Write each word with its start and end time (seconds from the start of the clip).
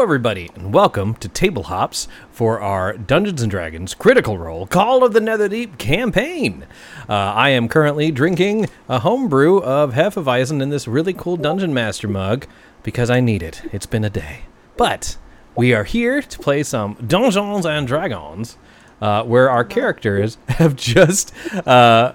Hello, 0.00 0.08
everybody, 0.08 0.48
and 0.54 0.72
welcome 0.72 1.12
to 1.16 1.28
Table 1.28 1.64
Hops 1.64 2.08
for 2.32 2.58
our 2.58 2.96
Dungeons 2.96 3.42
and 3.42 3.50
Dragons 3.50 3.92
Critical 3.92 4.38
Role 4.38 4.66
Call 4.66 5.04
of 5.04 5.12
the 5.12 5.20
Netherdeep 5.20 5.76
campaign. 5.76 6.66
Uh, 7.06 7.12
I 7.12 7.50
am 7.50 7.68
currently 7.68 8.10
drinking 8.10 8.70
a 8.88 9.00
homebrew 9.00 9.58
of 9.58 9.92
Hefeweizen 9.92 10.62
in 10.62 10.70
this 10.70 10.88
really 10.88 11.12
cool 11.12 11.36
Dungeon 11.36 11.74
Master 11.74 12.08
mug 12.08 12.46
because 12.82 13.10
I 13.10 13.20
need 13.20 13.42
it. 13.42 13.60
It's 13.74 13.84
been 13.84 14.02
a 14.02 14.08
day. 14.08 14.44
But 14.78 15.18
we 15.54 15.74
are 15.74 15.84
here 15.84 16.22
to 16.22 16.38
play 16.38 16.62
some 16.62 16.94
Dungeons 17.06 17.66
and 17.66 17.86
Dragons, 17.86 18.56
uh, 19.02 19.24
where 19.24 19.50
our 19.50 19.64
characters 19.64 20.38
have 20.48 20.76
just 20.76 21.34
uh, 21.66 22.14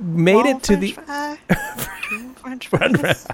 made 0.00 0.46
it 0.46 0.62
to 0.62 0.76
the. 0.76 0.92
French 2.36 2.68
fries. 2.68 3.26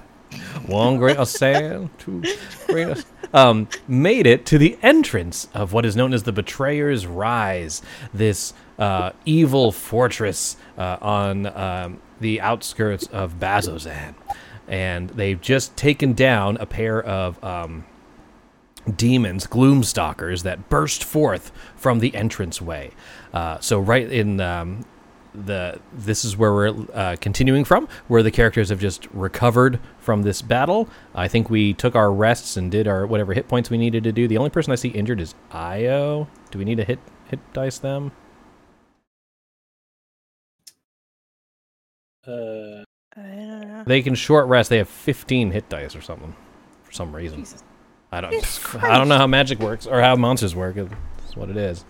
One 0.67 0.97
grain 0.97 1.17
of 1.17 1.29
sand, 1.29 1.89
two 1.97 2.23
grain 2.67 2.89
of 2.89 3.05
um, 3.33 3.67
made 3.87 4.25
it 4.25 4.45
to 4.47 4.57
the 4.57 4.77
entrance 4.81 5.47
of 5.53 5.73
what 5.73 5.85
is 5.85 5.95
known 5.95 6.13
as 6.13 6.23
the 6.23 6.31
Betrayer's 6.31 7.05
Rise, 7.05 7.81
this 8.13 8.53
uh, 8.79 9.11
evil 9.25 9.71
fortress 9.71 10.57
uh, 10.77 10.97
on 11.01 11.45
um, 11.47 12.01
the 12.19 12.41
outskirts 12.41 13.07
of 13.07 13.39
Bazzoxan. 13.39 14.15
And 14.67 15.09
they've 15.11 15.39
just 15.39 15.75
taken 15.77 16.13
down 16.13 16.57
a 16.57 16.65
pair 16.65 17.01
of 17.01 17.41
um, 17.43 17.85
demons, 18.93 19.47
gloomstalkers, 19.47 20.43
that 20.43 20.69
burst 20.69 21.03
forth 21.03 21.51
from 21.75 21.99
the 21.99 22.13
entranceway. 22.13 22.91
Uh, 23.33 23.59
so 23.59 23.79
right 23.79 24.11
in 24.11 24.41
um, 24.41 24.85
the 25.45 25.79
this 25.93 26.25
is 26.25 26.35
where 26.35 26.53
we're 26.53 26.85
uh, 26.93 27.15
continuing 27.21 27.63
from, 27.63 27.87
where 28.07 28.23
the 28.23 28.31
characters 28.31 28.69
have 28.69 28.79
just 28.79 29.07
recovered 29.11 29.79
from 29.99 30.23
this 30.23 30.41
battle. 30.41 30.89
I 31.13 31.27
think 31.27 31.49
we 31.49 31.73
took 31.73 31.95
our 31.95 32.11
rests 32.11 32.57
and 32.57 32.71
did 32.71 32.87
our 32.87 33.05
whatever 33.05 33.33
hit 33.33 33.47
points 33.47 33.69
we 33.69 33.77
needed 33.77 34.03
to 34.05 34.11
do. 34.11 34.27
The 34.27 34.37
only 34.37 34.49
person 34.49 34.71
I 34.71 34.75
see 34.75 34.89
injured 34.89 35.21
is 35.21 35.35
Io. 35.51 36.27
Do 36.51 36.59
we 36.59 36.65
need 36.65 36.77
to 36.77 36.83
hit 36.83 36.99
hit 37.25 37.39
dice 37.53 37.77
them? 37.77 38.11
Uh, 42.25 42.83
I 43.15 43.21
don't 43.21 43.67
know. 43.67 43.83
They 43.85 44.01
can 44.01 44.15
short 44.15 44.47
rest. 44.47 44.69
They 44.69 44.77
have 44.77 44.89
15 44.89 45.51
hit 45.51 45.69
dice 45.69 45.95
or 45.95 46.01
something 46.01 46.35
for 46.83 46.91
some 46.91 47.15
reason. 47.15 47.39
Jesus. 47.39 47.63
I 48.11 48.21
don't. 48.21 48.31
Jesus 48.31 48.75
I 48.81 48.97
don't 48.97 49.07
know 49.07 49.17
how 49.17 49.27
magic 49.27 49.59
works 49.59 49.85
or 49.85 50.01
how 50.01 50.15
monsters 50.15 50.55
work. 50.55 50.77
It's 50.77 51.35
what 51.35 51.49
it 51.49 51.57
is. 51.57 51.85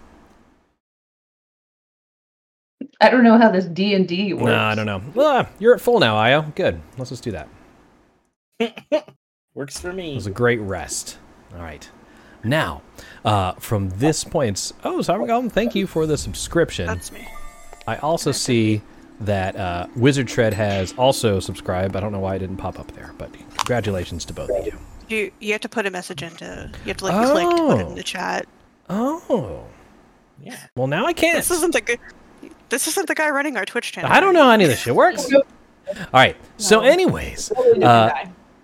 I 3.00 3.10
don't 3.10 3.24
know 3.24 3.38
how 3.38 3.50
this 3.52 3.66
D 3.66 3.94
and 3.94 4.08
D 4.08 4.34
works. 4.34 4.46
No, 4.46 4.56
I 4.58 4.76
don't 4.76 4.86
know. 4.86 5.02
Well, 5.14 5.28
uh, 5.28 5.46
you're 5.60 5.76
at 5.76 5.82
full 5.82 6.00
now, 6.00 6.18
Io. 6.18 6.42
Good. 6.56 6.82
Let's 6.98 7.10
just 7.12 7.24
do 7.24 7.32
that. 7.32 7.48
works 9.54 9.80
for 9.80 9.94
me. 9.94 10.08
It 10.08 10.10
me. 10.10 10.16
was 10.16 10.28
a 10.28 10.32
great 10.32 10.60
rest. 10.60 11.18
All 11.54 11.62
right. 11.62 11.88
Now, 12.44 12.82
uh, 13.26 13.54
from 13.54 13.90
this 13.90 14.24
point, 14.24 14.72
oh, 14.84 15.00
Cybergolem, 15.00 15.52
thank 15.52 15.76
you 15.76 15.86
for 15.88 16.06
the 16.06 16.18
subscription. 16.18 16.88
That's 16.88 17.12
me. 17.12 17.28
I 17.88 17.98
also 17.98 18.32
see 18.32 18.82
that 19.22 19.56
uh, 19.56 19.88
Wizard 19.96 20.28
Tread 20.28 20.54
has 20.54 20.94
also 20.98 21.40
subscribed. 21.40 21.96
I 21.96 22.00
don't 22.00 22.12
know 22.12 22.20
why 22.20 22.36
it 22.36 22.40
didn't 22.40 22.58
pop 22.58 22.80
up 22.80 22.92
there, 22.94 23.14
but 23.18 23.32
congratulations 23.58 24.26
to 24.26 24.34
both 24.34 24.50
of 24.50 24.66
you. 24.66 24.74
You 25.10 25.32
you 25.40 25.52
have 25.54 25.62
to 25.62 25.70
put 25.70 25.86
a 25.86 25.92
message 25.92 26.22
into. 26.22 26.70
You 26.84 26.90
have 26.90 26.98
to 26.98 27.06
like 27.06 27.32
click 27.32 27.50
to 27.50 27.56
put 27.56 27.78
it 27.78 27.82
in 27.82 27.88
Oh. 27.88 27.96
the 27.96 28.04
chat. 28.04 28.46
Oh, 28.90 29.64
Yeah. 30.42 30.58
well, 30.76 30.88
now 30.88 31.06
I 31.06 31.14
can't. 31.14 31.38
This 31.38 31.50
isn't 31.52 31.74
the 31.74 31.82
good. 31.82 32.00
This 32.70 32.88
isn't 32.88 33.08
the 33.08 33.16
guy 33.16 33.30
running 33.30 33.56
our 33.58 33.66
Twitch 33.66 33.92
channel. 33.92 34.12
I 34.12 34.20
don't 34.20 34.34
know 34.34 34.44
how 34.44 34.52
any 34.52 34.64
of 34.66 34.70
this 34.70 34.80
shit 34.80 34.96
works. 34.96 35.32
All 35.34 35.44
right. 36.14 36.36
So, 36.58 36.82
anyways, 36.82 37.52
uh, 37.52 38.12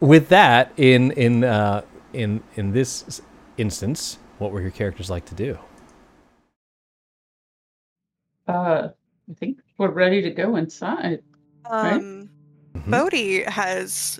with 0.02 0.28
that 0.30 0.72
in 0.78 1.12
in 1.12 1.44
uh, 1.44 1.84
in 2.12 2.44
in 2.56 2.72
this 2.74 3.22
instance, 3.58 4.18
what 4.40 4.52
were 4.52 4.62
your 4.62 4.72
characters 4.72 5.10
like 5.10 5.26
to 5.26 5.36
do? 5.36 5.58
Uh, 8.48 8.90
I 9.30 9.34
think 9.40 9.60
we're 9.78 9.90
ready 9.92 10.22
to 10.22 10.30
go 10.32 10.56
inside. 10.58 11.22
right? 11.70 11.94
Um, 11.94 12.30
Mhm. 12.76 12.90
Bodhi 12.92 13.44
has 13.44 14.20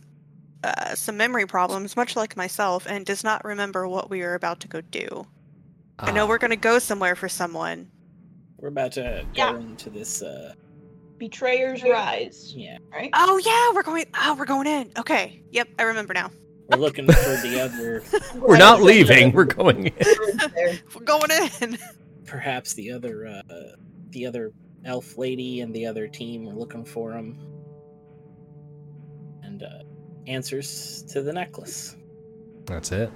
uh, 0.64 0.94
some 0.96 1.18
memory 1.18 1.46
problems, 1.48 1.98
much 1.98 2.16
like 2.16 2.38
myself, 2.38 2.86
and 2.88 3.06
does 3.06 3.24
not 3.24 3.44
remember 3.44 3.88
what 3.88 4.10
we 4.12 4.22
are 4.22 4.36
about 4.36 4.60
to 4.62 4.68
go 4.68 4.80
do. 4.80 5.26
I 6.00 6.12
know 6.12 6.24
Ah. 6.26 6.28
we're 6.28 6.38
going 6.38 6.52
to 6.52 6.56
go 6.56 6.78
somewhere 6.80 7.16
for 7.16 7.28
someone. 7.28 7.90
We're 8.63 8.69
about 8.69 8.94
to 8.94 9.25
Yeah. 9.33 9.51
go 9.51 9.57
into 9.60 9.89
this. 9.89 10.21
Uh, 10.21 10.54
Betrayer's 11.18 11.83
Rise, 11.83 12.54
yeah. 12.56 12.77
right? 12.94 13.10
Oh 13.13 13.38
yeah, 13.45 13.75
we're 13.75 13.83
going. 13.83 14.06
Oh, 14.18 14.36
we're 14.39 14.45
going 14.45 14.68
in. 14.68 14.89
Okay. 14.98 15.44
Yep, 15.51 15.68
I 15.80 15.83
remember 15.83 16.13
now. 16.13 16.31
We're 16.69 16.77
looking 16.77 17.06
for 17.06 17.12
the 17.13 17.60
other, 17.62 18.01
We're 18.39 18.56
not 18.57 18.81
leaving. 18.81 19.33
We're 19.33 19.44
going 19.44 19.88
in. 19.88 19.94
We're 20.95 21.04
going 21.04 21.30
in. 21.62 21.77
perhaps 22.25 22.74
the 22.74 22.89
other, 22.92 23.27
uh, 23.27 23.42
the 24.12 24.25
other 24.25 24.54
elf 24.86 25.18
lady 25.18 25.60
and 25.60 25.75
the 25.75 25.86
other 25.86 26.07
team. 26.07 26.45
We're 26.45 26.54
looking 26.54 26.86
for 26.86 27.12
them. 27.12 27.38
And 29.44 29.62
uh, 29.63 29.68
answers 30.27 31.04
to 31.12 31.21
the 31.21 31.33
necklace. 31.33 31.98
That's 32.65 32.94
it. 32.94 33.12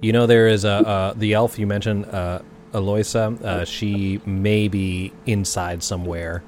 You 0.00 0.12
know, 0.14 0.24
there 0.26 0.48
is 0.48 0.64
a 0.64 0.70
uh, 0.70 1.12
the 1.14 1.34
elf 1.34 1.58
you 1.58 1.66
mentioned, 1.66 2.06
uh, 2.06 2.40
Aloysa. 2.72 3.40
Uh, 3.42 3.64
she 3.64 4.20
may 4.26 4.68
be 4.68 5.12
inside 5.26 5.82
somewhere. 5.82 6.42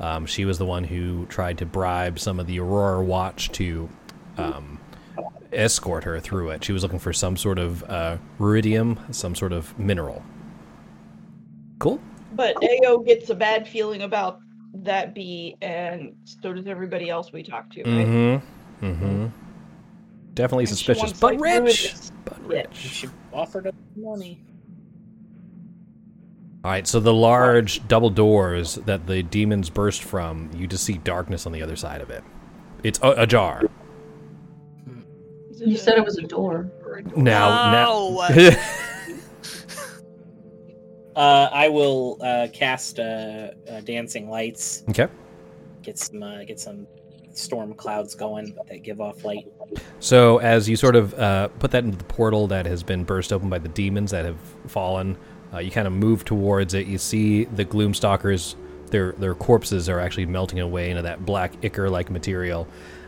Um, 0.00 0.26
she 0.26 0.44
was 0.44 0.58
the 0.58 0.64
one 0.66 0.84
who 0.84 1.26
tried 1.26 1.58
to 1.58 1.66
bribe 1.66 2.18
some 2.18 2.38
of 2.38 2.46
the 2.46 2.60
Aurora 2.60 3.02
Watch 3.02 3.50
to 3.52 3.88
um, 4.36 4.78
escort 5.52 6.04
her 6.04 6.20
through 6.20 6.50
it. 6.50 6.62
She 6.64 6.72
was 6.72 6.82
looking 6.82 7.00
for 7.00 7.12
some 7.12 7.36
sort 7.36 7.58
of 7.58 7.82
uh, 7.84 8.18
ruidium, 8.38 9.12
some 9.14 9.34
sort 9.34 9.52
of 9.52 9.76
mineral. 9.78 10.22
Cool. 11.80 12.00
But 12.32 12.56
Ao 12.86 12.98
gets 12.98 13.30
a 13.30 13.34
bad 13.34 13.66
feeling 13.66 14.02
about 14.02 14.40
that 14.74 15.14
bee, 15.14 15.56
and 15.62 16.14
so 16.24 16.52
does 16.52 16.66
everybody 16.66 17.08
else 17.10 17.32
we 17.32 17.42
talk 17.42 17.70
to, 17.70 17.82
right? 17.82 18.06
Mm-hmm. 18.06 18.86
Mm-hmm. 18.86 19.26
Definitely 20.34 20.64
And 20.64 20.68
she 20.68 20.74
suspicious, 20.76 21.02
wants, 21.02 21.20
but 21.20 21.32
like, 21.32 21.40
rich. 21.40 21.82
ruinous- 21.82 22.12
But 22.24 22.46
rich. 22.46 22.68
She 22.76 23.08
offered 23.32 23.66
us 23.66 23.74
money. 23.96 24.40
All 26.64 26.70
right, 26.72 26.86
so 26.86 26.98
the 27.00 27.14
large 27.14 27.86
double 27.88 28.10
doors 28.10 28.74
that 28.86 29.06
the 29.06 29.22
demons 29.22 29.70
burst 29.70 30.02
from, 30.02 30.50
you 30.54 30.66
just 30.66 30.84
see 30.84 30.98
darkness 30.98 31.46
on 31.46 31.52
the 31.52 31.62
other 31.62 31.76
side 31.76 32.00
of 32.00 32.10
it. 32.10 32.24
It's 32.82 32.98
a- 33.00 33.22
ajar. 33.22 33.62
You 35.56 35.76
said 35.76 35.98
it 35.98 36.04
was 36.04 36.18
a 36.18 36.22
door. 36.22 36.70
or 36.84 36.96
a 36.98 37.02
door? 37.04 37.22
Now, 37.22 37.72
No. 37.72 38.26
now. 38.28 38.50
Uh, 41.16 41.48
I 41.52 41.68
will 41.68 42.16
uh, 42.20 42.46
cast 42.52 43.00
uh, 43.00 43.48
uh, 43.68 43.80
dancing 43.80 44.30
lights. 44.30 44.84
okay. 44.90 45.08
Get 45.82 45.98
some, 45.98 46.22
uh, 46.22 46.44
get 46.44 46.60
some 46.60 46.86
storm 47.32 47.74
clouds 47.74 48.14
going 48.14 48.54
that 48.68 48.84
give 48.84 49.00
off 49.00 49.24
light. 49.24 49.48
So 49.98 50.38
as 50.38 50.68
you 50.68 50.76
sort 50.76 50.94
of 50.94 51.14
uh, 51.14 51.48
put 51.58 51.72
that 51.72 51.82
into 51.82 51.98
the 51.98 52.04
portal 52.04 52.46
that 52.48 52.66
has 52.66 52.84
been 52.84 53.02
burst 53.02 53.32
open 53.32 53.48
by 53.48 53.58
the 53.58 53.68
demons 53.70 54.12
that 54.12 54.24
have 54.26 54.38
fallen, 54.68 55.18
uh, 55.52 55.58
you 55.58 55.70
kind 55.70 55.86
of 55.86 55.92
move 55.92 56.24
towards 56.24 56.74
it. 56.74 56.86
You 56.86 56.98
see 56.98 57.44
the 57.44 57.64
gloomstalkers; 57.64 58.54
their 58.90 59.12
their 59.12 59.34
corpses 59.34 59.88
are 59.88 59.98
actually 60.00 60.26
melting 60.26 60.60
away 60.60 60.90
into 60.90 61.02
that 61.02 61.24
black 61.24 61.52
ichor-like 61.64 62.10
material, 62.10 62.66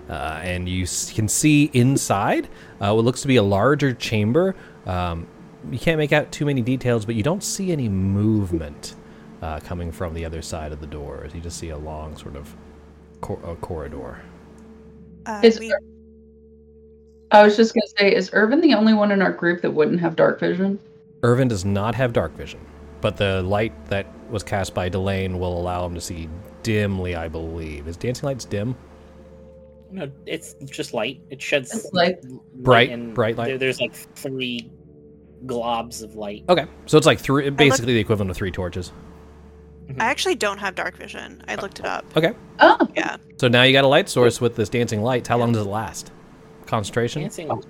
uh, 0.08 0.40
and 0.42 0.68
you 0.68 0.84
s- 0.84 1.12
can 1.12 1.28
see 1.28 1.70
inside 1.72 2.48
uh, 2.80 2.92
what 2.92 3.04
looks 3.04 3.22
to 3.22 3.28
be 3.28 3.36
a 3.36 3.42
larger 3.42 3.92
chamber. 3.92 4.54
Um, 4.86 5.26
you 5.70 5.78
can't 5.78 5.98
make 5.98 6.12
out 6.12 6.32
too 6.32 6.46
many 6.46 6.62
details, 6.62 7.04
but 7.04 7.14
you 7.14 7.22
don't 7.22 7.44
see 7.44 7.70
any 7.70 7.88
movement 7.88 8.94
uh, 9.42 9.60
coming 9.60 9.92
from 9.92 10.14
the 10.14 10.24
other 10.24 10.40
side 10.40 10.72
of 10.72 10.80
the 10.80 10.86
doors. 10.86 11.34
You 11.34 11.40
just 11.40 11.58
see 11.58 11.68
a 11.68 11.76
long 11.76 12.16
sort 12.16 12.36
of 12.36 12.54
cor- 13.20 13.40
uh, 13.44 13.54
corridor. 13.56 14.20
Uh, 15.26 15.40
Is 15.44 15.58
we- 15.60 15.74
I 17.30 17.42
was 17.44 17.56
just 17.56 17.74
gonna 17.74 17.86
say, 17.98 18.14
is 18.14 18.30
Irvin 18.32 18.60
the 18.60 18.74
only 18.74 18.92
one 18.94 19.12
in 19.12 19.22
our 19.22 19.30
group 19.32 19.60
that 19.62 19.70
wouldn't 19.70 20.00
have 20.00 20.16
dark 20.16 20.40
vision? 20.40 20.78
Irvin 21.22 21.48
does 21.48 21.64
not 21.64 21.94
have 21.94 22.12
dark 22.12 22.32
vision, 22.36 22.60
but 23.00 23.16
the 23.16 23.42
light 23.42 23.72
that 23.86 24.06
was 24.30 24.42
cast 24.42 24.74
by 24.74 24.88
Delane 24.88 25.38
will 25.38 25.58
allow 25.58 25.84
him 25.84 25.94
to 25.94 26.00
see 26.00 26.28
dimly, 26.62 27.14
I 27.14 27.28
believe. 27.28 27.88
Is 27.88 27.96
dancing 27.96 28.26
lights 28.26 28.44
dim? 28.44 28.74
No, 29.90 30.10
it's 30.26 30.54
just 30.66 30.94
light. 30.94 31.20
It 31.30 31.42
sheds 31.42 31.74
It's 31.74 31.92
light. 31.92 32.22
Bright- 32.54 32.90
and 32.90 33.12
bright 33.14 33.36
light. 33.36 33.46
there- 33.48 33.58
there's 33.58 33.80
like 33.80 33.92
three 33.92 34.70
globs 35.46 36.02
of 36.02 36.14
light. 36.14 36.44
Okay, 36.48 36.66
so 36.86 36.96
it's 36.96 37.06
like 37.06 37.18
three, 37.18 37.50
basically 37.50 37.94
the 37.94 38.00
equivalent 38.00 38.30
of 38.30 38.36
three 38.36 38.50
torches. 38.52 38.92
Mm-hmm. 39.88 40.00
I 40.00 40.04
actually 40.04 40.36
don't 40.36 40.58
have 40.58 40.74
dark 40.76 40.96
vision. 40.96 41.42
I 41.48 41.56
looked 41.56 41.80
it 41.80 41.86
up. 41.86 42.04
Okay, 42.16 42.32
Oh, 42.60 42.86
Yeah. 42.94 43.16
so 43.38 43.48
now 43.48 43.64
you 43.64 43.72
got 43.72 43.82
a 43.84 43.88
light 43.88 44.08
source 44.08 44.40
with 44.40 44.54
this 44.54 44.68
dancing 44.68 45.02
lights. 45.02 45.28
How 45.28 45.38
long 45.38 45.52
does 45.52 45.66
it 45.66 45.68
last? 45.70 46.12
Concentration? 46.66 47.22
Dancing. 47.22 47.50
Oh. 47.50 47.60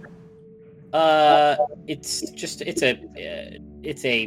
Uh, 0.92 1.56
it's 1.86 2.30
just 2.30 2.62
it's 2.62 2.82
a 2.82 2.92
uh, 2.92 3.58
it's 3.82 4.04
a 4.04 4.26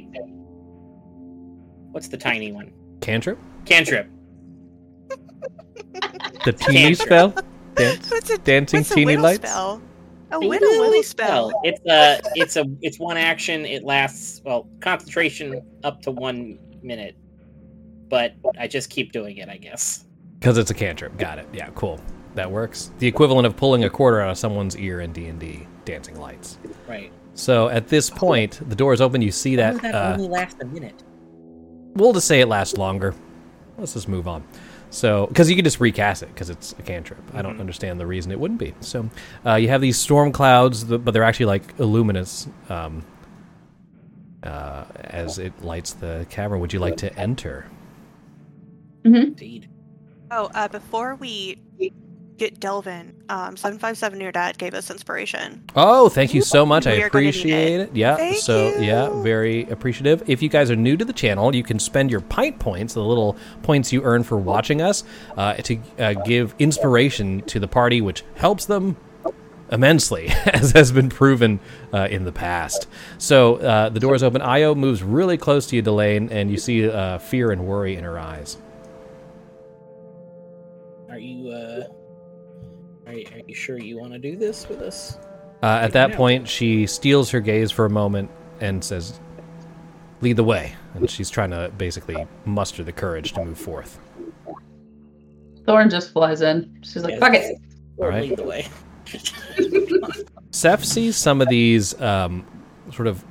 what's 1.92 2.08
the 2.08 2.18
tiny 2.18 2.52
one? 2.52 2.72
Cantrip? 3.02 3.38
Cantrip. 3.66 4.10
The 6.46 6.54
teeny 6.54 6.96
Cantrip. 6.96 6.98
spell? 6.98 7.36
Dance? 7.76 8.12
What's 8.12 8.30
a, 8.30 8.38
Dancing 8.38 8.80
what's 8.80 8.92
a 8.92 8.96
teeny 8.96 9.06
widow 9.16 9.22
lights? 9.22 9.50
spell? 9.50 9.82
A 10.32 10.40
It 10.40 10.48
Widow 10.48 10.68
Willy 10.80 11.04
spell. 11.04 11.52
It's 11.64 11.82
a 11.90 12.20
it's 12.36 12.56
a 12.56 12.66
it's 12.82 13.00
one 13.00 13.18
action. 13.18 13.66
It 13.66 13.84
lasts 13.84 14.42
well 14.46 14.70
concentration 14.80 15.62
up 15.84 16.02
to 16.04 16.12
one 16.12 16.58
minute, 16.82 17.18
but 18.10 18.34
I 18.58 18.68
just 18.68 18.90
keep 18.90 19.12
doing 19.12 19.38
it. 19.38 19.50
I 19.50 19.58
guess. 19.58 20.06
Because 20.40 20.58
it's 20.58 20.72
a 20.72 20.74
cantrip. 20.74 21.18
Got 21.18 21.40
it. 21.40 21.48
Yeah, 21.54 21.70
cool. 21.76 22.00
That 22.36 22.50
works. 22.50 22.92
The 23.00 23.08
equivalent 23.08 23.46
of 23.46 23.56
pulling 23.56 23.84
a 23.84 23.90
quarter 23.90 24.22
out 24.22 24.32
of 24.32 24.38
someone's 24.38 24.76
ear 24.78 25.02
in 25.02 25.14
D 25.14 25.28
and 25.28 25.40
D 25.40 25.68
Dancing 25.86 26.20
Lights. 26.20 26.58
Right. 26.88 27.12
So 27.34 27.68
at 27.70 27.88
this 27.88 28.10
point, 28.10 28.60
the 28.70 28.76
door 28.76 28.94
is 28.94 29.02
open. 29.02 29.22
You 29.22 29.32
see 29.32 29.56
that. 29.56 29.82
that 29.82 29.96
Uh, 29.96 30.14
only 30.14 30.28
last 30.30 30.58
a 30.62 30.66
minute. 30.66 31.04
we'll 31.96 32.14
just 32.14 32.28
say 32.28 32.42
it 32.42 32.48
lasts 32.48 32.78
longer. 32.78 33.14
Let's 33.78 33.94
just 33.94 34.08
move 34.08 34.28
on. 34.28 34.44
So, 34.92 35.26
because 35.26 35.50
you 35.50 35.56
can 35.56 35.66
just 35.66 35.80
recast 35.80 36.22
it 36.22 36.28
because 36.28 36.52
it's 36.52 36.74
a 36.78 36.84
cantrip. 36.84 37.20
I 37.34 37.42
don't 37.42 37.58
Mhm. 37.58 37.62
understand 37.62 38.00
the 38.00 38.06
reason 38.06 38.32
it 38.32 38.40
wouldn't 38.40 38.60
be. 38.60 38.76
So, 38.82 39.10
uh, 39.44 39.56
you 39.56 39.68
have 39.70 39.82
these 39.82 39.98
storm 39.98 40.32
clouds, 40.32 40.84
but 40.84 41.12
they're 41.12 41.24
actually 41.24 41.48
like 41.48 41.64
luminous 41.80 42.48
um, 42.70 43.04
uh, 44.44 44.84
as 44.96 45.40
it 45.40 45.54
lights 45.64 45.94
the 45.94 46.28
cavern. 46.30 46.60
Would 46.60 46.74
you 46.74 46.80
like 46.80 46.98
to 46.98 47.18
enter? 47.18 47.66
Indeed. 49.04 49.70
Oh, 50.30 50.50
uh, 50.54 50.68
before 50.68 51.16
we 51.16 51.58
get 52.38 52.60
Delvin. 52.60 53.16
um, 53.30 53.56
seven 53.58 53.80
five 53.80 53.98
seven 53.98 54.20
your 54.20 54.32
dad 54.32 54.58
gave 54.58 54.74
us 54.74 54.90
inspiration. 54.90 55.64
Oh, 55.76 56.10
thank 56.10 56.34
you 56.34 56.42
so 56.42 56.66
much. 56.66 56.88
I 56.88 56.94
We 56.94 57.04
are 57.04 57.08
appreciate 57.08 57.80
it. 57.80 57.96
Yeah. 57.96 58.16
Thank 58.16 58.38
so, 58.38 58.76
yeah, 58.78 59.22
very 59.22 59.64
appreciative. 59.70 60.24
If 60.28 60.42
you 60.42 60.50
guys 60.50 60.70
are 60.72 60.76
new 60.76 60.98
to 60.98 61.06
the 61.06 61.14
channel, 61.14 61.56
you 61.56 61.64
can 61.64 61.80
spend 61.80 62.12
your 62.12 62.22
pint 62.22 62.60
points, 62.60 62.94
the 62.94 63.04
little 63.04 63.38
points 63.62 63.92
you 63.94 64.04
earn 64.04 64.24
for 64.24 64.38
watching 64.38 64.82
us, 64.82 65.04
uh, 65.38 65.54
to 65.56 65.80
uh, 66.00 66.14
give 66.26 66.56
inspiration 66.60 67.42
to 67.44 67.60
the 67.60 67.68
party, 67.68 68.02
which 68.02 68.24
helps 68.36 68.66
them 68.66 68.98
immensely, 69.72 70.28
as 70.46 70.72
has 70.72 70.92
been 70.92 71.10
proven 71.10 71.60
uh, 71.94 72.08
in 72.12 72.26
the 72.26 72.32
past. 72.32 72.88
So, 73.18 73.56
uh, 73.58 73.90
the 73.90 74.00
door 74.00 74.16
is 74.16 74.24
open. 74.24 74.42
Io 74.42 74.76
moves 74.76 75.02
really 75.02 75.38
close 75.38 75.68
to 75.68 75.76
you, 75.76 75.82
Delane, 75.82 76.30
and 76.32 76.52
you 76.52 76.58
see 76.58 76.90
uh, 76.90 77.18
fear 77.20 77.52
and 77.52 77.66
worry 77.66 77.96
in 77.96 78.04
her 78.04 78.20
eyes. 78.20 78.58
Are 81.10 81.20
you 81.20 81.50
uh? 81.50 81.88
Are 81.88 81.93
you, 83.54 83.60
sure 83.60 83.80
you 83.80 84.00
want 84.00 84.14
to 84.14 84.20
do 84.20 84.36
this 84.36 84.68
with 84.68 84.82
us? 84.82 85.18
Uh, 85.62 85.80
at 85.82 85.94
that 85.94 86.12
now. 86.12 86.18
point, 86.18 86.48
she 86.48 86.86
steals 86.88 87.30
her 87.32 87.40
gaze 87.40 87.72
for 87.72 87.86
a 87.86 87.90
moment 87.90 88.30
and 88.60 88.84
says, 88.84 89.20
"Lead 90.22 90.36
the 90.36 90.44
way." 90.44 90.76
And 90.96 91.10
she's 91.10 91.30
trying 91.30 91.52
to 91.52 91.72
basically 91.78 92.28
muster 92.46 92.84
the 92.84 92.92
courage 92.92 93.34
to 93.34 93.44
move 93.44 93.58
forth. 93.58 94.00
Thorn 95.66 95.90
just 95.90 96.12
flies 96.12 96.42
in. 96.42 96.80
She's 96.84 97.04
like, 97.04 97.12
Yes. 97.12 97.20
fuck 97.20 97.34
it. 97.34 97.58
Or 97.98 98.08
Alright. 98.08 98.30
lead 98.30 98.38
the 98.38 98.44
way. 98.44 98.68
Seth 100.52 100.84
sees 100.86 101.16
some 101.16 101.42
of 101.42 101.48
these 101.48 102.00
um, 102.02 102.46
sort 102.92 103.08
of 103.08 103.24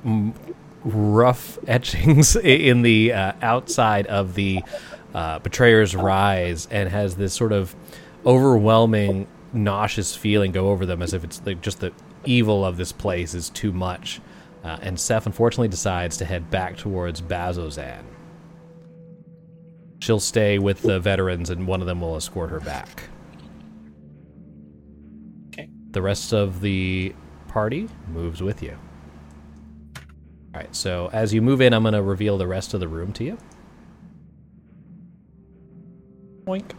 rough 0.83 1.57
etchings 1.67 2.35
in 2.35 2.81
the 2.81 3.13
uh, 3.13 3.33
outside 3.41 4.07
of 4.07 4.33
the 4.33 4.61
uh, 5.13 5.39
Betrayer's 5.39 5.95
Rise 5.95 6.67
and 6.71 6.89
has 6.89 7.15
this 7.15 7.33
sort 7.33 7.51
of 7.51 7.75
overwhelming, 8.25 9.27
nauseous 9.53 10.15
feeling 10.15 10.51
go 10.51 10.69
over 10.69 10.85
them 10.85 11.01
as 11.01 11.13
if 11.13 11.23
it's 11.23 11.41
like 11.45 11.61
just 11.61 11.79
the 11.79 11.93
evil 12.25 12.65
of 12.65 12.77
this 12.77 12.91
place 12.91 13.33
is 13.33 13.49
too 13.49 13.71
much. 13.71 14.21
Uh, 14.63 14.77
and 14.81 14.99
Seth 14.99 15.25
unfortunately 15.25 15.67
decides 15.67 16.17
to 16.17 16.25
head 16.25 16.49
back 16.49 16.77
towards 16.77 17.21
Bazzoxan. 17.21 18.03
She'll 19.99 20.19
stay 20.19 20.57
with 20.57 20.81
the 20.81 20.99
veterans, 20.99 21.49
and 21.49 21.67
one 21.67 21.81
of 21.81 21.87
them 21.87 22.01
will 22.01 22.15
escort 22.15 22.49
her 22.49 22.59
back. 22.59 23.03
Okay. 25.47 25.69
The 25.91 26.01
rest 26.01 26.33
of 26.33 26.61
the 26.61 27.13
party 27.47 27.87
moves 28.09 28.41
with 28.41 28.61
you. 28.63 28.77
All 30.53 30.61
right, 30.61 30.75
so 30.75 31.09
as 31.13 31.33
you 31.33 31.41
move 31.41 31.61
in, 31.61 31.73
I'm 31.73 31.83
going 31.83 31.93
to 31.93 32.01
reveal 32.01 32.37
the 32.37 32.47
rest 32.47 32.73
of 32.73 32.79
the 32.79 32.87
room 32.87 33.11
to 33.13 33.23
you. 33.23 33.37
Boink. 36.45 36.71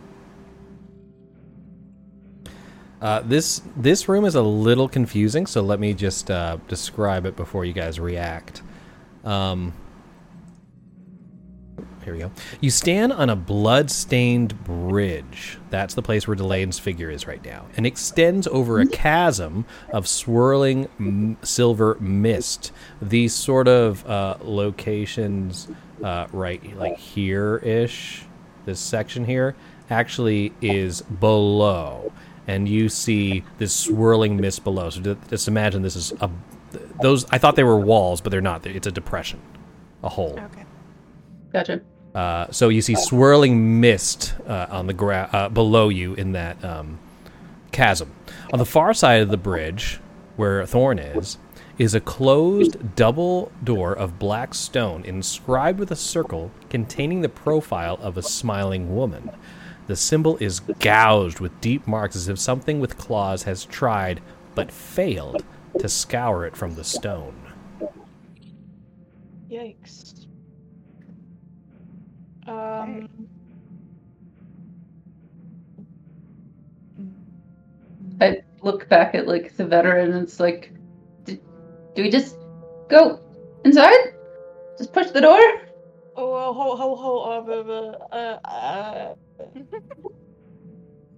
Uh, 3.05 3.21
this 3.21 3.61
this 3.77 4.09
room 4.09 4.25
is 4.25 4.35
a 4.35 4.41
little 4.41 4.89
confusing, 4.89 5.45
so 5.45 5.61
let 5.61 5.79
me 5.79 5.93
just 5.93 6.31
uh, 6.31 6.57
describe 6.69 7.27
it 7.27 7.37
before 7.37 7.67
you 7.67 7.75
guys 7.75 8.01
react. 8.01 8.63
Um, 9.27 9.75
here 12.03 12.15
we 12.15 12.21
go. 12.21 12.31
You 12.63 12.71
stand 12.71 13.13
on 13.13 13.29
a 13.29 13.37
blood-stained 13.37 14.65
bridge. 14.65 15.59
That's 15.69 15.93
the 15.93 16.01
place 16.01 16.27
where 16.27 16.35
Delane's 16.35 16.79
figure 16.79 17.11
is 17.11 17.27
right 17.27 17.45
now, 17.45 17.67
and 17.77 17.87
extends 17.87 18.47
over 18.47 18.81
a 18.81 18.87
chasm 18.87 19.67
of 19.93 20.09
swirling 20.09 20.89
m- 20.99 21.37
silver 21.43 21.99
mist. 22.01 22.73
These 23.03 23.35
sort 23.35 23.69
of 23.69 24.07
uh, 24.07 24.39
locations, 24.43 25.69
uh, 26.03 26.27
right, 26.33 26.75
like 26.79 26.97
here-ish, 26.97 28.25
this 28.65 28.81
section 28.81 29.27
here, 29.27 29.57
actually 29.91 30.55
is 30.63 31.03
below, 31.03 32.13
and 32.47 32.69
you 32.69 32.89
see 32.89 33.45
this 33.59 33.75
swirling 33.75 34.37
mist 34.37 34.65
below. 34.65 34.91
So 34.91 35.17
just 35.29 35.49
imagine 35.49 35.83
this 35.83 35.97
is 35.97 36.13
a 36.21 36.31
those. 37.01 37.25
I 37.31 37.39
thought 37.39 37.57
they 37.57 37.65
were 37.65 37.79
walls, 37.79 38.21
but 38.21 38.31
they're 38.31 38.41
not. 38.41 38.67
It's 38.67 38.87
a 38.87 38.93
depression, 38.93 39.41
a 40.03 40.09
hole. 40.09 40.39
Okay. 40.39 40.65
Gotcha. 41.53 41.81
Uh, 42.15 42.51
so 42.51 42.69
you 42.69 42.81
see 42.81 42.95
swirling 42.95 43.81
mist 43.81 44.35
uh, 44.47 44.67
on 44.71 44.87
the 44.87 44.93
gra- 44.93 45.29
uh, 45.33 45.49
below 45.49 45.89
you 45.89 46.15
in 46.15 46.33
that 46.33 46.65
um, 46.65 46.99
chasm. 47.73 48.13
On 48.53 48.59
the 48.59 48.65
far 48.65 48.95
side 48.95 49.21
of 49.21 49.31
the 49.31 49.37
bridge, 49.37 50.01
where 50.37 50.65
Thorn 50.67 50.99
is, 50.99 51.39
is 51.77 51.95
a 51.95 52.01
closed 52.01 52.95
double 52.95 53.51
door 53.65 53.93
of 53.93 54.19
black 54.19 54.55
stone 54.55 55.05
inscribed 55.05 55.81
with 55.81 55.91
a 55.91 55.97
circle 55.97 56.53
containing 56.71 57.21
the 57.21 57.29
profile 57.29 57.99
of 58.01 58.17
a 58.17 58.23
smiling 58.23 58.95
woman. 58.95 59.31
The 59.87 59.97
symbol 59.97 60.39
is 60.39 60.61
gouged 60.61 61.41
with 61.41 61.61
deep 61.61 61.87
marks 61.87 62.17
as 62.17 62.29
if 62.29 62.39
something 62.39 62.81
with 62.81 62.97
claws 62.97 63.43
has 63.43 63.65
tried 63.65 64.23
but 64.55 64.73
failed 64.73 65.45
to 65.79 65.89
scour 65.89 66.47
it 66.47 66.57
from 66.57 66.75
the 66.75 66.85
stone. 66.85 67.35
Yikes. 69.51 70.27
Um. 72.47 73.09
I 78.21 78.43
look 78.63 78.89
back 78.89 79.15
at 79.15 79.27
like 79.27 79.57
the 79.57 79.67
veteran 79.67 80.13
and 80.13 80.23
it's 80.23 80.41
like, 80.41 80.73
do, 81.25 81.39
do 81.95 82.03
we 82.03 82.11
just 82.11 82.37
go 82.89 83.21
inside? 83.65 84.15
Just 84.79 84.93
push 84.93 85.11
the 85.11 85.21
door? 85.21 85.41
Oh, 86.17 86.33
well, 86.33 86.55
ho, 86.55 86.77
ho, 86.77 86.95
ho, 86.95 87.19
uh, 88.13 88.15
uh, 88.15 88.49
uh, 88.49 89.15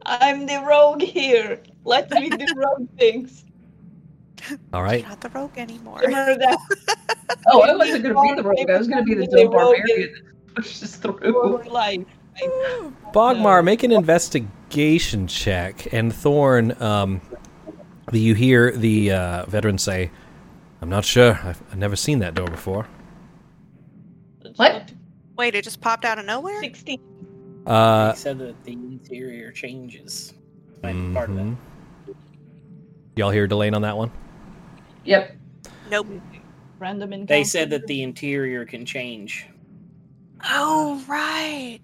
I'm 0.05 0.47
the 0.47 0.63
rogue 0.67 1.03
here. 1.03 1.61
Let 1.85 2.11
me 2.11 2.29
do 2.31 2.47
rogue 2.57 2.89
things. 2.99 3.45
All 4.73 4.83
right. 4.83 5.07
Not 5.09 5.21
the 5.21 5.29
rogue 5.31 5.57
anymore. 5.59 5.99
Remember 6.05 6.37
that 6.39 6.59
Oh, 7.53 7.63
I 7.63 7.75
wasn't 7.75 8.05
gonna 8.05 8.21
be 8.23 8.35
the 8.41 8.49
rogue. 8.49 8.71
I 8.71 8.79
was 8.79 8.87
gonna 8.89 9.03
be 9.03 9.15
the 9.15 9.27
dumb 9.27 9.51
barbarian 9.51 10.13
that 10.13 10.55
pushes 10.55 10.95
for 10.97 11.13
through. 11.19 11.59
my 11.59 11.65
life. 11.71 12.05
Bogmar, 13.13 13.65
make 13.65 13.83
an 13.83 13.91
investigation 13.93 15.27
check. 15.27 15.93
And 15.93 16.15
Thorn, 16.15 16.81
um, 16.83 17.21
the- 18.13 18.21
you 18.21 18.35
hear 18.35 18.71
the 18.73 19.11
uh, 19.13 19.47
veteran 19.47 19.79
say, 19.79 20.11
I'm 20.83 20.89
not 20.91 21.05
sure. 21.05 21.41
I've, 21.43 21.63
I've 21.73 21.79
never 21.79 21.97
seen 21.97 22.19
that 22.21 22.35
door 22.35 22.47
before. 22.49 22.87
What? 24.57 24.93
Wait, 25.37 25.55
it 25.55 25.65
just 25.65 25.81
popped 25.81 26.05
out 26.05 26.19
of 26.19 26.25
nowhere? 26.27 26.61
16. 26.61 27.01
Uh, 27.67 28.13
he 28.13 28.19
said 28.19 28.39
that 28.39 28.63
the 28.65 28.73
interior 28.73 29.51
changes. 29.51 30.35
Might 30.83 30.93
be 30.93 31.13
part 31.13 31.31
of 31.31 31.39
it. 31.39 31.41
mhm. 31.43 31.57
Y'all 33.17 33.31
hear 33.31 33.47
Delane 33.49 33.75
on 33.75 33.83
that 33.83 33.97
one? 33.97 34.11
Yep. 35.05 35.37
Nope. 35.91 36.07
Random 36.79 37.13
encounter. 37.13 37.27
They 37.27 37.45
said 37.45 37.71
that 37.71 37.87
the 37.87 38.03
interior 38.03 38.65
can 38.67 38.85
change. 38.85 39.47
Oh, 40.45 41.03
right. 41.09 41.81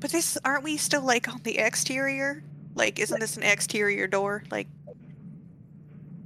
But 0.00 0.10
this 0.12 0.38
aren't 0.44 0.62
we 0.62 0.76
still 0.76 1.02
like 1.02 1.28
on 1.28 1.40
the 1.42 1.58
exterior? 1.58 2.44
Like, 2.74 3.00
isn't 3.00 3.18
this 3.18 3.36
an 3.36 3.42
exterior 3.42 4.06
door? 4.06 4.44
Like, 4.50 4.68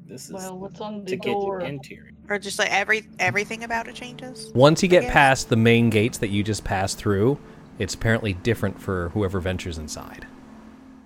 This 0.06 0.26
is 0.26 0.32
Well, 0.32 0.58
what's 0.58 0.80
on 0.80 1.06
to 1.06 1.10
the 1.12 1.16
get 1.16 1.32
door? 1.32 1.60
to 1.60 1.64
interior. 1.64 2.12
or 2.28 2.38
just 2.38 2.58
like 2.58 2.70
every 2.70 3.04
everything 3.18 3.64
about 3.64 3.88
it 3.88 3.94
changes? 3.94 4.52
Once 4.54 4.82
you 4.82 4.88
get 4.88 5.10
past 5.10 5.48
the 5.48 5.56
main 5.56 5.88
gates 5.88 6.18
that 6.18 6.28
you 6.28 6.42
just 6.42 6.62
passed 6.64 6.98
through, 6.98 7.38
it's 7.78 7.94
apparently 7.94 8.32
different 8.32 8.80
for 8.80 9.10
whoever 9.10 9.40
ventures 9.40 9.78
inside. 9.78 10.26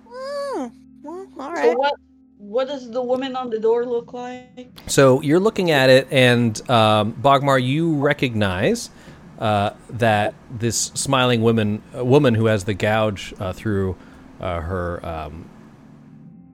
Oh, 0.07 0.71
well, 1.03 1.27
all 1.39 1.55
So 1.55 1.73
what? 1.73 1.93
What 2.39 2.67
does 2.67 2.91
the 2.91 3.01
woman 3.01 3.35
on 3.35 3.49
the 3.49 3.59
door 3.59 3.85
look 3.85 4.13
like? 4.13 4.69
So 4.85 5.21
you're 5.21 5.39
looking 5.39 5.71
at 5.71 5.89
it, 5.89 6.07
and 6.11 6.57
um, 6.69 7.13
Bogmar, 7.13 7.61
you 7.61 7.95
recognize 7.95 8.91
uh, 9.39 9.71
that 9.89 10.35
this 10.51 10.91
smiling 10.93 11.41
woman, 11.41 11.81
a 11.93 12.05
woman 12.05 12.35
who 12.35 12.45
has 12.45 12.63
the 12.63 12.75
gouge 12.75 13.33
uh, 13.39 13.53
through 13.53 13.95
uh, 14.39 14.61
her 14.61 15.03
um, 15.03 15.49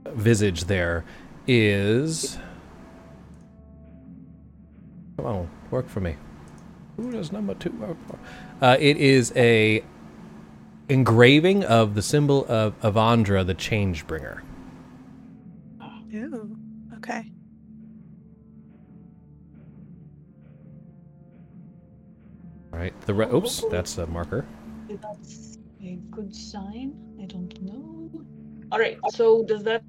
visage, 0.06 0.66
there 0.66 1.04
is 1.48 2.38
Come 5.18 5.26
on, 5.26 5.50
work 5.70 5.88
for 5.88 6.00
me. 6.00 6.16
Who 6.98 7.12
does 7.12 7.32
number 7.32 7.54
two 7.54 7.72
work 7.72 7.98
for? 8.08 8.20
Uh, 8.62 8.78
it 8.80 8.98
is 8.98 9.32
a 9.36 9.84
engraving 10.94 11.64
of 11.66 11.96
the 11.96 12.02
symbol 12.02 12.46
of 12.48 12.80
Avandra, 12.82 13.46
the 13.46 13.56
Changebringer. 13.56 14.42
Ooh. 16.14 16.56
Okay. 16.98 17.32
All 22.72 22.80
right. 22.80 23.00
The 23.02 23.14
re- 23.14 23.28
oops, 23.34 23.64
that's 23.70 23.98
a 23.98 24.08
marker. 24.08 24.46
That's 24.90 25.58
a 25.84 25.98
good 26.12 26.36
sign. 26.36 26.96
I 27.22 27.26
don't 27.26 27.62
know. 27.62 28.10
All 28.72 28.80
right. 28.80 28.98
So 29.12 29.44
does 29.44 29.64
that 29.64 29.84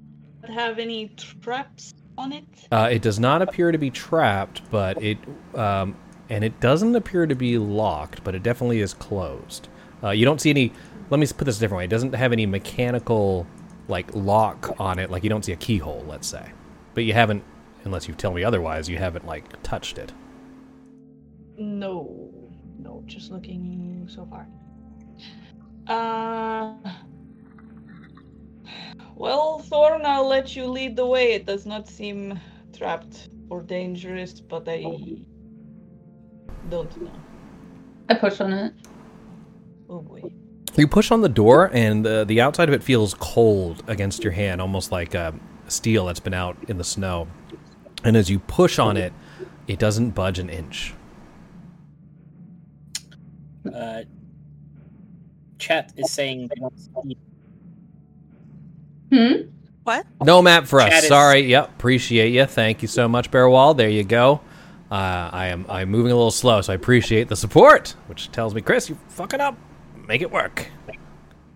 have 0.47 0.79
any 0.79 1.09
traps 1.09 1.93
on 2.17 2.31
it? 2.31 2.45
Uh, 2.71 2.89
it 2.91 3.01
does 3.01 3.19
not 3.19 3.41
appear 3.41 3.71
to 3.71 3.77
be 3.77 3.89
trapped, 3.89 4.61
but 4.71 5.01
it 5.01 5.17
um, 5.55 5.95
and 6.29 6.43
it 6.43 6.59
doesn't 6.59 6.95
appear 6.95 7.27
to 7.27 7.35
be 7.35 7.57
locked, 7.57 8.23
but 8.23 8.35
it 8.35 8.43
definitely 8.43 8.81
is 8.81 8.93
closed. 8.93 9.67
Uh, 10.03 10.09
you 10.11 10.25
don't 10.25 10.41
see 10.41 10.49
any. 10.49 10.71
Let 11.09 11.19
me 11.19 11.27
put 11.27 11.45
this 11.45 11.57
a 11.57 11.59
different 11.59 11.79
way. 11.79 11.85
It 11.85 11.89
doesn't 11.89 12.13
have 12.15 12.33
any 12.33 12.45
mechanical 12.45 13.45
like 13.87 14.13
lock 14.15 14.75
on 14.79 14.99
it. 14.99 15.11
Like 15.11 15.23
you 15.23 15.29
don't 15.29 15.45
see 15.45 15.51
a 15.51 15.57
keyhole, 15.57 16.03
let's 16.07 16.27
say. 16.27 16.51
But 16.93 17.03
you 17.03 17.13
haven't, 17.13 17.43
unless 17.83 18.07
you 18.07 18.15
tell 18.15 18.31
me 18.31 18.43
otherwise, 18.43 18.89
you 18.89 18.97
haven't 18.97 19.25
like 19.25 19.61
touched 19.61 19.97
it. 19.97 20.11
No, 21.57 22.31
no. 22.79 23.03
Just 23.05 23.31
looking 23.31 24.07
so 24.09 24.25
far. 24.25 24.47
Uh. 25.87 26.75
Well, 29.15 29.59
Thorn, 29.59 30.01
I'll 30.05 30.27
let 30.27 30.55
you 30.55 30.65
lead 30.65 30.95
the 30.95 31.05
way. 31.05 31.33
It 31.33 31.45
does 31.45 31.65
not 31.65 31.87
seem 31.87 32.39
trapped 32.75 33.29
or 33.49 33.61
dangerous, 33.61 34.41
but 34.41 34.67
I 34.67 34.83
don't 36.69 37.01
know. 37.01 37.13
I 38.09 38.15
push 38.15 38.41
on 38.41 38.51
it. 38.51 38.73
Oh 39.89 40.01
boy. 40.01 40.21
You 40.77 40.87
push 40.87 41.11
on 41.11 41.21
the 41.21 41.29
door, 41.29 41.69
and 41.73 42.05
uh, 42.05 42.23
the 42.25 42.41
outside 42.41 42.67
of 42.67 42.75
it 42.75 42.83
feels 42.83 43.13
cold 43.13 43.83
against 43.87 44.23
your 44.23 44.33
hand, 44.33 44.59
almost 44.59 44.91
like 44.91 45.15
uh, 45.15 45.31
steel 45.67 46.05
that's 46.05 46.19
been 46.19 46.33
out 46.33 46.57
in 46.67 46.77
the 46.77 46.83
snow. 46.83 47.27
And 48.03 48.17
as 48.17 48.29
you 48.29 48.39
push 48.39 48.77
on 48.77 48.97
it, 48.97 49.13
it 49.67 49.79
doesn't 49.79 50.11
budge 50.11 50.37
an 50.37 50.49
inch. 50.49 50.93
Uh, 53.73 54.01
chat 55.57 55.91
is 55.97 56.11
saying 56.11 56.47
they 56.49 56.55
don't 56.59 56.77
see 56.77 57.17
Hmm. 59.11 59.49
What? 59.83 60.05
No 60.23 60.41
map 60.41 60.65
for 60.65 60.81
us. 60.81 60.89
Chat 60.89 61.03
is- 61.03 61.09
Sorry. 61.09 61.39
Yep. 61.41 61.69
Appreciate 61.69 62.29
you. 62.33 62.45
Thank 62.45 62.81
you 62.81 62.87
so 62.87 63.07
much, 63.07 63.31
Bearwall. 63.31 63.77
There 63.77 63.89
you 63.89 64.03
go. 64.03 64.41
Uh, 64.91 65.29
I 65.31 65.47
am 65.47 65.65
I'm 65.69 65.89
moving 65.89 66.11
a 66.11 66.15
little 66.15 66.31
slow, 66.31 66.61
so 66.61 66.73
I 66.73 66.75
appreciate 66.75 67.27
the 67.27 67.35
support, 67.35 67.95
which 68.07 68.31
tells 68.31 68.53
me, 68.53 68.61
Chris, 68.61 68.89
you 68.89 68.97
fucking 69.09 69.39
up. 69.39 69.57
Make 70.07 70.21
it 70.21 70.31
work. 70.31 70.67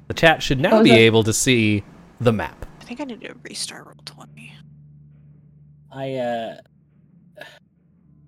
The 0.07 0.13
chat 0.13 0.41
should 0.41 0.59
now 0.59 0.79
Oh, 0.79 0.83
be 0.83 0.89
that- 0.89 0.97
able 0.99 1.23
to 1.23 1.33
see 1.33 1.83
the 2.19 2.33
map. 2.33 2.65
I 2.81 2.83
think 2.85 2.99
I 3.01 3.03
need 3.03 3.21
to 3.21 3.35
restart 3.43 3.85
roll 3.85 3.95
twenty. 4.05 4.53
I 5.91 6.15
uh 6.15 6.55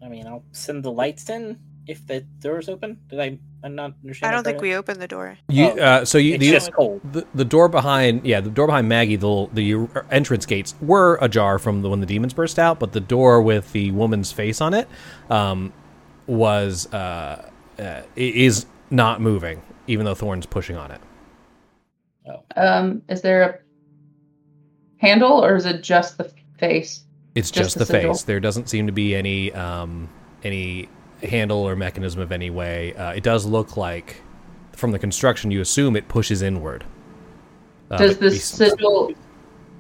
I 0.04 0.08
mean 0.10 0.28
I'll 0.28 0.44
send 0.52 0.84
the 0.84 0.92
lights 0.92 1.30
in 1.30 1.60
if 1.88 2.06
the 2.06 2.22
door's 2.40 2.70
open. 2.70 3.00
Did 3.10 3.20
I 3.20 3.40
I'm 3.64 3.76
not 3.76 3.94
understand? 4.04 4.32
I 4.32 4.36
don't 4.36 4.44
think 4.44 4.56
correctly? 4.56 4.70
we 4.70 4.76
opened 4.76 5.02
the 5.02 5.08
door. 5.08 5.38
You 5.50 5.66
Oh, 5.72 5.78
uh, 5.80 6.06
so 6.06 6.18
you 6.18 6.36
It's 6.36 6.42
the, 6.46 6.52
just 6.52 6.74
cold. 6.74 7.02
the 7.12 7.26
the 7.34 7.46
door 7.46 7.68
behind 7.70 8.26
yeah 8.26 8.42
the 8.42 8.50
door 8.52 8.68
behind 8.68 8.88
Maggie 8.88 9.16
the 9.16 9.48
the 9.54 9.88
entrance 10.12 10.46
gates 10.46 10.76
were 10.82 11.18
ajar 11.22 11.58
from 11.60 11.82
the 11.82 11.90
when 11.90 12.00
the 12.00 12.06
demons 12.06 12.34
burst 12.34 12.60
out, 12.60 12.80
but 12.80 12.92
the 12.92 13.00
door 13.00 13.42
with 13.42 13.72
the 13.74 13.92
woman's 13.92 14.32
face 14.32 14.62
on 14.62 14.74
it 14.76 14.88
um, 15.32 15.74
was 16.28 16.92
uh, 16.94 17.50
uh, 17.80 18.02
is 18.16 18.66
not 18.92 19.22
moving, 19.22 19.62
even 19.88 20.06
though 20.06 20.16
Thorn's 20.16 20.46
pushing 20.46 20.78
on 20.78 20.92
it. 20.92 21.02
Oh. 22.28 22.44
Um, 22.56 23.02
is 23.10 23.22
there 23.22 23.42
a 23.44 23.60
handle 25.06 25.44
or 25.44 25.56
is 25.56 25.66
it 25.66 25.82
just 25.82 26.18
the 26.18 26.32
face? 26.58 27.04
It's 27.34 27.50
Just 27.50 27.78
just, 27.78 27.80
the 27.80 27.86
the 27.86 28.02
face. 28.02 28.24
There 28.24 28.40
doesn't 28.40 28.68
seem 28.70 28.88
to 28.88 28.94
be 28.94 29.16
any 29.16 29.52
um, 29.54 30.10
any 30.44 30.90
handle 31.24 31.60
or 31.60 31.76
mechanism 31.76 32.20
of 32.22 32.32
any 32.32 32.50
way. 32.50 32.94
Uh, 32.96 33.12
it 33.12 33.24
does 33.24 33.46
look 33.46 33.78
like, 33.78 34.22
from 34.74 34.92
the 34.92 35.00
construction, 35.00 35.50
you 35.50 35.62
assume 35.62 35.96
it 35.96 36.08
pushes 36.10 36.42
inward. 36.42 36.84
Uh, 37.90 37.98
Does 37.98 38.18
the 38.18 38.32
sigil 38.32 39.14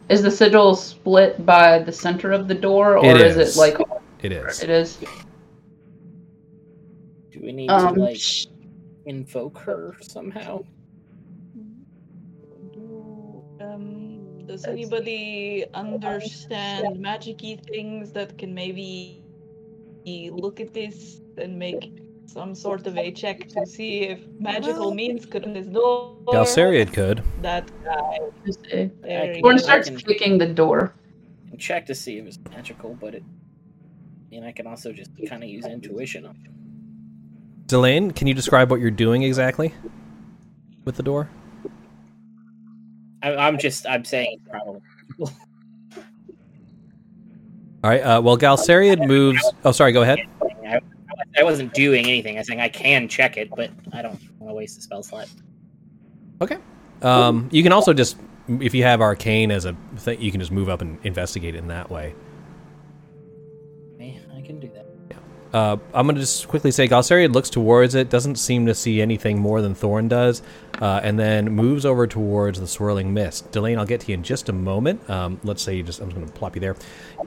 is 0.09 0.21
the 0.21 0.31
sigil 0.31 0.75
split 0.75 1.45
by 1.45 1.79
the 1.79 1.91
center 1.91 2.31
of 2.31 2.47
the 2.47 2.53
door, 2.53 2.97
or 2.97 3.05
It 3.05 3.19
is. 3.21 3.37
is. 3.37 3.57
it 3.57 3.59
like 3.59 3.77
It 4.21 4.31
is. 4.31 4.61
it 4.63 4.69
is? 4.69 4.97
Do 7.31 7.39
we 7.41 7.51
need 7.51 7.69
Um, 7.69 7.95
to 7.95 8.01
like 8.01 8.17
invoke 9.05 9.57
her 9.59 9.95
somehow? 10.01 10.63
Um, 13.59 14.45
does 14.47 14.63
That's- 14.63 14.65
anybody 14.67 15.65
understand 15.73 16.99
magic-y 16.99 17.59
things 17.67 18.11
that 18.13 18.37
can 18.37 18.53
maybe 18.53 19.23
look 20.31 20.59
at 20.59 20.73
this 20.73 21.21
and 21.37 21.57
make 21.57 21.91
some 22.25 22.55
sort 22.55 22.87
of 22.87 22.97
a 22.97 23.11
check 23.11 23.47
to 23.49 23.65
see 23.65 24.03
if 24.03 24.19
magical 24.39 24.87
Well- 24.87 24.93
means 24.95 25.25
could 25.25 25.43
open 25.43 25.53
this 25.53 25.67
door? 25.67 26.17
Galceriad 26.31 26.93
could. 26.93 27.23
That 27.41 27.69
guy. 27.83 28.19
Just, 28.45 28.63
There 28.63 29.35
you 29.35 29.41
Gordon 29.41 29.59
starts 29.59 29.89
can- 29.89 29.97
kicking 29.97 30.37
the 30.37 30.47
door. 30.47 30.95
And 31.51 31.59
check 31.59 31.85
to 31.87 31.95
see 31.95 32.17
if 32.17 32.25
it's 32.25 32.39
magical, 32.51 32.95
but 32.99 33.15
it 33.15 33.23
and 34.33 34.45
I 34.45 34.53
can 34.53 34.65
also 34.65 34.93
just 34.93 35.11
kind 35.27 35.43
of 35.43 35.49
use 35.49 35.65
intuition 35.65 36.25
on 36.25 36.37
it. 36.45 36.51
Delane, 37.71 38.11
can 38.11 38.27
you 38.27 38.33
describe 38.33 38.69
what 38.69 38.81
you're 38.81 38.91
doing 38.91 39.23
exactly 39.23 39.73
with 40.83 40.97
the 40.97 41.03
door? 41.03 41.29
I, 43.23 43.33
I'm 43.33 43.57
just 43.57 43.87
I'm 43.87 44.03
saying 44.03 44.41
probably. 44.49 44.81
All 47.81 47.89
right. 47.89 48.01
Uh, 48.01 48.21
well, 48.21 48.35
Galceriad 48.35 48.99
moves. 49.07 49.41
Oh, 49.63 49.71
sorry. 49.71 49.93
Go 49.93 50.01
ahead. 50.01 50.19
I, 50.67 50.81
I 51.39 51.43
wasn't 51.43 51.73
doing 51.73 52.07
anything. 52.07 52.35
I 52.35 52.41
was 52.41 52.47
saying 52.47 52.59
I 52.59 52.67
can 52.67 53.07
check 53.07 53.37
it, 53.37 53.49
but 53.55 53.71
I 53.93 54.01
don't 54.01 54.19
want 54.39 54.51
to 54.51 54.53
waste 54.53 54.75
the 54.75 54.81
spell 54.81 55.01
slot. 55.01 55.29
Okay. 56.41 56.57
Um, 57.01 57.47
you 57.53 57.63
can 57.63 57.71
also 57.71 57.93
just, 57.93 58.17
if 58.49 58.75
you 58.75 58.83
have 58.83 58.99
arcane 58.99 59.49
as 59.49 59.63
a 59.63 59.77
thing, 59.95 60.21
you 60.21 60.29
can 60.29 60.41
just 60.41 60.51
move 60.51 60.67
up 60.67 60.81
and 60.81 60.99
investigate 61.05 61.55
it 61.55 61.59
in 61.59 61.67
that 61.69 61.89
way. 61.89 62.13
Yeah, 63.97 64.19
I 64.35 64.41
can 64.41 64.59
do 64.59 64.69
that. 64.75 64.80
Uh, 65.53 65.77
I'm 65.93 66.05
going 66.05 66.15
to 66.15 66.21
just 66.21 66.47
quickly 66.47 66.71
say 66.71 66.87
Galceriad 66.87 67.33
looks 67.33 67.49
towards 67.49 67.93
it, 67.93 68.09
doesn't 68.09 68.35
seem 68.35 68.65
to 68.67 68.73
see 68.73 69.01
anything 69.01 69.39
more 69.39 69.61
than 69.61 69.75
Thorn 69.75 70.07
does, 70.07 70.41
uh, 70.79 71.01
and 71.03 71.19
then 71.19 71.51
moves 71.51 71.85
over 71.85 72.07
towards 72.07 72.59
the 72.59 72.67
swirling 72.67 73.13
mist. 73.13 73.51
Delane, 73.51 73.77
I'll 73.77 73.85
get 73.85 74.01
to 74.01 74.07
you 74.07 74.13
in 74.13 74.23
just 74.23 74.47
a 74.47 74.53
moment. 74.53 75.09
Um, 75.09 75.39
let's 75.43 75.61
say 75.61 75.75
you 75.75 75.83
just, 75.83 75.99
I'm 75.99 76.07
just 76.07 76.15
going 76.15 76.27
to 76.27 76.33
plop 76.33 76.55
you 76.55 76.61
there. 76.61 76.75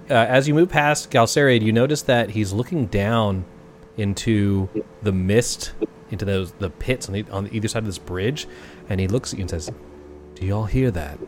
Uh, 0.08 0.14
as 0.14 0.48
you 0.48 0.54
move 0.54 0.70
past 0.70 1.10
Galceriad, 1.10 1.62
you 1.62 1.72
notice 1.72 2.02
that 2.02 2.30
he's 2.30 2.52
looking 2.52 2.86
down 2.86 3.44
into 3.96 4.68
the 5.02 5.12
mist, 5.12 5.72
into 6.10 6.24
those 6.24 6.52
the 6.52 6.70
pits 6.70 7.08
on, 7.08 7.12
the, 7.12 7.24
on 7.30 7.48
either 7.52 7.68
side 7.68 7.80
of 7.80 7.86
this 7.86 7.98
bridge, 7.98 8.48
and 8.88 9.00
he 9.00 9.06
looks 9.06 9.32
at 9.32 9.38
you 9.38 9.42
and 9.42 9.50
says, 9.50 9.70
"Do 10.34 10.46
y'all 10.46 10.64
hear 10.64 10.90
that?" 10.90 11.18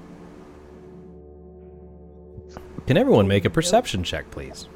Can 2.86 2.96
everyone 2.96 3.28
make 3.28 3.44
a 3.44 3.50
perception 3.50 4.02
check, 4.04 4.30
please? 4.30 4.68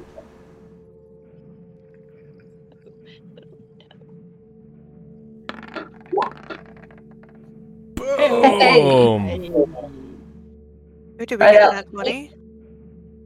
Boom! 8.31 9.27
Who 11.17 11.25
did 11.25 11.39
we 11.39 11.45
get 11.45 11.61
up. 11.61 11.73
in 11.73 11.79
at 11.79 11.89
twenty? 11.89 12.31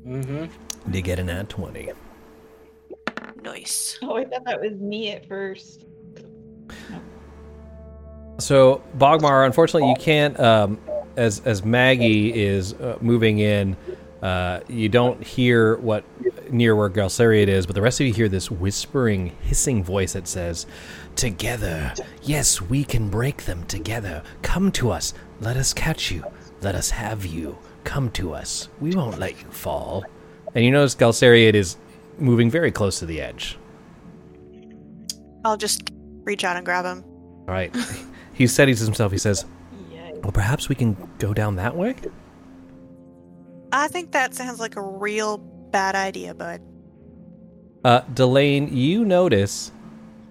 Mm-hmm. 0.06 0.94
You 0.94 1.02
get 1.02 1.20
an 1.20 1.30
at 1.30 1.50
twenty. 1.50 1.92
Nice. 3.44 4.00
Oh, 4.02 4.18
I 4.18 4.26
thought 4.26 4.44
that 4.46 4.60
was 4.60 4.74
me 4.74 5.12
at 5.12 5.28
first. 5.28 5.86
So 8.40 8.84
Bogmar, 8.98 9.46
unfortunately, 9.46 9.90
you 9.90 9.96
can't. 9.96 10.40
Um, 10.40 10.80
as 11.16 11.42
as 11.46 11.64
Maggie 11.64 12.34
is 12.34 12.74
uh, 12.74 12.98
moving 13.00 13.40
in, 13.40 13.78
uh, 14.22 14.60
you 14.68 14.90
don't 14.90 15.24
hear 15.24 15.78
what 15.78 16.04
near 16.52 16.76
where 16.76 16.90
Galceriad 16.90 17.50
is, 17.50 17.66
but 17.66 17.76
the 17.76 17.82
rest 17.82 18.00
of 18.00 18.08
you 18.08 18.14
hear 18.14 18.28
this 18.28 18.52
whispering, 18.52 19.36
hissing 19.42 19.84
voice 19.84 20.14
that 20.14 20.28
says, 20.28 20.66
"Together, 21.16 21.94
yes, 22.22 22.62
we 22.62 22.84
can 22.84 23.10
break 23.10 23.46
them. 23.46 23.64
Together, 23.66 24.24
come 24.42 24.72
to 24.74 24.92
us. 24.92 25.14
Let 25.40 25.58
us 25.58 25.74
catch 25.74 26.12
you. 26.12 26.24
Let 26.62 26.76
us 26.76 26.90
have 26.90 27.26
you. 27.26 27.58
Come 27.84 28.10
to 28.12 28.34
us. 28.34 28.70
We 28.80 28.96
won't 28.96 29.20
let 29.20 29.40
you 29.42 29.48
fall." 29.50 30.04
And 30.54 30.64
you 30.64 30.72
notice 30.72 30.96
Galceriad 30.96 31.56
is 31.56 31.78
moving 32.18 32.50
very 32.50 32.72
close 32.72 33.00
to 33.00 33.06
the 33.06 33.22
edge. 33.22 33.58
I'll 35.44 35.58
just 35.58 35.92
reach 36.24 36.44
out 36.44 36.58
and 36.58 36.66
grab 36.66 36.86
him. 36.86 37.04
All 37.04 37.54
right. 37.54 37.76
he 38.34 38.48
steadies 38.48 38.80
himself. 38.80 39.12
He 39.12 39.18
says, 39.18 39.46
Well, 40.24 40.32
perhaps 40.32 40.70
we 40.70 40.76
can 40.76 40.98
go 41.20 41.34
down 41.34 41.56
that 41.58 41.76
way? 41.76 41.96
I 43.72 43.88
think 43.88 44.12
that 44.14 44.34
sounds 44.34 44.60
like 44.60 44.76
a 44.76 44.82
real 44.82 45.38
bad 45.38 45.96
idea, 45.96 46.34
bud. 46.34 46.62
Uh, 47.84 48.02
Delane, 48.14 48.76
you 48.76 49.06
notice. 49.06 49.72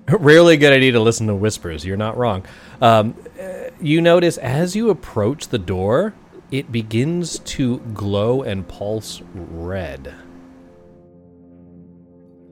Rarely 0.08 0.54
a 0.54 0.56
good 0.56 0.72
idea 0.72 0.92
to 0.92 1.00
listen 1.00 1.26
to 1.28 1.34
whispers. 1.34 1.84
You're 1.84 1.96
not 1.96 2.16
wrong. 2.16 2.44
Um, 2.80 3.14
uh, 3.40 3.70
you 3.80 4.00
notice 4.00 4.36
as 4.38 4.76
you 4.76 4.90
approach 4.90 5.48
the 5.48 5.58
door, 5.58 6.14
it 6.50 6.70
begins 6.70 7.38
to 7.40 7.78
glow 7.94 8.42
and 8.42 8.68
pulse 8.68 9.22
red. 9.34 10.14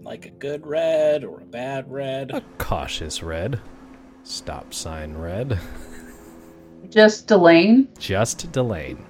Like 0.02 0.26
a 0.26 0.30
good 0.30 0.66
red 0.66 1.24
or 1.24 1.40
a 1.40 1.44
bad 1.44 1.90
red. 1.90 2.30
A 2.32 2.42
cautious 2.58 3.22
red. 3.22 3.60
Stop 4.24 4.72
sign 4.72 5.14
red. 5.14 5.58
Just 6.88 7.26
Delane? 7.26 7.88
Just 7.98 8.50
Delane. 8.52 9.04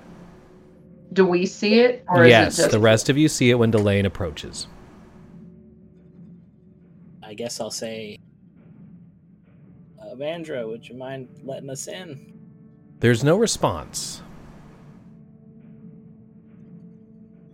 Do 1.12 1.26
we 1.26 1.46
see 1.46 1.80
it? 1.80 2.04
Or 2.08 2.26
yes, 2.26 2.54
is 2.54 2.58
it 2.58 2.62
just 2.62 2.72
the 2.72 2.80
rest 2.80 3.08
of 3.08 3.18
you 3.18 3.28
see 3.28 3.50
it 3.50 3.54
when 3.54 3.70
Delane 3.70 4.06
approaches. 4.06 4.66
I 7.22 7.34
guess 7.34 7.60
I'll 7.60 7.70
say, 7.70 8.18
Vandra, 10.16 10.66
would 10.66 10.88
you 10.88 10.94
mind 10.96 11.28
letting 11.42 11.70
us 11.70 11.88
in? 11.88 12.32
There's 13.00 13.24
no 13.24 13.36
response. 13.36 14.22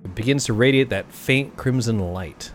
It 0.05 0.15
begins 0.15 0.45
to 0.47 0.53
radiate 0.53 0.91
that 0.91 1.13
faint 1.13 1.57
crimson 1.57 1.99
light. 2.13 2.53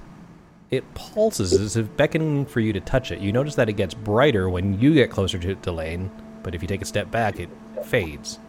It 0.70 0.92
pulses 0.96 1.54
as 1.54 1.78
if 1.78 1.96
beckoning 1.98 2.46
for 2.46 2.60
you 2.60 2.74
to 2.74 2.80
touch 2.80 3.12
it. 3.12 3.20
You 3.20 3.32
notice 3.32 3.56
that 3.56 3.70
it 3.70 3.74
gets 3.74 3.94
brighter 3.94 4.50
when 4.50 4.80
you 4.80 4.94
get 4.94 5.12
closer 5.12 5.38
to 5.38 5.56
Delane, 5.56 6.10
but 6.42 6.56
if 6.56 6.62
you 6.62 6.68
take 6.68 6.82
a 6.82 6.86
step 6.86 7.12
back, 7.12 7.40
it 7.40 7.50
fades. 7.86 8.40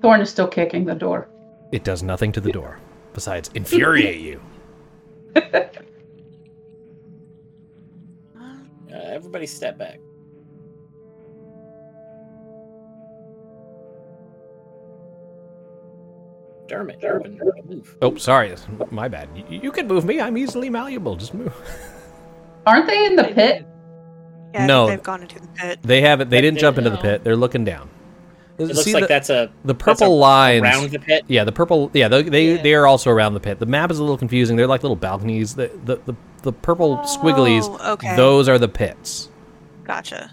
Thorn 0.00 0.20
is 0.20 0.30
still 0.30 0.48
kicking 0.48 0.84
the 0.84 0.94
door. 0.94 1.28
It 1.72 1.84
does 1.84 2.02
nothing 2.02 2.32
to 2.32 2.40
the 2.40 2.52
door, 2.52 2.78
besides 3.12 3.50
infuriate 3.54 4.20
you. 4.20 4.40
Uh, 8.94 8.98
everybody 9.08 9.44
step 9.44 9.76
back. 9.76 9.98
Dermot, 16.66 17.00
Dermot, 17.00 17.66
move. 17.68 17.96
Oh, 18.00 18.16
sorry, 18.16 18.54
my 18.90 19.08
bad. 19.08 19.28
You, 19.34 19.60
you 19.64 19.72
can 19.72 19.86
move 19.86 20.04
me. 20.04 20.20
I'm 20.20 20.36
easily 20.38 20.70
malleable. 20.70 21.16
Just 21.16 21.34
move. 21.34 21.54
Aren't 22.66 22.86
they 22.86 23.06
in 23.06 23.16
the 23.16 23.24
pit? 23.24 23.66
Yeah, 24.54 24.66
No. 24.66 24.86
they've 24.86 25.02
gone 25.02 25.22
into 25.22 25.40
the 25.40 25.48
pit. 25.48 25.80
They 25.82 26.00
haven't. 26.00 26.30
They 26.30 26.40
didn't 26.40 26.58
jump 26.58 26.78
into 26.78 26.90
the 26.90 26.96
pit. 26.96 27.24
They're 27.24 27.36
looking 27.36 27.64
down. 27.64 27.90
It 28.56 28.66
looks 28.66 28.82
See 28.84 28.94
like 28.94 29.02
the, 29.02 29.08
that's 29.08 29.30
a 29.30 29.52
the 29.64 29.74
purple 29.74 30.06
a- 30.06 30.16
lines 30.16 30.62
around 30.62 30.90
the 30.90 31.00
pit. 31.00 31.24
Yeah, 31.26 31.42
the 31.42 31.50
purple. 31.50 31.90
Yeah, 31.92 32.06
they 32.06 32.22
they, 32.22 32.54
Yeah. 32.54 32.62
they 32.62 32.74
are 32.74 32.86
also 32.86 33.10
around 33.10 33.34
the 33.34 33.40
pit. 33.40 33.58
The 33.58 33.66
map 33.66 33.90
is 33.90 33.98
a 33.98 34.02
little 34.02 34.16
confusing. 34.16 34.56
They're 34.56 34.68
like 34.68 34.84
little 34.84 34.96
balconies. 34.96 35.56
The 35.56 35.72
the 35.84 35.96
the, 36.06 36.14
the 36.42 36.52
purple 36.52 37.00
oh, 37.02 37.18
squigglies. 37.18 37.64
Oh, 37.80 37.94
okay. 37.94 38.14
Those 38.14 38.48
are 38.48 38.58
the 38.58 38.68
pits. 38.68 39.28
Gotcha. 39.82 40.32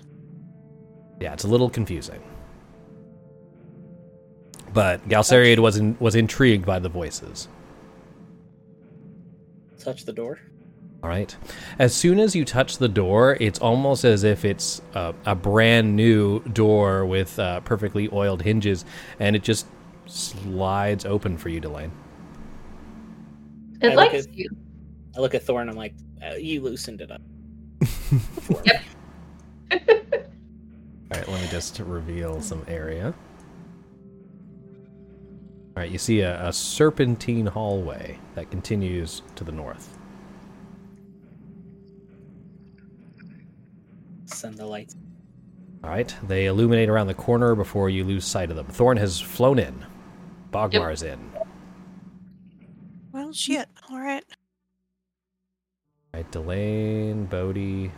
Yeah, 1.20 1.34
it's 1.34 1.46
a 1.46 1.48
little 1.48 1.70
confusing. 1.70 2.22
But 4.74 5.08
Galceriad 5.10 5.60
was 5.60 5.78
in, 5.78 5.98
was 6.00 6.16
intrigued 6.16 6.66
by 6.66 6.80
the 6.80 6.90
voices. 6.90 7.48
Touch 9.80 10.06
the 10.06 10.14
door. 10.14 10.40
All 11.04 11.10
right. 11.10 11.36
As 11.80 11.96
soon 11.96 12.20
as 12.20 12.36
you 12.36 12.46
touch 12.46 12.78
the 12.78 12.88
door, 12.88 13.36
it's 13.40 13.58
almost 13.60 14.04
as 14.06 14.24
if 14.24 14.46
it's 14.46 14.82
a, 14.94 15.16
a 15.26 15.34
brand 15.36 15.96
new 15.96 16.40
door 16.42 17.06
with 17.06 17.38
uh, 17.40 17.62
perfectly 17.62 18.08
oiled 18.14 18.44
hinges, 18.44 18.86
and 19.20 19.36
it 19.36 19.42
just 19.44 19.66
slides 20.06 21.06
open 21.06 21.38
for 21.38 21.50
you, 21.50 21.60
Delane. 21.60 21.92
It 23.82 23.88
I 23.88 23.96
look 23.96 24.14
likes 24.14 24.28
at- 24.28 24.34
you. 24.36 24.48
I 25.18 25.20
look 25.20 25.34
at 25.36 25.44
Thor 25.44 25.60
and 25.60 25.70
I'm 25.70 25.76
like, 25.76 25.94
uh, 26.26 26.36
you 26.36 26.62
loosened 26.62 27.02
it 27.02 27.12
up. 27.12 27.22
Yep. 28.66 28.84
All 29.72 31.18
right, 31.18 31.28
let 31.28 31.42
me 31.42 31.48
just 31.50 31.80
reveal 31.80 32.42
some 32.42 32.64
area. 32.68 33.14
All 35.76 35.84
right, 35.84 35.92
you 35.92 35.98
see 35.98 36.20
a, 36.20 36.48
a 36.48 36.52
serpentine 36.52 37.46
hallway 37.46 38.18
that 38.36 38.52
continues 38.52 39.22
to 39.36 39.46
the 39.46 39.54
north. 39.54 39.98
Send 44.26 44.58
the 44.58 44.66
lights. 44.66 44.98
All 45.84 45.90
right, 45.90 46.14
they 46.28 46.48
illuminate 46.48 46.90
around 46.90 47.08
the 47.08 47.14
corner 47.14 47.56
before 47.56 47.90
you 47.90 48.04
lose 48.04 48.26
sight 48.26 48.50
of 48.50 48.58
them. 48.58 48.68
Thorn 48.68 48.98
has 48.98 49.20
flown 49.22 49.60
in. 49.60 49.86
Bogmar 50.52 50.92
is 50.92 51.04
in. 51.04 51.32
Well, 53.14 53.32
shit. 53.32 53.68
All 53.90 54.00
right. 54.00 54.24
All 56.14 56.20
right, 56.20 56.32
Delane, 56.32 57.26
Bodhi, 57.26 57.92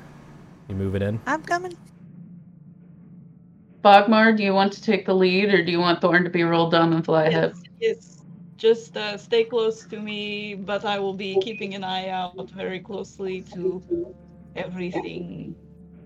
you 0.68 0.76
moving 0.76 1.02
in? 1.02 1.20
I'm 1.26 1.42
coming. 1.42 1.76
Bogmar, 3.84 4.38
do 4.38 4.44
you 4.44 4.54
want 4.54 4.72
to 4.74 4.82
take 4.82 5.06
the 5.06 5.14
lead 5.16 5.54
or 5.54 5.64
do 5.64 5.72
you 5.72 5.80
want 5.80 6.02
Thorn 6.02 6.24
to 6.24 6.30
be 6.30 6.44
rolled 6.44 6.72
down 6.72 6.94
and 6.94 7.04
fly 7.04 7.26
ahead? 7.26 7.54
Yes. 7.84 8.22
Just 8.56 8.96
uh, 8.96 9.17
stay 9.17 9.43
close 9.43 9.86
to 9.88 10.00
me, 10.00 10.56
but 10.56 10.86
I 10.86 11.00
will 11.00 11.13
be 11.13 11.38
keeping 11.41 11.74
an 11.74 11.84
eye 11.84 12.08
out 12.08 12.50
very 12.52 12.80
closely 12.80 13.41
to 13.54 14.15
everything 14.56 15.54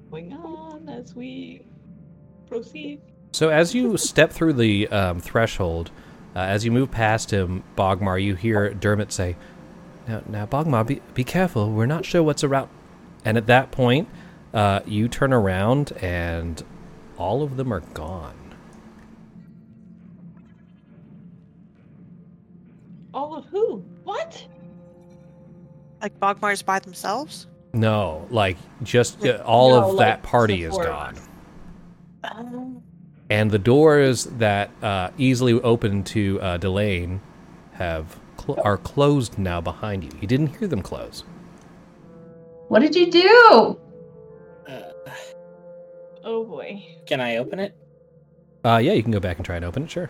going 0.10 0.34
on 0.34 0.90
as 0.90 1.14
we 1.14 1.68
proceed. 2.48 3.02
So 3.34 3.50
as 3.50 3.76
you 3.76 3.96
step 3.98 4.32
through 4.32 4.54
the 4.54 4.88
um, 4.88 5.20
threshold, 5.20 5.92
uh, 6.36 6.40
as 6.40 6.66
you 6.66 6.72
move 6.72 6.90
past 6.90 7.30
him, 7.30 7.64
Bogmar, 7.78 8.24
you 8.24 8.34
hear 8.34 8.74
Dermot 8.74 9.12
say, 9.12 9.36
"Now, 10.08 10.24
now, 10.28 10.46
Bogmar, 10.48 10.88
be 10.88 11.02
be 11.14 11.24
careful. 11.24 11.72
We're 11.72 11.86
not 11.86 12.06
sure 12.06 12.24
what's 12.24 12.44
around." 12.44 12.70
And 13.24 13.38
at 13.38 13.46
that 13.46 13.70
point, 13.70 14.08
uh, 14.52 14.80
you 14.88 15.08
turn 15.08 15.32
around, 15.32 15.92
and 16.02 16.64
all 17.18 17.44
of 17.44 17.56
them 17.58 17.72
are 17.72 17.82
gone. 17.82 18.47
Who? 23.58 23.78
What? 24.04 24.46
Like 26.02 26.20
Bogmar's 26.20 26.62
by 26.62 26.80
themselves. 26.80 27.48
No, 27.74 28.28
like 28.30 28.58
just 28.84 29.26
uh, 29.26 29.42
all 29.46 29.72
No, 29.72 29.90
of 29.90 29.96
like 29.96 30.06
that 30.06 30.24
party 30.24 30.64
is 30.64 30.76
gone. 30.78 31.16
Um, 32.24 32.82
And 33.30 33.52
the 33.52 33.60
doors 33.60 34.24
that 34.26 34.70
uh, 34.82 35.10
easily 35.18 35.54
open 35.62 36.04
to 36.06 36.40
uh, 36.42 36.58
Delane 36.58 37.20
have 37.74 38.16
cl- 38.40 38.60
are 38.64 38.78
closed 38.78 39.38
now 39.38 39.60
behind 39.62 40.04
you. 40.04 40.12
You 40.22 40.28
didn't 40.28 40.58
hear 40.58 40.68
them 40.68 40.82
close. 40.82 41.24
What 42.70 42.80
did 42.80 42.96
you 42.96 43.12
do? 43.12 43.80
Uh, 44.68 44.82
Oh 46.24 46.44
boy. 46.46 46.84
can 47.06 47.22
I 47.22 47.38
open 47.38 47.60
it? 47.60 47.76
Uh, 48.66 48.78
yeah, 48.78 48.92
you 48.94 49.02
can 49.04 49.12
go 49.12 49.20
back 49.20 49.38
and 49.38 49.46
try 49.46 49.56
and 49.56 49.64
open 49.66 49.84
it. 49.84 49.92
Sure. 49.92 50.10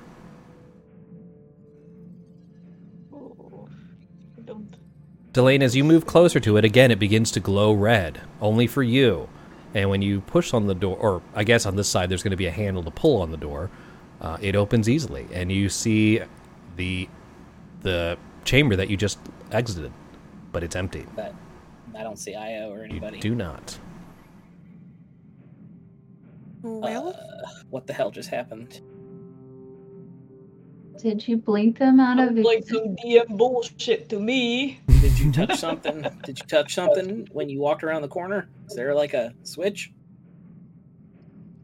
Delane, 5.38 5.62
as 5.62 5.76
you 5.76 5.84
move 5.84 6.08
closer 6.08 6.39
to 6.39 6.58
it, 6.58 6.65
again 6.65 6.89
it 6.89 6.97
begins 6.97 7.30
to 7.32 7.39
glow 7.39 7.71
red, 7.71 8.21
only 8.41 8.65
for 8.65 8.82
you. 8.82 9.30
And 9.76 9.88
when 9.89 10.02
you 10.02 10.21
push 10.21 10.52
on 10.54 10.65
the 10.65 10.73
door, 10.73 10.97
or 10.97 11.21
I 11.36 11.43
guess 11.43 11.67
on 11.67 11.76
this 11.76 11.88
side 11.88 12.10
there's 12.10 12.23
going 12.23 12.32
to 12.32 12.38
be 12.38 12.47
a 12.47 12.52
handle 12.52 12.82
to 12.84 12.89
pull 12.89 13.21
on 13.21 13.30
the 13.30 13.38
door, 13.38 13.69
uh, 14.19 14.38
it 14.41 14.56
opens 14.56 14.89
easily, 14.89 15.28
and 15.32 15.52
you 15.52 15.69
see 15.69 16.21
the 16.76 17.08
the 17.82 18.17
chamber 18.45 18.76
that 18.76 18.89
you 18.89 18.97
just 18.97 19.19
exited, 19.52 19.91
but 20.52 20.63
it's 20.63 20.76
empty. 20.76 21.06
But 21.15 21.36
I 21.95 22.02
don't 22.02 22.17
see 22.17 22.34
Io 22.34 22.71
or 22.71 22.78
You 22.80 22.84
anybody. 22.86 23.19
do 23.19 23.36
not. 23.36 23.78
well, 26.63 27.10
Uh, 27.10 27.50
what 27.69 27.86
the 27.86 27.93
hell 27.93 28.10
just 28.10 28.30
happened? 28.30 28.82
Did 31.01 31.27
you 31.27 31.38
blink 31.38 31.77
them 31.77 31.99
out 31.99 32.19
of 32.19 32.36
Sounds 32.36 32.45
like 32.45 32.63
some 32.65 32.95
DM 32.95 33.38
bullshit 33.38 34.10
to 34.10 34.19
me. 34.19 34.79
Did 35.01 35.19
you 35.19 35.31
touch 35.31 35.60
something? 35.60 36.01
Did 36.23 36.39
you 36.39 36.45
touch 36.45 36.73
something 36.73 37.27
when 37.31 37.49
you 37.49 37.60
walked 37.60 37.83
around 37.83 38.01
the 38.01 38.07
corner? 38.07 38.49
Is 38.67 38.75
there 38.75 38.95
like 38.95 39.13
a 39.13 39.33
switch? 39.43 39.91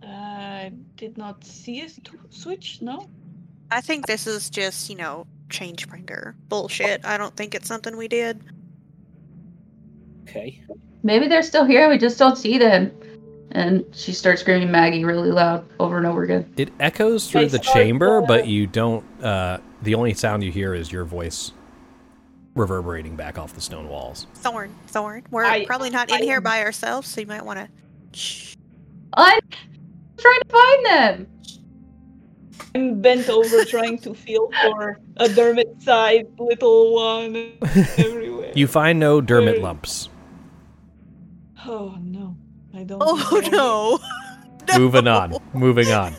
I 0.04 0.72
did 0.96 1.17
not 1.17 1.43
see 1.43 1.82
a 1.82 1.89
switch. 2.30 2.82
No. 2.82 3.10
I 3.72 3.82
think 3.82 4.06
this 4.06 4.28
is 4.28 4.50
just 4.50 4.89
you 4.89 4.96
know 4.96 5.26
change 5.50 5.88
bringer 5.88 6.36
bullshit. 6.50 7.04
I 7.06 7.17
don't 7.17 7.36
think 7.36 7.56
it's 7.56 7.67
something 7.67 7.98
we 7.98 8.08
did. 8.08 8.41
Okay. 10.24 10.62
Maybe 11.02 11.28
they're 11.28 11.43
still 11.43 11.65
here. 11.65 11.89
We 11.89 11.98
just 11.98 12.17
don't 12.17 12.38
see 12.38 12.58
them. 12.58 12.91
And 13.54 13.86
she 13.94 14.13
starts 14.13 14.42
screaming 14.42 14.72
Maggie 14.72 15.06
really 15.06 15.30
loud 15.32 15.66
over 15.80 15.98
and 15.98 16.06
over 16.08 16.24
again. 16.24 16.52
It 16.58 16.74
echoes 16.80 17.30
through 17.30 17.42
I 17.42 17.48
the 17.50 17.60
chamber, 17.60 18.20
the- 18.22 18.28
but 18.28 18.48
you 18.48 18.66
don't. 18.68 19.06
Uh, 19.24 19.60
the 19.84 19.94
only 19.96 20.13
sound 20.16 20.44
you 20.44 20.52
hear 20.52 20.74
is 20.74 20.92
your 20.92 21.06
voice 21.06 21.52
reverberating 22.56 23.16
back 23.16 23.38
off 23.38 23.54
the 23.54 23.62
stone 23.62 23.88
walls. 23.88 24.26
Thorn, 24.36 24.74
Thorn. 24.88 25.24
We're 25.30 25.46
I- 25.46 25.66
probably 25.66 25.89
not 25.92 26.10
in 26.10 26.18
I- 26.18 26.22
here 26.26 26.42
by 26.42 26.63
ourselves, 26.63 27.08
so 27.08 27.22
you 27.22 27.28
might 27.28 27.46
want 27.46 27.60
to. 27.60 27.68
Shh. 28.18 28.56
I'm 29.16 29.39
trying 30.18 30.39
to 30.42 30.50
find 30.50 30.86
them. 30.86 31.28
I'm 32.76 33.02
bent 33.02 33.30
over 33.30 33.66
trying 33.66 34.00
to 34.00 34.16
feel 34.16 34.50
for 34.63 35.00
a 35.18 35.30
Dermot 35.30 35.76
sized 35.80 36.28
little 36.39 36.94
one 36.96 37.54
everywhere. 37.98 38.52
You 38.56 38.68
find 38.68 39.00
no 39.00 39.20
Dermot 39.22 39.62
lumps. 39.62 40.10
Oh 41.66 41.96
no, 42.02 42.23
I 42.84 42.86
don't. 42.86 43.02
Oh 43.02 43.39
think 43.41 43.46
I- 43.54 43.58
no. 43.58 44.00
Moving 44.80 45.08
on. 45.08 45.34
Moving 45.54 45.91
on. 45.91 46.13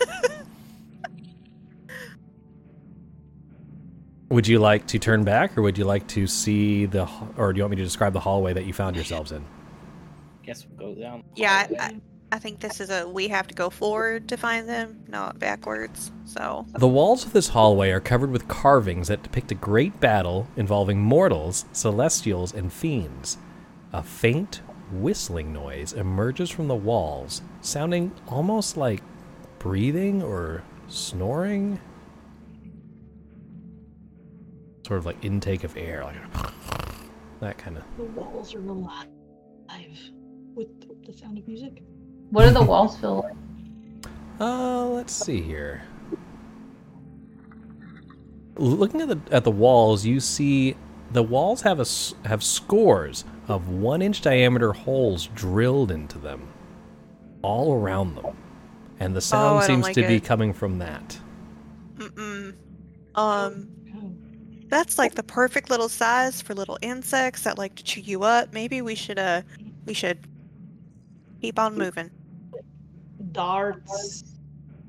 Would 4.30 4.48
you 4.48 4.58
like 4.58 4.86
to 4.88 4.98
turn 4.98 5.22
back, 5.24 5.56
or 5.56 5.62
would 5.62 5.76
you 5.78 5.84
like 5.84 6.06
to 6.08 6.26
see 6.26 6.86
the, 6.86 7.08
or 7.36 7.52
do 7.52 7.58
you 7.58 7.62
want 7.62 7.70
me 7.72 7.76
to 7.76 7.82
describe 7.84 8.12
the 8.12 8.20
hallway 8.20 8.52
that 8.52 8.64
you 8.64 8.72
found 8.72 8.96
yourselves 8.96 9.30
in? 9.32 9.44
Guess 10.42 10.66
we'll 10.76 10.94
go 10.94 11.00
down. 11.00 11.22
the 11.36 11.42
Yeah. 11.42 11.66
I, 11.78 12.00
I 12.32 12.38
think 12.38 12.58
this 12.60 12.80
is 12.80 12.90
a 12.90 13.06
we 13.08 13.28
have 13.28 13.46
to 13.48 13.54
go 13.54 13.70
forward 13.70 14.28
to 14.28 14.36
find 14.36 14.68
them, 14.68 15.04
not 15.08 15.38
backwards. 15.38 16.10
So 16.24 16.66
The 16.72 16.88
walls 16.88 17.24
of 17.24 17.32
this 17.32 17.48
hallway 17.48 17.90
are 17.90 18.00
covered 18.00 18.30
with 18.30 18.48
carvings 18.48 19.06
that 19.08 19.22
depict 19.22 19.52
a 19.52 19.54
great 19.54 20.00
battle 20.00 20.48
involving 20.56 21.00
mortals, 21.00 21.66
celestials, 21.72 22.52
and 22.52 22.72
fiends. 22.72 23.38
A 23.92 24.02
faint 24.02 24.62
whistling 24.92 25.52
noise 25.52 25.92
emerges 25.92 26.50
from 26.50 26.68
the 26.68 26.74
walls, 26.74 27.42
sounding 27.60 28.12
almost 28.28 28.76
like 28.76 29.02
breathing 29.58 30.22
or 30.22 30.62
snoring. 30.88 31.80
Sort 34.86 34.98
of 34.98 35.06
like 35.06 35.24
intake 35.24 35.64
of 35.64 35.76
air, 35.76 36.04
like 36.04 36.16
that 37.40 37.58
kind 37.58 37.78
of. 37.78 37.84
The 37.96 38.04
walls 38.04 38.54
are 38.54 38.60
alive 38.60 39.08
with 40.54 40.68
the 41.06 41.12
sound 41.12 41.38
of 41.38 41.46
music. 41.46 41.82
What 42.30 42.44
do 42.44 42.50
the 42.50 42.62
walls 42.62 42.96
feel 42.98 43.22
like? 43.22 43.36
Uh, 44.40 44.86
let's 44.86 45.12
see 45.12 45.40
here. 45.40 45.82
Looking 48.56 49.00
at 49.00 49.08
the 49.08 49.18
at 49.34 49.44
the 49.44 49.50
walls, 49.50 50.04
you 50.04 50.20
see 50.20 50.76
the 51.12 51.22
walls 51.22 51.62
have 51.62 51.80
a 51.80 51.86
have 52.28 52.42
scores 52.42 53.24
of 53.48 53.68
one 53.68 54.02
inch 54.02 54.20
diameter 54.22 54.72
holes 54.72 55.28
drilled 55.34 55.90
into 55.90 56.18
them, 56.18 56.48
all 57.42 57.74
around 57.74 58.16
them, 58.16 58.36
and 59.00 59.14
the 59.14 59.20
sound 59.20 59.62
Oh, 59.62 59.66
seems 59.66 59.82
like 59.84 59.94
to 59.94 60.06
be 60.06 60.20
coming 60.20 60.52
from 60.52 60.78
that. 60.78 61.18
mm-mm. 61.96 62.54
um 63.14 63.68
Oh, 63.96 64.12
that's 64.68 64.98
like 64.98 65.14
the 65.14 65.22
perfect 65.22 65.70
little 65.70 65.88
size 65.88 66.42
for 66.42 66.54
little 66.54 66.78
insects 66.82 67.42
that 67.42 67.58
like 67.58 67.74
to 67.76 67.84
chew 67.84 68.00
you 68.00 68.22
up. 68.24 68.52
Maybe 68.52 68.82
we 68.82 68.94
should 68.94 69.18
uh 69.18 69.42
we 69.86 69.94
should 69.94 70.18
keep 71.40 71.58
on 71.58 71.76
moving. 71.76 72.10
darts. 73.32 74.24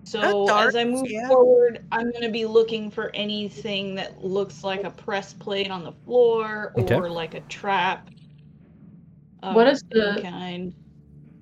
So 0.03 0.21
Oh, 0.23 0.57
as 0.67 0.75
I 0.75 0.85
move 0.85 1.09
yeah. 1.09 1.27
forward, 1.27 1.85
I'm 1.91 2.11
gonna 2.11 2.29
be 2.31 2.45
looking 2.45 2.89
for 2.89 3.11
anything 3.13 3.95
that 3.95 4.23
looks 4.23 4.63
like 4.63 4.83
a 4.83 4.91
press 4.91 5.33
plate 5.33 5.69
on 5.69 5.83
the 5.83 5.91
floor 6.05 6.71
or 6.75 6.81
Okay. 6.83 7.09
like 7.09 7.33
a 7.33 7.41
trap. 7.41 8.09
Of 9.49 9.55
What 9.55 9.67
is 9.67 9.83
the- 9.89 10.19
kind? 10.21 10.73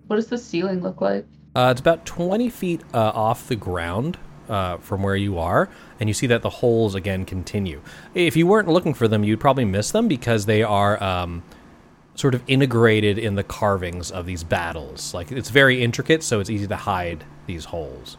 What 0.08 0.18
does 0.18 0.28
the 0.28 0.38
ceiling 0.38 0.82
look 0.82 1.02
like? 1.02 1.26
Uh, 1.56 1.70
it's 1.72 1.80
about 1.82 2.06
20 2.06 2.50
feet 2.50 2.82
uh, 2.94 3.12
off 3.14 3.48
the 3.48 3.56
ground 3.56 4.18
uh, 4.50 4.78
from 4.78 5.04
where 5.04 5.16
you 5.16 5.38
are, 5.40 5.70
and 6.00 6.10
you 6.10 6.14
see 6.14 6.28
that 6.28 6.42
the 6.42 6.50
holes 6.50 6.96
again 6.96 7.26
continue. 7.26 7.82
If 8.14 8.36
you 8.36 8.48
weren't 8.48 8.68
looking 8.68 8.94
for 8.94 9.08
them, 9.08 9.24
you'd 9.24 9.40
probably 9.40 9.66
miss 9.66 9.92
them 9.92 10.08
because 10.08 10.46
they 10.46 10.64
are 10.64 11.02
um, 11.02 11.44
sort 12.16 12.36
of 12.36 12.44
integrated 12.48 13.18
in 13.18 13.36
the 13.36 13.44
carvings 13.44 14.12
of 14.12 14.26
these 14.26 14.44
battles. 14.44 15.14
Like 15.14 15.32
it's 15.32 15.50
very 15.50 15.82
intricate, 15.84 16.24
so 16.24 16.40
it's 16.40 16.50
easy 16.50 16.68
to 16.68 16.76
hide 16.76 17.24
these 17.46 17.66
holes. 17.66 18.18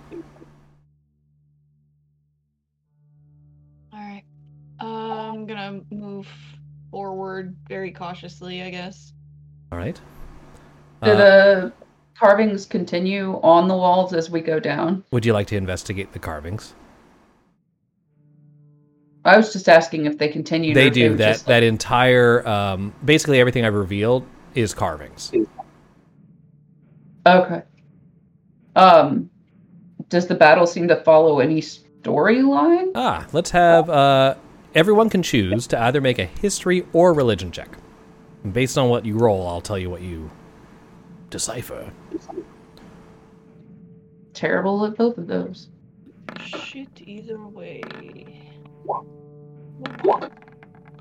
All 3.92 3.99
right. 4.01 4.25
Uh, 4.81 4.87
I'm 5.33 5.47
gonna 5.47 5.81
move 5.90 6.29
forward 6.90 7.57
very 7.68 7.90
cautiously, 7.90 8.62
I 8.62 8.70
guess. 8.70 9.12
All 9.75 9.81
right. 9.81 10.01
Do 11.03 11.11
Uh, 11.11 11.17
the 11.17 11.73
carvings 12.17 12.65
continue 12.65 13.41
on 13.43 13.67
the 13.67 13.75
walls 13.77 14.13
as 14.15 14.31
we 14.31 14.41
go 14.41 14.61
down? 14.61 15.03
would 15.11 15.27
you 15.27 15.33
like 15.33 15.49
to 15.49 15.57
investigate 15.57 16.13
the 16.13 16.21
carvings? 16.21 16.75
I 19.25 19.37
was 19.37 19.53
just 19.53 19.69
asking 19.69 20.07
if 20.07 20.17
they 20.19 20.29
continue. 20.29 20.75
They 20.75 20.91
do 20.91 21.11
were 21.11 21.17
that. 21.17 21.33
just, 21.33 21.47
That 21.47 21.63
entire, 21.65 22.47
um, 22.47 22.95
basically 23.05 23.41
everything 23.41 23.65
I've 23.65 23.75
revealed 23.75 24.25
is 24.55 24.75
carvings. 24.75 25.33
Okay. 27.27 27.63
Um, 28.77 29.29
does 30.09 30.29
the 30.29 30.35
battle 30.37 30.67
seem 30.69 30.87
to 30.89 30.97
follow 31.03 31.41
any 31.41 31.61
storyline? 31.61 32.93
Ah, 32.95 33.27
let's 33.33 33.51
have 33.51 33.91
uh, 33.91 34.35
everyone 34.75 35.09
can 35.11 35.23
choose 35.25 35.67
to 35.69 35.81
either 35.83 36.01
make 36.01 36.19
a 36.21 36.27
history 36.27 36.87
or 36.93 37.13
religion 37.13 37.51
check. 37.51 37.77
And 38.44 38.52
based 38.52 38.76
on 38.78 38.88
what 38.88 39.04
you 39.04 39.16
roll, 39.16 39.46
I'll 39.48 39.61
tell 39.62 39.78
you 39.78 39.90
what 39.90 40.02
you 40.02 40.30
decipher. 41.30 41.90
Terrible 44.35 44.85
at 44.87 44.96
both 44.96 45.16
of 45.18 45.26
those. 45.26 45.68
Shit, 46.44 46.88
either 47.07 47.38
way. 47.46 47.83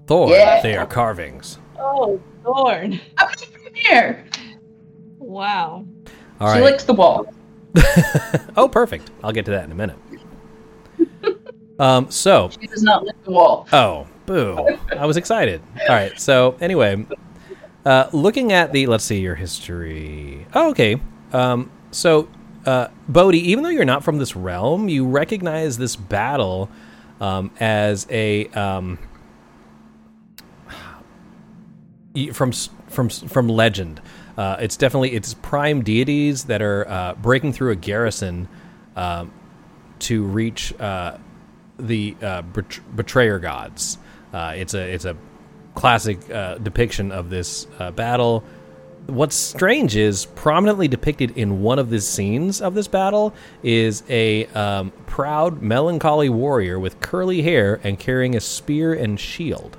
Thor, 0.08 0.30
Yeah. 0.30 0.62
they 0.62 0.76
are 0.78 0.86
carvings. 0.86 1.58
Oh, 1.78 2.20
darn! 2.44 3.00
I'm 3.18 3.30
here. 3.74 4.26
Wow. 5.20 5.86
All 6.40 6.54
she 6.54 6.60
right. 6.60 6.64
licks 6.64 6.84
the 6.84 6.94
wall. 6.94 7.34
oh, 8.56 8.70
perfect. 8.70 9.10
I'll 9.24 9.32
get 9.32 9.46
to 9.46 9.52
that 9.52 9.66
in 9.66 9.72
a 9.72 9.76
minute. 9.76 9.98
um, 11.80 12.10
so, 12.12 12.50
She 12.60 12.68
does 12.68 12.84
not 12.84 13.04
lick 13.04 13.16
the 13.24 13.32
wall. 13.32 13.68
oh, 13.74 14.08
boo. 14.26 14.78
I 14.98 15.06
was 15.06 15.18
excited. 15.18 15.62
All 15.90 15.96
right. 15.96 16.20
So, 16.20 16.56
anyway, 16.62 17.06
uh, 17.86 18.10
looking 18.14 18.52
at 18.52 18.72
the, 18.74 18.88
let's 18.88 19.04
see, 19.04 19.20
your 19.20 19.36
history. 19.36 20.46
Oh, 20.54 20.70
okay. 20.72 21.02
Um, 21.32 21.72
so, 21.92 22.30
uh, 22.66 22.88
Bodhi, 23.08 23.52
even 23.52 23.64
though 23.64 23.70
you're 23.70 23.86
not 23.86 24.04
from 24.04 24.18
this 24.20 24.36
realm, 24.36 24.88
you 24.90 25.06
recognize 25.06 25.78
this 25.78 25.96
battle 25.96 26.70
um, 27.20 27.52
as 27.60 28.08
a. 28.10 28.48
Um, 28.50 29.00
from 32.32 32.52
from 32.52 33.10
from 33.10 33.50
legend. 33.50 34.00
Uh, 34.38 34.58
it's 34.60 34.78
definitely 34.78 35.14
it's 35.14 35.34
prime 35.34 35.84
deities 35.84 36.46
that 36.46 36.62
are 36.62 36.88
uh, 36.88 37.14
breaking 37.16 37.54
through 37.54 37.72
a 37.72 37.76
garrison 37.76 38.48
um, 38.96 39.32
to 40.00 40.24
reach 40.24 40.80
uh, 40.80 41.18
the 41.80 42.16
uh, 42.22 42.42
bet- 42.44 42.96
betrayer 42.96 43.40
gods. 43.40 43.98
It's 44.32 44.74
a 44.74 44.94
it's 44.94 45.06
a 45.06 45.18
classic 45.76 46.30
uh, 46.30 46.56
depiction 46.56 47.12
of 47.12 47.30
this 47.30 47.68
uh, 47.80 47.92
battle. 47.92 48.44
What's 49.08 49.36
strange 49.36 49.98
is 49.98 50.26
prominently 50.28 50.88
depicted 50.88 51.38
in 51.38 51.62
one 51.62 51.78
of 51.78 51.90
the 51.90 52.00
scenes 52.00 52.62
of 52.62 52.74
this 52.74 52.88
battle 52.88 53.34
is 53.62 54.04
a 54.10 54.46
um, 54.48 54.92
proud, 55.08 55.62
melancholy 55.62 56.30
warrior 56.30 56.80
with 56.80 57.02
curly 57.02 57.42
hair 57.42 57.82
and 57.84 58.00
carrying 58.00 58.36
a 58.36 58.40
spear 58.40 58.94
and 58.94 59.20
shield 59.20 59.78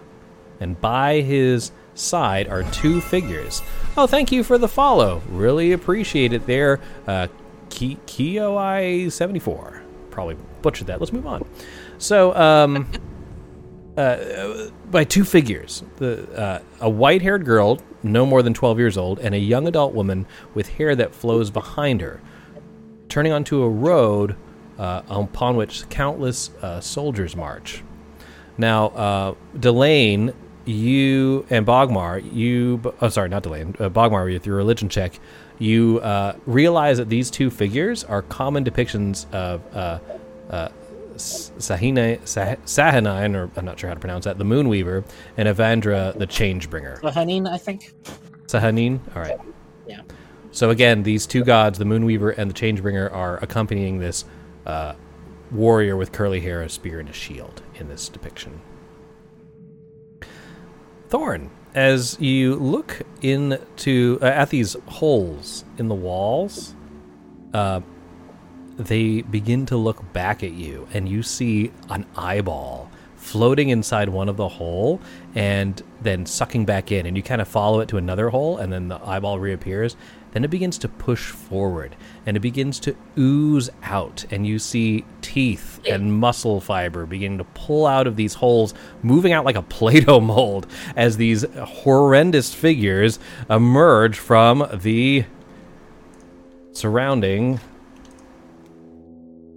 and 0.61 0.81
by 0.81 1.21
his 1.21 1.73
side 1.95 2.49
are 2.49 2.63
two 2.65 3.01
figures. 3.01 3.63
Oh, 3.97 4.07
thank 4.07 4.33
you 4.33 4.43
for 4.43 4.59
the 4.59 4.69
follow. 4.69 5.23
Really 5.29 5.73
appreciate 5.73 6.33
it 6.33 6.47
there. 6.47 6.81
Uh, 7.07 7.29
Ki- 7.71 7.99
Kioi74. 8.07 9.83
Probably 10.11 10.37
butchered 10.63 10.87
that. 10.89 11.01
Let's 11.01 11.13
move 11.13 11.27
on. 11.27 11.47
So, 11.99 12.35
um, 12.35 12.91
by 13.97 15.05
two 15.09 15.25
figures 15.25 15.85
the, 15.97 16.29
uh, 16.39 16.63
a 16.81 16.91
white 16.91 17.23
haired 17.23 17.45
girl, 17.45 17.81
no 18.03 18.27
more 18.27 18.43
than 18.43 18.55
12 18.55 18.79
years 18.79 18.99
old, 18.99 19.19
and 19.21 19.35
a 19.35 19.39
young 19.39 19.69
adult 19.69 19.95
woman 19.95 20.27
with 20.55 20.69
hair 20.69 20.97
that 20.97 21.15
flows 21.15 21.51
behind 21.51 22.01
her, 22.01 22.21
turning 23.09 23.33
onto 23.33 23.63
a 23.63 23.69
road 23.69 24.37
uh, 24.79 25.03
upon 25.09 25.57
which 25.57 25.89
countless 25.89 26.51
uh, 26.63 26.81
soldiers 26.81 27.37
march. 27.37 27.83
Now, 28.59 28.87
uh, 28.89 29.35
Delane, 29.59 30.35
you 30.65 31.47
and 31.51 31.67
Bogmar, 31.67 32.21
you, 32.33 32.81
oh, 33.01 33.09
sorry, 33.09 33.29
not 33.29 33.43
Delane, 33.43 33.77
uh, 33.79 33.91
Bogmar, 33.91 34.33
with 34.33 34.47
your 34.47 34.57
religion 34.57 34.89
check, 34.89 35.19
you 35.59 36.01
realize 36.47 36.99
that 36.99 37.09
these 37.09 37.31
two 37.31 37.49
figures 37.49 38.03
are 38.03 38.23
common 38.23 38.65
depictions 38.65 39.31
of 39.33 39.63
uh, 39.73 40.69
Sahine, 41.16 42.27
Sah- 42.27 42.57
Sahanine, 42.64 43.35
or 43.35 43.50
I'm 43.57 43.64
not 43.64 43.79
sure 43.79 43.88
how 43.88 43.94
to 43.94 44.00
pronounce 44.00 44.24
that, 44.24 44.38
the 44.38 44.44
Moonweaver, 44.44 45.05
and 45.37 45.48
Avandra, 45.48 46.16
the 46.18 46.27
Changebringer. 46.27 47.00
Lahanin, 47.00 47.48
I 47.48 47.59
think. 47.59 47.92
Sahanin? 48.46 49.00
All 49.14 49.22
right. 49.22 49.38
Yeah. 49.87 50.03
So 50.50 50.70
again, 50.70 51.03
these 51.03 51.27
two 51.27 51.44
gods, 51.44 51.79
the 51.79 51.85
Moonweaver 51.85 52.37
and 52.37 52.50
the 52.50 52.55
Changebringer, 52.55 53.12
are 53.12 53.38
accompanying 53.42 53.98
this 53.98 54.24
uh, 54.66 54.94
warrior 55.50 55.96
with 55.96 56.12
curly 56.12 56.40
hair, 56.40 56.62
a 56.62 56.68
spear, 56.68 57.00
and 57.00 57.09
a 57.09 57.12
shield 57.12 57.62
in 57.77 57.88
this 57.88 58.09
depiction. 58.09 58.61
Thorn, 61.09 61.50
as 61.74 62.20
you 62.20 62.55
look 62.57 63.03
into 63.22 64.18
uh, 64.22 64.27
at 64.27 64.50
these 64.50 64.77
holes 64.87 65.64
in 65.79 65.88
the 65.88 65.94
walls, 65.94 66.74
uh, 67.53 67.81
they 68.77 69.23
begin 69.23 69.67
to 69.67 69.77
look 69.77 70.13
back 70.13 70.43
at 70.43 70.53
you, 70.53 70.89
and 70.93 71.09
you 71.09 71.23
see 71.23 71.73
an 71.91 72.07
eyeball 72.17 72.91
floating 73.25 73.71
inside 73.71 74.11
one 74.11 74.29
of 74.29 74.37
the 74.37 74.49
hole 74.49 75.01
and 75.35 75.83
then 76.03 76.27
sucking 76.27 76.67
back 76.67 76.93
in. 76.93 77.07
And 77.07 77.17
you 77.17 77.23
kind 77.23 77.41
of 77.41 77.49
follow 77.49 77.81
it 77.81 77.89
to 77.89 77.97
another 77.97 78.29
hole, 78.29 78.59
and 78.59 78.73
then 78.73 78.89
the 78.89 79.01
eyeball 79.03 79.39
reappears. 79.39 79.97
Then 80.33 80.45
it 80.45 80.51
begins 80.51 80.79
to 80.79 80.89
push 80.89 81.31
forward 81.31 81.95
and 82.27 82.37
it 82.37 82.41
begins 82.41 82.81
to 82.81 82.97
ooze 83.17 83.71
out. 83.85 84.25
And 84.33 84.45
you 84.45 84.59
see 84.59 85.05
teeth 85.23 85.81
and 85.89 86.13
muscle 86.13 86.61
fiber 86.61 87.07
beginning 87.07 87.39
to 87.39 87.45
pull 87.45 87.87
out 87.87 88.09
of 88.09 88.17
these 88.17 88.35
holes, 88.35 88.75
moving 89.03 89.33
out 89.33 89.45
like 89.45 89.57
a 89.57 89.63
Play 89.75 90.01
Doh 90.01 90.21
mold 90.21 90.67
as 90.97 91.17
these 91.17 91.45
horrendous 91.55 92.53
figures 92.53 93.21
emerge 93.49 94.19
from 94.19 94.69
the 94.73 95.25
surrounding 96.73 97.61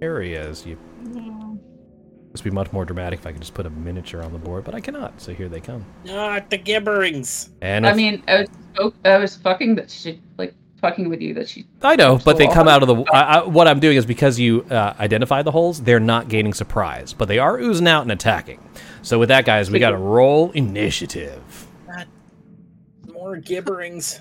areas. 0.02 0.64
You 0.66 0.78
this 2.32 2.44
would 2.44 2.50
be 2.50 2.54
much 2.54 2.72
more 2.72 2.84
dramatic 2.84 3.20
if 3.20 3.26
I 3.26 3.32
could 3.32 3.40
just 3.40 3.54
put 3.54 3.64
a 3.66 3.70
miniature 3.70 4.22
on 4.22 4.32
the 4.32 4.38
board, 4.38 4.64
but 4.64 4.74
I 4.74 4.80
cannot. 4.80 5.20
So 5.20 5.32
here 5.32 5.48
they 5.48 5.60
come. 5.60 5.84
Ah, 6.10 6.40
the 6.48 6.58
gibberings. 6.58 7.48
And 7.62 7.86
I 7.86 7.90
if- 7.90 7.96
mean, 7.96 8.22
I 8.28 8.40
was, 8.40 8.48
oh, 8.78 8.92
I 9.04 9.16
was 9.16 9.36
fucking 9.36 9.74
that 9.76 9.90
she 9.90 10.20
like 10.36 10.54
fucking 10.80 11.08
with 11.08 11.20
you 11.22 11.34
that 11.34 11.48
she. 11.48 11.66
I 11.82 11.96
know, 11.96 12.18
but 12.24 12.36
they 12.36 12.46
So 12.46 12.52
come 12.52 12.68
out 12.68 12.82
of 12.82 12.88
the. 12.88 13.02
I, 13.12 13.20
I, 13.38 13.44
what 13.46 13.66
I'm 13.66 13.80
doing 13.80 13.96
is 13.96 14.04
because 14.06 14.38
you 14.38 14.62
uh, 14.70 14.94
identify 15.00 15.42
the 15.42 15.50
holes, 15.50 15.80
they're 15.82 15.98
not 16.00 16.28
gaining 16.28 16.52
surprise, 16.52 17.12
but 17.14 17.28
they 17.28 17.38
are 17.38 17.58
oozing 17.58 17.88
out 17.88 18.02
and 18.02 18.12
attacking. 18.12 18.60
So 19.02 19.18
with 19.18 19.30
that, 19.30 19.44
guys, 19.46 19.70
we 19.70 19.78
got 19.78 19.90
to 19.90 19.96
roll 19.96 20.50
initiative. 20.52 21.66
More 23.12 23.36
gibberings. 23.38 24.20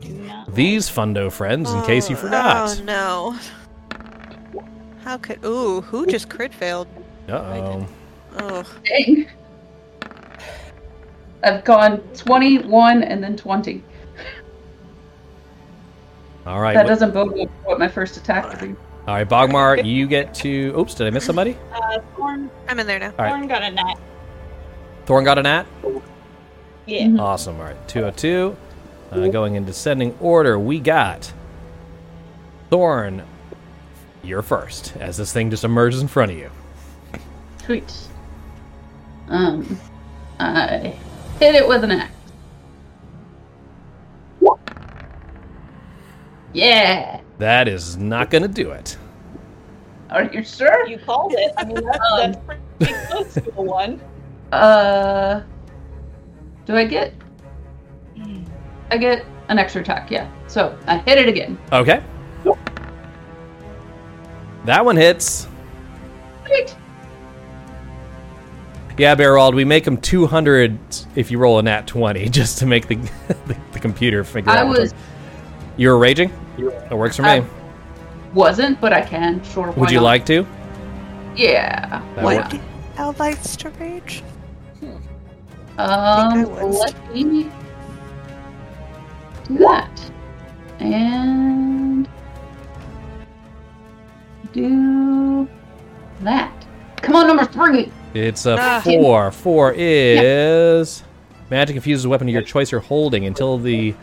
These 0.52 0.88
Fundo 0.88 1.30
friends, 1.30 1.72
in 1.72 1.82
case 1.84 2.10
you 2.10 2.16
Oh, 2.16 2.20
forgot. 2.20 2.78
Oh 2.78 2.82
no. 2.82 3.38
How 5.06 5.18
could? 5.18 5.38
Ooh, 5.44 5.82
who 5.82 6.04
just 6.04 6.28
crit 6.28 6.52
failed? 6.52 6.88
Uh 7.28 7.32
oh. 7.32 7.86
Oh, 8.40 8.64
Dang. 8.84 9.28
I've 11.44 11.62
gone 11.64 11.98
21 12.16 13.04
and 13.04 13.22
then 13.22 13.36
20. 13.36 13.84
All 16.44 16.60
right. 16.60 16.74
That 16.74 16.86
wh- 16.86 16.88
doesn't 16.88 17.14
bode 17.14 17.30
well 17.34 17.46
for 17.46 17.68
what 17.68 17.78
my 17.78 17.86
first 17.86 18.16
attack 18.16 18.48
would 18.48 18.58
be. 18.58 18.74
all 19.06 19.14
right, 19.14 19.28
Bogmar, 19.28 19.84
you 19.84 20.08
get 20.08 20.34
to. 20.36 20.74
Oops, 20.76 20.92
did 20.92 21.06
I 21.06 21.10
miss 21.10 21.24
somebody? 21.24 21.56
Uh, 21.72 22.00
Thorn, 22.16 22.50
I'm 22.68 22.80
in 22.80 22.88
there 22.88 22.98
now. 22.98 23.10
All 23.16 23.24
right. 23.26 23.30
Thorn 23.30 23.46
got 23.46 23.62
a 23.62 23.70
nat. 23.70 23.94
Thorn 25.06 25.22
got 25.24 25.38
a 25.38 25.42
nat. 25.44 25.66
Yeah. 26.86 27.02
Mhm. 27.06 27.20
Awesome. 27.20 27.56
All 27.58 27.62
right, 27.62 27.88
202. 27.88 28.56
Uh, 29.12 29.28
going 29.28 29.54
in 29.54 29.64
descending 29.64 30.16
order, 30.18 30.58
we 30.58 30.80
got 30.80 31.32
Thorn. 32.70 33.22
You're 34.26 34.42
first, 34.42 34.96
as 34.96 35.16
this 35.16 35.32
thing 35.32 35.50
just 35.50 35.62
emerges 35.62 36.02
in 36.02 36.08
front 36.08 36.32
of 36.32 36.38
you. 36.38 36.50
Sweet. 37.64 37.92
Um, 39.28 39.78
I 40.40 40.96
hit 41.38 41.54
it 41.54 41.66
with 41.68 41.84
an 41.84 41.92
axe. 41.92 42.12
Yeah. 46.52 47.20
That 47.38 47.68
is 47.68 47.96
not 47.96 48.30
going 48.30 48.42
to 48.42 48.48
do 48.48 48.70
it. 48.72 48.96
Are 50.10 50.24
you 50.24 50.42
sure? 50.42 50.86
You 50.88 50.98
called 50.98 51.34
it. 51.36 51.52
I 51.56 51.64
mean, 51.64 51.84
that's, 51.84 51.98
Um. 52.12 52.32
that's 52.32 52.38
pretty 52.78 52.94
close 53.06 53.34
to 53.34 53.52
a 53.58 53.62
one. 53.62 54.00
Uh, 54.52 55.42
do 56.64 56.74
I 56.76 56.84
get? 56.84 57.12
I 58.90 58.96
get 58.96 59.24
an 59.48 59.58
extra 59.58 59.82
attack. 59.82 60.10
Yeah. 60.10 60.30
So 60.46 60.76
I 60.86 60.98
hit 60.98 61.18
it 61.18 61.28
again. 61.28 61.58
Okay. 61.72 62.02
That 64.66 64.84
one 64.84 64.96
hits. 64.96 65.46
Sweet. 66.46 66.76
Yeah, 68.98 69.14
Barrald, 69.14 69.54
we 69.54 69.64
make 69.64 69.84
them 69.84 69.96
200 69.98 70.78
if 71.16 71.30
you 71.30 71.38
roll 71.38 71.58
a 71.58 71.62
nat 71.62 71.86
20, 71.86 72.28
just 72.30 72.58
to 72.58 72.66
make 72.66 72.88
the, 72.88 72.96
the, 73.46 73.56
the 73.72 73.78
computer 73.78 74.24
figure 74.24 74.50
I 74.50 74.58
out. 74.58 74.68
what's 74.68 74.80
was. 74.80 74.94
You 75.76 75.90
were 75.90 75.98
raging? 75.98 76.32
That 76.58 76.96
works 76.96 77.16
for 77.16 77.22
me. 77.22 77.44
Wasn't, 78.32 78.80
but 78.80 78.92
I 78.92 79.02
can. 79.02 79.42
Sure. 79.44 79.66
why 79.68 79.74
Would 79.80 79.90
you 79.90 79.96
not? 79.98 80.04
like 80.04 80.26
to? 80.26 80.46
Yeah. 81.36 82.02
That 82.16 82.24
why 82.24 82.36
work- 82.36 82.52
not? 82.52 82.52
What? 82.54 82.96
How 82.96 83.12
likes 83.18 83.56
to 83.56 83.68
rage? 83.70 84.22
Um, 85.78 86.32
think 86.44 86.58
I 86.58 86.64
would. 86.64 86.74
let 86.74 87.14
me 87.14 87.50
do 89.44 89.58
that. 89.58 90.10
And 90.80 91.75
do 94.56 95.48
that. 96.22 96.52
Come 97.02 97.14
on, 97.16 97.26
number 97.26 97.44
three. 97.44 97.92
It's 98.14 98.46
a 98.46 98.56
Ah. 98.58 98.80
four. 98.82 99.30
Four 99.30 99.74
is 99.76 101.02
magic 101.50 101.76
infuses 101.76 102.04
a 102.04 102.08
weapon 102.08 102.28
of 102.28 102.32
your 102.32 102.42
choice 102.42 102.72
you're 102.72 102.80
holding 102.80 103.24
until 103.26 103.58
the 103.58 103.94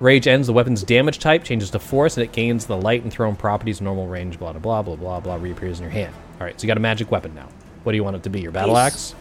rage 0.00 0.26
ends. 0.26 0.48
The 0.48 0.52
weapon's 0.52 0.82
damage 0.82 1.18
type 1.20 1.44
changes 1.44 1.70
to 1.70 1.78
force, 1.78 2.16
and 2.16 2.24
it 2.24 2.32
gains 2.32 2.66
the 2.66 2.76
light 2.76 3.02
and 3.04 3.12
thrown 3.12 3.36
properties, 3.36 3.80
normal 3.80 4.06
range, 4.08 4.38
blah 4.38 4.52
blah 4.52 4.60
blah 4.60 4.82
blah 4.82 4.96
blah 4.96 5.20
blah. 5.20 5.34
Reappears 5.36 5.78
in 5.78 5.84
your 5.84 5.92
hand. 5.92 6.12
All 6.40 6.46
right, 6.46 6.60
so 6.60 6.64
you 6.64 6.68
got 6.68 6.76
a 6.76 6.80
magic 6.80 7.10
weapon 7.10 7.32
now. 7.34 7.48
What 7.84 7.92
do 7.92 7.96
you 7.96 8.04
want 8.04 8.16
it 8.16 8.22
to 8.24 8.30
be? 8.30 8.40
Your 8.40 8.50
battle 8.52 8.76
axe. 8.76 9.14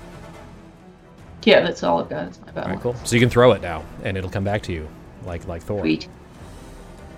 Yeah, 1.43 1.59
that's 1.61 1.83
all 1.83 1.99
I've 2.01 2.09
got. 2.09 2.27
It's 2.27 2.39
my 2.45 2.51
battle. 2.51 2.71
right, 2.71 2.81
cool. 2.81 2.95
So 3.03 3.15
you 3.15 3.19
can 3.19 3.29
throw 3.29 3.51
it 3.51 3.61
now, 3.61 3.83
and 4.03 4.17
it'll 4.17 4.29
come 4.29 4.43
back 4.45 4.63
to 4.63 4.73
you, 4.73 4.87
like 5.25 5.47
like 5.47 5.61
Thor. 5.61 5.81
Sweet. 5.81 6.07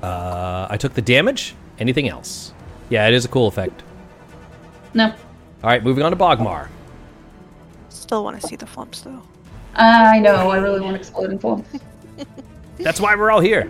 Uh, 0.04 0.68
I 0.70 0.78
took 0.78 0.94
the 0.94 1.02
damage. 1.02 1.56
Anything 1.80 2.08
else? 2.10 2.54
Yeah, 2.90 3.08
it 3.08 3.14
is 3.14 3.26
a 3.26 3.28
cool 3.28 3.48
effect. 3.48 3.84
No, 4.94 5.08
All 5.08 5.16
right, 5.64 5.84
moving 5.84 6.04
on 6.04 6.12
to 6.12 6.18
Bogmar. 6.18 6.70
Still 7.90 8.24
want 8.24 8.40
to 8.40 8.48
see 8.48 8.56
the 8.56 8.66
flumps 8.66 9.02
though. 9.02 9.22
I 9.76 10.20
know. 10.20 10.50
I 10.50 10.58
really 10.58 10.80
want 10.80 10.96
exploding 10.96 11.38
form. 11.40 11.66
That's 12.78 13.00
why 13.02 13.16
we're 13.16 13.32
all 13.32 13.42
here. 13.42 13.70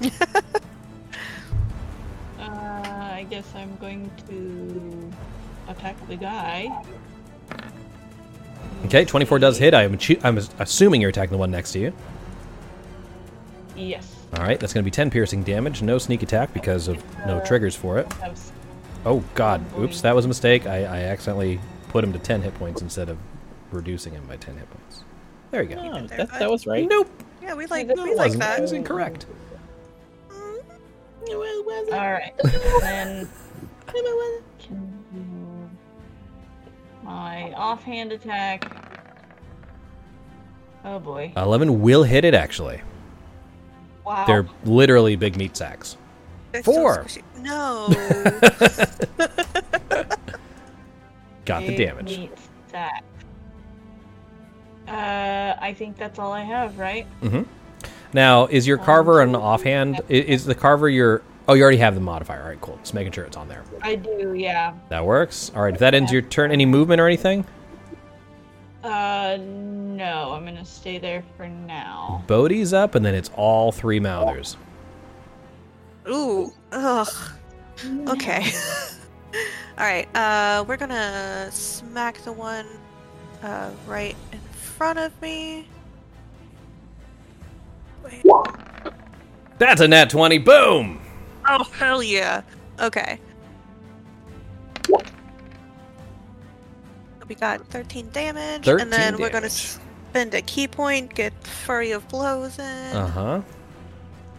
Uh, 2.38 2.82
I 3.14 3.26
guess 3.30 3.50
I'm 3.54 3.74
going 3.76 4.10
to 4.28 5.10
attack 5.72 5.96
the 6.08 6.16
guy. 6.16 6.70
Okay, 8.84 9.04
24 9.06 9.38
does 9.38 9.56
hit. 9.56 9.72
I 9.72 9.84
am 9.84 9.98
I'm 10.22 10.38
assuming 10.58 11.00
you're 11.00 11.08
attacking 11.10 11.32
the 11.32 11.38
one 11.38 11.50
next 11.50 11.72
to 11.72 11.78
you. 11.78 11.92
Yes. 13.74 14.13
All 14.36 14.44
right, 14.44 14.58
that's 14.58 14.72
going 14.72 14.82
to 14.82 14.86
be 14.86 14.90
10 14.90 15.10
piercing 15.10 15.42
damage. 15.42 15.82
No 15.82 15.98
sneak 15.98 16.22
attack 16.22 16.52
because 16.52 16.88
of 16.88 17.02
no 17.26 17.40
triggers 17.44 17.76
for 17.76 17.98
it. 17.98 18.12
Oh, 19.06 19.22
God. 19.34 19.62
Oops, 19.78 20.00
that 20.00 20.14
was 20.14 20.24
a 20.24 20.28
mistake. 20.28 20.66
I, 20.66 20.84
I 20.84 20.98
accidentally 21.04 21.60
put 21.88 22.02
him 22.02 22.12
to 22.12 22.18
10 22.18 22.42
hit 22.42 22.54
points 22.54 22.82
instead 22.82 23.08
of 23.08 23.18
reducing 23.70 24.12
him 24.12 24.26
by 24.26 24.36
10 24.36 24.56
hit 24.56 24.70
points. 24.70 25.04
There 25.50 25.62
you 25.62 25.74
go. 25.74 26.06
There, 26.06 26.18
that, 26.18 26.38
that 26.38 26.50
was 26.50 26.66
right. 26.66 26.88
Nope. 26.88 27.08
Yeah, 27.42 27.54
we 27.54 27.66
like 27.66 27.86
No, 27.86 28.02
we 28.02 28.10
It 28.10 28.16
like 28.16 28.26
wasn't. 28.26 28.42
That 28.42 28.60
was 28.60 28.70
that. 28.70 28.76
incorrect. 28.76 29.26
All 31.92 32.12
right. 32.12 32.32
then 32.80 33.28
can 34.58 35.04
my 37.02 37.52
offhand 37.52 38.12
attack. 38.12 38.70
Oh 40.84 40.98
boy! 40.98 41.32
11 41.36 41.80
will 41.80 42.02
hit 42.02 42.24
it, 42.24 42.34
actually. 42.34 42.80
Wow. 44.04 44.24
They're 44.26 44.46
literally 44.64 45.16
big 45.16 45.36
meat 45.36 45.56
sacks. 45.56 45.96
So 46.54 46.62
Four. 46.62 47.04
squishy. 47.04 47.22
No. 47.44 47.88
Got 51.44 51.66
the 51.66 51.76
damage. 51.76 52.18
meat 52.18 52.32
sack. 52.70 53.04
Uh, 54.88 55.54
I 55.60 55.74
think 55.76 55.96
that's 55.98 56.18
all 56.18 56.32
I 56.32 56.42
have, 56.42 56.78
right? 56.78 57.06
Mm-hmm. 57.22 57.42
Now, 58.14 58.46
is 58.46 58.66
your 58.66 58.78
carver 58.78 59.20
an 59.20 59.34
offhand? 59.34 60.00
Is 60.08 60.44
the 60.44 60.54
carver 60.54 60.88
your. 60.88 61.22
Oh, 61.48 61.54
you 61.54 61.62
already 61.62 61.78
have 61.78 61.94
the 61.94 62.00
modifier. 62.00 62.42
All 62.42 62.48
right, 62.48 62.60
cool. 62.60 62.78
Just 62.78 62.94
making 62.94 63.12
sure 63.12 63.24
it's 63.24 63.36
on 63.36 63.48
there. 63.48 63.62
I 63.82 63.96
do, 63.96 64.34
yeah. 64.34 64.72
That 64.88 65.04
works. 65.04 65.50
All 65.54 65.62
right, 65.62 65.74
if 65.74 65.80
that 65.80 65.94
ends 65.94 66.10
your 66.10 66.22
turn, 66.22 66.50
any 66.50 66.64
movement 66.64 67.00
or 67.00 67.06
anything? 67.06 67.44
Uh, 68.84 69.38
no, 69.40 70.32
I'm 70.32 70.44
gonna 70.44 70.62
stay 70.62 70.98
there 70.98 71.24
for 71.38 71.48
now. 71.48 72.22
Bodhi's 72.26 72.74
up, 72.74 72.94
and 72.94 73.04
then 73.04 73.14
it's 73.14 73.30
all 73.34 73.72
three 73.72 73.98
mouthers. 73.98 74.58
Ooh. 76.06 76.52
Ugh. 76.70 77.08
Okay. 78.08 78.44
All 79.78 79.84
right. 79.84 80.06
Uh, 80.14 80.64
we're 80.68 80.76
gonna 80.76 81.48
smack 81.50 82.18
the 82.24 82.32
one 82.32 82.66
uh, 83.42 83.70
right 83.86 84.14
in 84.32 84.38
front 84.52 84.98
of 84.98 85.20
me. 85.22 85.66
Wait. 88.04 88.22
That's 89.58 89.80
a 89.80 89.88
nat 89.88 90.10
20. 90.10 90.38
Boom! 90.38 91.00
Oh 91.48 91.64
hell 91.64 92.02
yeah. 92.02 92.42
Okay. 92.80 93.18
We 97.28 97.34
got 97.34 97.66
13 97.68 98.10
damage, 98.10 98.64
13 98.64 98.80
and 98.80 98.92
then 98.92 99.14
we're 99.16 99.30
gonna 99.30 99.48
damage. 99.48 99.78
spend 100.10 100.34
a 100.34 100.42
ki 100.42 100.68
point, 100.68 101.14
get 101.14 101.32
Flurry 101.46 101.92
of 101.92 102.06
Blows 102.08 102.58
in. 102.58 102.64
Uh 102.96 103.06
huh. 103.08 103.40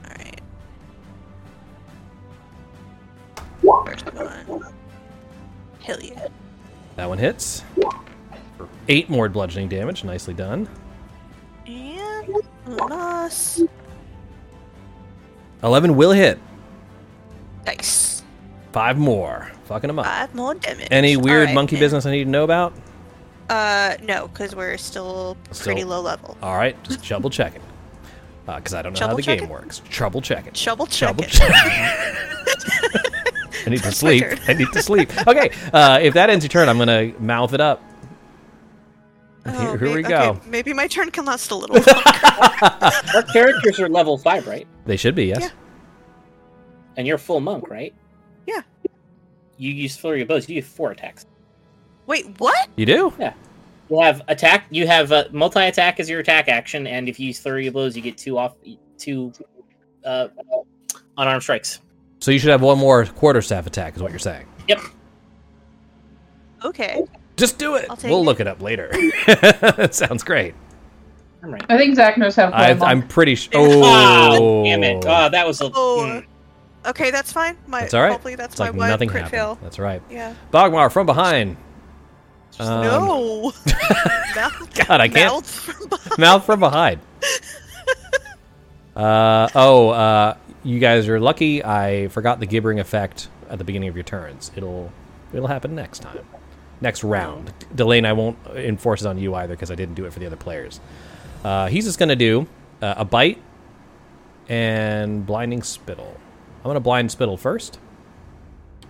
Alright. 0.08 0.42
First 3.86 4.14
one. 4.14 4.74
Hell 5.82 6.00
yeah. 6.02 6.28
That 6.96 7.10
one 7.10 7.18
hits. 7.18 7.64
eight 8.88 9.10
more 9.10 9.28
bludgeoning 9.30 9.70
damage. 9.70 10.04
Nicely 10.04 10.34
done. 10.34 10.68
And 11.68 12.36
Unas. 12.68 13.64
11 15.64 15.96
will 15.96 16.12
hit. 16.12 16.38
Nice. 17.66 18.24
Five 18.72 18.98
more. 18.98 19.52
Fucking 19.66 19.88
them 19.88 20.00
up. 20.00 20.06
Five 20.06 20.34
more 20.36 20.54
damage. 20.56 20.88
Any 20.92 21.18
weird 21.18 21.40
Alright, 21.42 21.56
monkey 21.56 21.76
and- 21.76 21.82
business 21.82 22.06
I 22.06 22.12
need 22.12 22.24
to 22.26 22.30
know 22.30 22.44
about? 22.44 22.74
Uh, 23.50 23.96
no, 24.02 24.28
because 24.28 24.56
we're 24.56 24.78
still 24.78 25.38
pretty 25.54 25.84
low 25.84 26.02
level. 26.02 26.36
All 26.42 26.56
right, 26.56 26.82
just 26.84 27.08
double 27.08 27.30
checking. 27.30 27.62
Uh 28.48 28.56
because 28.58 28.74
I 28.76 28.82
don't 28.84 28.94
know 28.94 29.00
how 29.00 29.06
Trouble 29.08 29.16
the 29.18 29.22
game 29.24 29.36
checking? 29.40 29.50
works. 29.50 29.82
Trouble 29.90 30.22
checking. 30.22 30.54
Trouble 30.54 30.86
Trouble 30.88 31.24
checking. 31.24 31.56
I 33.66 33.70
need 33.70 33.82
to 33.84 33.92
sleep. 33.92 34.24
I 34.48 34.54
need 34.54 34.68
to 34.74 34.82
sleep. 34.84 35.10
Okay, 35.28 35.50
uh, 35.74 36.00
if 36.02 36.14
that 36.14 36.30
ends 36.30 36.46
your 36.46 36.50
turn, 36.50 36.70
I'm 36.70 36.78
gonna 36.78 37.12
mouth 37.20 37.54
it 37.54 37.62
up. 37.62 37.82
And 39.46 39.56
here, 39.60 39.70
Oh, 39.70 39.78
here 39.78 39.88
may- 39.90 39.96
we 39.96 40.02
go. 40.04 40.22
Okay, 40.32 40.50
maybe 40.50 40.74
my 40.74 40.88
turn 40.88 41.10
can 41.12 41.26
last 41.26 41.50
a 41.52 41.56
little 41.56 41.76
longer. 41.76 41.92
Our 43.16 43.24
characters 43.34 43.80
are 43.80 43.90
level 43.90 44.18
five, 44.18 44.46
right? 44.48 44.68
They 44.86 44.98
should 44.98 45.16
be, 45.16 45.26
yes. 45.26 45.40
Yeah. 45.42 45.50
And 46.98 47.08
you're 47.08 47.18
full 47.18 47.40
monk, 47.42 47.68
right? 47.70 47.94
Yeah. 48.48 48.62
You 49.58 49.72
use 49.72 49.96
flurry 49.98 50.22
of 50.22 50.28
blows. 50.28 50.50
You 50.50 50.56
use 50.56 50.68
four 50.68 50.92
attacks. 50.92 51.26
Wait, 52.08 52.40
what? 52.40 52.70
You 52.76 52.86
do? 52.86 53.14
Yeah. 53.20 53.34
You 53.90 54.00
have 54.02 54.22
attack. 54.28 54.66
You 54.70 54.88
have 54.88 55.12
uh, 55.12 55.26
multi 55.32 55.60
attack 55.62 56.00
as 56.00 56.10
your 56.10 56.20
attack 56.20 56.48
action, 56.50 56.88
and 56.88 57.08
if 57.08 57.20
you 57.20 57.28
use 57.28 57.40
flurry 57.40 57.68
of 57.68 57.74
blows, 57.74 57.96
you 57.96 58.02
get 58.02 58.18
two 58.18 58.38
off 58.38 58.56
two 58.98 59.32
uh, 60.04 60.28
unarmed 61.18 61.44
strikes. 61.44 61.80
So 62.20 62.32
you 62.32 62.40
should 62.40 62.50
have 62.50 62.62
one 62.62 62.78
more 62.80 63.06
quarterstaff 63.06 63.68
attack, 63.68 63.96
is 63.96 64.02
what 64.02 64.12
you're 64.12 64.20
saying. 64.20 64.48
Yep. 64.68 64.82
Okay. 66.64 67.04
Just 67.38 67.58
do 67.60 67.76
it. 67.76 67.88
We'll 68.04 68.22
it. 68.22 68.24
look 68.24 68.40
it 68.40 68.48
up 68.48 68.62
later. 68.62 68.90
that 69.28 69.94
sounds 69.94 70.24
great. 70.24 70.56
I'm 71.44 71.52
right. 71.52 71.66
I 71.70 71.78
think 71.78 71.96
Zach 71.96 72.18
knows 72.18 72.36
how 72.36 72.46
to 72.48 72.52
play 72.52 72.66
I, 72.66 72.70
a. 72.70 72.84
I'm 72.84 73.08
pretty 73.08 73.36
sure. 73.36 73.52
Ah, 73.84 74.30
Oh, 74.32 74.64
damn 74.64 74.84
it! 74.84 75.04
Oh, 75.06 75.30
that 75.30 75.46
was 75.46 75.62
a. 75.62 75.66
Oh. 75.66 76.22
mm. 76.24 76.26
Okay, 76.88 77.12
that's 77.12 77.32
fine. 77.34 77.58
My, 77.68 77.82
That's 77.82 77.94
all 77.94 78.02
right. 78.04 78.12
Hopefully 78.12 78.36
that's 78.36 78.54
It's 78.54 78.60
like 78.60 78.74
my 78.74 78.78
one 78.80 78.90
nothing 78.90 79.10
crit 79.10 79.24
happened. 79.24 79.38
fail. 79.40 79.60
That's 79.62 79.80
right. 79.80 80.02
Yeah. 80.10 80.36
Bogmar 80.52 80.92
from 80.92 81.06
behind. 81.06 81.58
Um, 82.60 82.82
no. 82.84 83.42
Mouth, 84.36 84.74
God, 84.88 85.02
I 85.02 85.08
can't. 85.10 85.34
mouth 85.34 85.50
from 85.50 85.90
behind. 85.90 86.18
Mouth 86.20 86.46
from 86.46 86.60
behind. 86.60 87.00
Uh, 88.96 89.50
oh, 89.56 89.90
uh, 89.90 90.38
you 90.64 90.80
guys 90.80 91.10
are 91.10 91.20
lucky. 91.20 91.62
I 91.64 92.08
forgot 92.08 92.40
the 92.40 92.46
gibbering 92.46 92.80
effect 92.80 93.28
at 93.50 93.58
the 93.58 93.66
beginning 93.66 93.90
of 93.90 93.96
your 93.96 94.06
turns. 94.06 94.52
It'll 94.56 94.90
it'll 95.34 95.48
happen 95.50 95.76
next 95.76 96.00
time, 96.00 96.26
next 96.80 97.04
round. 97.04 97.52
Delane, 97.76 98.06
I 98.06 98.14
won't 98.14 98.38
enforce 98.56 99.02
it 99.02 99.08
on 99.08 99.18
you 99.18 99.36
either 99.36 99.54
because 99.54 99.70
I 99.70 99.76
didn't 99.76 99.96
do 99.96 100.06
it 100.06 100.14
for 100.14 100.20
the 100.20 100.26
other 100.28 100.38
players. 100.38 100.80
Uh, 101.44 101.68
he's 101.68 101.84
just 101.84 102.00
gonna 102.00 102.16
do 102.16 102.48
uh, 102.82 102.94
a 102.98 103.04
bite 103.04 103.42
and 104.48 105.26
blinding 105.26 105.62
spittle. 105.62 106.16
I'm 106.66 106.70
gonna 106.70 106.80
blind 106.80 107.12
spittle 107.12 107.38
first. 107.38 107.78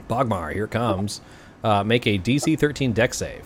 Bogmar, 0.08 0.54
here 0.54 0.66
comes. 0.66 1.20
Uh, 1.62 1.84
make 1.84 2.08
a 2.08 2.18
DC 2.18 2.58
13 2.58 2.94
Dex 2.94 3.18
save. 3.18 3.44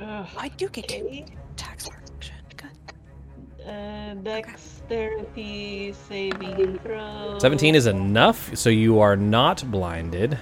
Ugh, 0.00 0.26
I 0.38 0.48
do 0.48 0.66
get 0.70 0.88
to 0.88 1.04
okay. 1.04 1.26
tax 1.56 1.90
action. 1.90 2.36
Good. 2.56 3.68
Uh, 3.68 4.14
dexterity 4.14 5.94
saving 6.08 6.78
throw. 6.78 7.36
17 7.38 7.74
is 7.74 7.86
enough, 7.86 8.56
so 8.56 8.70
you 8.70 8.98
are 9.00 9.14
not 9.14 9.70
blinded. 9.70 10.38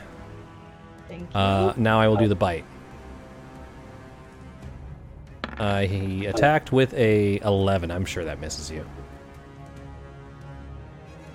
Thank 1.08 1.22
you. 1.22 1.36
Uh, 1.36 1.74
now 1.76 2.00
I 2.00 2.06
will 2.06 2.16
do 2.16 2.28
the 2.28 2.36
bite. 2.36 2.64
Uh, 5.58 5.80
he 5.80 6.26
attacked 6.26 6.70
with 6.70 6.94
a 6.94 7.40
11. 7.40 7.90
I'm 7.90 8.04
sure 8.04 8.24
that 8.24 8.38
misses 8.38 8.70
you. 8.70 8.86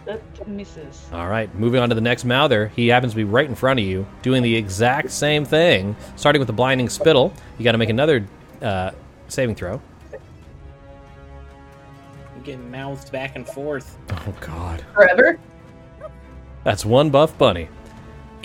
That 0.09 0.47
misses. 0.47 1.07
All 1.13 1.27
right, 1.27 1.53
moving 1.55 1.81
on 1.81 1.89
to 1.89 1.95
the 1.95 2.01
next 2.01 2.25
mouther. 2.25 2.67
He 2.75 2.87
happens 2.87 3.13
to 3.13 3.17
be 3.17 3.23
right 3.23 3.47
in 3.47 3.55
front 3.55 3.79
of 3.79 3.85
you, 3.85 4.07
doing 4.21 4.41
the 4.41 4.55
exact 4.55 5.11
same 5.11 5.45
thing. 5.45 5.95
Starting 6.15 6.39
with 6.39 6.47
the 6.47 6.53
blinding 6.53 6.89
spittle, 6.89 7.33
you 7.57 7.63
got 7.63 7.73
to 7.73 7.77
make 7.77 7.89
another 7.89 8.25
uh, 8.61 8.91
saving 9.27 9.55
throw. 9.55 9.79
I'm 12.35 12.41
getting 12.43 12.71
mouthed 12.71 13.11
back 13.11 13.35
and 13.35 13.47
forth. 13.47 13.97
Oh 14.11 14.33
God, 14.41 14.83
Forever? 14.93 15.39
that's 16.63 16.85
one 16.85 17.09
buff 17.09 17.37
bunny. 17.37 17.69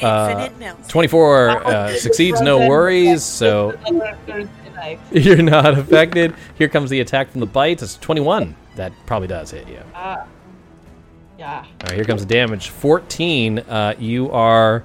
Uh, 0.02 0.46
Infinite 0.48 0.58
mouth. 0.58 0.88
24 0.88 1.48
uh, 1.50 1.88
succeeds, 1.96 2.40
no 2.40 2.68
worries. 2.68 3.22
So 3.22 3.70
Another 3.86 4.18
Thursday 4.26 4.50
night. 4.74 5.00
you're 5.12 5.40
not 5.40 5.78
affected. 5.78 6.34
Here 6.58 6.68
comes 6.68 6.90
the 6.90 7.00
attack 7.00 7.30
from 7.30 7.40
the 7.40 7.46
bite. 7.46 7.80
It's 7.80 7.96
21. 7.98 8.56
That 8.74 8.92
probably 9.06 9.28
does 9.28 9.52
hit 9.52 9.68
you. 9.68 9.80
Ah. 9.94 10.26
Yeah. 11.38 11.64
All 11.64 11.66
right, 11.84 11.94
here 11.94 12.04
comes 12.04 12.24
the 12.24 12.32
damage. 12.32 12.68
14. 12.68 13.58
Uh, 13.60 13.94
you 13.98 14.30
are. 14.30 14.84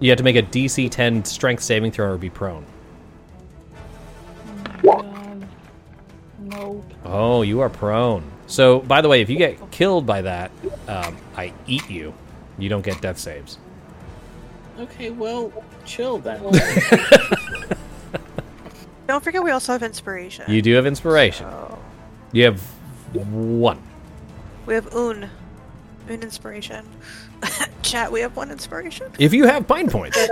You 0.00 0.10
have 0.10 0.18
to 0.18 0.24
make 0.24 0.36
a 0.36 0.42
DC 0.42 0.90
10 0.90 1.24
strength 1.24 1.62
saving 1.62 1.90
throw 1.92 2.12
or 2.12 2.18
be 2.18 2.28
prone. 2.30 2.64
Um, 4.88 5.44
nope. 6.40 6.84
Oh, 7.04 7.42
you 7.42 7.60
are 7.60 7.68
prone. 7.70 8.22
So, 8.46 8.80
by 8.80 9.00
the 9.00 9.08
way, 9.08 9.22
if 9.22 9.30
you 9.30 9.36
get 9.36 9.70
killed 9.70 10.06
by 10.06 10.22
that, 10.22 10.50
um, 10.86 11.16
I 11.36 11.52
eat 11.66 11.88
you. 11.90 12.14
You 12.58 12.68
don't 12.68 12.84
get 12.84 13.00
death 13.00 13.18
saves. 13.18 13.58
Okay, 14.78 15.10
well, 15.10 15.52
chill 15.84 16.18
then. 16.18 16.40
Don't 19.08 19.22
forget 19.24 19.42
we 19.42 19.50
also 19.52 19.72
have 19.72 19.82
inspiration. 19.82 20.44
You 20.50 20.60
do 20.62 20.74
have 20.74 20.84
inspiration. 20.84 21.46
So, 21.48 21.78
You 22.32 22.44
have 22.44 22.60
one. 23.14 23.80
we 24.66 24.74
have 24.74 24.92
Un. 24.94 25.30
Un 26.08 26.22
inspiration. 26.22 26.86
Chat, 27.82 28.10
we 28.10 28.20
have 28.20 28.36
one 28.36 28.50
inspiration. 28.50 29.10
If 29.18 29.32
you 29.34 29.46
have 29.46 29.66
pine 29.66 29.88
points. 29.90 30.18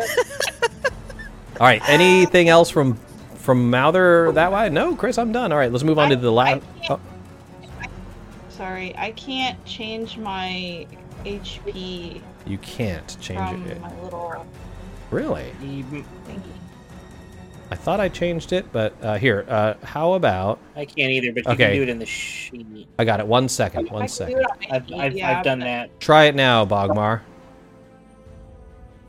All 1.61 1.67
right. 1.67 1.83
Anything 1.89 2.49
else 2.49 2.71
from 2.71 2.95
from 3.37 3.71
Mouther 3.71 4.33
that 4.33 4.51
way? 4.53 4.71
No, 4.71 4.95
Chris, 4.97 5.19
I'm 5.19 5.33
done. 5.33 5.53
All 5.53 5.59
right, 5.59 5.71
let's 5.71 5.85
move 5.85 5.99
on 5.99 6.11
to 6.11 6.17
the 6.17 6.33
last. 6.33 6.63
Oh, 6.89 6.99
Sorry, 8.49 8.97
I 8.97 9.11
can't 9.13 9.63
change 9.65 10.17
my 10.17 10.87
HP 11.25 12.21
you 12.47 12.59
can't 12.59 13.17
change 13.21 13.41
from 13.51 13.67
it. 13.67 13.81
my 13.81 14.01
little 14.03 14.47
Really? 15.11 15.51
You- 15.63 15.85
thingy. 16.29 16.43
I 17.71 17.77
thought 17.77 17.99
I 17.99 18.09
changed 18.09 18.53
it, 18.53 18.71
but 18.73 18.95
uh, 19.03 19.17
here. 19.19 19.45
Uh, 19.49 19.75
how 19.83 20.13
about 20.15 20.59
I 20.77 20.85
can't 20.85 21.11
either, 21.11 21.33
but 21.33 21.45
you 21.47 21.53
Okay. 21.53 21.67
can 21.69 21.77
do 21.77 21.83
it 21.83 21.89
in 21.89 21.99
the 21.99 22.07
sheet. 22.07 22.87
I 22.99 23.05
got 23.05 23.21
it. 23.21 23.27
One 23.27 23.49
second. 23.49 23.91
One 23.91 24.03
I 24.03 24.07
can 24.07 24.09
do 24.09 24.13
second. 24.13 24.39
it 24.39 24.45
on 24.51 24.59
my 24.61 24.77
I've, 24.77 24.93
I've, 25.07 25.17
yeah, 25.17 25.39
I've 25.39 25.45
done 25.45 25.59
that. 25.61 25.99
Try 26.01 26.25
it 26.25 26.35
now, 26.35 26.65
Bogmar. 26.65 27.23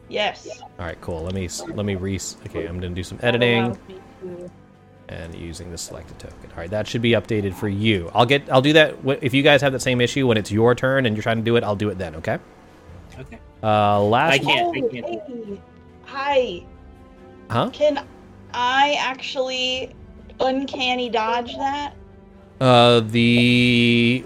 Yes. 0.07 0.47
All 0.61 0.85
right, 0.85 0.99
cool. 1.01 1.23
Let 1.23 1.33
me 1.33 1.49
let 1.73 1.85
me 1.85 1.95
re. 1.95 2.19
Okay, 2.45 2.65
I'm 2.65 2.79
gonna 2.79 2.95
do 2.95 3.03
some 3.03 3.19
editing 3.21 3.63
allows 3.65 3.77
me 3.87 3.95
to- 4.21 4.51
and 5.09 5.35
using 5.35 5.69
the 5.69 5.77
selected 5.77 6.17
token. 6.17 6.49
All 6.51 6.57
right, 6.57 6.69
that 6.71 6.87
should 6.87 7.01
be 7.01 7.11
updated 7.11 7.53
for 7.53 7.67
you. 7.69 8.09
I'll 8.13 8.25
get. 8.25 8.49
I'll 8.51 8.61
do 8.61 8.73
that 8.73 8.95
if 9.21 9.33
you 9.33 9.43
guys 9.43 9.61
have 9.61 9.73
that 9.73 9.81
same 9.81 10.01
issue 10.01 10.27
when 10.27 10.37
it's 10.37 10.51
your 10.51 10.73
turn 10.75 11.05
and 11.05 11.15
you're 11.15 11.23
trying 11.23 11.37
to 11.37 11.43
do 11.43 11.55
it. 11.57 11.63
I'll 11.63 11.75
do 11.75 11.89
it 11.89 11.97
then. 11.97 12.15
Okay. 12.15 12.37
Okay. 13.19 13.39
Uh, 13.63 14.01
last. 14.03 14.33
I 14.33 14.37
can't- 14.39 14.67
Oh, 14.77 14.89
can't 14.89 15.05
hey. 15.05 15.61
Hi. 16.05 16.63
Huh? 17.49 17.69
Can 17.71 17.99
I 18.55 18.95
actually 18.99 19.93
uncanny 20.39 21.09
dodge 21.09 21.55
that? 21.57 21.93
Uh, 22.61 23.01
the. 23.01 24.23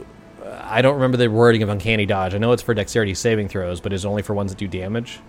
I 0.62 0.82
don't 0.84 0.94
remember 0.96 1.18
the 1.18 1.28
wording 1.30 1.64
of 1.64 1.70
uncanny 1.70 2.06
dodge. 2.06 2.36
I 2.36 2.38
know 2.38 2.52
it's 2.52 2.62
for 2.62 2.74
dexterity 2.76 3.16
saving 3.16 3.48
throws, 3.50 3.82
but 3.82 3.92
it's 3.92 4.06
only 4.06 4.22
for 4.22 4.34
ones 4.36 4.52
that 4.52 4.58
do 4.60 4.68
damage. 4.68 5.20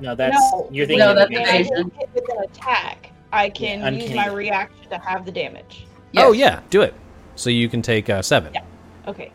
No, 0.00 0.14
that's 0.14 0.34
no, 0.52 0.68
you're 0.70 0.86
thinking. 0.86 0.98
No, 1.06 1.14
that's 1.14 1.30
the 1.30 1.36
when 1.36 1.44
base. 1.44 1.50
I 1.52 1.56
evasion. 1.60 1.92
hit 1.98 2.08
with 2.14 2.24
an 2.30 2.44
attack, 2.44 3.12
I 3.32 3.48
can 3.48 3.80
Yeah, 3.80 4.02
use 4.02 4.12
my 4.14 4.26
reaction 4.28 4.90
to 4.90 4.98
have 4.98 5.24
the 5.24 5.32
damage. 5.32 5.86
Yes. 6.12 6.24
Oh 6.26 6.32
yeah, 6.32 6.60
do 6.70 6.82
it. 6.82 6.92
So 7.36 7.48
you 7.48 7.68
can 7.68 7.80
take 7.80 8.10
uh, 8.10 8.20
seven. 8.22 8.52
Yeah. 8.52 8.64
Okay. 9.06 9.32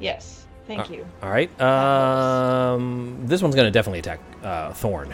Yes. 0.00 0.46
Thank 0.66 0.88
Uh, 0.90 0.94
you. 0.94 1.06
All 1.22 1.28
right. 1.30 1.60
Um, 1.60 3.18
this 3.24 3.42
one's 3.42 3.54
gonna 3.54 3.70
definitely 3.70 3.98
attack 3.98 4.20
uh, 4.42 4.72
Thorn. 4.72 5.12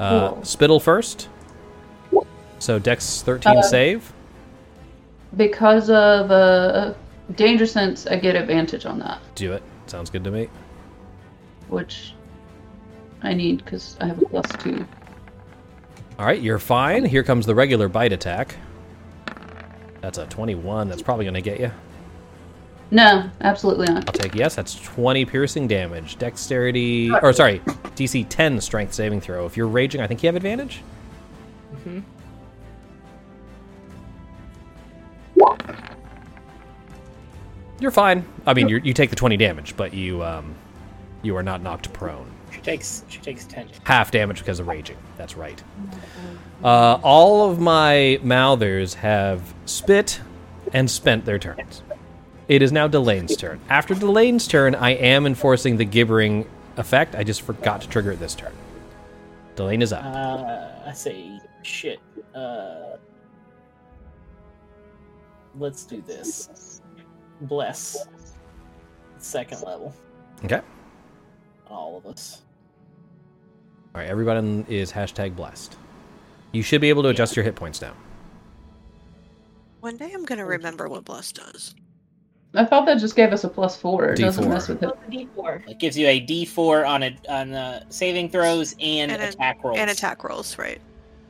Uh, 0.00 0.30
Cool. 0.30 0.44
Spittle 0.44 0.80
first. 0.80 1.28
So 2.58 2.78
Dex 2.78 3.22
13 3.22 3.58
Uh, 3.58 3.62
save. 3.62 4.12
Because 5.36 5.88
of 5.90 6.30
uh, 6.30 6.92
danger 7.36 7.64
sense, 7.66 8.06
I 8.06 8.16
get 8.16 8.34
advantage 8.36 8.84
on 8.86 8.98
that, 8.98 9.18
Do 9.34 9.52
it. 9.52 9.62
Sounds 9.86 10.10
good 10.10 10.24
to 10.24 10.30
me. 10.30 10.48
which 11.68 12.14
I 13.22 13.32
need 13.34 13.64
because 13.64 13.96
I 14.00 14.06
have 14.06 14.20
a 14.20 14.24
plus 14.26 14.46
two. 14.58 14.84
All 16.18 16.26
right, 16.26 16.40
you're 16.40 16.58
fine. 16.58 17.04
Here 17.04 17.22
comes 17.22 17.46
the 17.46 17.54
regular 17.54 17.88
bite 17.88 18.12
attack. 18.12 18.56
That's 20.00 20.18
a 20.18 20.26
21. 20.26 20.88
That's 20.88 21.02
probably 21.02 21.24
gonna 21.26 21.40
get 21.40 21.60
you. 21.60 21.70
No, 22.90 23.30
absolutely 23.40 23.86
not. 23.86 24.08
I'll 24.08 24.12
take 24.12 24.34
yes. 24.34 24.56
That's 24.56 24.74
20 24.74 25.24
piercing 25.24 25.68
damage. 25.68 26.16
Dexterity, 26.16 27.10
or 27.22 27.32
sorry, 27.32 27.60
DC 27.94 28.26
10 28.28 28.60
strength 28.60 28.94
saving 28.94 29.20
throw. 29.20 29.46
If 29.46 29.56
you're 29.56 29.68
raging, 29.68 30.00
I 30.00 30.06
think 30.06 30.22
you 30.22 30.26
have 30.26 30.36
advantage. 30.36 30.82
Mm-hmm. 31.74 32.00
You're 37.80 37.90
fine. 37.90 38.26
I 38.46 38.52
mean, 38.52 38.68
you 38.68 38.78
you 38.84 38.92
take 38.92 39.08
the 39.08 39.16
20 39.16 39.38
damage, 39.38 39.74
but 39.76 39.94
you 39.94 40.22
um, 40.22 40.54
you 41.22 41.36
are 41.36 41.42
not 41.42 41.62
knocked 41.62 41.92
prone. 41.92 42.30
She 42.52 42.60
takes 42.60 43.04
she 43.08 43.20
takes 43.20 43.46
ten. 43.46 43.68
Half 43.84 44.10
damage 44.10 44.40
because 44.40 44.60
of 44.60 44.68
raging. 44.68 44.98
That's 45.16 45.36
right. 45.36 45.62
Uh, 46.62 46.98
all 47.02 47.48
of 47.50 47.58
my 47.58 48.20
mouthers 48.22 48.94
have 48.94 49.54
spit 49.64 50.20
and 50.74 50.90
spent 50.90 51.24
their 51.24 51.38
turns. 51.38 51.82
It 52.50 52.62
is 52.62 52.72
now 52.72 52.88
Delane's 52.88 53.36
turn. 53.36 53.60
After 53.68 53.94
Delane's 53.94 54.48
turn, 54.48 54.74
I 54.74 54.90
am 54.90 55.24
enforcing 55.24 55.76
the 55.76 55.84
gibbering 55.84 56.50
effect. 56.78 57.14
I 57.14 57.22
just 57.22 57.42
forgot 57.42 57.80
to 57.82 57.88
trigger 57.88 58.10
it 58.10 58.18
this 58.18 58.34
turn. 58.34 58.52
Delane 59.54 59.82
is 59.82 59.92
up. 59.92 60.04
Uh, 60.04 60.72
I 60.84 60.92
say 60.92 61.38
shit. 61.62 62.00
Uh, 62.34 62.96
let's 65.56 65.84
do 65.84 66.02
this. 66.02 66.82
Bless. 67.42 68.08
Second 69.18 69.62
level. 69.62 69.94
Okay. 70.44 70.60
All 71.68 71.98
of 71.98 72.04
us. 72.04 72.42
All 73.94 74.00
right. 74.00 74.10
Everybody 74.10 74.64
is 74.66 74.90
hashtag 74.90 75.36
blessed. 75.36 75.76
You 76.50 76.64
should 76.64 76.80
be 76.80 76.88
able 76.88 77.04
to 77.04 77.10
adjust 77.10 77.36
your 77.36 77.44
hit 77.44 77.54
points 77.54 77.80
now. 77.80 77.94
One 79.78 79.96
day 79.96 80.10
I'm 80.12 80.24
gonna 80.24 80.44
remember 80.44 80.88
what 80.88 81.04
Bless 81.04 81.30
does. 81.30 81.76
I 82.54 82.64
thought 82.64 82.84
that 82.86 82.98
just 82.98 83.14
gave 83.14 83.32
us 83.32 83.44
a 83.44 83.48
plus 83.48 83.76
four. 83.76 84.10
It 84.12 84.18
doesn't 84.18 84.48
mess 84.48 84.66
with 84.68 84.82
it. 84.82 84.90
D4. 85.08 85.68
It 85.68 85.78
gives 85.78 85.96
you 85.96 86.08
a 86.08 86.20
D4 86.20 86.88
on 86.88 87.02
a 87.04 87.16
on 87.28 87.52
uh, 87.52 87.84
saving 87.90 88.28
throws 88.30 88.74
and, 88.80 89.12
And 89.12 89.22
a- 89.22 89.28
attack 89.28 89.62
rolls. 89.62 89.78
And 89.78 89.88
attack 89.90 90.24
rolls, 90.24 90.58
right? 90.58 90.80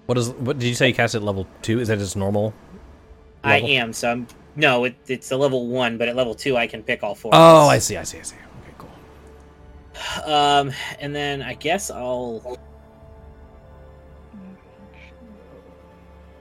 What 0.07 0.17
is? 0.17 0.31
What 0.31 0.59
did 0.59 0.67
you 0.67 0.75
say? 0.75 0.89
You 0.89 0.95
cast 0.95 1.15
at 1.15 1.23
level 1.23 1.47
two? 1.61 1.79
Is 1.79 1.89
that 1.89 1.99
just 1.99 2.17
normal? 2.17 2.55
I 3.45 3.59
am. 3.59 3.93
So 3.93 4.11
I'm. 4.11 4.27
No, 4.57 4.85
it, 4.85 4.97
it's 5.07 5.31
a 5.31 5.37
level 5.37 5.69
one, 5.69 5.99
but 5.99 6.09
at 6.09 6.17
level 6.17 6.35
two 6.35 6.57
I 6.57 6.67
can 6.67 6.83
pick 6.83 7.03
all 7.03 7.15
four. 7.15 7.33
Oh, 7.35 7.69
I 7.69 7.79
see. 7.79 7.97
I 7.99 8.03
see. 8.03 8.19
I 8.19 8.23
see. 8.23 8.37
Okay, 8.63 8.75
cool. 8.79 10.33
Um, 10.33 10.73
and 11.01 11.15
then 11.15 11.43
I 11.43 11.55
guess 11.55 11.91
I'll. 11.91 12.59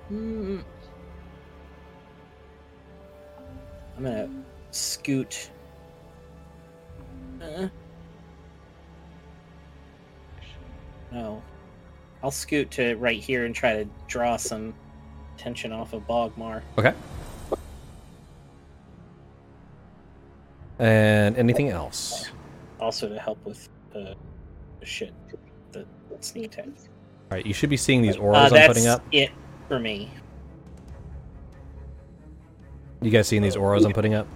Hmm. 0.07 0.59
I'm 3.97 4.03
gonna 4.03 4.29
scoot. 4.71 5.49
Uh, 7.41 7.67
no, 11.11 11.41
I'll 12.23 12.31
scoot 12.31 12.69
to 12.71 12.95
right 12.95 13.19
here 13.19 13.45
and 13.45 13.55
try 13.55 13.73
to 13.83 13.89
draw 14.07 14.37
some 14.37 14.73
tension 15.37 15.71
off 15.71 15.93
of 15.93 16.05
Bogmar. 16.07 16.61
Okay. 16.77 16.93
And 20.79 21.35
anything 21.37 21.69
else? 21.69 22.29
Also 22.79 23.09
to 23.09 23.19
help 23.19 23.43
with 23.45 23.67
the, 23.91 24.15
the 24.79 24.85
shit, 24.85 25.13
the 25.71 25.85
sneak 26.21 26.45
attack. 26.45 26.67
All 26.67 26.73
right. 27.31 27.45
You 27.45 27.53
should 27.53 27.69
be 27.69 27.77
seeing 27.77 28.01
these 28.01 28.15
Uh, 28.17 28.21
auras 28.21 28.37
I'm 28.37 28.49
that's 28.51 28.67
putting 28.67 28.87
up. 28.87 29.03
it 29.11 29.31
for 29.67 29.79
me. 29.79 30.09
You 33.01 33.11
guys 33.11 33.27
seeing 33.27 33.41
these 33.41 33.55
auras 33.55 33.85
I'm 33.85 33.93
putting 33.93 34.13
up? 34.13 34.27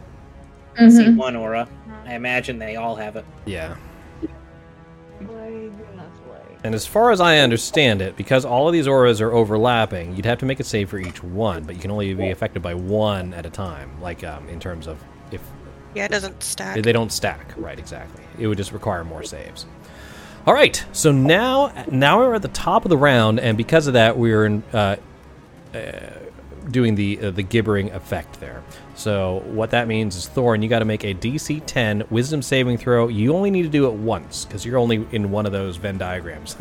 I 0.77 0.89
see 0.89 1.09
one 1.09 1.35
aura. 1.35 1.67
I 2.05 2.15
imagine 2.15 2.59
they 2.59 2.75
all 2.75 2.95
have 2.95 3.15
it. 3.15 3.25
Yeah. 3.45 3.75
I 5.21 5.25
do 5.25 5.71
not 5.95 6.05
like. 6.29 6.59
And 6.63 6.75
as 6.75 6.85
far 6.85 7.11
as 7.11 7.21
I 7.21 7.37
understand 7.39 8.01
it, 8.01 8.15
because 8.15 8.45
all 8.45 8.67
of 8.67 8.73
these 8.73 8.87
auras 8.87 9.21
are 9.21 9.31
overlapping, 9.31 10.15
you'd 10.15 10.25
have 10.25 10.39
to 10.39 10.45
make 10.45 10.59
a 10.59 10.63
save 10.63 10.89
for 10.89 10.97
each 10.99 11.23
one, 11.23 11.63
but 11.63 11.75
you 11.75 11.81
can 11.81 11.91
only 11.91 12.13
be 12.13 12.29
affected 12.29 12.61
by 12.61 12.73
one 12.73 13.33
at 13.33 13.45
a 13.45 13.49
time. 13.49 14.01
Like 14.01 14.23
um, 14.23 14.47
in 14.49 14.59
terms 14.59 14.87
of 14.87 15.01
if 15.31 15.41
Yeah, 15.95 16.05
it 16.05 16.11
doesn't 16.11 16.41
stack. 16.43 16.81
they 16.81 16.91
don't 16.91 17.11
stack. 17.11 17.53
Right, 17.57 17.77
exactly. 17.79 18.23
It 18.37 18.47
would 18.47 18.57
just 18.57 18.71
require 18.71 19.03
more 19.03 19.23
saves. 19.23 19.65
All 20.45 20.53
right. 20.53 20.83
So 20.91 21.11
now, 21.11 21.71
now 21.89 22.19
we're 22.19 22.35
at 22.35 22.41
the 22.41 22.47
top 22.49 22.83
of 22.85 22.89
the 22.89 22.97
round, 22.97 23.39
and 23.39 23.57
because 23.57 23.87
of 23.87 23.93
that, 23.93 24.17
we're 24.17 24.45
in, 24.45 24.63
uh, 24.73 24.97
uh, 25.73 25.79
doing 26.71 26.95
the 26.95 27.19
uh, 27.19 27.31
the 27.31 27.43
gibbering 27.43 27.91
effect 27.91 28.39
there. 28.39 28.63
So 28.95 29.43
what 29.47 29.71
that 29.71 29.87
means 29.87 30.15
is, 30.15 30.27
Thorn, 30.27 30.61
you 30.61 30.69
got 30.69 30.79
to 30.79 30.85
make 30.85 31.03
a 31.03 31.13
DC 31.13 31.63
10 31.65 32.03
Wisdom 32.09 32.41
saving 32.41 32.77
throw. 32.77 33.07
You 33.07 33.35
only 33.35 33.51
need 33.51 33.63
to 33.63 33.69
do 33.69 33.87
it 33.87 33.93
once 33.93 34.45
because 34.45 34.65
you're 34.65 34.77
only 34.77 35.07
in 35.11 35.31
one 35.31 35.45
of 35.45 35.51
those 35.51 35.77
Venn 35.77 35.97
diagrams. 35.97 36.55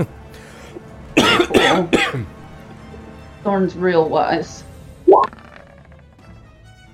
Thorn's 3.43 3.77
real 3.77 4.09
wise. 4.09 4.65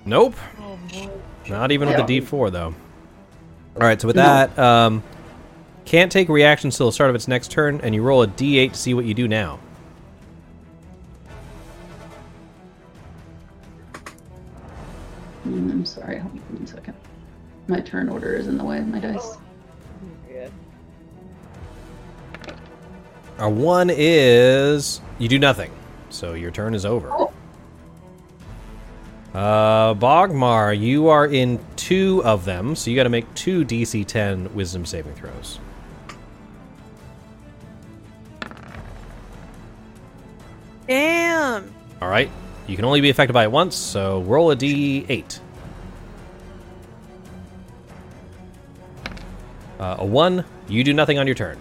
nope. 0.04 0.34
Oh. 0.60 0.78
Not 1.48 1.72
even 1.72 1.88
with 1.88 1.96
the 2.06 2.20
D4 2.20 2.52
though. 2.52 2.74
All 3.76 3.86
right, 3.86 4.00
so 4.00 4.08
with 4.08 4.16
that, 4.16 4.58
um, 4.58 5.04
can't 5.84 6.10
take 6.10 6.28
reactions 6.28 6.76
till 6.76 6.86
the 6.86 6.92
start 6.92 7.10
of 7.10 7.16
its 7.16 7.28
next 7.28 7.52
turn, 7.52 7.80
and 7.82 7.94
you 7.94 8.02
roll 8.02 8.22
a 8.22 8.26
D8 8.26 8.72
to 8.72 8.78
see 8.78 8.92
what 8.92 9.04
you 9.04 9.14
do 9.14 9.28
now. 9.28 9.60
I'm 15.54 15.84
sorry. 15.84 16.18
Hold 16.18 16.34
on 16.34 16.56
one 16.56 16.66
second. 16.66 16.94
My 17.66 17.80
turn 17.80 18.08
order 18.08 18.34
is 18.34 18.48
in 18.48 18.58
the 18.58 18.64
way 18.64 18.78
of 18.78 18.88
my 18.88 18.98
dice. 18.98 19.36
Yeah. 20.30 20.48
Our 23.38 23.50
one 23.50 23.90
is 23.92 25.00
you 25.18 25.28
do 25.28 25.38
nothing, 25.38 25.70
so 26.10 26.34
your 26.34 26.50
turn 26.50 26.74
is 26.74 26.84
over. 26.84 27.28
Uh, 29.34 29.94
Bogmar, 29.94 30.78
you 30.78 31.08
are 31.08 31.26
in 31.26 31.60
two 31.76 32.22
of 32.24 32.44
them, 32.44 32.74
so 32.74 32.90
you 32.90 32.96
got 32.96 33.04
to 33.04 33.08
make 33.10 33.32
two 33.34 33.64
DC 33.64 34.06
10 34.06 34.54
Wisdom 34.54 34.84
saving 34.84 35.14
throws. 35.14 35.60
Damn. 40.88 41.72
All 42.00 42.08
right, 42.08 42.30
you 42.68 42.76
can 42.76 42.84
only 42.84 43.00
be 43.00 43.10
affected 43.10 43.32
by 43.32 43.44
it 43.44 43.50
once, 43.50 43.74
so 43.74 44.20
roll 44.22 44.50
a 44.50 44.56
D8. 44.56 45.40
Uh, 49.80 49.96
a 49.98 50.04
one, 50.04 50.44
you 50.68 50.84
do 50.84 50.92
nothing 50.92 51.18
on 51.18 51.26
your 51.26 51.34
turn. 51.34 51.58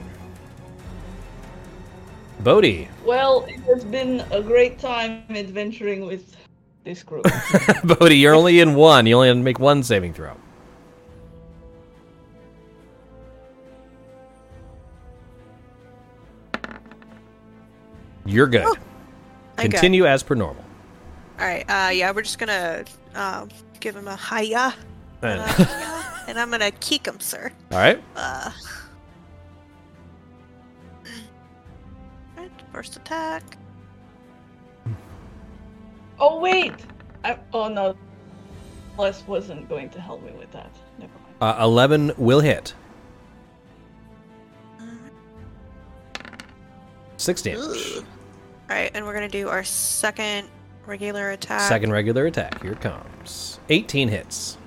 Bodhi, 2.41 2.87
Well, 3.03 3.45
it 3.47 3.59
has 3.61 3.83
been 3.83 4.23
a 4.31 4.41
great 4.41 4.79
time 4.79 5.23
adventuring 5.29 6.05
with 6.05 6.35
this 6.83 7.01
group. 7.03 7.25
Bodhi, 7.83 8.17
you're 8.17 8.35
only 8.35 8.59
in 8.59 8.75
one. 8.75 9.05
You 9.07 9.15
only 9.15 9.27
have 9.29 9.37
to 9.37 9.43
make 9.43 9.59
one 9.59 9.81
saving 9.83 10.13
throw. 10.13 10.35
You're 18.25 18.47
good. 18.47 18.63
Oh, 18.65 18.75
I 19.57 19.63
got- 19.63 19.71
Continue 19.71 20.05
as 20.05 20.21
per 20.23 20.35
normal. 20.35 20.63
All 21.39 21.45
right. 21.45 21.65
Uh, 21.69 21.91
yeah, 21.91 22.11
we're 22.11 22.23
just 22.23 22.39
gonna 22.39 22.83
um, 23.15 23.49
give 23.79 23.95
him 23.95 24.07
a 24.07 24.15
hiya, 24.17 24.73
And- 25.21 25.41
uh, 25.41 26.03
and 26.27 26.39
I'm 26.39 26.49
gonna 26.49 26.71
kick 26.71 27.05
him, 27.07 27.19
sir. 27.19 27.51
all 27.71 27.77
right. 27.77 28.01
Uh. 28.15 28.51
Right, 32.35 32.51
first 32.71 32.95
attack. 32.95 33.43
oh 36.19 36.39
wait! 36.39 36.73
I, 37.23 37.37
oh 37.53 37.67
no, 37.67 37.95
Les 38.97 39.25
wasn't 39.27 39.67
going 39.69 39.89
to 39.91 40.01
help 40.01 40.23
me 40.23 40.31
with 40.31 40.51
that. 40.51 40.71
Never 40.99 41.13
mind. 41.13 41.35
Uh, 41.59 41.63
11 41.63 42.11
will 42.17 42.39
hit. 42.39 42.73
Six 47.17 47.41
damage. 47.41 47.97
All 47.97 48.03
right, 48.69 48.91
and 48.93 49.05
we're 49.05 49.13
gonna 49.13 49.27
do 49.29 49.49
our 49.49 49.63
second 49.63 50.47
regular 50.87 51.31
attack. 51.31 51.61
Second 51.61 51.91
regular 51.91 52.25
attack. 52.25 52.61
Here 52.61 52.71
it 52.71 52.81
comes. 52.81 53.59
18 53.69 54.07
hits. 54.07 54.57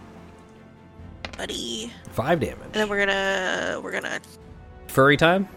buddy. 1.37 1.93
Five 2.13 2.41
damage. 2.41 2.59
And 2.65 2.73
then 2.75 2.89
we're 2.89 2.99
gonna 3.07 3.81
we're 3.83 3.93
gonna 3.93 4.21
Furry 4.89 5.17
time? 5.17 5.49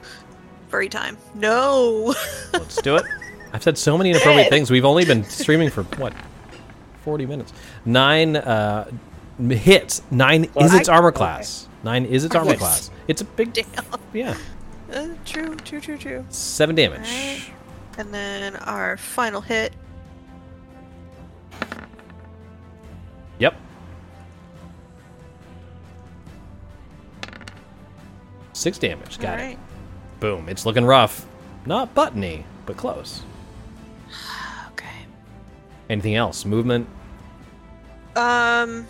furry 0.69 0.89
time. 0.89 1.17
No. 1.35 2.15
Let's 2.53 2.81
do 2.81 2.95
it. 2.95 3.03
I've 3.51 3.61
said 3.61 3.77
so 3.77 3.95
many 3.97 4.09
inappropriate 4.09 4.49
things. 4.49 4.71
We've 4.71 4.85
only 4.85 5.05
been 5.05 5.23
streaming 5.23 5.69
for, 5.69 5.83
what, 5.83 6.13
40 7.03 7.27
minutes? 7.27 7.53
Nine 7.85 8.35
uh, 8.37 8.89
hits. 9.49 10.01
Nine 10.09 10.45
is 10.55 10.73
its 10.73 10.89
armor 10.89 11.11
class. 11.11 11.67
Nine 11.83 12.05
is 12.05 12.25
its 12.25 12.33
armor 12.33 12.51
Yes. 12.51 12.59
class. 12.59 12.91
It's 13.07 13.21
a 13.21 13.25
big. 13.25 13.53
deal. 13.53 13.65
Yeah. 14.13 14.35
Uh, 14.91 15.09
true, 15.25 15.55
true, 15.57 15.79
true, 15.79 15.97
true. 15.97 16.25
Seven 16.29 16.75
damage. 16.75 17.01
Alright. 17.01 17.43
And 17.99 18.11
then 18.13 18.55
our 18.55 18.97
final 18.97 19.41
hit. 19.41 19.73
Yep. 23.39 23.55
Six 28.53 28.77
damage. 28.77 29.19
Got 29.19 29.39
All 29.39 29.45
it. 29.45 29.57
Boom. 30.19 30.47
It's 30.49 30.65
looking 30.65 30.85
rough. 30.85 31.25
Not 31.65 31.93
buttony, 31.93 32.45
but 32.65 32.77
close. 32.77 33.23
Okay. 34.73 35.05
Anything 35.89 36.15
else? 36.15 36.45
Movement? 36.45 36.87
Um. 38.15 38.85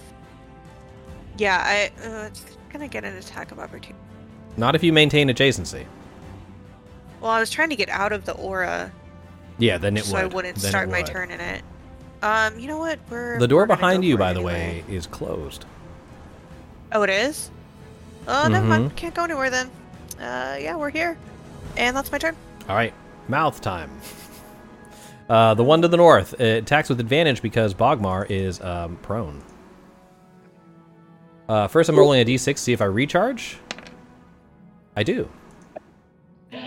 Yeah, 1.38 1.61
I 1.64 1.91
uh, 2.07 2.26
it's 2.28 2.45
gonna 2.72 2.88
get 2.88 3.03
an 3.03 3.16
attack 3.18 3.51
of 3.51 3.59
opportunity. 3.59 3.95
Not 4.57 4.76
if 4.76 4.84
you 4.84 4.93
maintain 4.93 5.30
adjacency. 5.30 5.86
Well, 7.22 7.32
I 7.32 7.39
was 7.39 7.49
trying 7.49 7.70
to 7.70 7.76
get 7.76 7.89
out 7.89 8.11
of 8.11 8.26
the 8.26 8.34
aura, 8.34 8.91
Yeah, 9.57 9.78
then 9.78 9.95
it 9.97 10.03
so 10.05 10.14
would. 10.16 10.22
I 10.22 10.26
wouldn't 10.28 10.55
Then 10.57 10.70
start 10.70 10.89
my 10.89 11.01
turn 11.01 11.32
in 11.32 11.39
it. 11.39 11.64
Um, 12.24 12.57
you 12.57 12.67
know 12.67 12.78
what? 12.80 12.99
We're 13.09 13.38
The 13.38 13.47
door 13.47 13.65
behind 13.67 14.01
go 14.03 14.07
you, 14.07 14.17
by 14.17 14.32
it 14.32 14.36
the 14.36 14.39
anyway. 14.39 14.84
way, 14.88 14.95
is 14.95 15.05
closed. 15.05 15.65
Oh, 16.93 17.03
it 17.03 17.09
is. 17.09 17.51
Oh, 18.28 18.47
never 18.47 18.65
Mhm. 18.65 18.69
mind. 18.69 18.95
Can't 18.95 19.13
go 19.13 19.26
anywhere 19.26 19.49
then. 19.49 19.69
Uh, 20.19 20.55
yeah, 20.59 20.76
we're 20.78 20.89
here, 20.89 21.17
and 21.76 21.95
that's 21.95 22.11
my 22.11 22.17
turn. 22.17 22.36
All 22.69 22.76
right, 22.76 22.93
mouth 23.28 23.61
time. 23.61 23.91
Uh, 25.30 25.53
the 25.53 25.63
one 25.63 25.82
to 25.82 25.88
the 25.88 25.95
north 25.95 26.39
it 26.39 26.63
attacks 26.63 26.89
with 26.89 26.99
advantage 26.99 27.41
because 27.41 27.74
Bogmar 27.74 28.30
is 28.30 28.59
um, 28.61 28.97
prone. 28.97 29.41
Uh, 31.47 31.65
first, 31.69 31.89
I'm 31.89 31.97
rolling 31.97 32.19
a 32.21 32.26
d6 32.26 32.57
see 32.57 32.74
if 32.74 32.82
I 32.82 32.86
recharge. 32.86 33.57
I 34.97 35.03
do. 35.03 35.30
Uh, 36.53 36.59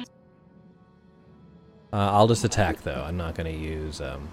I'll 1.92 2.26
just 2.26 2.44
attack 2.44 2.80
though. 2.82 3.04
I'm 3.06 3.18
not 3.18 3.34
going 3.34 3.52
to 3.54 3.58
use. 3.62 4.00
Um... 4.00 4.30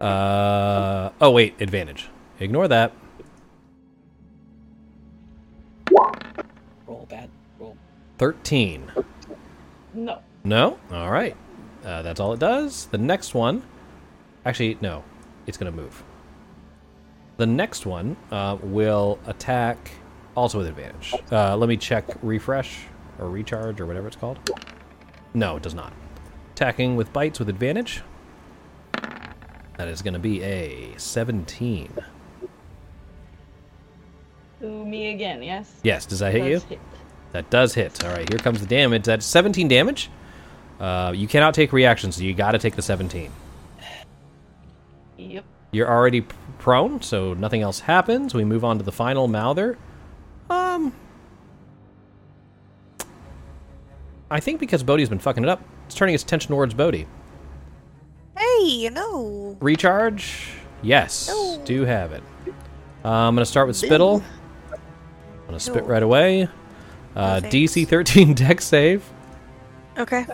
Uh, 0.00 1.10
oh 1.20 1.30
wait, 1.30 1.60
advantage. 1.60 2.08
Ignore 2.40 2.68
that. 2.68 2.92
Roll 6.86 7.06
bad. 7.08 7.30
Roll. 7.58 7.76
Thirteen. 8.18 8.90
No. 9.92 10.20
No? 10.44 10.78
All 10.90 11.10
right. 11.10 11.36
Uh, 11.84 12.02
that's 12.02 12.20
all 12.20 12.32
it 12.32 12.40
does. 12.40 12.86
The 12.86 12.98
next 12.98 13.34
one. 13.34 13.62
Actually, 14.44 14.78
no. 14.80 15.04
It's 15.46 15.56
going 15.56 15.72
to 15.72 15.76
move. 15.76 16.02
The 17.36 17.46
next 17.46 17.86
one 17.86 18.16
uh, 18.30 18.58
will 18.62 19.18
attack 19.26 19.90
also 20.36 20.58
with 20.58 20.66
advantage. 20.66 21.14
Uh, 21.30 21.56
let 21.56 21.68
me 21.68 21.76
check 21.76 22.04
refresh 22.22 22.86
or 23.18 23.28
recharge 23.28 23.80
or 23.80 23.86
whatever 23.86 24.06
it's 24.06 24.16
called. 24.16 24.38
No, 25.34 25.56
it 25.56 25.62
does 25.62 25.74
not. 25.74 25.92
Attacking 26.52 26.96
with 26.96 27.12
bites 27.12 27.38
with 27.38 27.48
advantage. 27.48 28.02
That 29.76 29.88
is 29.88 30.02
going 30.02 30.14
to 30.14 30.20
be 30.20 30.42
a 30.42 30.94
17. 30.96 31.90
To 34.60 34.84
me 34.84 35.10
again, 35.10 35.42
yes? 35.42 35.80
Yes, 35.82 36.06
does 36.06 36.20
that 36.20 36.32
hit 36.32 36.46
you? 36.46 36.60
Hit. 36.60 36.78
That 37.32 37.50
does 37.50 37.74
hit. 37.74 38.04
All 38.04 38.10
right, 38.10 38.28
here 38.28 38.38
comes 38.38 38.60
the 38.60 38.66
damage. 38.66 39.04
That's 39.04 39.26
17 39.26 39.66
damage. 39.66 40.10
Uh, 40.78 41.12
you 41.14 41.26
cannot 41.26 41.54
take 41.54 41.72
reactions, 41.72 42.16
so 42.16 42.22
you 42.22 42.34
got 42.34 42.52
to 42.52 42.58
take 42.58 42.76
the 42.76 42.82
17. 42.82 43.30
Yep. 45.18 45.44
You're 45.72 45.90
already 45.90 46.20
p- 46.20 46.36
prone, 46.58 47.02
so 47.02 47.34
nothing 47.34 47.62
else 47.62 47.80
happens. 47.80 48.34
We 48.34 48.44
move 48.44 48.64
on 48.64 48.78
to 48.78 48.84
the 48.84 48.92
final 48.92 49.26
Mouther. 49.26 49.76
Um, 50.48 50.92
I 54.30 54.40
think 54.40 54.60
because 54.60 54.82
Bodhi's 54.82 55.08
been 55.08 55.18
fucking 55.18 55.42
it 55.42 55.48
up, 55.48 55.62
it's 55.86 55.94
turning 55.94 56.14
its 56.14 56.22
attention 56.24 56.50
towards 56.50 56.74
Bodhi. 56.74 57.06
Hey, 58.58 58.66
you 58.68 58.90
know. 58.90 59.56
Recharge? 59.60 60.48
Yes, 60.82 61.28
No. 61.28 61.60
do 61.64 61.84
have 61.84 62.12
it. 62.12 62.22
Uh, 63.04 63.08
I'm 63.08 63.34
gonna 63.34 63.44
start 63.46 63.66
with 63.66 63.76
Spittle. 63.76 64.22
I'm 64.72 65.46
gonna 65.46 65.60
spit 65.60 65.84
No. 65.84 65.88
right 65.90 66.02
away. 66.02 66.48
Uh, 67.16 67.40
No 67.42 67.48
DC 67.48 67.86
13 67.88 68.34
Dex 68.34 68.64
save. 68.64 69.02
Okay. 69.98 70.26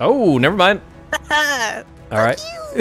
Oh, 0.00 0.38
never 0.38 0.56
mind. 0.56 0.80
All 1.30 2.18
right. 2.18 2.40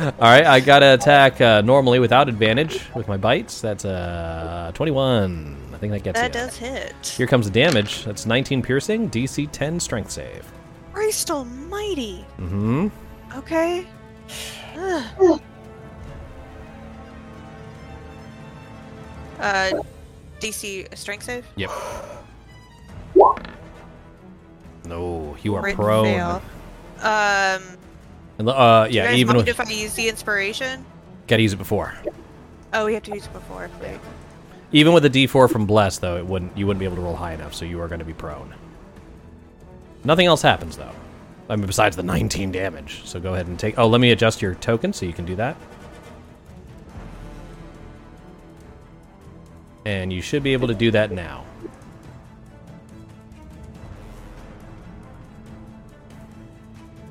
All 0.00 0.20
right, 0.20 0.44
I 0.46 0.60
gotta 0.60 0.94
attack 0.94 1.40
uh, 1.40 1.60
normally 1.60 1.98
without 1.98 2.28
advantage 2.28 2.80
with 2.94 3.06
my 3.08 3.16
bites. 3.16 3.60
That's 3.60 3.84
uh, 3.84 4.70
21. 4.74 5.56
Think 5.80 5.92
that 5.94 6.02
gets 6.02 6.20
That 6.20 6.34
ya. 6.34 6.44
does 6.46 6.56
hit. 6.58 6.94
Here 7.16 7.26
comes 7.26 7.46
the 7.46 7.52
damage. 7.52 8.04
That's 8.04 8.26
19 8.26 8.60
piercing, 8.62 9.08
DC 9.10 9.48
10 9.50 9.80
strength 9.80 10.10
save. 10.10 10.44
Christ 10.92 11.30
Almighty. 11.30 12.24
Mm-hmm. 12.38 12.88
Okay. 13.38 13.86
Ugh. 14.76 15.40
uh, 19.40 19.70
DC 20.40 20.96
strength 20.96 21.24
save. 21.24 21.46
Yep. 21.56 21.70
No, 24.86 25.36
you 25.42 25.54
are 25.54 25.72
prone. 25.72 26.04
fail. 26.04 26.42
Um. 27.00 27.62
And, 28.38 28.48
Uh, 28.48 28.86
do 28.86 28.90
you 28.92 28.96
yeah, 29.00 29.06
guys 29.08 29.18
even 29.18 29.36
mind 29.36 29.46
with 29.46 29.48
if 29.48 29.60
I 29.60 29.70
use 29.70 29.94
the 29.94 30.08
inspiration. 30.08 30.84
gotta 31.26 31.42
use 31.42 31.52
it 31.52 31.58
before. 31.58 31.94
Oh, 32.72 32.86
we 32.86 32.94
have 32.94 33.02
to 33.04 33.14
use 33.14 33.26
it 33.26 33.32
before. 33.32 33.68
Even 34.72 34.92
with 34.92 35.04
a 35.04 35.10
D4 35.10 35.50
from 35.50 35.66
Bless, 35.66 35.98
though, 35.98 36.16
it 36.16 36.26
wouldn't. 36.26 36.56
You 36.56 36.66
wouldn't 36.66 36.78
be 36.78 36.84
able 36.84 36.96
to 36.96 37.02
roll 37.02 37.16
high 37.16 37.32
enough, 37.34 37.54
so 37.54 37.64
you 37.64 37.80
are 37.80 37.88
going 37.88 37.98
to 37.98 38.04
be 38.04 38.14
prone. 38.14 38.54
Nothing 40.04 40.26
else 40.26 40.42
happens, 40.42 40.76
though. 40.76 40.92
I 41.48 41.56
mean, 41.56 41.66
besides 41.66 41.96
the 41.96 42.04
19 42.04 42.52
damage. 42.52 43.02
So 43.04 43.18
go 43.18 43.34
ahead 43.34 43.48
and 43.48 43.58
take. 43.58 43.76
Oh, 43.78 43.88
let 43.88 44.00
me 44.00 44.12
adjust 44.12 44.40
your 44.40 44.54
token 44.54 44.92
so 44.92 45.04
you 45.04 45.12
can 45.12 45.24
do 45.24 45.34
that. 45.36 45.56
And 49.84 50.12
you 50.12 50.22
should 50.22 50.44
be 50.44 50.52
able 50.52 50.68
to 50.68 50.74
do 50.74 50.92
that 50.92 51.10
now. 51.10 51.44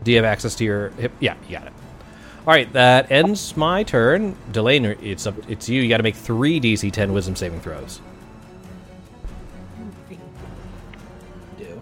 Do 0.04 0.12
you 0.12 0.18
have 0.18 0.26
access 0.26 0.56
to 0.56 0.64
your 0.64 0.90
hip? 0.92 1.12
Yeah, 1.20 1.36
you 1.48 1.58
got 1.58 1.68
it. 1.68 1.74
All 2.50 2.56
right, 2.56 2.74
that 2.74 3.12
ends 3.12 3.56
my 3.56 3.84
turn. 3.84 4.36
Delane, 4.52 4.98
it's 5.04 5.28
up. 5.28 5.36
It's 5.48 5.70
you. 5.70 5.84
You 5.84 5.88
got 5.88 5.98
to 5.98 6.04
make 6.04 6.16
three 6.16 6.60
DC 6.60 6.92
10 6.92 7.14
Wisdom 7.14 7.36
saving 7.36 7.62
throws. 7.62 8.02
Do. 11.60 11.80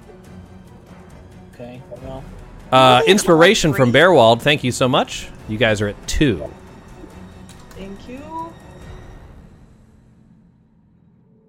Okay. 1.54 1.82
Well. 2.04 2.22
Uh, 2.70 3.02
inspiration 3.08 3.74
from. 3.74 3.94
Bearwald. 3.94 4.42
Thank 4.42 4.66
you 4.66 4.74
so 4.74 4.90
much. 4.90 5.30
You 5.48 5.58
guys 5.58 5.80
are 5.80 5.88
at 5.88 6.06
two. 6.06 6.52
Thank 7.70 8.10
you. 8.10 8.54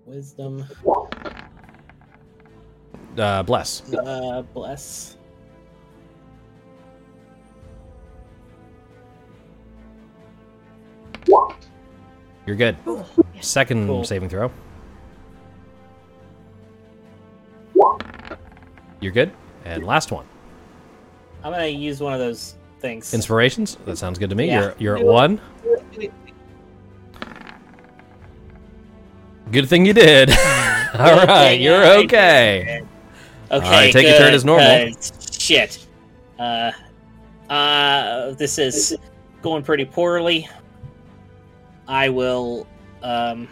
Wisdom. 0.06 0.64
Uh, 3.18 3.42
bless. 3.42 3.92
Uh, 3.92 4.42
bless. 4.54 5.17
You're 12.46 12.56
good. 12.56 12.76
Second 13.40 13.86
Cool. 13.86 14.04
saving 14.04 14.28
throw. 14.28 14.50
You're 19.00 19.12
good. 19.12 19.30
And 19.64 19.84
last 19.84 20.10
one. 20.10 20.26
I'm 21.44 21.52
gonna 21.52 21.66
use 21.66 22.00
one 22.00 22.12
of 22.12 22.18
those 22.18 22.56
things. 22.80 23.14
Inspirations. 23.14 23.76
That 23.84 23.96
sounds 23.96 24.18
good 24.18 24.30
to 24.30 24.36
me. 24.36 24.46
Yeah. 24.48 24.60
You're 24.60 24.74
you're 24.78 24.96
at 24.98 25.04
one. 25.04 25.40
Good 29.50 29.68
thing 29.68 29.86
you 29.86 29.92
did. 29.92 30.30
All 30.94 31.20
Good 31.20 31.28
right, 31.28 31.60
you're 31.60 31.82
I 31.84 31.96
okay. 32.04 32.04
did. 32.04 32.08
Okay. 32.08 32.86
All 33.50 33.60
right, 33.60 33.92
take 33.92 34.06
your 34.06 34.18
turn 34.18 34.34
as 34.34 34.44
normal. 34.44 34.90
Shit. 35.30 35.86
Uh, 36.38 36.70
uh, 37.48 38.32
this 38.32 38.58
is 38.58 38.96
going 39.42 39.62
pretty 39.62 39.84
poorly. 39.84 40.48
I 41.88 42.10
will. 42.10 42.66
Um. 43.02 43.48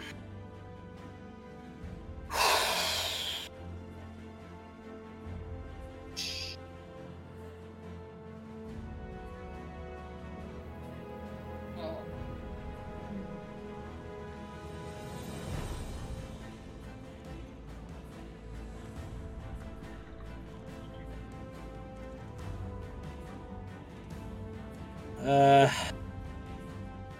Uh, 25.25 25.69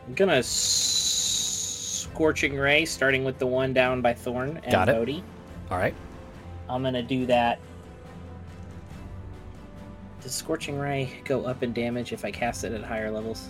I'm 0.08 0.14
gonna 0.14 0.42
Scorching 2.18 2.58
Ray, 2.58 2.84
starting 2.84 3.24
with 3.24 3.38
the 3.38 3.46
one 3.46 3.74
down 3.74 4.02
by 4.02 4.12
Thorn 4.12 4.60
and 4.64 4.72
Got 4.72 4.90
it. 4.90 4.96
Bodhi. 4.96 5.24
All 5.70 5.78
right. 5.78 5.94
I'm 6.68 6.82
going 6.82 6.96
to 6.96 7.04
do 7.04 7.28
that. 7.28 7.60
Does 10.24 10.34
Scorching 10.34 10.80
Ray 10.80 11.12
go 11.26 11.46
up 11.46 11.62
in 11.62 11.74
damage 11.74 12.14
if 12.14 12.26
I 12.26 12.32
cast 12.32 12.64
it 12.64 12.74
at 12.74 12.84
higher 12.84 13.12
levels? 13.12 13.50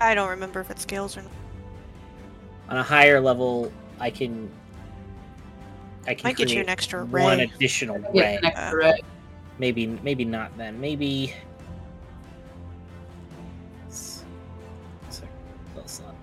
I 0.00 0.14
don't 0.14 0.28
remember 0.28 0.60
if 0.60 0.70
it 0.70 0.78
scales 0.78 1.16
or 1.16 1.22
not. 1.22 1.32
On 2.68 2.76
a 2.76 2.82
higher 2.84 3.20
level, 3.20 3.72
I 3.98 4.10
can. 4.10 4.48
I 6.06 6.14
can 6.14 6.28
Might 6.28 6.36
get 6.36 6.52
you 6.52 6.60
an 6.60 6.68
extra 6.68 7.02
ray. 7.02 7.24
One 7.24 7.40
additional 7.40 7.98
ray. 7.98 8.08
Yeah, 8.12 8.30
an 8.30 8.44
extra 8.44 8.76
ray. 8.78 9.00
Maybe, 9.58 9.86
maybe 9.86 10.24
not 10.24 10.56
then. 10.58 10.80
Maybe. 10.80 11.34
S- 13.88 14.24
sec- 15.08 15.28
slot. 15.86 16.14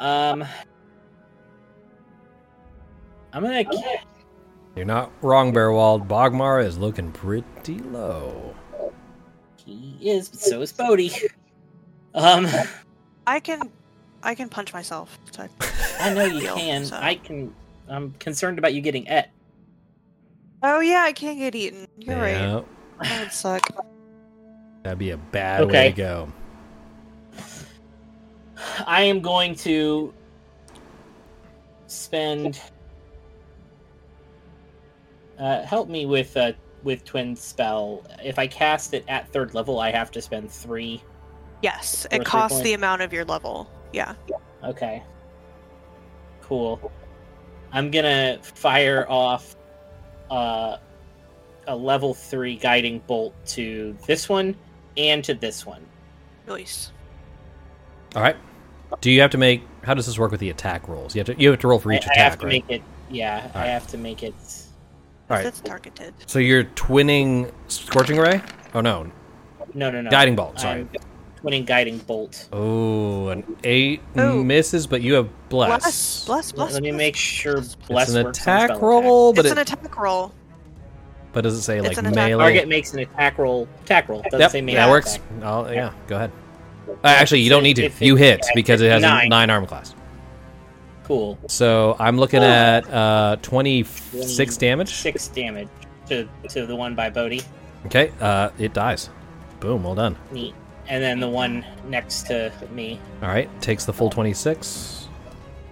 Um, 0.00 0.44
I'm 3.32 3.42
gonna. 3.44 3.64
You're 4.74 4.84
not 4.84 5.12
wrong, 5.20 5.52
Bearwald. 5.52 6.08
Bogmar 6.08 6.64
is 6.64 6.76
looking 6.78 7.12
pretty 7.12 7.78
low. 7.78 8.54
He 9.64 9.96
is, 10.00 10.28
but 10.28 10.40
so 10.40 10.60
is 10.62 10.72
Bodhi. 10.72 11.12
Um, 12.14 12.48
I 13.26 13.38
can, 13.38 13.70
I 14.22 14.34
can 14.34 14.48
punch 14.48 14.72
myself. 14.72 15.18
So 15.32 15.48
I 16.00 16.14
know 16.14 16.24
you 16.24 16.40
Deal, 16.40 16.56
can. 16.56 16.84
so- 16.84 16.96
I 16.96 17.16
can. 17.16 17.54
I'm 17.88 18.12
concerned 18.12 18.58
about 18.58 18.74
you 18.74 18.80
getting 18.80 19.08
et. 19.08 19.30
Oh 20.62 20.80
yeah, 20.80 21.02
I 21.02 21.12
can't 21.12 21.38
get 21.38 21.54
eaten. 21.54 21.86
You're 21.98 22.16
right. 22.16 22.64
That 23.02 23.20
would 23.20 23.32
suck. 23.32 23.68
that'd 24.82 24.98
be 24.98 25.10
a 25.10 25.16
bad 25.16 25.68
way 25.68 25.90
to 25.90 25.96
go. 25.96 26.32
I 28.86 29.02
am 29.02 29.20
going 29.20 29.54
to 29.56 30.14
spend. 31.88 32.60
Uh, 35.38 35.62
help 35.62 35.88
me 35.88 36.06
with 36.06 36.36
uh, 36.36 36.52
with 36.84 37.04
twin 37.04 37.34
spell. 37.34 38.04
If 38.22 38.38
I 38.38 38.46
cast 38.46 38.94
it 38.94 39.04
at 39.08 39.28
third 39.32 39.54
level, 39.54 39.80
I 39.80 39.90
have 39.90 40.12
to 40.12 40.22
spend 40.22 40.50
three. 40.50 41.02
Yes, 41.62 42.06
it 42.10 42.24
costs 42.24 42.60
the 42.60 42.74
amount 42.74 43.02
of 43.02 43.12
your 43.12 43.24
level. 43.24 43.68
Yeah. 43.92 44.14
Okay. 44.64 45.02
Cool. 46.42 46.92
I'm 47.72 47.90
gonna 47.90 48.38
fire 48.42 49.06
off 49.08 49.56
uh, 50.30 50.76
a 51.66 51.76
level 51.76 52.14
three 52.14 52.56
guiding 52.56 52.98
bolt 53.06 53.34
to 53.48 53.96
this 54.06 54.28
one 54.28 54.54
and 54.96 55.24
to 55.24 55.34
this 55.34 55.64
one. 55.64 55.84
Nice. 56.46 56.92
All 58.14 58.22
right. 58.22 58.36
Do 59.00 59.10
you 59.10 59.20
have 59.22 59.30
to 59.30 59.38
make? 59.38 59.62
How 59.84 59.94
does 59.94 60.06
this 60.06 60.18
work 60.18 60.30
with 60.30 60.40
the 60.40 60.50
attack 60.50 60.86
rolls? 60.88 61.14
You 61.14 61.20
have 61.20 61.26
to. 61.28 61.40
You 61.40 61.50
have 61.50 61.60
to 61.60 61.68
roll 61.68 61.78
for 61.78 61.92
each 61.92 62.02
I, 62.06 62.12
each 62.12 62.18
I 62.18 62.20
have 62.22 62.32
attack, 62.34 62.40
to 62.40 62.46
right? 62.46 62.68
make 62.68 62.70
it. 62.70 62.82
Yeah, 63.10 63.50
I 63.54 63.58
Alright. 63.58 63.70
have 63.70 63.86
to 63.88 63.98
make 63.98 64.22
it. 64.22 64.34
All 65.30 65.36
right. 65.36 65.44
That's 65.44 65.60
targeted. 65.60 66.14
So 66.26 66.38
you're 66.38 66.64
twinning 66.64 67.50
scorching 67.68 68.18
ray? 68.18 68.42
Oh 68.74 68.80
no, 68.80 69.10
No, 69.74 69.90
no, 69.90 70.02
no. 70.02 70.10
guiding 70.10 70.36
bolt. 70.36 70.60
Sorry. 70.60 70.80
I'm 70.80 70.90
twinning 71.42 71.66
guiding 71.66 71.98
bolt. 71.98 72.48
Oh, 72.52 73.28
an 73.28 73.56
eight 73.64 74.00
Ooh. 74.18 74.42
misses, 74.44 74.86
but 74.86 75.02
you 75.02 75.14
have 75.14 75.28
bless. 75.48 75.68
Bless, 75.82 76.24
bless, 76.26 76.52
bless. 76.52 76.72
Let 76.74 76.82
me 76.82 76.90
bless. 76.90 76.98
make 76.98 77.16
sure 77.16 77.62
bless 77.88 78.08
It's 78.08 78.14
an 78.16 78.24
works 78.24 78.46
on 78.46 78.60
attack 78.70 78.80
roll, 78.82 79.32
but 79.32 79.44
It's 79.44 79.52
it, 79.52 79.58
an 79.58 79.62
attack 79.62 79.98
roll. 79.98 80.32
but 81.32 81.42
does 81.42 81.54
it 81.54 81.62
say 81.62 81.78
it's 81.78 81.88
like 81.88 81.96
an 81.98 82.06
attack- 82.06 82.14
melee? 82.30 82.44
Target 82.44 82.68
makes 82.68 82.92
an 82.92 83.00
attack 83.00 83.38
roll. 83.38 83.66
Attack 83.82 84.08
roll. 84.08 84.22
Doesn't 84.22 84.40
Yep, 84.40 84.50
say 84.50 84.60
melee 84.60 84.76
that 84.76 84.90
works. 84.90 85.18
Oh, 85.42 85.70
yeah, 85.70 85.92
go 86.06 86.16
ahead. 86.16 86.32
Uh, 86.88 86.94
actually, 87.08 87.40
you 87.40 87.50
don't 87.50 87.62
need 87.62 87.76
to. 87.76 87.84
If 87.84 88.00
You 88.02 88.16
hit 88.16 88.44
because 88.54 88.80
it 88.80 88.90
has 88.90 89.02
a 89.02 89.06
nine. 89.06 89.28
nine 89.28 89.50
arm 89.50 89.66
class. 89.66 89.94
Cool. 91.04 91.38
So 91.48 91.96
I'm 91.98 92.16
looking 92.16 92.42
at 92.42 92.88
uh, 92.90 93.36
26 93.42 94.56
damage. 94.56 94.88
Six 94.94 95.28
damage 95.28 95.68
to 96.08 96.28
to 96.50 96.66
the 96.66 96.76
one 96.76 96.94
by 96.94 97.10
Bodhi. 97.10 97.42
Okay, 97.86 98.12
uh, 98.20 98.50
it 98.58 98.72
dies. 98.72 99.10
Boom, 99.60 99.82
well 99.84 99.94
done. 99.96 100.16
Neat. 100.30 100.54
And 100.88 101.02
then 101.02 101.20
the 101.20 101.28
one 101.28 101.64
next 101.86 102.22
to 102.26 102.52
me. 102.72 103.00
All 103.22 103.28
right, 103.28 103.48
takes 103.60 103.84
the 103.84 103.92
full 103.92 104.10
26. 104.10 105.08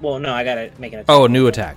Well, 0.01 0.19
no, 0.19 0.33
I 0.33 0.45
gotta 0.45 0.71
make 0.79 0.93
an 0.93 1.01
attack. 1.01 1.15
Oh, 1.15 1.25
a 1.25 1.29
new 1.29 1.47
attack. 1.49 1.77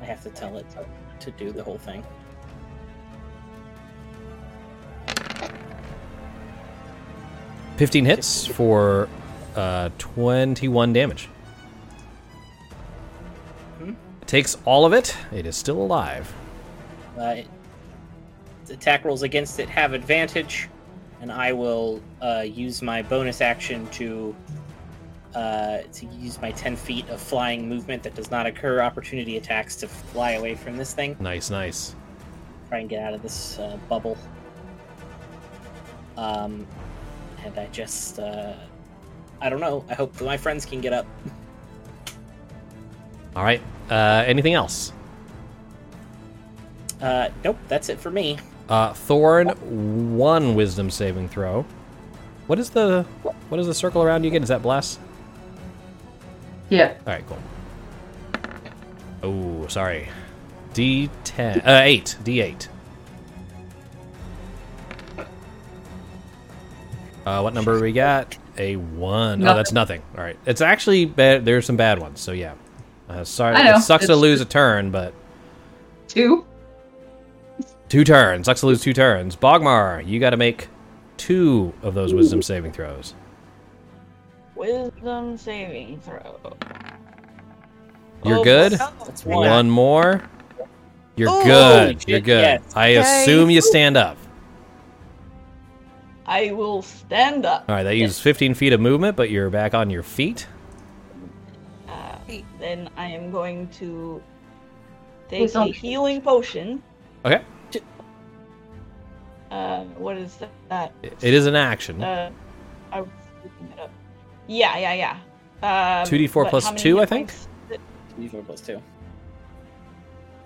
I 0.00 0.04
have 0.04 0.22
to 0.22 0.30
tell 0.30 0.56
it 0.58 0.66
to 1.20 1.30
do 1.32 1.50
the 1.52 1.62
whole 1.64 1.78
thing. 1.78 2.04
Fifteen 7.76 8.04
hits 8.04 8.46
for 8.46 9.08
uh, 9.56 9.88
21 9.98 10.92
damage. 10.92 11.28
Hmm. 13.78 13.90
It 14.20 14.28
takes 14.28 14.56
all 14.64 14.84
of 14.84 14.92
it. 14.92 15.16
It 15.32 15.46
is 15.46 15.56
still 15.56 15.78
alive. 15.80 16.32
Uh, 17.18 17.22
it- 17.38 17.48
attack 18.70 19.04
rolls 19.04 19.22
against 19.22 19.58
it 19.58 19.68
have 19.68 19.92
advantage, 19.92 20.68
and 21.20 21.30
I 21.30 21.52
will 21.52 22.02
uh, 22.22 22.44
use 22.46 22.82
my 22.82 23.02
bonus 23.02 23.40
action 23.40 23.86
to 23.88 24.34
uh, 25.34 25.78
to 25.92 26.06
use 26.06 26.40
my 26.40 26.52
ten 26.52 26.76
feet 26.76 27.08
of 27.08 27.20
flying 27.20 27.68
movement 27.68 28.02
that 28.02 28.14
does 28.14 28.30
not 28.30 28.46
occur 28.46 28.80
opportunity 28.80 29.36
attacks 29.36 29.76
to 29.76 29.88
fly 29.88 30.32
away 30.32 30.54
from 30.54 30.76
this 30.76 30.94
thing. 30.94 31.16
Nice, 31.20 31.50
nice. 31.50 31.94
Try 32.68 32.78
and 32.78 32.88
get 32.88 33.02
out 33.02 33.14
of 33.14 33.22
this 33.22 33.58
uh, 33.58 33.78
bubble. 33.88 34.16
Um, 36.16 36.66
and 37.44 37.58
I 37.58 37.66
just 37.66 38.18
uh, 38.18 38.54
I 39.40 39.48
don't 39.48 39.60
know. 39.60 39.84
I 39.88 39.94
hope 39.94 40.12
that 40.14 40.24
my 40.24 40.36
friends 40.36 40.64
can 40.64 40.80
get 40.80 40.92
up. 40.92 41.06
All 43.36 43.44
right. 43.44 43.62
Uh, 43.88 44.24
anything 44.26 44.54
else? 44.54 44.92
Uh, 47.00 47.30
nope, 47.44 47.56
that's 47.68 47.88
it 47.88 47.98
for 47.98 48.10
me. 48.10 48.38
Uh, 48.70 48.92
Thorn, 48.94 49.48
one 50.16 50.54
wisdom 50.54 50.90
saving 50.90 51.28
throw. 51.28 51.66
What 52.46 52.58
is 52.60 52.70
the 52.70 53.02
what 53.48 53.60
is 53.60 53.66
the 53.66 53.74
circle 53.74 54.02
around 54.02 54.24
you 54.24 54.28
again? 54.28 54.42
Is 54.42 54.48
that 54.48 54.62
bless? 54.62 54.98
Yeah. 56.68 56.94
All 57.06 57.12
right, 57.12 57.24
cool. 57.26 57.38
Oh, 59.24 59.66
sorry. 59.66 60.08
D10, 60.72 61.66
uh, 61.66 61.80
eight, 61.82 62.16
D8. 62.22 62.68
Uh, 67.26 67.40
what 67.40 67.54
number 67.54 67.80
we 67.80 67.92
got? 67.92 68.38
A 68.56 68.76
one. 68.76 69.46
Oh, 69.46 69.54
that's 69.54 69.72
nothing. 69.72 70.02
All 70.16 70.22
right, 70.22 70.38
it's 70.46 70.60
actually 70.60 71.04
bad. 71.06 71.44
There's 71.44 71.66
some 71.66 71.76
bad 71.76 71.98
ones. 71.98 72.20
So 72.20 72.32
yeah. 72.32 72.54
Uh, 73.08 73.24
sorry, 73.24 73.56
I 73.56 73.64
know, 73.64 73.76
it 73.76 73.80
sucks 73.80 74.06
to 74.06 74.14
lose 74.14 74.40
a 74.40 74.44
turn, 74.44 74.92
but 74.92 75.12
Two. 76.06 76.46
Two 77.90 78.04
turns. 78.04 78.46
Sucks 78.46 78.60
to 78.60 78.66
lose 78.66 78.80
two 78.80 78.94
turns. 78.94 79.36
Bogmar, 79.36 80.06
you 80.06 80.18
got 80.18 80.30
to 80.30 80.38
make 80.38 80.68
two 81.18 81.74
of 81.82 81.92
those 81.92 82.14
wisdom 82.14 82.40
saving 82.40 82.72
throws. 82.72 83.12
Wisdom 84.54 85.36
saving 85.36 86.00
throw. 86.00 86.56
You're 88.24 88.38
Oh, 88.38 88.44
good. 88.44 88.72
That's 88.72 89.24
One, 89.26 89.48
one. 89.48 89.70
more. 89.70 90.22
You're 91.16 91.28
Oh, 91.30 91.44
good. 91.44 92.04
You're 92.08 92.20
good. 92.20 92.42
yes. 92.42 92.62
I 92.74 92.88
Yay. 92.88 92.96
assume 92.96 93.50
you 93.50 93.60
stand 93.60 93.96
up. 93.96 94.16
I 96.26 96.52
will 96.52 96.82
stand 96.82 97.44
up. 97.44 97.64
All 97.68 97.74
right, 97.74 97.82
that 97.82 97.96
uses 97.96 98.20
15 98.20 98.54
feet 98.54 98.72
of 98.72 98.80
movement, 98.80 99.16
but 99.16 99.30
you're 99.30 99.50
back 99.50 99.74
on 99.74 99.90
your 99.90 100.02
feet. 100.04 100.46
Uh, 101.88 102.16
then 102.60 102.88
I 102.96 103.06
am 103.06 103.32
going 103.32 103.66
to 103.78 104.22
take 105.28 105.40
Who's 105.40 105.56
a 105.56 105.64
healing 105.66 106.20
potion. 106.20 106.82
Okay, 107.24 107.42
Uh, 109.50 109.84
what 109.98 110.16
is 110.16 110.38
that? 110.68 110.92
it 111.02 111.22
is 111.34 111.46
an 111.46 111.56
action. 111.56 112.02
Uh, 112.02 112.30
I 112.92 113.00
was 113.00 113.08
looking 113.42 113.68
it 113.76 113.80
up. 113.80 113.90
Yeah, 114.46 114.78
yeah, 114.78 114.94
yeah. 114.94 115.16
Um, 116.02 116.06
2d4 116.08 116.44
but 116.44 116.50
plus 116.50 116.64
how 116.64 116.70
many 116.70 116.82
two, 116.82 117.00
I 117.00 117.06
think? 117.06 117.32
Two 117.68 117.76
D 118.18 118.28
four 118.28 118.42
plus 118.42 118.60
two. 118.60 118.80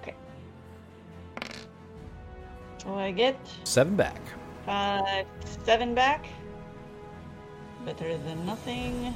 Okay. 0.03 0.15
So 2.83 2.95
I 2.95 3.11
get 3.11 3.39
Seven 3.65 3.95
back. 3.97 4.21
five, 4.67 5.27
seven 5.65 5.95
back. 5.95 6.27
Better 7.85 8.17
than 8.19 8.45
nothing. 8.47 9.15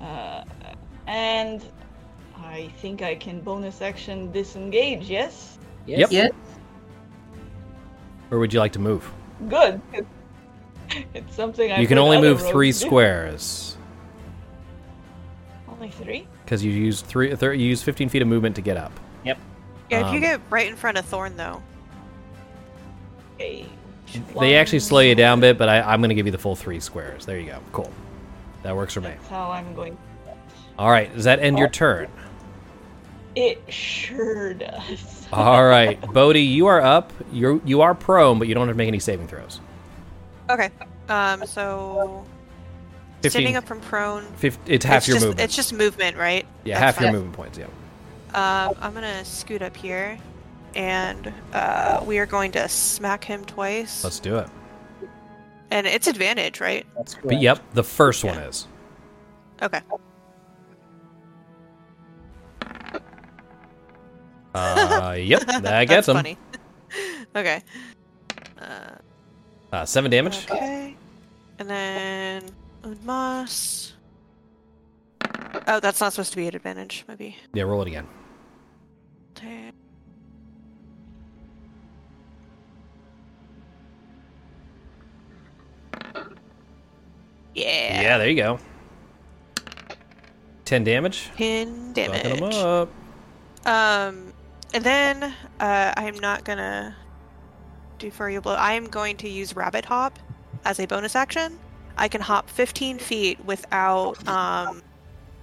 Uh, 0.00 0.44
and 1.06 1.64
I 2.36 2.68
think 2.78 3.02
I 3.02 3.14
can 3.14 3.40
bonus 3.40 3.82
action 3.82 4.30
disengage. 4.32 5.08
Yes. 5.08 5.58
Yep. 5.86 6.10
Yes. 6.10 6.30
Where 8.28 8.38
would 8.40 8.52
you 8.52 8.60
like 8.60 8.72
to 8.72 8.78
move? 8.78 9.10
Good. 9.48 9.80
It's 11.14 11.34
something 11.34 11.70
I. 11.72 11.80
you 11.80 11.86
can 11.86 11.98
only 11.98 12.18
move 12.20 12.40
three 12.40 12.68
do. 12.68 12.72
squares 12.74 13.76
Only 15.68 15.90
three. 15.90 16.26
because 16.44 16.64
you 16.64 16.70
use 16.70 17.00
three. 17.02 17.34
Thir- 17.34 17.52
you 17.54 17.66
use 17.66 17.82
15 17.82 18.08
feet 18.08 18.22
of 18.22 18.28
movement 18.28 18.56
to 18.56 18.62
get 18.62 18.76
up. 18.76 18.92
Yep. 19.24 19.38
Yeah, 19.90 20.00
if 20.00 20.06
you 20.12 20.14
Um, 20.18 20.20
get 20.20 20.40
right 20.50 20.68
in 20.68 20.76
front 20.76 20.96
of 20.98 21.04
Thorn, 21.04 21.36
though. 21.36 21.62
Okay. 23.34 23.66
They 24.38 24.56
actually 24.56 24.78
slow 24.78 25.00
you 25.00 25.14
down 25.14 25.38
a 25.38 25.40
bit, 25.42 25.58
but 25.58 25.68
I, 25.68 25.80
I'm 25.82 26.00
going 26.00 26.08
to 26.08 26.14
give 26.14 26.26
you 26.26 26.32
the 26.32 26.38
full 26.38 26.56
three 26.56 26.80
squares. 26.80 27.26
There 27.26 27.38
you 27.38 27.46
go. 27.46 27.58
Cool. 27.72 27.92
That 28.62 28.74
works 28.74 28.94
for 28.94 29.00
me. 29.00 29.08
That's 29.08 29.28
how 29.28 29.50
I'm 29.50 29.74
going. 29.74 29.98
All 30.78 30.90
right. 30.90 31.12
Does 31.14 31.24
that 31.24 31.40
end 31.40 31.58
your 31.58 31.68
turn? 31.68 32.08
It 33.34 33.62
sure 33.68 34.54
does. 34.54 35.15
All 35.32 35.64
right, 35.64 36.00
Bodhi, 36.12 36.40
you 36.42 36.66
are 36.66 36.80
up. 36.80 37.12
You 37.32 37.60
you 37.64 37.80
are 37.82 37.94
prone, 37.94 38.38
but 38.38 38.48
you 38.48 38.54
don't 38.54 38.66
have 38.68 38.74
to 38.74 38.78
make 38.78 38.88
any 38.88 39.00
saving 39.00 39.26
throws. 39.28 39.60
Okay. 40.48 40.70
Um. 41.08 41.44
So 41.46 42.24
15, 43.22 43.30
standing 43.30 43.56
up 43.56 43.64
from 43.64 43.80
prone. 43.80 44.24
fif- 44.36 44.58
it's 44.66 44.84
half 44.84 44.98
it's 44.98 45.08
your 45.08 45.16
just, 45.16 45.26
movement. 45.26 45.44
It's 45.44 45.56
just 45.56 45.72
movement, 45.72 46.16
right? 46.16 46.46
yeah, 46.64 46.78
That's 46.78 46.96
half 46.96 47.02
your 47.04 47.12
movement 47.12 47.34
points. 47.34 47.58
Yeah. 47.58 47.66
Um. 48.34 48.76
I'm 48.80 48.94
gonna 48.94 49.24
scoot 49.24 49.62
up 49.62 49.76
here, 49.76 50.16
and 50.74 51.32
uh, 51.52 52.02
we 52.06 52.18
are 52.18 52.26
going 52.26 52.52
to 52.52 52.68
smack 52.68 53.24
him 53.24 53.44
twice. 53.44 54.04
Let's 54.04 54.20
do 54.20 54.36
it. 54.38 54.48
and 55.72 55.86
it's 55.86 56.06
advantage, 56.06 56.60
right? 56.60 56.86
That's 56.96 57.16
But 57.16 57.40
yep, 57.40 57.60
the 57.74 57.82
first 57.84 58.22
one 58.24 58.38
is. 58.38 58.68
Okay. 59.60 59.80
Uh, 64.56 65.12
yep, 65.18 65.40
that 65.46 65.62
That's 65.62 65.88
gets 65.90 66.08
him. 66.08 66.16
Funny. 66.16 66.38
okay. 67.36 67.62
Uh, 68.60 68.88
Uh, 69.72 69.84
seven 69.84 70.10
damage. 70.10 70.46
Okay. 70.50 70.96
And 71.58 71.68
then 71.70 72.42
Unmas. 72.82 73.92
Oh, 75.66 75.80
that's 75.80 76.00
not 76.00 76.12
supposed 76.12 76.30
to 76.32 76.36
be 76.36 76.46
at 76.46 76.54
advantage. 76.54 77.04
Maybe. 77.08 77.36
Yeah, 77.52 77.64
roll 77.64 77.82
it 77.82 77.88
again. 77.88 78.06
Ten. 79.34 79.72
Yeah. 87.54 88.02
Yeah, 88.02 88.18
there 88.18 88.28
you 88.28 88.36
go. 88.36 88.58
Ten 90.64 90.84
damage. 90.84 91.30
Ten 91.36 91.94
Fucking 91.94 92.04
him 92.14 92.36
damage. 92.38 92.54
up. 92.56 92.90
Um, 93.64 94.32
and 94.76 94.84
then 94.84 95.34
uh, 95.58 95.92
I'm 95.96 96.16
not 96.18 96.44
gonna 96.44 96.94
do 97.98 98.10
furry 98.10 98.38
blow. 98.38 98.54
I 98.54 98.74
am 98.74 98.84
going 98.84 99.16
to 99.18 99.28
use 99.28 99.56
rabbit 99.56 99.86
hop 99.86 100.18
as 100.66 100.78
a 100.78 100.86
bonus 100.86 101.16
action. 101.16 101.58
I 101.96 102.08
can 102.08 102.20
hop 102.20 102.50
15 102.50 102.98
feet 102.98 103.42
without 103.46 104.16
um 104.28 104.82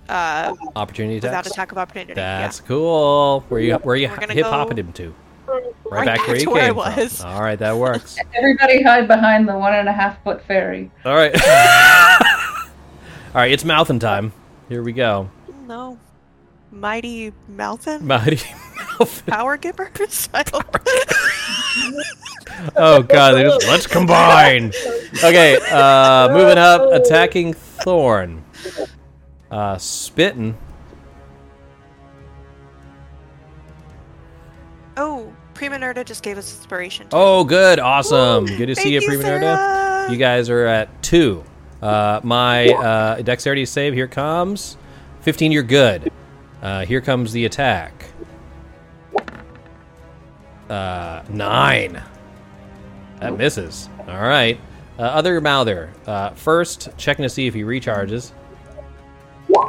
uh 0.08 0.54
Opportunity 0.76 1.16
without 1.16 1.32
attacks. 1.32 1.48
attack 1.52 1.72
of 1.72 1.80
opportunity. 1.80 2.14
That's 2.14 2.60
cool. 2.60 3.44
Where 3.50 3.60
you 3.60 3.74
where 3.78 3.96
you 3.96 4.08
We're 4.08 4.18
gonna 4.18 4.34
hip 4.34 4.44
go 4.44 4.52
hopping 4.52 4.78
him 4.78 4.94
to? 4.94 5.16
Right, 5.48 5.64
right 5.86 6.06
back 6.06 6.18
back 6.20 6.28
where 6.28 6.38
you 6.38 6.44
to 6.44 6.50
where 6.52 6.64
I 6.64 6.68
came 6.68 6.76
was. 6.76 7.22
from. 7.22 7.30
All 7.32 7.42
right, 7.42 7.58
that 7.58 7.76
works. 7.76 8.18
Everybody 8.36 8.84
hide 8.84 9.08
behind 9.08 9.50
the 9.50 9.58
one 9.58 9.74
and 9.74 9.90
a 9.90 9.94
half 9.94 10.24
foot 10.24 10.44
fairy. 10.46 10.92
All 11.06 11.16
right. 11.16 11.34
All 13.34 13.42
right, 13.42 13.52
it's 13.52 13.66
mouthing 13.66 13.98
time. 13.98 14.32
Here 14.70 14.84
we 14.84 14.92
go. 14.94 15.32
No. 15.66 15.98
Mighty 16.72 17.34
Mouthin? 17.52 18.02
Mighty 18.02 18.38
Mouth. 19.00 19.26
Power 19.28 19.58
Givers? 19.58 20.30
Oh 22.76 23.02
god, 23.02 23.34
they 23.34 23.44
just 23.44 23.68
let's 23.68 23.88
combine. 23.88 24.72
Okay, 25.24 25.58
uh 25.72 26.30
moving 26.32 26.58
up, 26.60 26.92
attacking 26.92 27.54
Thorn. 27.54 28.44
Uh 29.50 29.78
spitting. 29.80 30.56
Oh, 34.96 35.34
Prima 35.56 35.78
Nerda 35.78 36.06
just 36.06 36.22
gave 36.24 36.38
us 36.38 36.56
inspiration. 36.56 37.10
too. 37.10 37.18
Oh 37.18 37.44
good, 37.44 37.80
awesome. 37.80 38.46
Good 38.46 38.68
to 38.68 38.76
see 38.76 38.94
you, 38.94 39.02
you, 39.02 39.08
Prima 39.08 39.24
Nerda. 39.24 40.10
You 40.12 40.18
guys 40.18 40.50
are 40.50 40.66
at 40.68 41.02
two. 41.02 41.44
Uh 41.82 42.22
my 42.24 42.68
uh 42.68 43.22
dexterity 43.24 43.66
save 43.66 43.94
here 43.94 44.08
comes. 44.08 44.78
Fifteen, 45.22 45.52
you're 45.52 45.64
good. 45.64 46.12
Uh 46.62 46.86
here 46.86 47.02
comes 47.02 47.34
the 47.34 47.46
attack. 47.46 48.13
Uh 50.74 51.24
nine. 51.30 52.02
That 53.20 53.38
misses. 53.38 53.90
Alright. 54.08 54.60
Uh, 54.98 55.04
other 55.04 55.40
Mouther. 55.42 55.92
Uh, 56.06 56.32
first, 56.32 56.90
checking 56.98 57.24
to 57.24 57.30
see 57.30 57.48
if 57.48 57.54
he 57.54 57.62
recharges. 57.64 58.32
Did 59.48 59.66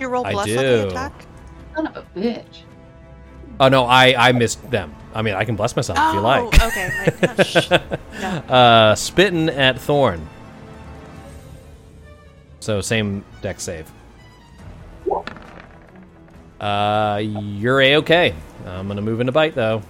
you 0.00 0.08
roll 0.08 0.26
I 0.26 0.32
bless 0.32 0.48
on 0.50 0.54
do. 0.56 0.62
the 0.62 0.88
attack? 0.88 1.12
Son 1.74 1.86
of 1.86 1.96
a 1.96 2.18
bitch. 2.18 2.62
Oh 3.60 3.68
no, 3.68 3.84
I 3.84 4.28
I 4.28 4.32
missed 4.32 4.70
them. 4.70 4.94
I 5.14 5.22
mean, 5.22 5.34
I 5.34 5.44
can 5.44 5.56
bless 5.56 5.74
myself 5.76 5.98
if 5.98 6.14
you 6.14 6.20
Oh, 6.20 6.22
like. 6.22 6.62
okay. 6.62 7.26
my- 7.36 7.42
shh. 7.42 7.70
no. 7.70 8.28
Uh, 8.54 8.94
spitting 8.94 9.48
at 9.48 9.78
Thorn. 9.80 10.26
So 12.60 12.80
same 12.80 13.24
Dex 13.42 13.62
save. 13.64 13.90
Uh, 16.60 17.20
you're 17.22 17.80
a 17.80 17.96
okay. 17.96 18.34
I'm 18.66 18.88
gonna 18.88 19.00
move 19.02 19.20
into 19.20 19.32
bite 19.32 19.54
though. 19.54 19.82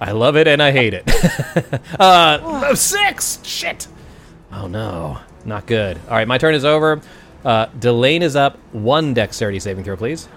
I 0.00 0.12
love 0.12 0.36
it 0.36 0.46
and 0.46 0.62
I 0.62 0.72
hate 0.72 0.94
it. 0.94 1.04
uh, 2.00 2.74
six. 2.74 3.40
Shit. 3.42 3.88
Oh 4.52 4.66
no, 4.66 5.18
not 5.44 5.66
good. 5.66 5.98
All 6.08 6.14
right, 6.14 6.28
my 6.28 6.38
turn 6.38 6.54
is 6.54 6.64
over. 6.64 7.00
Uh, 7.44 7.66
Delane 7.78 8.22
is 8.22 8.36
up. 8.36 8.58
One 8.72 9.14
dexterity 9.14 9.60
saving 9.60 9.84
throw, 9.84 9.96
please. 9.96 10.28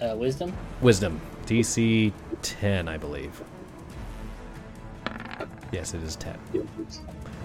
Uh, 0.00 0.14
wisdom. 0.16 0.52
Wisdom. 0.80 1.20
DC 1.46 2.12
10, 2.42 2.88
I 2.88 2.96
believe. 2.96 3.42
Yes, 5.72 5.94
it 5.94 6.02
is 6.02 6.16
10. 6.16 6.38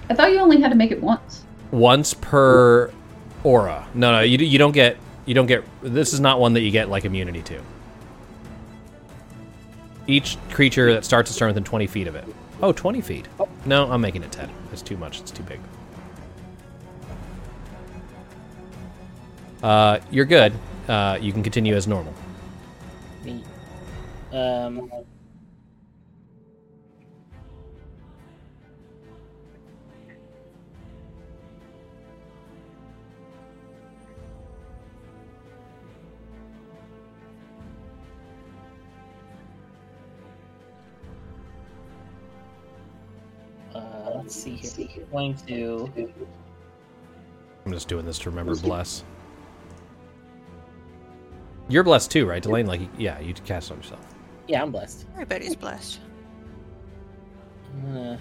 I 0.09 0.13
thought 0.13 0.31
you 0.31 0.39
only 0.39 0.59
had 0.61 0.69
to 0.69 0.75
make 0.75 0.91
it 0.91 1.01
once. 1.01 1.43
Once 1.71 2.13
per 2.13 2.91
aura. 3.43 3.87
No, 3.93 4.11
no, 4.11 4.21
you, 4.21 4.37
you 4.37 4.57
don't 4.57 4.71
get. 4.71 4.97
You 5.25 5.33
don't 5.33 5.45
get. 5.45 5.63
This 5.81 6.13
is 6.13 6.19
not 6.19 6.39
one 6.39 6.53
that 6.53 6.61
you 6.61 6.71
get 6.71 6.89
like 6.89 7.05
immunity 7.05 7.41
to. 7.43 7.61
Each 10.07 10.37
creature 10.49 10.93
that 10.93 11.05
starts 11.05 11.29
its 11.29 11.37
turn 11.37 11.49
within 11.49 11.63
20 11.63 11.87
feet 11.87 12.07
of 12.07 12.15
it. 12.15 12.25
Oh, 12.61 12.71
20 12.71 13.01
feet. 13.01 13.27
No, 13.65 13.91
I'm 13.91 14.01
making 14.01 14.23
it 14.23 14.31
10. 14.31 14.49
It's 14.71 14.81
too 14.81 14.97
much. 14.97 15.19
It's 15.19 15.31
too 15.31 15.43
big. 15.43 15.59
Uh, 19.63 19.99
you're 20.09 20.25
good. 20.25 20.53
Uh, 20.87 21.17
you 21.21 21.31
can 21.31 21.43
continue 21.43 21.75
as 21.75 21.87
normal. 21.87 22.13
Um. 24.31 24.89
Let's 44.21 44.35
see 44.35 44.55
here. 44.55 45.05
Going 45.11 45.35
to 45.47 45.91
I'm 47.65 47.71
just 47.71 47.87
doing 47.87 48.05
this 48.05 48.19
to 48.19 48.29
remember 48.29 48.55
bless. 48.55 49.03
You're 51.69 51.83
blessed 51.83 52.11
too, 52.11 52.25
right, 52.25 52.41
Delane? 52.41 52.67
Like, 52.67 52.81
yeah, 52.97 53.19
you 53.19 53.33
cast 53.33 53.71
on 53.71 53.77
yourself. 53.77 54.05
yeah, 54.47 54.61
I'm 54.61 54.71
blessed. 54.71 55.05
Everybody's 55.13 55.55
blessed. 55.55 55.99
I'm 57.73 57.93
gonna 57.93 58.19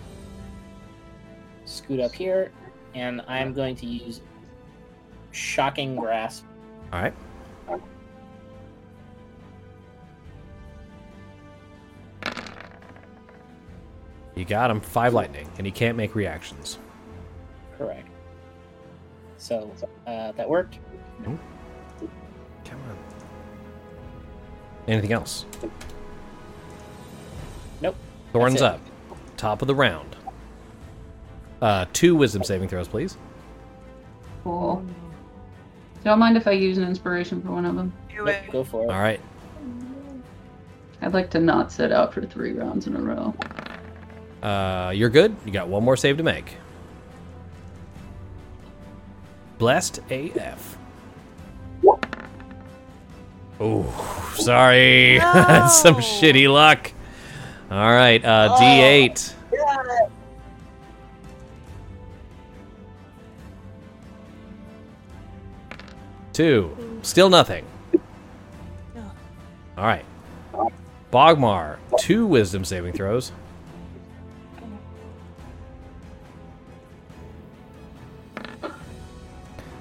scoot 1.64 2.00
up 2.00 2.12
here, 2.12 2.52
and 2.94 3.22
I'm 3.26 3.52
going 3.52 3.74
to 3.76 3.86
use 3.86 4.20
shocking 5.32 5.96
grasp. 5.96 6.44
All 6.92 7.02
right. 7.02 7.14
You 14.34 14.44
got 14.44 14.70
him. 14.70 14.80
Five 14.80 15.14
lightning, 15.14 15.50
and 15.58 15.66
he 15.66 15.72
can't 15.72 15.96
make 15.96 16.14
reactions. 16.14 16.78
Correct. 17.76 18.08
So 19.38 19.70
uh, 20.06 20.32
that 20.32 20.48
worked. 20.48 20.78
Come 21.24 21.38
on. 22.88 22.98
Anything 24.86 25.12
else? 25.12 25.46
Nope. 27.80 27.96
Thorns 28.32 28.62
up. 28.62 28.80
Top 29.36 29.62
of 29.62 29.68
the 29.68 29.74
round. 29.74 30.16
Uh, 31.62 31.86
two 31.92 32.14
wisdom 32.14 32.42
saving 32.42 32.68
throws, 32.68 32.88
please. 32.88 33.16
Cool. 34.44 34.84
Don't 36.04 36.18
mind 36.18 36.36
if 36.36 36.46
I 36.46 36.52
use 36.52 36.78
an 36.78 36.84
inspiration 36.84 37.42
for 37.42 37.52
one 37.52 37.66
of 37.66 37.76
them. 37.76 37.92
Do 38.08 38.24
Nope, 38.24 38.36
go 38.50 38.64
for 38.64 38.84
it. 38.84 38.90
All 38.90 39.00
right. 39.00 39.20
I'd 41.02 41.14
like 41.14 41.30
to 41.30 41.40
not 41.40 41.72
sit 41.72 41.92
out 41.92 42.12
for 42.12 42.22
three 42.22 42.52
rounds 42.52 42.86
in 42.86 42.96
a 42.96 43.00
row. 43.00 43.34
Uh, 44.42 44.92
you're 44.94 45.10
good. 45.10 45.36
You 45.44 45.52
got 45.52 45.68
one 45.68 45.84
more 45.84 45.96
save 45.96 46.16
to 46.18 46.22
make. 46.22 46.56
Blessed 49.58 50.00
AF. 50.10 50.78
Oh, 53.60 54.32
sorry. 54.38 55.18
That's 55.22 55.80
Some 55.82 55.96
shitty 55.96 56.50
luck. 56.50 56.90
All 57.70 57.92
right, 57.92 58.24
uh, 58.24 58.48
Oh. 58.52 58.60
D8. 58.60 59.34
Two. 66.32 66.76
Still 67.02 67.28
nothing. 67.28 67.64
No. 68.94 69.02
All 69.76 69.84
right. 69.84 70.04
Bogmar, 71.12 71.78
two 71.98 72.24
wisdom 72.26 72.64
saving 72.64 72.92
throws. 72.92 73.32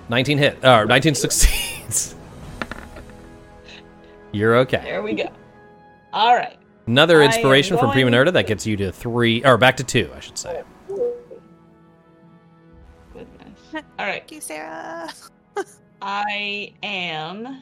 Nineteen 0.10 0.39
hit. 0.39 0.64
Uh, 0.66 0.84
nineteen 0.86 1.14
succeeds. 1.16 2.16
You're 4.32 4.57
okay. 4.57 4.82
There 4.84 5.03
we 5.03 5.14
go. 5.14 5.30
All 6.12 6.36
right. 6.36 6.57
Another 6.88 7.22
inspiration 7.22 7.78
from 7.78 7.91
Prima 7.91 8.10
Nerda 8.10 8.34
that 8.34 8.47
gets 8.47 8.66
you 8.66 8.76
to 8.78 8.91
three, 8.91 9.45
or 9.45 9.57
back 9.57 9.78
to 9.78 9.84
two, 9.84 10.10
I 10.16 10.20
should 10.20 10.39
say. 10.39 10.64
Goodness. 13.14 13.60
All 13.74 13.82
right. 13.99 14.28
Thank 14.28 14.32
you, 14.32 14.41
Sarah. 14.41 15.10
I 16.01 16.74
am 16.82 17.62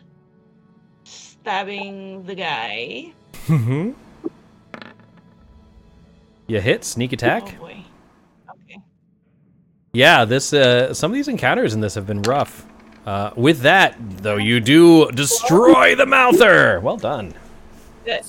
stabbing 1.03 2.23
the 2.23 2.35
guy. 2.35 3.11
Mm-hmm. 3.47 3.91
You 6.47 6.61
hit 6.61 6.85
sneak 6.85 7.11
attack. 7.11 7.55
Oh 7.57 7.63
boy. 7.63 7.83
Okay. 9.97 10.01
Yeah, 10.01 10.25
this 10.25 10.53
uh, 10.53 10.93
some 10.93 11.11
of 11.11 11.15
these 11.15 11.27
encounters 11.27 11.73
in 11.73 11.81
this 11.81 11.95
have 11.95 12.05
been 12.05 12.21
rough. 12.21 12.65
Uh, 13.05 13.31
with 13.35 13.61
that, 13.61 13.95
though, 14.21 14.37
you 14.37 14.59
do 14.59 15.09
destroy 15.11 15.95
the 15.95 16.05
mouther. 16.05 16.79
Well 16.81 16.97
done. 16.97 17.33
Good. 18.05 18.21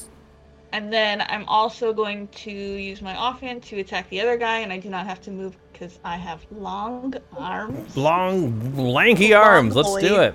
And 0.73 0.93
then 0.93 1.23
I'm 1.29 1.45
also 1.47 1.93
going 1.93 2.29
to 2.29 2.51
use 2.51 3.03
my 3.03 3.17
offhand 3.17 3.63
to 3.65 3.81
attack 3.81 4.09
the 4.11 4.21
other 4.21 4.37
guy, 4.37 4.59
and 4.61 4.73
I 4.73 4.79
do 4.79 4.89
not 4.89 5.07
have 5.07 5.21
to 5.23 5.31
move 5.31 5.57
because 5.73 5.99
I 6.05 6.17
have 6.17 6.47
long 6.53 7.15
arms. 7.37 7.97
Long, 7.97 8.77
lanky 8.77 9.33
Long 9.33 9.43
arms. 9.43 9.77
Let's 9.77 9.97
do 9.97 10.21
it. 10.21 10.35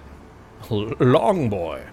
L- 0.71 0.93
Long 0.99 1.49
boy. 1.49 1.84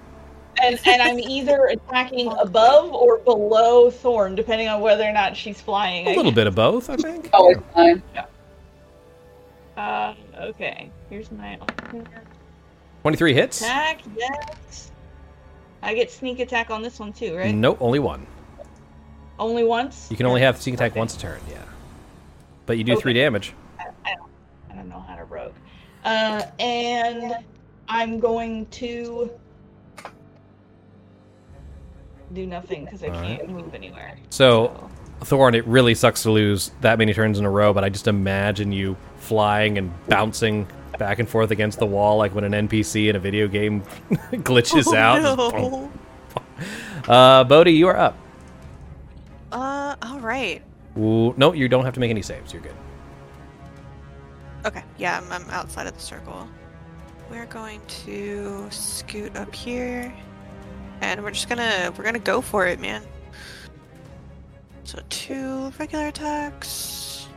And, 0.62 0.78
and 0.86 1.01
I'm 1.01 1.18
either 1.18 1.66
attacking 1.66 2.32
above 2.38 2.93
or 2.93 3.18
below 3.18 3.91
Thorn, 3.91 4.34
depending 4.34 4.68
on 4.68 4.80
whether 4.80 5.05
or 5.05 5.12
not 5.12 5.36
she's 5.36 5.61
flying. 5.61 6.07
A 6.07 6.16
little 6.16 6.32
bit 6.32 6.47
of 6.47 6.55
both, 6.55 6.91
I 6.91 6.97
think. 6.97 7.30
Always 7.32 7.59
fine. 7.74 8.03
Uh, 9.81 10.14
okay. 10.41 10.91
Here's 11.09 11.33
my 11.33 11.59
Twenty-three 13.03 13.33
hits. 13.33 13.62
attack. 13.62 14.03
Yes. 14.14 14.91
I 15.83 15.95
get 15.95 16.11
sneak 16.11 16.39
attack 16.41 16.70
on 16.70 16.83
this 16.83 16.99
one 16.99 17.14
too, 17.14 17.35
right? 17.35 17.55
Nope, 17.55 17.78
only 17.81 17.99
one. 17.99 18.26
Only 19.39 19.64
once. 19.64 20.09
You 20.11 20.18
can 20.18 20.26
only 20.26 20.43
have 20.43 20.61
sneak 20.61 20.74
attack 20.74 20.97
once 20.97 21.16
a 21.16 21.18
turn. 21.18 21.41
Yeah, 21.51 21.62
but 22.66 22.76
you 22.76 22.85
do 22.85 22.95
three 22.97 23.14
damage. 23.14 23.55
I 23.78 23.85
don't, 24.14 24.31
I 24.70 24.74
don't 24.74 24.89
know 24.91 25.01
how 25.01 25.16
to 25.16 25.24
rogue. 25.24 25.55
Uh, 26.05 26.43
and 26.59 27.37
I'm 27.89 28.20
going 28.20 28.66
to 28.66 29.31
do 32.35 32.47
nothing 32.47 32.85
because 32.85 33.03
I 33.03 33.09
All 33.09 33.22
can't 33.22 33.49
move 33.49 33.74
anywhere. 33.74 34.18
So, 34.28 34.91
Thorn, 35.23 35.55
it 35.55 35.66
really 35.66 35.95
sucks 35.95 36.23
to 36.23 36.31
lose 36.31 36.71
that 36.81 36.99
many 36.99 37.12
turns 37.12 37.39
in 37.39 37.45
a 37.45 37.51
row, 37.51 37.73
but 37.73 37.85
I 37.85 37.89
just 37.89 38.09
imagine 38.09 38.73
you 38.73 38.97
flying 39.16 39.77
and 39.79 39.93
bouncing 40.09 40.66
back 40.99 41.18
and 41.18 41.29
forth 41.29 41.51
against 41.51 41.79
the 41.79 41.87
wall 41.87 42.18
like 42.18 42.35
when 42.35 42.45
an 42.45 42.68
NPC 42.68 43.09
in 43.09 43.16
a 43.16 43.18
video 43.18 43.49
game 43.49 43.83
glitches 44.33 44.87
oh, 44.89 44.97
out. 44.97 45.23
No. 45.23 45.93
Uh, 47.09 47.43
Bodhi, 47.43 47.73
you 47.73 47.89
are 47.89 47.97
up. 47.97 48.16
Uh, 49.51 49.97
all 50.03 50.21
right. 50.21 50.62
Ooh, 50.99 51.35
no, 51.39 51.55
you 51.55 51.66
don't 51.66 51.85
have 51.85 51.95
to 51.95 52.01
make 52.01 52.11
any 52.11 52.21
saves. 52.21 52.53
You're 52.53 52.62
good. 52.62 52.75
Okay, 54.66 54.85
yeah, 54.99 55.18
I'm, 55.18 55.33
I'm 55.33 55.49
outside 55.51 55.87
of 55.87 55.95
the 55.95 56.01
circle. 56.01 56.47
We're 57.31 57.47
going 57.47 57.81
to 58.05 58.66
scoot 58.71 59.35
up 59.37 59.55
here, 59.55 60.12
and 61.01 61.23
we're 61.25 61.31
just 61.31 61.49
gonna 61.49 61.93
we're 61.97 62.05
gonna 62.05 62.18
go 62.18 62.41
for 62.41 62.66
it, 62.66 62.79
man. 62.79 63.03
So 64.91 64.99
two 65.09 65.72
regular 65.78 66.09
attacks. 66.09 67.28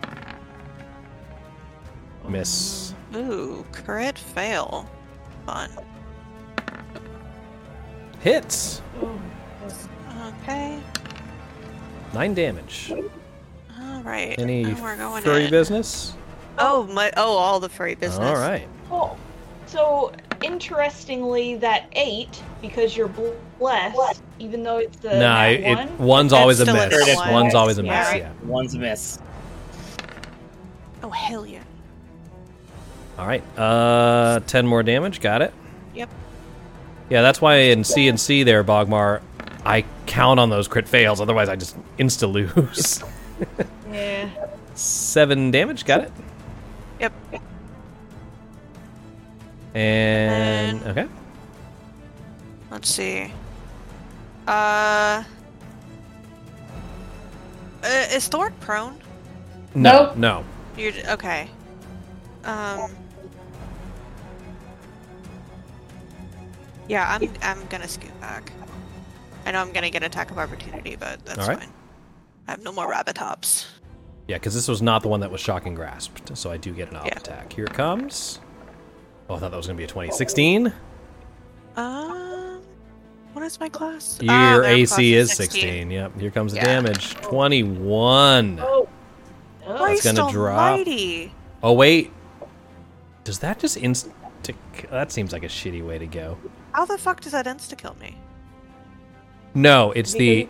Miss. 2.28 2.96
Ooh, 3.16 3.64
crit 3.72 4.18
fail. 4.18 4.90
Fun. 5.46 5.70
Hits. 8.22 8.82
Okay. 10.26 10.80
Nine 12.16 12.34
damage. 12.34 12.92
All 12.92 14.02
right. 14.02 14.34
Any 14.40 14.64
and 14.64 14.82
we're 14.82 14.98
going 14.98 15.22
furry 15.22 15.46
in. 15.46 15.52
business? 15.52 16.16
Oh 16.58 16.86
my! 16.86 17.12
Oh, 17.18 17.38
all 17.38 17.60
the 17.60 17.70
furry 17.70 17.94
business. 17.94 18.28
All 18.28 18.34
right. 18.34 18.68
Cool. 18.90 19.16
So 19.68 20.12
interestingly, 20.44 21.56
that 21.56 21.86
eight 21.94 22.42
because 22.62 22.96
you're 22.96 23.12
blessed, 23.60 24.22
even 24.40 24.62
though 24.64 24.78
it's 24.78 24.98
the 24.98 25.10
nah, 25.10 25.20
nat 25.20 25.50
it, 25.52 25.76
one. 25.78 25.98
one's 25.98 26.34
always 26.34 26.60
a 26.60 26.64
still 26.66 26.76
miss. 26.76 27.08
nat 27.08 27.16
one. 27.16 27.32
One's 27.34 27.56
always 27.56 27.78
a 27.80 27.84
Yeah, 27.84 28.00
miss. 28.00 28.08
right. 28.10 28.22
Yeah. 28.22 28.32
One's 28.44 28.74
a 28.76 28.80
miss. 28.80 29.20
Oh 31.02 31.10
hell 31.10 31.46
yeah! 31.46 31.64
All 33.18 33.28
right. 33.28 33.44
Uh, 33.58 34.40
ten 34.48 34.66
more 34.68 34.84
damage. 34.84 35.20
Got 35.20 35.42
it. 35.42 35.54
Yep. 35.96 36.10
Yeah, 37.10 37.22
that's 37.22 37.42
why 37.42 37.56
in 37.56 37.84
C 37.84 38.08
and 38.08 38.20
C 38.20 38.44
there, 38.44 38.64
Bogmar, 38.64 39.22
I 39.66 39.84
count 40.06 40.40
on 40.40 40.50
those 40.50 40.68
crit 40.68 40.88
fails. 40.88 41.20
Otherwise, 41.22 41.50
I 41.50 41.56
just 41.56 41.76
insta 41.98 42.32
lose. 42.32 43.04
Yeah. 43.92 44.28
Seven 44.74 45.52
damage. 45.52 45.86
Got 45.86 46.02
it. 46.02 46.12
Yep. 47.00 47.14
And 49.74 50.84
okay. 50.84 51.08
Let's 52.70 52.90
see. 52.90 53.32
Uh, 54.48 55.24
uh 57.84 58.06
is 58.12 58.28
Thorn 58.28 58.54
prone? 58.60 59.00
No. 59.76 60.06
Nope. 60.08 60.18
No. 60.18 60.46
You're 60.78 60.94
okay. 61.12 61.50
Um. 62.44 62.92
Yeah, 66.88 67.08
I'm 67.10 67.32
I'm 67.42 67.66
gonna 67.68 67.88
scoot 67.88 68.20
back. 68.20 68.52
I 69.46 69.52
know 69.52 69.62
I'm 69.62 69.72
gonna 69.72 69.90
get 69.90 70.04
a 70.04 70.08
attack 70.08 70.32
of 70.32 70.38
opportunity, 70.38 70.96
but 70.96 71.26
that's 71.26 71.40
Alright. 71.40 71.60
fine. 71.60 71.70
I 72.48 72.52
have 72.52 72.64
no 72.64 72.72
more 72.72 72.90
rabbit 72.90 73.18
hops. 73.18 73.68
Yeah, 74.28 74.38
because 74.38 74.54
this 74.54 74.68
was 74.68 74.82
not 74.82 75.02
the 75.02 75.08
one 75.08 75.20
that 75.22 75.32
was 75.32 75.42
shocking 75.42 75.76
grasped, 75.76 76.38
so 76.38 76.52
I 76.52 76.58
do 76.58 76.74
get 76.74 76.92
an 76.92 76.98
off 76.98 77.06
Yeah. 77.06 77.18
attack. 77.18 77.52
Here 77.54 77.66
it 77.66 77.74
comes. 77.74 78.40
Oh, 79.34 79.38
I 79.38 79.40
thought 79.40 79.50
that 79.52 79.58
was 79.58 79.66
gonna 79.66 79.78
be 79.78 79.84
a 79.84 79.88
twenty. 79.88 80.12
Sixteen. 80.12 80.72
Um, 81.76 82.62
what 83.34 83.44
is 83.44 83.60
my 83.60 83.68
class? 83.68 84.20
Your 84.22 84.64
Ah, 84.64 84.68
AC 84.68 84.88
class 84.90 85.00
is 85.32 85.34
16. 85.34 85.90
Yep. 85.90 86.20
Here 86.20 86.30
comes 86.30 86.52
the 86.54 86.60
Yeah. 86.60 86.66
damage. 86.66 87.16
21. 87.22 88.60
Oh. 88.62 88.88
That's 89.66 89.80
Christ 89.82 90.04
gonna 90.04 90.32
drop. 90.32 90.60
almighty. 90.60 91.34
Oh, 91.64 91.74
wait. 91.74 92.12
Does 93.24 93.40
that 93.40 93.58
just 93.58 93.78
insta. 93.78 94.12
That 94.92 95.12
seems 95.12 95.34
like 95.34 95.44
a 95.44 95.48
shitty 95.48 95.84
way 95.84 95.98
to 95.98 96.06
go. 96.06 96.38
How 96.74 96.86
the 96.86 96.98
fuck 97.00 97.22
does 97.22 97.32
that 97.32 97.48
insta 97.48 97.76
kill 97.76 97.96
me? 98.00 98.16
No, 99.56 99.92
it's 99.94 100.14
the. 100.14 100.48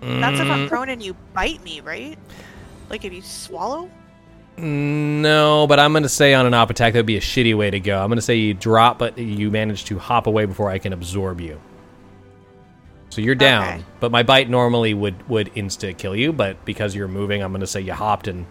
That's 0.00 0.40
if 0.40 0.50
I'm 0.50 0.60
Mm, 0.66 0.68
prone 0.68 0.88
and 0.88 1.02
you 1.02 1.14
bite 1.34 1.62
me, 1.62 1.80
right? 1.80 2.18
Like 2.88 3.04
if 3.04 3.12
you 3.12 3.20
swallow? 3.20 3.90
No, 4.62 5.66
but 5.66 5.78
I'm 5.80 5.92
going 5.92 6.02
to 6.02 6.08
say 6.08 6.34
on 6.34 6.46
an 6.46 6.54
op 6.54 6.70
attack, 6.70 6.92
that 6.92 6.98
would 6.98 7.06
be 7.06 7.16
a 7.16 7.20
shitty 7.20 7.56
way 7.56 7.70
to 7.70 7.80
go. 7.80 8.00
I'm 8.00 8.08
going 8.08 8.16
to 8.16 8.22
say 8.22 8.36
you 8.36 8.52
drop, 8.54 8.98
but 8.98 9.16
you 9.18 9.50
manage 9.50 9.84
to 9.86 9.98
hop 9.98 10.26
away 10.26 10.44
before 10.44 10.70
I 10.70 10.78
can 10.78 10.92
absorb 10.92 11.40
you. 11.40 11.60
So 13.08 13.20
you're 13.20 13.34
down, 13.34 13.64
Okay. 13.64 13.82
but 13.98 14.12
my 14.12 14.22
bite 14.22 14.48
normally 14.48 14.94
would 14.94 15.28
would 15.28 15.52
insta 15.54 15.96
kill 15.98 16.14
you, 16.14 16.32
but 16.32 16.64
because 16.64 16.94
you're 16.94 17.08
moving, 17.08 17.42
I'm 17.42 17.50
going 17.50 17.60
to 17.60 17.66
say 17.66 17.80
you 17.80 17.92
hopped 17.92 18.28
and 18.28 18.46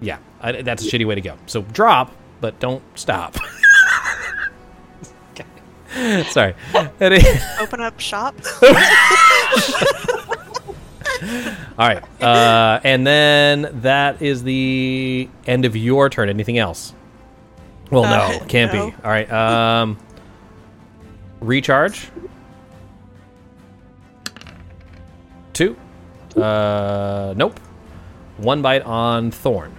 yeah, 0.00 0.18
I, 0.40 0.62
that's 0.62 0.84
a 0.86 0.88
shitty 0.90 1.06
way 1.06 1.16
to 1.16 1.20
go. 1.20 1.36
So 1.46 1.60
drop, 1.62 2.10
but 2.40 2.58
don't 2.60 2.82
stop. 2.98 3.36
Okay. 5.96 6.22
Sorry. 6.30 6.54
Open 7.60 7.80
up 7.80 7.98
shop? 8.00 8.34
All 11.78 11.88
right, 11.88 12.22
uh, 12.22 12.80
and 12.84 13.06
then 13.06 13.80
that 13.82 14.20
is 14.22 14.42
the 14.42 15.28
end 15.46 15.64
of 15.64 15.76
your 15.76 16.08
turn. 16.10 16.28
Anything 16.28 16.58
else? 16.58 16.94
Well, 17.90 18.04
Uh, 18.04 18.38
no, 18.38 18.44
can't 18.46 18.72
no. 18.72 18.86
be. 18.90 18.96
All 19.04 19.10
right, 19.10 19.30
um, 19.32 19.96
recharge. 21.40 22.08
Two. 25.52 25.76
Uh, 26.36 27.32
nope. 27.36 27.58
One 28.38 28.60
bite 28.62 28.82
on 28.82 29.30
Thorn. 29.30 29.72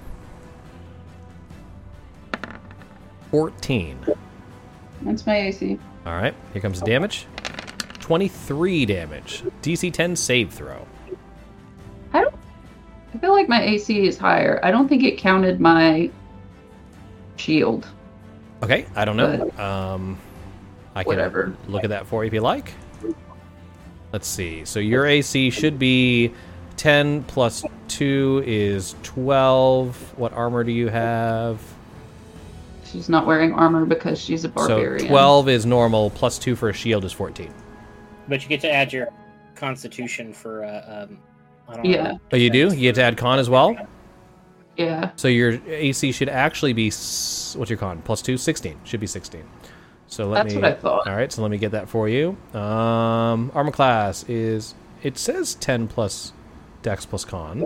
Fourteen. 3.31 3.99
That's 5.01 5.25
my 5.25 5.35
AC. 5.35 5.77
All 6.05 6.13
right, 6.13 6.33
here 6.53 6.61
comes 6.61 6.79
the 6.79 6.85
damage. 6.85 7.27
Twenty-three 7.99 8.85
damage. 8.85 9.43
DC 9.61 9.91
ten 9.91 10.15
save 10.15 10.53
throw. 10.53 10.87
I 12.15 12.21
don't. 12.21 12.35
I 13.13 13.17
feel 13.17 13.33
like 13.33 13.49
my 13.49 13.61
AC 13.61 14.07
is 14.07 14.17
higher. 14.17 14.59
I 14.63 14.71
don't 14.71 14.87
think 14.87 15.03
it 15.03 15.17
counted 15.17 15.59
my 15.59 16.09
shield. 17.35 17.87
Okay, 18.63 18.85
I 18.95 19.03
don't 19.03 19.17
know. 19.17 19.51
Um, 19.57 20.17
I 20.95 21.03
can 21.03 21.09
Whatever. 21.09 21.55
look 21.67 21.83
at 21.83 21.89
that 21.89 22.07
for 22.07 22.23
you 22.23 22.27
if 22.27 22.33
you 22.33 22.39
like. 22.39 22.73
Let's 24.13 24.27
see. 24.27 24.63
So 24.63 24.79
your 24.79 25.05
AC 25.05 25.49
should 25.49 25.77
be 25.77 26.31
10 26.77 27.23
plus 27.23 27.65
2 27.89 28.43
is 28.45 28.95
12. 29.03 30.13
What 30.17 30.31
armor 30.31 30.63
do 30.63 30.71
you 30.71 30.87
have? 30.87 31.61
She's 32.85 33.09
not 33.09 33.27
wearing 33.27 33.51
armor 33.51 33.85
because 33.85 34.21
she's 34.21 34.45
a 34.45 34.49
barbarian. 34.49 34.79
So 34.79 34.89
barbarian. 34.89 35.07
12 35.09 35.49
is 35.49 35.65
normal, 35.65 36.09
plus 36.11 36.39
2 36.39 36.55
for 36.55 36.69
a 36.69 36.73
shield 36.73 37.03
is 37.03 37.11
14. 37.11 37.53
But 38.29 38.41
you 38.41 38.47
get 38.47 38.61
to 38.61 38.71
add 38.71 38.93
your 38.93 39.09
constitution 39.55 40.31
for 40.31 40.63
uh, 40.63 41.03
um. 41.03 41.17
I 41.67 41.75
don't 41.75 41.85
Yeah. 41.85 42.03
know. 42.03 42.19
Oh, 42.33 42.37
you 42.37 42.49
do? 42.49 42.73
You 42.73 42.81
get 42.81 42.95
to 42.95 43.03
add 43.03 43.17
con 43.17 43.39
as 43.39 43.49
well? 43.49 43.75
Yeah. 44.77 45.11
So 45.15 45.27
your 45.27 45.59
AC 45.67 46.11
should 46.11 46.29
actually 46.29 46.73
be, 46.73 46.87
s- 46.87 47.55
what's 47.57 47.69
your 47.71 47.77
con? 47.79 48.01
Plus 48.01 48.21
2? 48.21 48.37
16. 48.37 48.77
Should 48.83 48.99
be 48.99 49.07
16. 49.07 49.43
So 50.07 50.27
let 50.27 50.43
That's 50.43 50.55
me. 50.55 50.61
what 50.61 50.71
I 50.71 50.75
thought. 50.75 51.07
All 51.07 51.15
right, 51.15 51.31
so 51.31 51.41
let 51.41 51.49
me 51.49 51.57
get 51.57 51.71
that 51.71 51.89
for 51.89 52.07
you. 52.07 52.37
Um, 52.53 53.51
armor 53.55 53.71
class 53.71 54.23
is 54.29 54.75
it 55.01 55.17
says 55.17 55.55
ten 55.55 55.87
plus 55.87 56.31
dex 56.83 57.05
plus 57.07 57.25
con. 57.25 57.65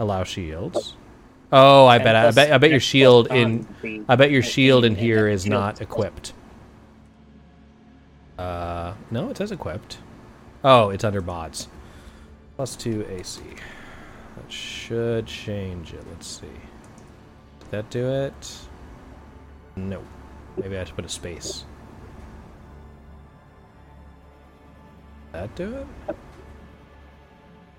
Allow 0.00 0.24
shields. 0.24 0.96
Oh, 1.52 1.86
I 1.86 1.98
bet 1.98 2.16
I, 2.16 2.22
plus 2.24 2.34
bet 2.34 2.52
I 2.52 2.58
bet 2.58 2.70
your 2.70 2.80
shield 2.80 3.28
in 3.32 4.04
I 4.08 4.16
bet 4.16 4.32
your 4.32 4.42
shield 4.42 4.84
in 4.84 4.92
and 4.94 5.00
here 5.00 5.24
then 5.26 5.32
is 5.34 5.42
shield 5.44 5.52
not 5.52 5.80
equipped. 5.80 6.32
Uh, 8.36 8.94
no, 9.12 9.30
it 9.30 9.36
says 9.36 9.52
equipped. 9.52 9.98
Oh, 10.64 10.88
it's 10.88 11.04
under 11.04 11.20
mods. 11.20 11.68
Plus 12.56 12.74
two 12.74 13.06
AC. 13.10 13.42
That 14.36 14.50
should 14.50 15.26
change 15.26 15.92
it. 15.92 16.04
Let's 16.08 16.26
see. 16.26 16.46
Did 17.60 17.70
that 17.70 17.90
do 17.90 18.08
it? 18.08 18.58
No. 19.76 20.02
Maybe 20.56 20.74
I 20.76 20.78
have 20.78 20.88
to 20.88 20.94
put 20.94 21.04
a 21.04 21.08
space. 21.08 21.64
That 25.32 25.54
do 25.54 25.74
it? 25.74 26.16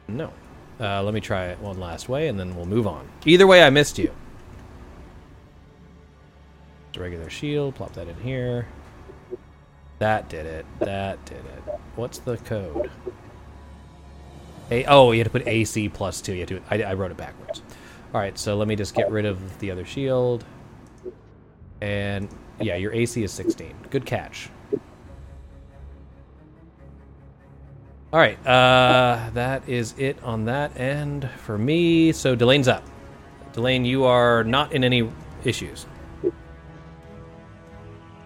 No. 0.07 0.31
Uh, 0.79 1.01
let 1.01 1.13
me 1.13 1.21
try 1.21 1.45
it 1.45 1.59
one 1.59 1.79
last 1.79 2.09
way, 2.09 2.27
and 2.27 2.37
then 2.37 2.55
we'll 2.55 2.65
move 2.65 2.85
on. 2.85 3.07
Either 3.25 3.47
way, 3.47 3.63
I 3.63 3.69
missed 3.69 3.97
you. 3.97 4.11
Regular 6.97 7.29
shield. 7.29 7.75
Plop 7.75 7.93
that 7.93 8.07
in 8.07 8.15
here. 8.15 8.67
That 9.99 10.29
did 10.29 10.45
it. 10.45 10.65
That 10.79 11.23
did 11.25 11.37
it. 11.37 11.63
What's 11.95 12.19
the 12.19 12.37
code? 12.37 12.91
A- 14.71 14.85
oh, 14.85 15.11
you 15.11 15.19
had 15.19 15.25
to 15.25 15.31
put 15.31 15.47
AC 15.47 15.89
plus 15.89 16.21
two. 16.21 16.33
You 16.33 16.39
had 16.39 16.47
to. 16.49 16.61
I, 16.69 16.91
I 16.91 16.93
wrote 16.95 17.11
it 17.11 17.17
backwards. 17.17 17.61
All 18.13 18.19
right, 18.21 18.37
so 18.37 18.55
let 18.55 18.67
me 18.67 18.75
just 18.75 18.95
get 18.95 19.09
rid 19.11 19.25
of 19.25 19.59
the 19.59 19.71
other 19.71 19.85
shield. 19.85 20.43
And 21.81 22.29
yeah, 22.59 22.75
your 22.75 22.93
AC 22.93 23.23
is 23.23 23.31
16. 23.33 23.73
Good 23.89 24.05
catch. 24.05 24.49
All 28.13 28.19
right, 28.19 28.37
uh, 28.47 29.29
that 29.33 29.67
is 29.67 29.93
it 29.97 30.21
on 30.23 30.45
that 30.45 30.79
end 30.79 31.29
for 31.43 31.57
me. 31.57 32.13
So 32.13 32.35
Delane's 32.35 32.69
up. 32.69 32.83
Delane, 33.51 33.83
you 33.85 34.05
are 34.05 34.43
not 34.45 34.71
in 34.71 34.83
any 34.83 35.09
issues. 35.43 35.85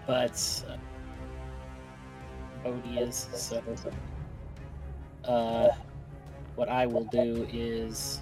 but 0.06 0.64
is 2.94 3.28
so. 3.34 3.62
Uh, 5.24 5.68
what 6.56 6.68
I 6.68 6.86
will 6.86 7.04
do 7.04 7.46
is 7.52 8.20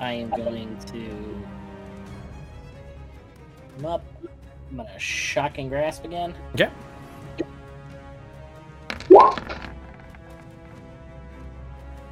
I 0.00 0.12
am 0.12 0.30
going 0.30 0.76
to 0.86 1.44
come 3.76 3.86
up. 3.86 4.04
I'm 4.70 4.76
gonna 4.78 4.98
shocking 4.98 5.68
grasp 5.68 6.04
again. 6.04 6.34
Okay. 6.54 6.70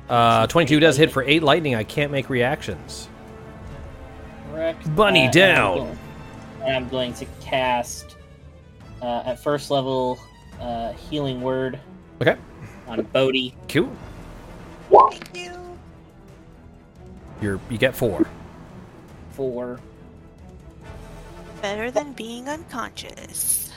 Uh, 0.09 0.46
22 0.46 0.78
does 0.78 0.96
hit 0.96 1.11
for 1.11 1.22
8 1.22 1.42
lightning. 1.42 1.74
I 1.74 1.84
can't 1.84 2.12
make 2.12 2.28
reactions. 2.28 3.09
Correct. 4.62 4.94
Bunny 4.94 5.20
and 5.20 5.26
I'm 5.28 5.32
down. 5.32 5.76
going- 5.78 5.98
And 6.64 6.76
I'm 6.76 6.88
going 6.88 7.14
to 7.14 7.26
cast 7.40 8.14
uh, 9.02 9.22
at 9.26 9.42
first 9.42 9.70
level 9.72 10.20
uh, 10.60 10.92
healing 10.92 11.40
word 11.42 11.80
Okay. 12.20 12.36
on 12.86 13.02
Bodhi. 13.12 13.56
Cool. 13.68 13.90
Thank 15.10 15.36
you. 15.36 15.50
You're 17.40 17.58
you 17.68 17.78
get 17.78 17.96
4. 17.96 18.24
Four. 19.32 19.80
Better 21.60 21.90
than 21.90 22.12
being 22.12 22.48
unconscious. 22.48 23.70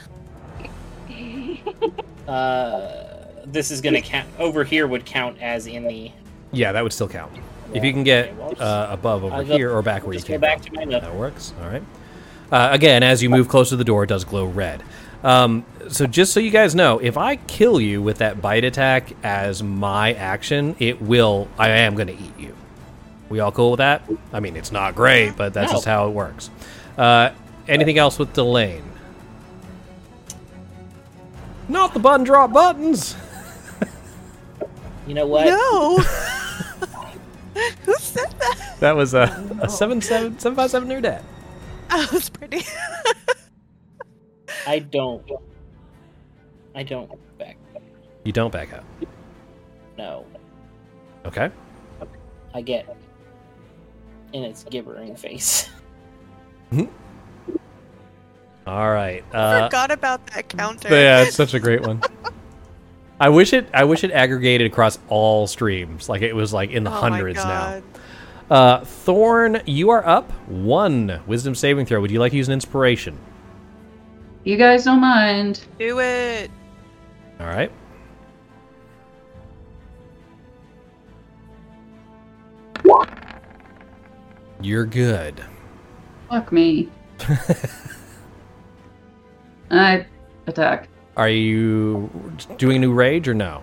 uh 2.28 3.04
this 3.46 3.70
is 3.70 3.80
gonna 3.80 4.00
count 4.00 4.28
over 4.38 4.62
here 4.64 4.86
would 4.88 5.04
count 5.06 5.40
as 5.40 5.66
in 5.66 5.84
the 5.86 6.10
Yeah, 6.52 6.72
that 6.72 6.82
would 6.82 6.92
still 6.92 7.08
count. 7.08 7.32
If 7.74 7.84
you 7.84 7.92
can 7.92 8.04
get 8.04 8.26
Okay, 8.26 8.34
well, 8.38 8.48
just- 8.50 8.60
uh, 8.62 8.86
above 8.90 9.24
over 9.24 9.34
I'll 9.36 9.44
go- 9.44 9.56
here 9.56 9.70
or 9.72 9.82
back 9.82 10.04
where 10.04 10.12
you 10.12 10.18
just 10.18 10.28
go 10.28 10.34
came 10.34 10.40
back 10.40 10.58
from. 10.62 10.66
to 10.66 10.72
my 10.74 10.84
note. 10.84 11.02
That 11.02 11.14
works. 11.14 11.52
All 11.62 11.68
right. 11.68 11.82
Uh, 12.50 12.68
again, 12.72 13.02
as 13.02 13.22
you 13.22 13.30
move 13.30 13.48
closer 13.48 13.70
to 13.70 13.76
the 13.76 13.84
door, 13.84 14.04
it 14.04 14.06
does 14.08 14.24
glow 14.24 14.44
red. 14.46 14.82
Um, 15.24 15.64
so 15.88 16.06
just 16.06 16.32
so 16.32 16.38
you 16.40 16.50
guys 16.50 16.74
know, 16.74 16.98
if 17.00 17.16
I 17.16 17.36
kill 17.36 17.80
you 17.80 18.00
with 18.00 18.18
that 18.18 18.40
bite 18.40 18.64
attack 18.64 19.12
as 19.24 19.62
my 19.62 20.12
action, 20.14 20.76
it 20.78 21.02
will. 21.02 21.48
I 21.58 21.70
am 21.70 21.94
going 21.96 22.06
to 22.08 22.12
eat 22.14 22.38
you. 22.38 22.54
We 23.28 23.40
all 23.40 23.50
cool 23.50 23.72
with 23.72 23.78
that? 23.78 24.02
I 24.32 24.38
mean, 24.38 24.54
it's 24.56 24.70
not 24.70 24.94
great, 24.94 25.36
but 25.36 25.52
that's 25.52 25.72
No. 25.72 25.76
just 25.78 25.84
how 25.86 26.06
it 26.06 26.12
works. 26.12 26.50
Uh, 26.96 27.30
anything 27.66 27.98
else 27.98 28.18
with 28.20 28.32
Delane? 28.34 28.82
Not 31.68 31.92
the 31.94 31.98
button 32.00 32.24
drop 32.24 32.52
buttons. 32.52 33.16
you 35.08 35.14
know 35.14 35.26
what 35.26 35.46
No. 35.46 35.98
Who 37.84 37.94
said 37.94 38.30
that? 38.38 38.76
That 38.80 38.96
was 38.96 39.14
a, 39.14 39.24
a 39.62 39.68
seven 39.68 40.00
seven 40.00 40.38
seven 40.38 40.56
five 40.56 40.70
seven 40.70 40.88
near 40.88 41.00
dead. 41.00 41.24
That 41.88 42.10
was 42.12 42.28
pretty. 42.28 42.62
I 44.66 44.80
don't 44.80 45.24
I 46.74 46.82
don't 46.82 47.10
back 47.38 47.56
You 48.24 48.32
don't 48.32 48.50
back 48.52 48.72
up. 48.72 48.84
no 49.96 50.26
Okay. 51.24 51.50
I 52.54 52.60
get 52.62 52.86
in 54.32 54.42
its 54.42 54.64
gibbering 54.64 55.14
face 55.16 55.70
All 58.66 58.90
right. 58.90 59.24
I 59.32 59.36
Uh, 59.36 59.66
forgot 59.68 59.90
about 59.92 60.26
that 60.28 60.48
counter. 60.48 60.88
yeah, 60.90 61.22
it's 61.22 61.36
such 61.36 61.54
a 61.54 61.60
great 61.60 61.82
one. 61.82 62.02
I 63.18 63.30
wish 63.30 63.52
it. 63.52 63.68
I 63.72 63.84
wish 63.84 64.04
it 64.04 64.10
aggregated 64.10 64.70
across 64.70 64.98
all 65.08 65.46
streams. 65.46 66.08
Like 66.08 66.22
it 66.22 66.34
was 66.34 66.52
like 66.52 66.70
in 66.70 66.84
the 66.84 66.90
Oh 66.90 66.94
my 66.94 67.00
hundreds 67.00 67.36
now. 67.36 67.82
Uh, 68.50 68.84
Thorn, 68.84 69.62
you 69.66 69.90
are 69.90 70.06
up. 70.06 70.30
One 70.48 71.20
wisdom 71.26 71.54
saving 71.54 71.86
throw. 71.86 72.00
Would 72.00 72.10
you 72.10 72.20
like 72.20 72.32
to 72.32 72.36
use 72.36 72.48
an 72.48 72.54
inspiration? 72.54 73.18
You 74.44 74.56
guys 74.56 74.84
don't 74.84 75.00
mind. 75.00 75.60
Do 75.78 75.98
it. 76.00 76.50
All 77.40 77.46
right. 77.46 77.72
You're 84.60 84.86
good. 84.86 85.44
Fuck 86.30 86.52
me. 86.52 86.88
I 89.70 90.06
attack. 90.46 90.88
Are 91.16 91.28
you 91.28 92.10
doing 92.58 92.76
a 92.76 92.80
new 92.80 92.92
rage 92.92 93.26
or 93.26 93.34
no? 93.34 93.62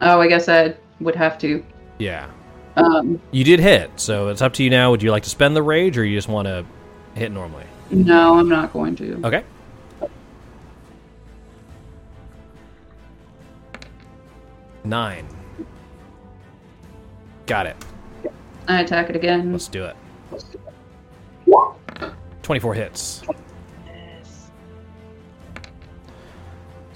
Oh, 0.00 0.20
I 0.20 0.28
guess 0.28 0.48
I 0.48 0.74
would 1.00 1.14
have 1.14 1.38
to. 1.38 1.64
Yeah. 1.98 2.30
Um, 2.76 3.20
You 3.32 3.44
did 3.44 3.60
hit, 3.60 3.90
so 3.96 4.28
it's 4.28 4.40
up 4.40 4.52
to 4.54 4.62
you 4.64 4.70
now. 4.70 4.90
Would 4.90 5.02
you 5.02 5.10
like 5.10 5.24
to 5.24 5.30
spend 5.30 5.54
the 5.56 5.62
rage 5.62 5.98
or 5.98 6.04
you 6.04 6.16
just 6.16 6.28
want 6.28 6.46
to 6.46 6.64
hit 7.14 7.32
normally? 7.32 7.64
no, 7.90 8.38
I'm 8.38 8.48
not 8.48 8.72
going 8.72 8.94
to. 8.96 9.20
Okay. 9.24 9.42
Nine. 14.84 15.26
Got 17.46 17.66
it. 17.66 17.76
I 18.68 18.82
attack 18.82 19.10
it 19.10 19.16
again. 19.16 19.52
Let's 19.52 19.68
do 19.68 19.84
it. 19.84 19.96
24 22.42 22.74
hits. 22.74 23.22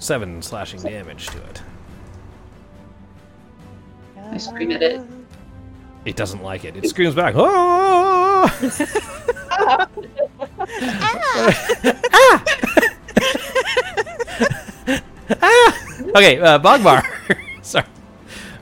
Seven 0.03 0.41
slashing 0.41 0.81
damage 0.81 1.27
to 1.27 1.37
it. 1.43 1.61
I 4.31 4.37
scream 4.37 4.71
at 4.71 4.83
it. 4.83 5.01
It 6.03 6.17
doesn't 6.17 6.43
like 6.43 6.65
it. 6.65 6.75
It 6.75 6.89
screams 6.89 7.15
back. 7.15 7.35
"Ah!" 7.37 8.49
Okay, 16.15 16.39
uh, 16.39 16.59
Bogmar. 16.59 17.03
Sorry. 17.63 17.85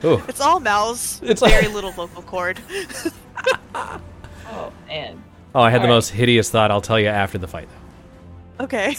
Ooh. 0.03 0.21
It's 0.27 0.41
all 0.41 0.59
mouths. 0.59 1.19
It's 1.23 1.41
very 1.41 1.65
like- 1.65 1.73
little 1.73 1.91
vocal 1.91 2.21
cord. 2.23 2.59
Oh 3.75 4.71
man. 4.87 5.23
Oh, 5.53 5.61
I 5.61 5.69
had 5.69 5.79
the 5.79 5.83
Alright. 5.85 5.89
most 5.89 6.09
hideous 6.09 6.49
thought. 6.49 6.71
I'll 6.71 6.81
tell 6.81 6.99
you 6.99 7.07
after 7.07 7.37
the 7.37 7.47
fight. 7.47 7.67
though. 8.57 8.63
okay. 8.65 8.95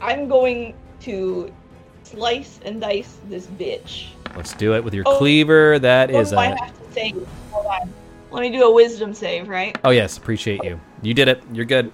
I'm 0.00 0.28
going 0.28 0.74
to 1.04 1.52
slice 2.02 2.60
and 2.64 2.80
dice 2.80 3.16
this 3.28 3.46
bitch. 3.46 4.08
Let's 4.36 4.52
do 4.54 4.74
it 4.74 4.82
with 4.84 4.94
your 4.94 5.04
Oh. 5.06 5.16
cleaver. 5.18 5.78
That 5.78 6.10
is 6.10 6.30
do 6.30 6.36
I 6.36 6.46
a. 6.46 6.56
have 6.56 6.86
to 6.86 6.92
say? 6.92 7.14
Hold 7.50 7.66
on. 7.66 7.92
Let 8.30 8.40
me 8.40 8.50
do 8.50 8.64
a 8.64 8.72
wisdom 8.72 9.14
save, 9.14 9.48
right? 9.48 9.76
Oh 9.84 9.90
yes, 9.90 10.16
appreciate 10.18 10.64
you. 10.64 10.80
You 11.02 11.14
did 11.14 11.28
it. 11.28 11.42
You're 11.52 11.64
good. 11.64 11.92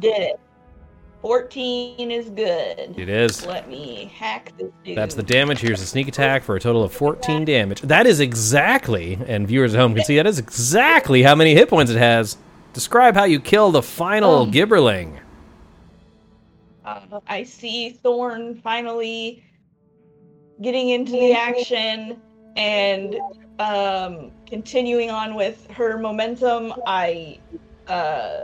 Did 0.00 0.20
it. 0.20 0.40
14 1.22 2.10
is 2.10 2.28
good. 2.30 2.94
It 2.98 3.08
is. 3.08 3.46
Let 3.46 3.68
me 3.68 4.10
hack 4.14 4.52
this 4.58 4.70
dude. 4.84 4.98
That's 4.98 5.14
the 5.14 5.22
damage. 5.22 5.60
Here's 5.60 5.80
a 5.80 5.86
sneak 5.86 6.08
attack 6.08 6.42
for 6.42 6.56
a 6.56 6.60
total 6.60 6.82
of 6.82 6.92
14 6.92 7.44
damage. 7.44 7.80
That 7.82 8.06
is 8.08 8.18
exactly, 8.18 9.18
and 9.28 9.46
viewers 9.46 9.72
at 9.72 9.80
home 9.80 9.94
can 9.94 10.04
see 10.04 10.16
that 10.16 10.26
is 10.26 10.40
exactly 10.40 11.22
how 11.22 11.36
many 11.36 11.54
hit 11.54 11.68
points 11.68 11.92
it 11.92 11.98
has. 11.98 12.36
Describe 12.72 13.14
how 13.14 13.24
you 13.24 13.38
kill 13.38 13.70
the 13.70 13.82
final 13.82 14.40
Um, 14.40 14.50
Gibberling. 14.52 15.12
Uh, 16.84 17.20
I 17.28 17.42
see 17.44 17.90
Thorn 17.90 18.60
finally 18.62 19.44
getting 20.60 20.90
into 20.90 21.12
the 21.12 21.32
action 21.32 22.20
and 22.56 23.16
um, 23.58 24.30
continuing 24.46 25.10
on 25.10 25.34
with 25.34 25.70
her 25.70 25.98
momentum. 25.98 26.74
I 26.86 27.38
uh, 27.88 28.40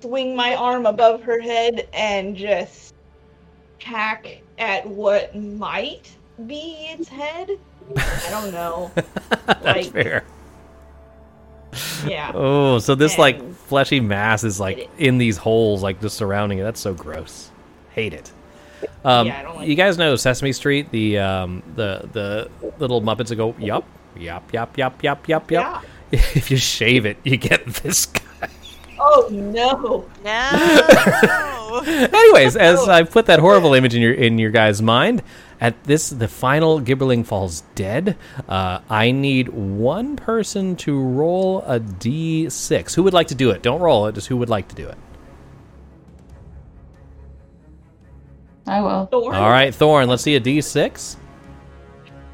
swing 0.00 0.34
my 0.34 0.54
arm 0.54 0.86
above 0.86 1.22
her 1.22 1.40
head 1.40 1.88
and 1.92 2.36
just 2.36 2.94
hack 3.80 4.42
at 4.58 4.86
what 4.86 5.34
might 5.36 6.10
be 6.46 6.88
its 6.90 7.08
head. 7.08 7.58
I 7.96 8.26
don't 8.30 8.52
know. 8.52 8.90
That's 9.46 9.64
like- 9.64 9.92
fair. 9.92 10.24
Yeah. 12.06 12.32
Oh, 12.34 12.78
so 12.78 12.94
this 12.94 13.18
like 13.18 13.52
fleshy 13.54 14.00
mass 14.00 14.42
is 14.42 14.58
like 14.58 14.88
in 14.98 15.18
these 15.18 15.36
holes, 15.36 15.82
like 15.82 16.00
just 16.00 16.16
surrounding 16.16 16.58
it. 16.58 16.62
That's 16.62 16.80
so 16.80 16.94
gross. 16.94 17.50
Hate 17.98 18.14
it. 18.14 18.32
Um, 19.04 19.26
Yeah, 19.26 19.40
I 19.40 19.42
don't 19.42 19.56
like 19.56 19.68
you 19.68 19.74
guys 19.74 19.98
know 19.98 20.14
Sesame 20.16 20.52
Street, 20.52 20.90
the 20.92 21.18
um, 21.18 21.62
the 21.74 22.08
the 22.12 22.48
little 22.78 23.02
Muppets 23.02 23.28
that 23.28 23.36
go 23.36 23.54
yup, 23.58 23.84
yup, 24.16 24.52
yup, 24.52 24.78
yup, 24.78 25.02
yup, 25.02 25.28
yup, 25.28 25.50
yup. 25.50 25.50
Yeah. 25.50 25.80
If 26.10 26.50
you 26.50 26.56
shave 26.56 27.04
it, 27.04 27.18
you 27.22 27.36
get 27.36 27.66
this 27.66 28.06
guy. 28.06 28.48
Oh 29.00 29.28
no. 29.30 30.08
No. 30.24 31.82
Anyways, 32.12 32.56
as. 32.56 32.88
I 32.88 33.02
put 33.02 33.26
that 33.26 33.40
horrible 33.40 33.74
image 33.74 33.94
in 33.94 34.00
your 34.02 34.14
in 34.14 34.38
your 34.38 34.50
guys' 34.50 34.80
mind, 34.80 35.22
at 35.60 35.82
this 35.84 36.10
the 36.10 36.28
final 36.28 36.80
Gibberling 36.80 37.26
falls 37.26 37.62
dead. 37.74 38.16
Uh, 38.48 38.80
I 38.88 39.10
need 39.10 39.48
one 39.48 40.16
person 40.16 40.76
to 40.76 40.98
roll 41.00 41.62
a 41.62 41.78
d6. 41.80 42.94
Who 42.94 43.02
would 43.02 43.12
like 43.12 43.28
to 43.28 43.34
do 43.34 43.50
it? 43.50 43.62
Don't 43.62 43.80
roll 43.80 44.06
it. 44.06 44.14
Just 44.14 44.28
who 44.28 44.36
would 44.36 44.48
like 44.48 44.68
to 44.68 44.74
do 44.74 44.88
it? 44.88 44.96
I 48.68 48.80
will. 48.80 49.06
Thorn. 49.06 49.34
All 49.34 49.50
right, 49.50 49.74
Thorn. 49.74 50.08
Let's 50.08 50.22
see 50.22 50.36
a 50.36 50.40
d6. 50.40 51.16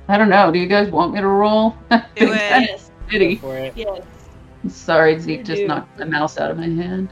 I 0.08 0.18
don't 0.18 0.28
know. 0.28 0.50
Do 0.52 0.58
you 0.58 0.66
guys 0.66 0.90
want 0.90 1.14
me 1.14 1.20
to 1.20 1.26
roll? 1.28 1.76
Do 1.90 1.96
it. 2.16 2.34
Yes. 2.36 2.90
For 3.40 3.56
it. 3.56 3.72
Yes. 3.76 4.02
Sorry, 4.68 5.18
Zeke 5.18 5.44
just 5.44 5.60
do. 5.60 5.68
knocked 5.68 5.98
my 5.98 6.04
mouse 6.06 6.38
out 6.38 6.50
of 6.50 6.56
my 6.58 6.64
hand. 6.66 7.08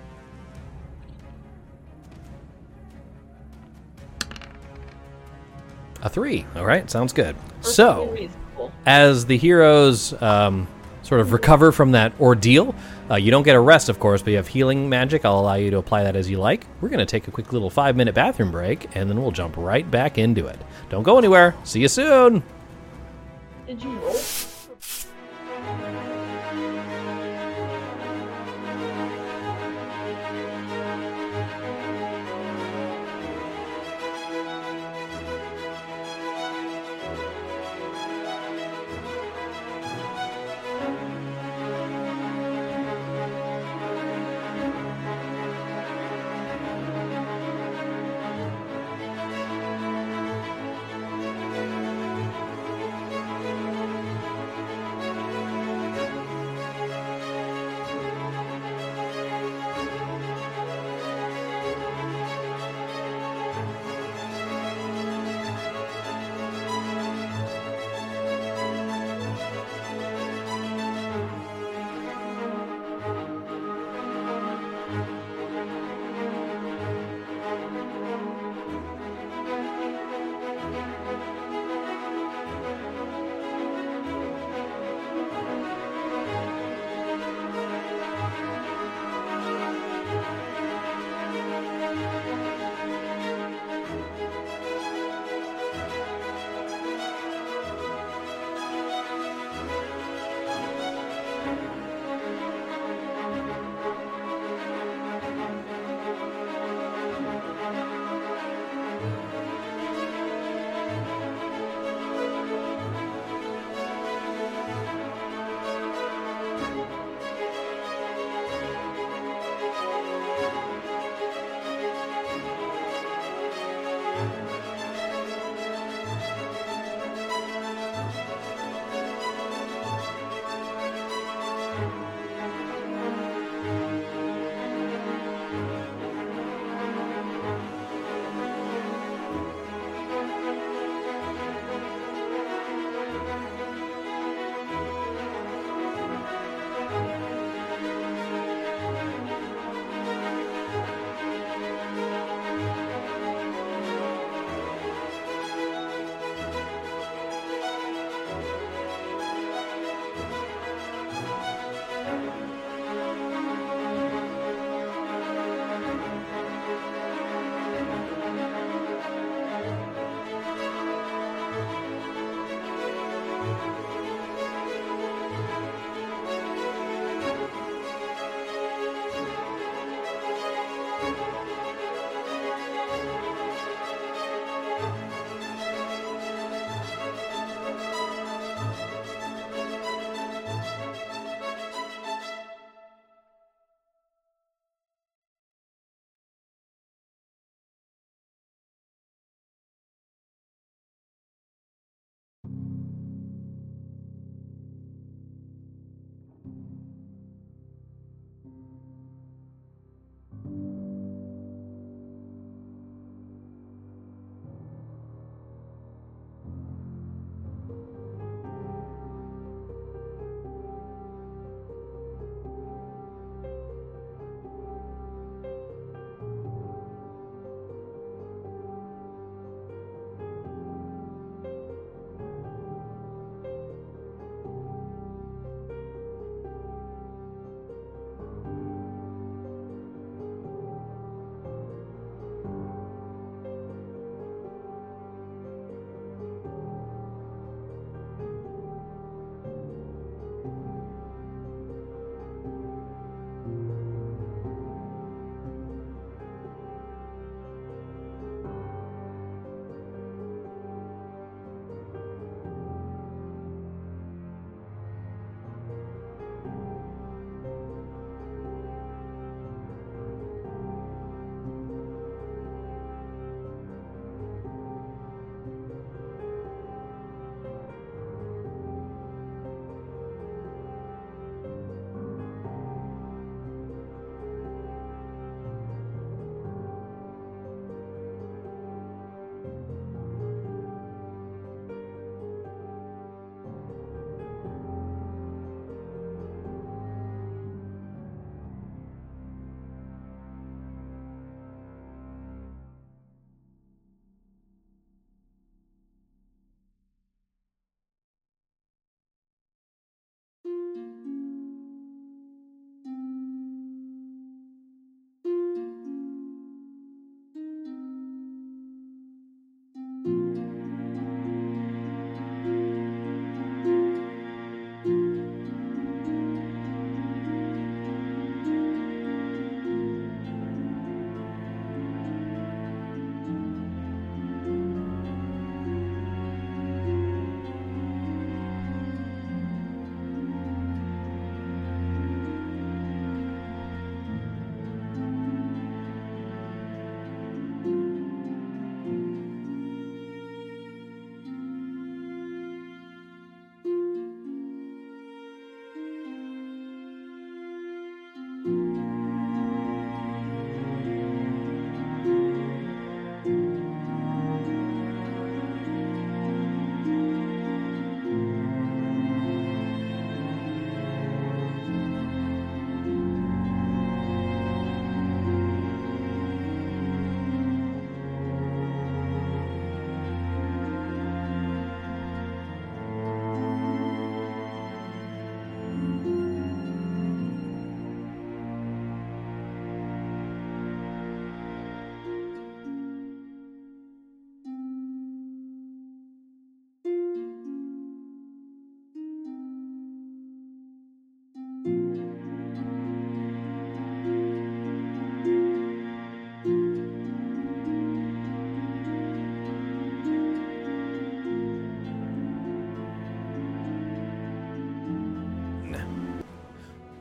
A 6.03 6.09
three. 6.09 6.45
All 6.57 6.65
right, 6.65 6.91
sounds 6.91 7.13
good. 7.13 7.37
Perfectly 7.37 7.73
So, 7.73 8.07
reasonable. 8.11 8.73
as 8.87 9.27
the 9.27 9.37
heroes 9.37 10.21
um, 10.23 10.67
sort 11.03 11.21
of 11.21 11.33
recover 11.33 11.73
from 11.73 11.93
that 11.93 12.13
ordeal, 12.21 12.75
uh, 13.11 13.17
you 13.17 13.31
don't 13.31 13.43
get 13.43 13.57
a 13.57 13.61
rest, 13.61 13.89
of 13.89 13.99
course, 13.99 14.23
but 14.23 14.31
you 14.31 14.37
have 14.37 14.49
healing 14.49 14.89
magic. 14.89 15.25
I'll 15.25 15.41
allow 15.41 15.55
you 15.55 15.71
to 15.71 15.79
apply 15.79 16.05
that 16.05 16.17
as 16.17 16.31
you 16.31 16.39
like. 16.39 16.67
We're 16.81 16.89
going 16.89 16.99
to 16.99 17.07
take 17.07 17.29
a 17.29 17.31
quick 17.31 17.53
little 17.53 17.71
five 17.71 17.97
minute 17.97 18.15
bathroom 18.15 18.51
break, 18.51 18.95
and 18.97 19.09
then 19.09 19.21
we'll 19.21 19.33
jump 19.33 19.57
right 19.57 19.89
back 19.91 20.19
into 20.19 20.47
it. 20.47 20.59
Don't 20.89 21.03
go 21.03 21.19
anywhere. 21.19 21.55
See 21.65 21.81
you 21.81 21.89
soon. 21.89 22.43
Did 23.67 23.83
you 23.83 23.91
roll? 23.99 24.17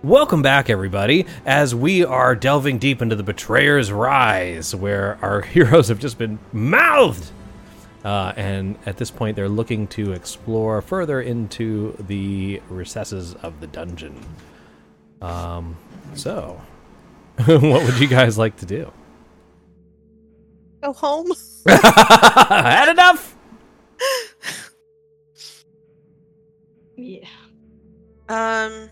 Welcome 0.04 0.42
back, 0.42 0.72
everybody, 0.72 1.28
as 1.46 1.76
we 1.76 2.04
are 2.04 2.36
delving 2.36 2.80
deep 2.80 3.04
into 3.04 3.16
the 3.16 3.22
Betrayer's 3.22 3.92
Rise, 3.92 4.74
where 4.74 5.20
our 5.22 5.42
heroes 5.44 5.90
have 5.90 6.00
just 6.00 6.18
been 6.18 6.40
mouthed. 6.52 7.30
Uh, 8.04 8.34
and 8.36 8.80
at 8.88 8.98
this 8.98 9.12
point, 9.12 9.36
they're 9.36 9.48
looking 9.48 9.86
to 9.90 10.14
explore 10.14 10.82
further 10.82 11.22
into 11.22 11.96
the 12.00 12.64
recesses 12.68 13.36
of 13.36 13.60
the 13.60 13.68
dungeon. 13.68 14.20
Um, 15.22 15.78
so, 16.16 16.60
what 17.46 17.62
would 17.62 18.00
you 18.00 18.08
guys 18.08 18.40
like 18.40 18.58
to 18.58 18.66
do? 18.66 18.92
Go 20.82 20.94
home. 20.94 21.32
Had 21.68 22.90
enough? 22.90 23.38
Yeah. 26.98 27.28
Um. 28.28 28.90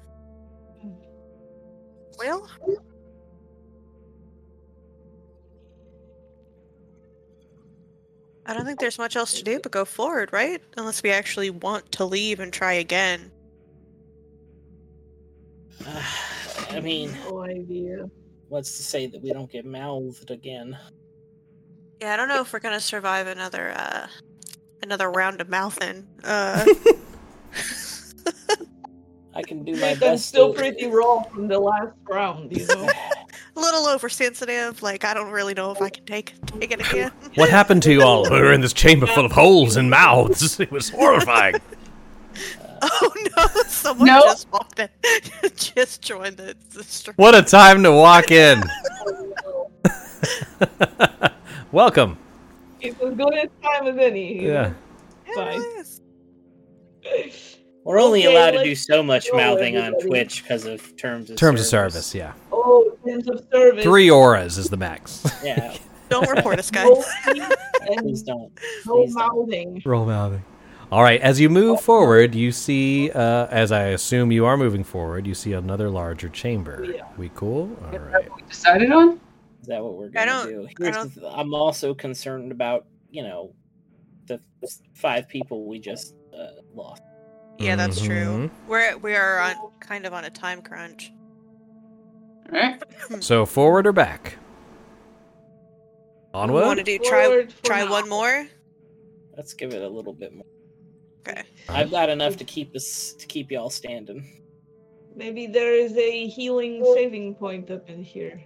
Think 8.80 8.86
there's 8.86 8.98
much 8.98 9.16
else 9.18 9.34
to 9.34 9.44
do 9.44 9.60
but 9.62 9.72
go 9.74 9.84
forward, 9.86 10.32
right? 10.32 10.62
Unless 10.78 11.04
we 11.04 11.12
actually 11.12 11.50
want 11.50 11.92
to 11.94 12.06
leave 12.06 12.40
and 12.40 12.52
try 12.54 12.74
again. 12.74 13.30
Uh, 15.86 16.02
I 16.72 16.80
mean, 16.80 17.12
No 17.30 17.44
idea. 17.44 18.06
what's 18.48 18.78
to 18.78 18.84
say 18.84 19.08
that 19.08 19.22
we 19.22 19.34
don't 19.34 19.52
get 19.52 19.66
mouthed 19.66 20.32
again? 20.32 20.78
Yeah, 22.02 22.14
I 22.14 22.18
don't 22.18 22.30
know 22.30 22.40
if 22.42 22.54
we're 22.54 22.60
gonna 22.60 22.80
survive 22.80 23.28
another 23.28 23.74
uh 23.76 24.08
another 24.82 25.12
round 25.12 25.42
of 25.42 25.50
mouthing. 25.50 26.08
Uh 26.24 26.66
I 29.36 29.42
can 29.44 29.64
do 29.66 29.74
my 29.74 29.94
best. 29.96 30.04
I'm 30.04 30.18
still 30.18 30.54
to- 30.54 30.60
pretty 30.60 30.88
raw 30.88 31.24
from 31.24 31.48
the 31.50 31.60
last 31.60 31.92
round, 32.10 32.56
you 32.56 32.66
know. 32.68 32.90
a 33.56 33.60
little 33.60 33.88
oversensitive. 33.90 34.82
Like 34.82 35.04
I 35.06 35.14
don't 35.14 35.32
really 35.32 35.54
know 35.54 35.72
if 35.72 35.82
I 35.82 35.90
can 35.90 36.06
take 36.06 36.34
take 36.60 36.72
it 36.72 36.80
again. 36.90 37.12
What 37.36 37.50
happened 37.50 37.84
to 37.84 37.92
you 37.92 38.02
all? 38.04 38.24
We 38.24 38.40
were 38.42 38.54
in 38.54 38.62
this 38.62 38.74
chamber 38.74 39.06
full 39.08 39.26
of 39.26 39.32
holes 39.32 39.76
and 39.78 39.90
mouths. 39.90 40.60
It 40.60 40.72
was 40.72 40.90
horrifying. 40.90 41.56
oh 42.82 43.12
no! 43.38 43.46
Someone 43.68 44.08
No. 44.08 44.22
just 44.22 44.52
walked 44.52 44.80
in. 44.80 44.90
just 45.56 46.02
joined 46.02 46.38
the, 46.38 46.56
the 46.72 46.84
stream. 46.84 47.16
what 47.18 47.36
a 47.36 47.42
time 47.42 47.84
to 47.84 47.92
walk 47.92 48.32
in. 48.32 48.64
Welcome. 51.72 52.18
It's 52.82 53.00
as 53.02 53.14
good 53.16 53.34
as 53.36 53.50
time 53.62 53.88
as 53.88 53.98
any. 53.98 54.46
Yeah. 54.46 54.74
Yeah, 55.28 55.36
Fine. 55.36 55.64
We're 57.84 58.00
only 58.00 58.26
Okay, 58.28 58.36
allowed 58.36 58.52
to 58.52 58.64
do 58.64 58.76
so 58.76 59.02
much 59.04 59.30
go, 59.32 59.38
mouthing 59.38 59.78
on. 59.78 59.94
Twitch 60.00 60.44
because 60.44 60.66
of 60.66 60.96
terms 60.98 61.30
of 61.30 61.38
Terms 61.38 61.60
of 61.60 61.66
service. 61.68 61.94
service, 62.08 62.16
yeah. 62.16 62.34
Oh, 62.66 62.98
terms 63.06 63.28
of 63.30 63.46
service. 63.52 63.84
Three 63.84 64.10
auras 64.10 64.58
is 64.58 64.70
the 64.70 64.78
max. 64.78 65.26
Yeah, 65.44 65.76
Don't 66.10 66.30
report 66.30 66.60
us, 66.60 66.72
guys. 66.72 66.88
Please 67.98 68.24
don't. 68.24 68.52
no 68.86 68.94
Please 69.04 69.14
don't. 69.16 69.48
mouthing. 69.48 69.82
Roll 69.86 70.06
mouthing. 70.06 70.44
All 70.92 71.04
right, 71.04 71.22
as 71.22 71.40
you 71.40 71.50
move 71.50 71.82
forward, 71.82 72.34
you 72.34 72.52
see, 72.52 73.12
uh, 73.12 73.46
as 73.52 73.72
I 73.72 73.90
assume 73.90 74.32
you 74.32 74.46
are 74.46 74.58
moving 74.58 74.84
forward, 74.84 75.28
you 75.28 75.36
see 75.36 75.54
another 75.54 75.88
larger 75.90 76.30
chamber. 76.30 76.84
Yeah. 76.84 77.04
We 77.16 77.30
cool? 77.36 77.78
All 77.86 77.96
Is 77.96 78.02
right. 78.02 78.36
we 78.36 78.42
decided 78.44 78.92
on? 78.92 79.20
Is 79.62 79.68
that 79.68 79.84
what 79.84 79.94
we're 79.94 80.10
going 80.10 80.28
to 80.28 80.68
do? 80.76 80.86
I 80.88 80.92
don't, 80.92 81.14
the, 81.14 81.30
I'm 81.30 81.54
also 81.54 81.94
concerned 81.94 82.52
about 82.52 82.86
you 83.12 83.22
know 83.22 83.54
the 84.26 84.42
five 84.96 85.28
people 85.30 85.66
we 85.66 85.80
just 85.80 86.16
uh, 86.36 86.48
lost. 86.74 87.04
Yeah, 87.60 87.76
that's 87.76 88.02
true. 88.02 88.50
Mhm. 88.50 88.52
We're 88.68 88.98
we 88.98 89.16
are 89.16 89.40
on 89.40 89.56
kind 89.80 90.06
of 90.08 90.14
on 90.14 90.26
a 90.26 90.30
time 90.32 90.62
crunch. 90.62 91.12
Alright. 92.54 92.84
So 93.24 93.46
forward 93.46 93.86
or 93.88 93.92
back? 93.94 94.38
Onward. 96.34 96.66
Want 96.66 96.78
to 96.80 96.84
do 96.84 96.98
try 97.00 97.26
Forward 97.26 97.52
for 97.54 97.64
try 97.66 97.84
now. 97.84 97.92
one 97.92 98.10
more? 98.10 98.48
Let's 99.36 99.54
give 99.54 99.74
it 99.74 99.82
a 99.82 99.88
little 99.88 100.14
bit 100.14 100.34
more. 100.34 100.46
Okay. 101.28 101.44
I've 101.68 101.92
got 101.92 102.10
enough 102.10 102.38
to 102.38 102.44
keep 102.44 102.76
us 102.76 103.14
to 103.14 103.26
keep 103.28 103.52
y'all 103.52 103.70
standing. 103.70 104.28
Maybe 105.16 105.48
there 105.48 105.74
is 105.74 105.96
a 105.98 106.28
healing 106.28 106.84
saving 106.96 107.36
point 107.36 107.70
up 107.72 107.90
in 107.90 108.04
here. 108.04 108.42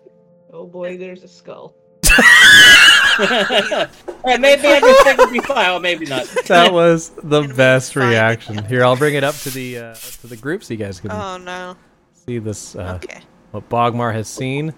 Oh 0.52 0.66
boy, 0.66 0.98
there's 0.98 1.24
a 1.24 1.28
skull. 1.28 1.76
Alright, 3.20 4.40
maybe 4.40 4.66
everything 4.68 5.18
will 5.18 5.32
be 5.32 5.40
fine. 5.40 5.70
Oh 5.70 5.80
maybe 5.80 6.06
not. 6.06 6.26
That 6.48 6.74
was 6.74 7.10
the 7.24 7.42
And 7.42 7.50
we 7.52 7.54
best 7.56 7.94
find 7.94 8.10
reaction. 8.10 8.66
Here, 8.66 8.84
I'll 8.84 8.96
bring 8.96 9.16
it 9.16 9.24
up 9.24 9.36
to 9.36 9.50
the 9.50 9.78
uh, 9.78 9.94
to 9.96 10.28
the 10.28 10.38
group 10.38 10.64
so 10.64 10.74
you 10.74 10.78
guys 10.80 11.00
can 11.00 11.12
Oh 11.12 11.38
no. 11.38 11.76
see 12.26 12.40
this. 12.40 12.76
Uh, 12.76 13.00
Okay. 13.04 13.22
What 13.54 13.70
Bogmar 13.70 14.12
has 14.14 14.28
seen. 14.28 14.74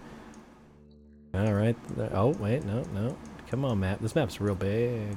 All 1.34 1.54
right. 1.54 1.76
Oh 2.14 2.30
wait, 2.40 2.66
no, 2.66 2.84
no. 2.94 3.18
Come 3.50 3.64
on, 3.64 3.80
map. 3.80 4.00
This 4.02 4.16
map's 4.16 4.42
real 4.42 4.56
big. 4.56 5.16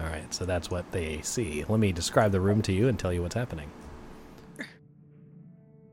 All 0.00 0.06
right, 0.06 0.32
so 0.32 0.44
that's 0.44 0.70
what 0.70 0.90
they 0.92 1.20
see. 1.22 1.64
Let 1.68 1.78
me 1.78 1.92
describe 1.92 2.32
the 2.32 2.40
room 2.40 2.62
to 2.62 2.72
you 2.72 2.88
and 2.88 2.98
tell 2.98 3.12
you 3.12 3.22
what's 3.22 3.34
happening. 3.34 3.70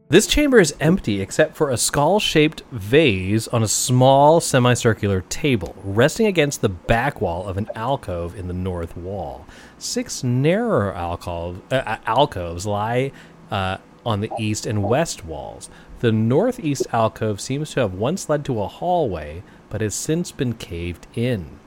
This 0.09 0.27
chamber 0.27 0.59
is 0.59 0.75
empty 0.79 1.21
except 1.21 1.55
for 1.55 1.69
a 1.69 1.77
skull 1.77 2.19
shaped 2.19 2.61
vase 2.71 3.47
on 3.47 3.63
a 3.63 3.67
small 3.67 4.39
semicircular 4.39 5.21
table, 5.21 5.75
resting 5.83 6.27
against 6.27 6.61
the 6.61 6.69
back 6.69 7.19
wall 7.19 7.47
of 7.47 7.57
an 7.57 7.69
alcove 7.75 8.37
in 8.37 8.47
the 8.47 8.53
north 8.53 8.95
wall. 8.95 9.45
Six 9.77 10.23
narrower 10.23 10.93
alcove, 10.93 11.61
uh, 11.71 11.75
uh, 11.85 11.97
alcoves 12.05 12.65
lie 12.65 13.11
uh, 13.49 13.77
on 14.05 14.21
the 14.21 14.31
east 14.39 14.65
and 14.65 14.83
west 14.83 15.25
walls. 15.25 15.69
The 15.99 16.11
northeast 16.11 16.87
alcove 16.91 17.39
seems 17.39 17.71
to 17.71 17.79
have 17.81 17.93
once 17.93 18.27
led 18.29 18.43
to 18.45 18.61
a 18.61 18.67
hallway, 18.67 19.43
but 19.69 19.81
has 19.81 19.95
since 19.95 20.31
been 20.31 20.53
caved 20.53 21.07
in. 21.15 21.59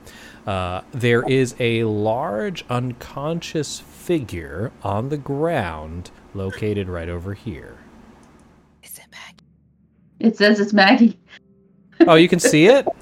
Uh, 0.45 0.81
there 0.93 1.27
is 1.27 1.55
a 1.59 1.83
large 1.83 2.63
unconscious 2.69 3.79
figure 3.79 4.71
on 4.83 5.09
the 5.09 5.17
ground 5.17 6.09
located 6.33 6.87
right 6.87 7.09
over 7.09 7.33
here. 7.33 7.77
Is 8.83 8.97
it 8.97 9.11
back? 9.11 9.35
It 10.19 10.37
says 10.37 10.59
it's 10.59 10.71
Maggie. 10.73 11.19
Oh, 12.07 12.15
you 12.15 12.29
can 12.29 12.39
see 12.39 12.67
it? 12.67 12.87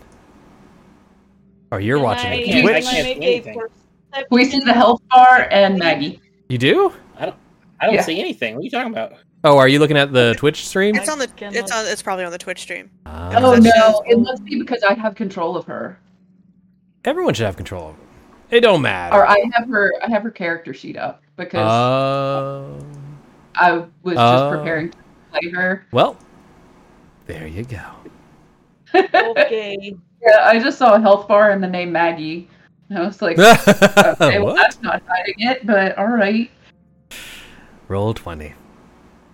Oh, 1.72 1.78
you're 1.78 1.98
Can 1.98 2.03
watching 2.06 2.32
I, 2.32 2.36
it. 2.36 2.45
can't- 2.45 2.64
Twitch. 2.64 2.76
I 2.76 2.80
Can 2.82 2.88
I 2.88 2.91
can't 3.03 3.06
see 3.06 3.12
a 3.12 3.34
anything. 3.34 3.60
perception 3.60 4.28
We 4.32 4.45
see 4.45 4.60
the 4.62 4.72
health 4.72 5.02
bar 5.10 5.48
and 5.52 5.78
Maggie. 5.80 6.22
You 6.48 6.57
do? 6.57 6.94
I 7.80 7.85
don't 7.85 7.95
Yeah. 7.95 8.02
see 8.02 8.19
anything. 8.19 8.56
What 8.56 8.61
are 8.61 8.64
you 8.64 8.69
talking 8.72 8.91
about? 8.91 9.14
Oh, 9.43 9.57
are 9.57 9.68
you 9.68 9.80
looking 9.80 9.97
at 9.97 10.11
the 10.11 10.34
Twitch 10.38 10.65
stream? 10.68 10.95
It's 10.95 11.10
on 11.10 11.19
the 11.19 11.30
it's 11.39 11.72
on 11.72 11.85
it's 11.85 12.02
probably 12.02 12.26
on 12.26 12.31
the 12.31 12.38
Twitch 12.38 12.61
stream. 12.61 12.89
Ah. 13.06 13.31
Oh 13.38 13.56
no, 13.56 14.03
it 14.07 14.18
must 14.19 14.43
be 14.43 14.60
because 14.60 14.81
I 14.84 14.93
have 14.95 15.14
control 15.15 15.56
of 15.56 15.65
her. 15.65 15.99
Everyone 17.03 17.34
should 17.34 17.45
have 17.45 17.56
control 17.56 17.89
of 17.89 17.95
it. 18.52 18.57
It 18.57 18.60
don't 18.61 18.81
matter. 18.81 19.15
Or 19.15 19.27
I 19.27 19.43
have 19.53 19.68
her 19.69 19.91
I 20.03 20.10
have 20.10 20.23
her 20.23 20.31
character 20.31 20.73
sheet 20.73 20.97
up 20.97 21.22
because 21.35 21.60
Oh. 21.68 22.80
I 23.56 23.72
was 24.03 24.15
Oh. 24.18 24.38
just 24.49 24.57
preparing 24.57 24.89
to 24.91 24.97
play 25.31 25.49
her. 25.52 25.85
well, 25.91 26.18
there 27.27 27.47
you 27.47 27.64
go. 27.65 27.81
Okay. 29.14 29.95
Yeah, 30.26 30.39
I 30.43 30.57
just 30.60 30.77
saw 30.80 30.95
a 30.95 30.99
health 30.99 31.27
bar 31.27 31.52
and 31.52 31.61
the 31.61 31.68
name 31.68 31.91
Maggie. 31.91 32.49
And 32.89 32.97
I 32.99 33.02
was 33.06 33.22
like, 33.22 33.38
okay, 33.39 34.39
well 34.39 34.56
that's 34.56 34.81
not 34.81 35.03
hiding 35.07 35.35
it, 35.39 35.65
but 35.68 35.97
alright. 35.99 36.49
Roll 37.88 38.14
20. 38.14 38.53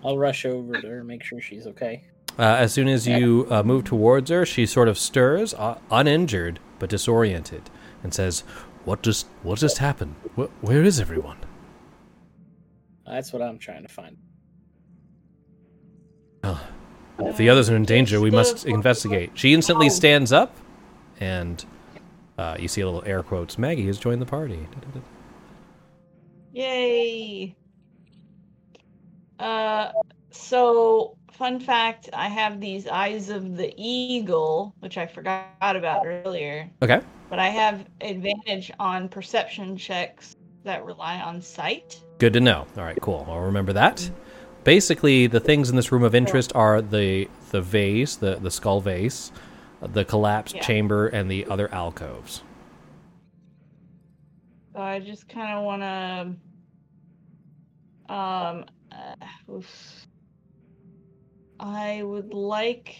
I'll 0.04 0.18
rush 0.18 0.44
over 0.44 0.80
to 0.80 0.86
her, 0.88 0.98
and 0.98 1.06
make 1.06 1.22
sure 1.22 1.40
she's 1.40 1.66
okay. 1.66 2.04
Uh, 2.38 2.42
as 2.42 2.72
soon 2.72 2.88
as 2.88 3.06
you 3.06 3.46
uh, 3.50 3.62
move 3.62 3.84
towards 3.84 4.30
her, 4.30 4.44
she 4.44 4.66
sort 4.66 4.88
of 4.88 4.98
stirs, 4.98 5.54
uh, 5.54 5.78
uninjured 5.90 6.58
but 6.78 6.90
disoriented, 6.90 7.70
and 8.02 8.12
says, 8.12 8.40
"What 8.84 9.02
just 9.02 9.26
what 9.42 9.58
just 9.58 9.78
happened? 9.78 10.16
Wh- 10.36 10.64
where 10.64 10.82
is 10.82 10.98
everyone?" 10.98 11.38
That's 13.06 13.32
what 13.32 13.42
I'm 13.42 13.58
trying 13.58 13.82
to 13.82 13.88
find. 13.92 14.16
Oh, 16.42 16.66
if 17.20 17.36
the 17.36 17.48
others 17.50 17.68
are 17.70 17.76
in 17.76 17.84
danger, 17.84 18.20
we 18.20 18.30
must 18.30 18.64
investigate. 18.66 19.32
She 19.34 19.52
instantly 19.54 19.90
stands 19.90 20.32
up, 20.32 20.56
and 21.20 21.64
uh, 22.38 22.56
you 22.58 22.66
see 22.66 22.80
a 22.80 22.86
little 22.86 23.04
air 23.06 23.22
quotes. 23.22 23.58
Maggie 23.58 23.86
has 23.86 23.98
joined 23.98 24.22
the 24.22 24.26
party. 24.26 24.66
Yay. 26.52 27.54
Uh, 29.38 29.92
so 30.30 31.16
fun 31.32 31.58
fact: 31.60 32.08
I 32.12 32.28
have 32.28 32.60
these 32.60 32.86
eyes 32.86 33.28
of 33.28 33.56
the 33.56 33.72
eagle, 33.76 34.74
which 34.80 34.98
I 34.98 35.06
forgot 35.06 35.46
about 35.60 36.06
earlier. 36.06 36.70
Okay. 36.82 37.00
But 37.28 37.38
I 37.38 37.48
have 37.48 37.86
advantage 38.00 38.70
on 38.78 39.08
perception 39.08 39.76
checks 39.76 40.36
that 40.64 40.84
rely 40.84 41.20
on 41.20 41.40
sight. 41.40 42.00
Good 42.18 42.34
to 42.34 42.40
know. 42.40 42.66
All 42.76 42.84
right, 42.84 42.98
cool. 43.00 43.26
I'll 43.28 43.40
remember 43.40 43.72
that. 43.72 44.10
Basically, 44.64 45.26
the 45.26 45.40
things 45.40 45.70
in 45.70 45.76
this 45.76 45.90
room 45.90 46.04
of 46.04 46.14
interest 46.14 46.52
are 46.54 46.80
the 46.80 47.28
the 47.50 47.60
vase, 47.60 48.16
the 48.16 48.36
the 48.36 48.50
skull 48.50 48.80
vase, 48.80 49.32
the 49.80 50.04
collapsed 50.04 50.54
Yeah. 50.56 50.62
chamber, 50.62 51.08
and 51.08 51.30
the 51.30 51.46
other 51.46 51.72
alcoves. 51.74 52.42
So 54.74 54.80
I 54.80 55.00
just 55.00 55.28
kind 55.28 55.58
of 55.58 55.64
want 55.64 55.82
to, 58.08 58.14
um, 58.14 58.64
uh. 58.92 59.60
I 61.60 62.02
would 62.02 62.34
like 62.34 62.96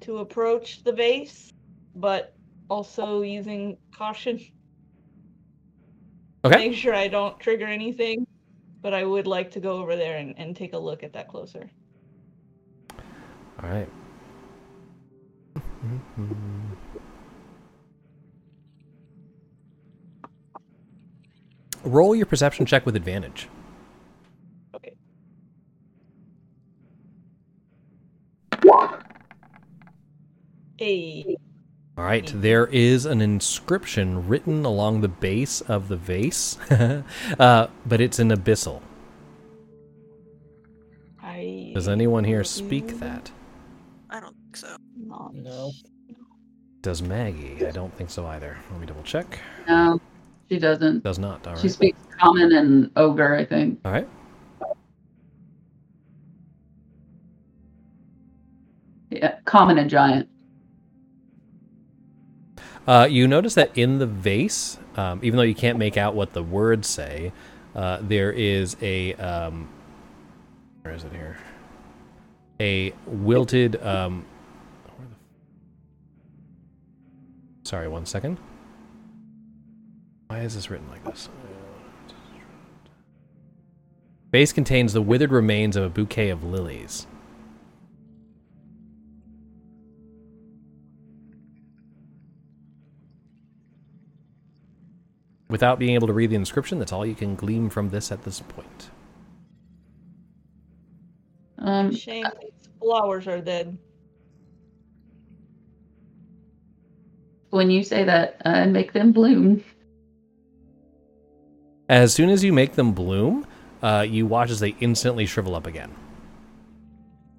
to 0.00 0.18
approach 0.18 0.82
the 0.84 0.92
base, 0.92 1.52
but 1.94 2.34
also 2.68 3.22
using 3.22 3.76
caution. 3.94 4.40
Okay. 6.44 6.56
Make 6.68 6.76
sure 6.76 6.94
I 6.94 7.08
don't 7.08 7.38
trigger 7.38 7.66
anything. 7.66 8.26
But 8.82 8.94
I 8.94 9.04
would 9.04 9.26
like 9.26 9.50
to 9.50 9.60
go 9.60 9.72
over 9.72 9.94
there 9.94 10.16
and, 10.16 10.34
and 10.38 10.56
take 10.56 10.72
a 10.72 10.78
look 10.78 11.02
at 11.02 11.12
that 11.12 11.28
closer. 11.28 11.70
All 13.62 13.68
right. 13.68 13.88
Roll 21.84 22.16
your 22.16 22.24
perception 22.24 22.64
check 22.64 22.86
with 22.86 22.96
advantage. 22.96 23.48
Hey. 30.80 31.36
All 31.98 32.04
right, 32.04 32.32
there 32.34 32.66
is 32.68 33.04
an 33.04 33.20
inscription 33.20 34.26
written 34.26 34.64
along 34.64 35.02
the 35.02 35.08
base 35.08 35.60
of 35.60 35.88
the 35.88 35.96
vase, 35.98 36.58
uh, 36.70 37.66
but 37.84 38.00
it's 38.00 38.18
an 38.18 38.30
abyssal. 38.30 38.80
I 41.22 41.72
Does 41.74 41.86
anyone 41.86 42.24
here 42.24 42.42
speak 42.44 42.98
that? 42.98 43.30
I 44.08 44.20
don't 44.20 44.34
think 44.34 44.56
so. 44.56 44.74
Not. 44.96 45.34
No. 45.34 45.70
Does 46.80 47.02
Maggie? 47.02 47.66
I 47.66 47.72
don't 47.72 47.94
think 47.94 48.08
so 48.08 48.24
either. 48.28 48.56
Let 48.70 48.80
me 48.80 48.86
double 48.86 49.02
check. 49.02 49.38
No, 49.68 50.00
she 50.48 50.58
doesn't. 50.58 51.04
Does 51.04 51.18
not. 51.18 51.46
All 51.46 51.56
She 51.56 51.68
speaks 51.68 51.98
common 52.18 52.54
and 52.54 52.90
ogre, 52.96 53.36
I 53.36 53.44
think. 53.44 53.80
All 53.84 53.92
right. 53.92 54.08
Yeah, 59.10 59.40
common 59.44 59.76
and 59.76 59.90
giant. 59.90 60.26
Uh, 62.90 63.06
you 63.06 63.28
notice 63.28 63.54
that 63.54 63.70
in 63.78 63.98
the 63.98 64.06
vase, 64.06 64.76
um, 64.96 65.20
even 65.22 65.36
though 65.36 65.44
you 65.44 65.54
can't 65.54 65.78
make 65.78 65.96
out 65.96 66.12
what 66.12 66.32
the 66.32 66.42
words 66.42 66.88
say, 66.88 67.30
uh, 67.76 67.98
there 68.02 68.32
is 68.32 68.76
a 68.82 69.14
um, 69.14 69.68
where 70.82 70.92
is 70.92 71.04
it 71.04 71.12
here? 71.12 71.38
A 72.58 72.92
wilted. 73.06 73.80
Um, 73.80 74.26
sorry, 77.62 77.86
one 77.86 78.06
second. 78.06 78.38
Why 80.26 80.40
is 80.40 80.56
this 80.56 80.68
written 80.68 80.90
like 80.90 81.04
this? 81.04 81.28
Vase 84.32 84.52
contains 84.52 84.94
the 84.94 85.02
withered 85.02 85.30
remains 85.30 85.76
of 85.76 85.84
a 85.84 85.88
bouquet 85.88 86.28
of 86.28 86.42
lilies. 86.42 87.06
Without 95.50 95.78
being 95.78 95.94
able 95.94 96.06
to 96.06 96.12
read 96.12 96.30
the 96.30 96.36
inscription, 96.36 96.78
that's 96.78 96.92
all 96.92 97.04
you 97.04 97.14
can 97.14 97.34
glean 97.34 97.68
from 97.68 97.90
this 97.90 98.10
at 98.10 98.22
this 98.22 98.40
point. 98.40 98.90
Um, 101.58 101.94
Shame 101.94 102.24
these 102.40 102.68
flowers 102.80 103.26
are 103.26 103.40
dead. 103.40 103.76
when 107.50 107.70
you 107.70 107.82
say 107.82 108.04
that, 108.04 108.40
uh, 108.44 108.66
make 108.66 108.92
them 108.92 109.12
bloom. 109.12 109.62
As 111.88 112.14
soon 112.14 112.30
as 112.30 112.44
you 112.44 112.52
make 112.52 112.74
them 112.74 112.92
bloom, 112.92 113.46
uh, 113.82 114.06
you 114.08 114.26
watch 114.26 114.50
as 114.50 114.60
they 114.60 114.76
instantly 114.80 115.26
shrivel 115.26 115.56
up 115.56 115.66
again. 115.66 115.92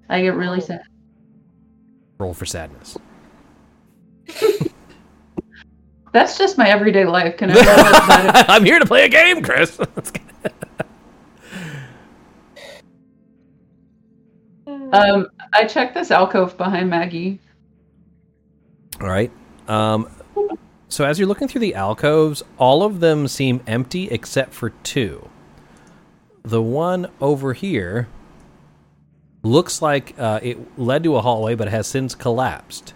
I 0.08 0.20
get 0.20 0.34
really 0.34 0.60
sad. 0.60 0.82
Roll 2.18 2.34
for 2.34 2.44
sadness. 2.44 2.98
That's 6.12 6.36
just 6.36 6.58
my 6.58 6.68
everyday 6.68 7.04
life. 7.04 7.36
Can 7.36 7.50
I? 7.50 7.54
That 7.62 8.46
I'm 8.48 8.64
here 8.64 8.78
to 8.78 8.86
play 8.86 9.04
a 9.04 9.08
game, 9.08 9.42
Chris. 9.42 9.78
Um, 14.92 15.28
I 15.54 15.64
checked 15.64 15.94
this 15.94 16.10
alcove 16.10 16.56
behind 16.58 16.90
Maggie. 16.90 17.40
All 19.00 19.08
right. 19.08 19.32
Um, 19.66 20.06
so 20.88 21.06
as 21.06 21.18
you're 21.18 21.28
looking 21.28 21.48
through 21.48 21.62
the 21.62 21.74
alcoves, 21.74 22.42
all 22.58 22.82
of 22.82 23.00
them 23.00 23.26
seem 23.26 23.62
empty 23.66 24.10
except 24.10 24.52
for 24.52 24.68
two. 24.68 25.30
The 26.42 26.60
one 26.60 27.08
over 27.20 27.54
here 27.54 28.08
looks 29.42 29.80
like 29.80 30.14
uh, 30.18 30.40
it 30.42 30.78
led 30.78 31.04
to 31.04 31.16
a 31.16 31.22
hallway, 31.22 31.54
but 31.54 31.68
has 31.68 31.86
since 31.86 32.14
collapsed. 32.14 32.92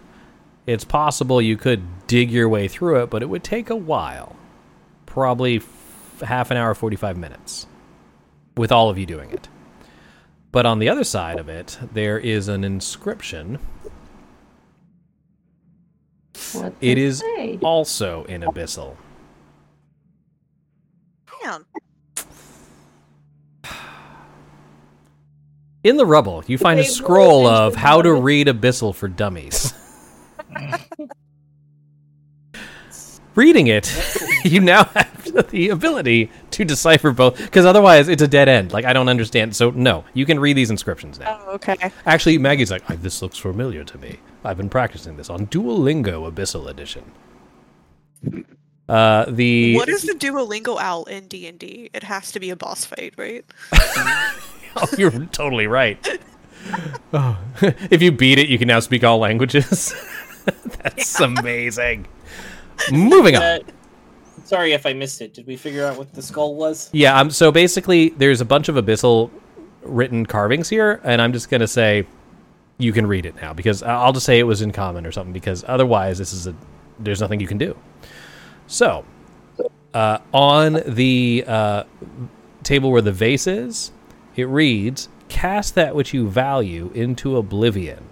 It's 0.66 0.84
possible 0.84 1.40
you 1.40 1.56
could 1.56 1.82
dig 2.06 2.30
your 2.30 2.48
way 2.48 2.68
through 2.68 3.02
it, 3.02 3.10
but 3.10 3.22
it 3.22 3.26
would 3.28 3.42
take 3.44 3.70
a 3.70 3.76
while. 3.76 4.36
Probably 5.06 5.56
f- 5.56 6.20
half 6.24 6.50
an 6.50 6.56
hour, 6.56 6.74
45 6.74 7.16
minutes, 7.16 7.66
with 8.56 8.70
all 8.72 8.88
of 8.90 8.98
you 8.98 9.06
doing 9.06 9.30
it. 9.30 9.48
But 10.52 10.66
on 10.66 10.78
the 10.78 10.88
other 10.88 11.04
side 11.04 11.38
of 11.38 11.48
it, 11.48 11.78
there 11.92 12.18
is 12.18 12.48
an 12.48 12.64
inscription 12.64 13.58
What 16.52 16.72
It 16.80 16.94
they 16.96 17.02
is 17.02 17.18
say? 17.18 17.58
also 17.62 18.24
in 18.24 18.42
Abyssal. 18.42 18.96
Damn. 21.42 21.64
In 25.84 25.96
the 25.96 26.06
rubble, 26.06 26.42
you 26.46 26.58
find 26.58 26.80
a 26.80 26.84
scroll 26.84 27.46
of 27.46 27.74
how 27.76 28.02
to 28.02 28.08
the- 28.10 28.14
read 28.20 28.46
Abyssal 28.48 28.94
for 28.94 29.08
dummies. 29.08 29.72
Reading 33.36 33.68
it, 33.68 33.94
you 34.44 34.60
now 34.60 34.84
have 34.84 35.48
the 35.50 35.68
ability 35.68 36.30
to 36.52 36.64
decipher 36.64 37.12
both, 37.12 37.36
because 37.38 37.64
otherwise 37.66 38.08
it's 38.08 38.22
a 38.22 38.26
dead 38.28 38.48
end. 38.48 38.72
Like, 38.72 38.84
I 38.86 38.92
don't 38.92 39.08
understand. 39.08 39.54
So, 39.54 39.70
no, 39.70 40.04
you 40.14 40.24
can 40.26 40.40
read 40.40 40.56
these 40.56 40.70
inscriptions 40.70 41.18
now. 41.20 41.38
Oh, 41.46 41.52
okay. 41.54 41.76
Actually, 42.06 42.38
Maggie's 42.38 42.70
like, 42.70 42.88
"I- 42.90 42.96
this 42.96 43.20
looks 43.22 43.36
familiar 43.38 43.84
to 43.84 43.98
me. 43.98 44.18
I've 44.44 44.56
been 44.56 44.70
practicing 44.70 45.16
this 45.16 45.28
on 45.30 45.46
Duolingo 45.48 46.30
Abyssal 46.32 46.68
Edition. 46.68 47.04
Uh, 48.88 49.24
the 49.28 49.74
What 49.76 49.88
is 49.88 50.02
the 50.02 50.14
Duolingo 50.14 50.78
owl 50.80 51.04
in 51.04 51.26
D 51.28 51.46
and 51.46 51.58
D? 51.58 51.90
It 51.92 52.04
has 52.04 52.32
to 52.32 52.40
be 52.40 52.50
a 52.50 52.56
boss 52.56 52.84
fight, 52.84 53.14
right? 53.16 53.44
Oh, 54.78 54.86
you're 54.98 55.10
totally 55.32 55.66
right. 55.66 56.06
Oh, 57.14 57.38
if 57.90 58.02
you 58.02 58.12
beat 58.12 58.38
it, 58.38 58.50
you 58.50 58.58
can 58.58 58.68
now 58.68 58.80
speak 58.80 59.04
all 59.04 59.16
languages. 59.18 59.94
That's 60.82 61.18
amazing. 61.18 62.06
Moving 62.92 63.36
on. 63.36 63.42
Uh, 63.42 63.58
sorry 64.44 64.72
if 64.72 64.86
I 64.86 64.92
missed 64.92 65.20
it. 65.20 65.34
Did 65.34 65.46
we 65.46 65.56
figure 65.56 65.84
out 65.84 65.96
what 65.96 66.12
the 66.12 66.22
skull 66.22 66.54
was? 66.54 66.90
Yeah, 66.92 67.18
um, 67.18 67.30
so 67.30 67.50
basically, 67.50 68.10
there's 68.10 68.40
a 68.40 68.44
bunch 68.44 68.68
of 68.68 68.76
abyssal 68.76 69.30
written 69.82 70.26
carvings 70.26 70.68
here, 70.68 71.00
and 71.04 71.20
I'm 71.20 71.32
just 71.32 71.50
gonna 71.50 71.66
say 71.66 72.06
you 72.78 72.92
can 72.92 73.06
read 73.06 73.26
it 73.26 73.34
now 73.36 73.52
because 73.52 73.82
I'll 73.82 74.12
just 74.12 74.26
say 74.26 74.38
it 74.38 74.44
was 74.44 74.62
in 74.62 74.72
common 74.72 75.06
or 75.06 75.12
something 75.12 75.32
because 75.32 75.64
otherwise, 75.66 76.18
this 76.18 76.32
is 76.32 76.46
a 76.46 76.54
there's 76.98 77.20
nothing 77.20 77.40
you 77.40 77.46
can 77.46 77.58
do. 77.58 77.76
So, 78.66 79.04
uh, 79.94 80.18
on 80.32 80.82
the 80.86 81.44
uh, 81.46 81.84
table 82.62 82.90
where 82.90 83.02
the 83.02 83.12
vase 83.12 83.46
is, 83.46 83.92
it 84.34 84.44
reads, 84.44 85.08
"Cast 85.28 85.74
that 85.74 85.94
which 85.94 86.12
you 86.12 86.28
value 86.28 86.90
into 86.94 87.36
oblivion." 87.36 88.08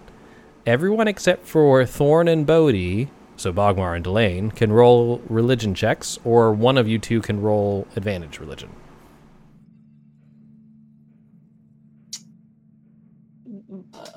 Everyone 0.67 1.09
except 1.09 1.47
for 1.47 1.85
Thorn 1.85 2.27
and 2.27 2.47
Bodhi, 2.47 3.11
so 3.37 3.53
Bogmar 3.53 3.95
and 3.95 4.05
Delane, 4.05 4.51
can 4.51 4.73
roll 4.73 5.21
religion 5.29 5.75
checks, 5.75 6.19
or 6.25 6.53
one 6.53 6.79
of 6.79 6.89
you 6.89 6.99
two 6.99 7.21
can 7.21 7.41
roll 7.41 7.87
advantage 7.97 8.39
religion. 8.39 8.71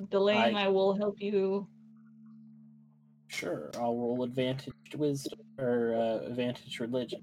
Delane, 0.09 0.55
I- 0.55 0.65
I 0.65 0.67
will 0.67 0.95
help 0.95 1.19
you. 1.21 1.67
Sure, 3.27 3.69
I'll 3.75 3.95
roll 3.95 4.23
advantage 4.23 4.73
wisdom 4.95 5.39
or 5.59 5.93
uh, 5.95 6.27
advantage 6.27 6.79
religion. 6.79 7.21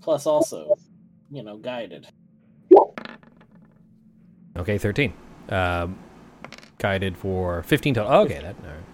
Plus, 0.00 0.24
also, 0.24 0.76
you 1.30 1.42
know, 1.42 1.56
guided. 1.56 2.06
Okay, 4.56 4.78
13. 4.78 5.12
Um, 5.48 5.98
guided 6.78 7.16
for 7.18 7.62
15 7.64 7.94
total. 7.94 8.12
Oh, 8.12 8.20
okay, 8.22 8.34
that. 8.40 8.54
All 8.62 8.70
right. 8.70 8.84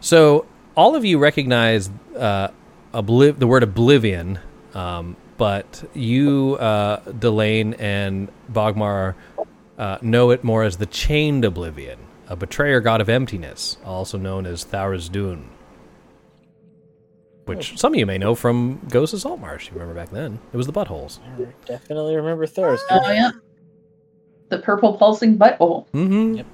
So, 0.00 0.46
all 0.80 0.96
of 0.96 1.04
you 1.04 1.18
recognize 1.18 1.90
uh, 2.16 2.48
obliv- 2.94 3.38
the 3.38 3.46
word 3.46 3.62
oblivion, 3.62 4.38
um, 4.72 5.14
but 5.36 5.84
you, 5.92 6.56
uh, 6.58 7.00
Delane, 7.18 7.74
and 7.78 8.30
Bogmar 8.50 9.14
uh, 9.78 9.98
know 10.00 10.30
it 10.30 10.42
more 10.42 10.64
as 10.64 10.78
the 10.78 10.86
chained 10.86 11.44
oblivion, 11.44 11.98
a 12.28 12.34
betrayer 12.34 12.80
god 12.80 13.02
of 13.02 13.10
emptiness, 13.10 13.76
also 13.84 14.16
known 14.16 14.46
as 14.46 14.64
Tharizdun. 14.64 15.44
Which 17.44 17.78
some 17.78 17.92
of 17.92 17.98
you 17.98 18.06
may 18.06 18.16
know 18.16 18.34
from 18.34 18.80
Ghost 18.88 19.12
of 19.12 19.20
Saltmarsh. 19.20 19.66
You 19.68 19.74
remember 19.74 19.92
back 19.92 20.08
then? 20.08 20.38
It 20.54 20.56
was 20.56 20.66
the 20.66 20.72
buttholes. 20.72 21.18
Definitely 21.66 22.16
remember 22.16 22.46
Thursday. 22.46 22.86
Oh 22.90 23.10
yeah. 23.10 23.32
the 24.48 24.60
purple 24.60 24.96
pulsing 24.96 25.36
butthole. 25.36 25.88
Mm-hmm. 25.90 26.34
Yep. 26.36 26.46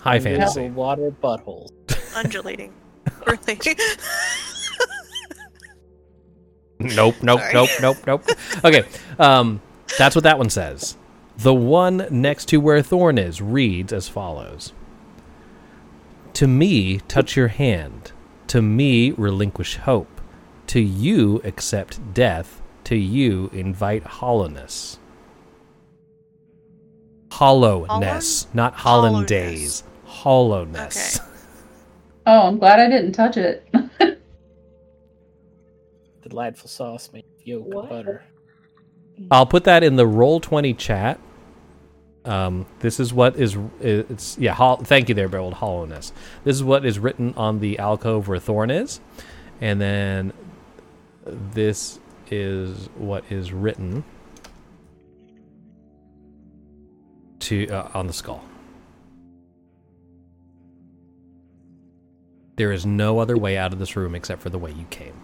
High 0.00 0.18
fantasy. 0.18 0.66
a 0.66 0.68
water 0.70 1.12
butthole. 1.12 1.70
Undulating. 2.16 2.72
really. 3.26 3.76
Nope, 6.80 7.16
nope, 7.22 7.40
Sorry. 7.40 7.54
nope, 7.54 7.70
nope, 7.82 7.96
nope. 8.06 8.24
Okay, 8.64 8.84
um, 9.18 9.60
that's 9.98 10.14
what 10.14 10.22
that 10.22 10.38
one 10.38 10.48
says. 10.48 10.96
The 11.36 11.54
one 11.54 12.06
next 12.10 12.46
to 12.48 12.58
where 12.58 12.82
Thorn 12.82 13.18
is 13.18 13.40
reads 13.42 13.92
as 13.92 14.08
follows 14.08 14.72
To 16.34 16.46
me, 16.46 16.98
touch 17.08 17.36
your 17.36 17.48
hand. 17.48 18.12
To 18.48 18.62
me, 18.62 19.10
relinquish 19.12 19.76
hope. 19.76 20.20
To 20.68 20.80
you, 20.80 21.40
accept 21.44 22.14
death. 22.14 22.62
To 22.84 22.96
you, 22.96 23.50
invite 23.52 24.04
hollowness. 24.04 24.98
Hollowness, 27.32 28.46
not 28.54 28.74
hollandaise. 28.74 29.82
Hollowness. 30.04 31.18
Okay. 31.20 31.28
Oh, 32.28 32.48
I'm 32.48 32.58
glad 32.58 32.80
I 32.80 32.90
didn't 32.90 33.12
touch 33.14 33.38
it. 33.38 33.68
Delightful 36.22 36.68
sauce 36.68 37.10
made 37.12 37.24
of 37.24 37.46
yolk 37.46 37.68
What? 37.68 37.82
and 37.82 37.90
butter. 37.90 38.24
I'll 39.30 39.46
put 39.46 39.64
that 39.64 39.82
in 39.84 39.96
the 39.96 40.06
roll 40.06 40.40
twenty 40.40 40.74
chat. 40.74 41.20
Um, 42.24 42.66
this 42.80 43.00
is 43.00 43.12
what 43.14 43.36
is 43.36 43.56
it's 43.80 44.38
yeah. 44.38 44.54
Hol- 44.54 44.78
thank 44.78 45.08
you 45.08 45.14
there, 45.16 45.28
Beryl. 45.28 45.52
Hollowness. 45.52 46.12
This 46.44 46.56
is 46.56 46.64
what 46.64 46.86
is 46.86 46.98
written 46.98 47.34
on 47.36 47.60
the 47.60 47.78
alcove 47.78 48.28
where 48.28 48.38
Thorn 48.40 48.70
is, 48.70 49.00
and 49.60 49.80
then 49.80 50.32
this 51.26 52.00
is 52.30 52.88
what 52.96 53.24
is 53.30 53.52
written 53.52 54.04
to 57.40 57.68
uh, 57.68 57.90
on 57.94 58.06
the 58.08 58.12
skull. 58.14 58.44
There 62.58 62.72
is 62.72 62.84
no 62.84 63.20
other 63.20 63.38
way 63.38 63.56
out 63.56 63.72
of 63.72 63.78
this 63.78 63.94
room 63.94 64.16
except 64.16 64.42
for 64.42 64.50
the 64.50 64.58
way 64.58 64.72
you 64.72 64.84
came, 64.90 65.14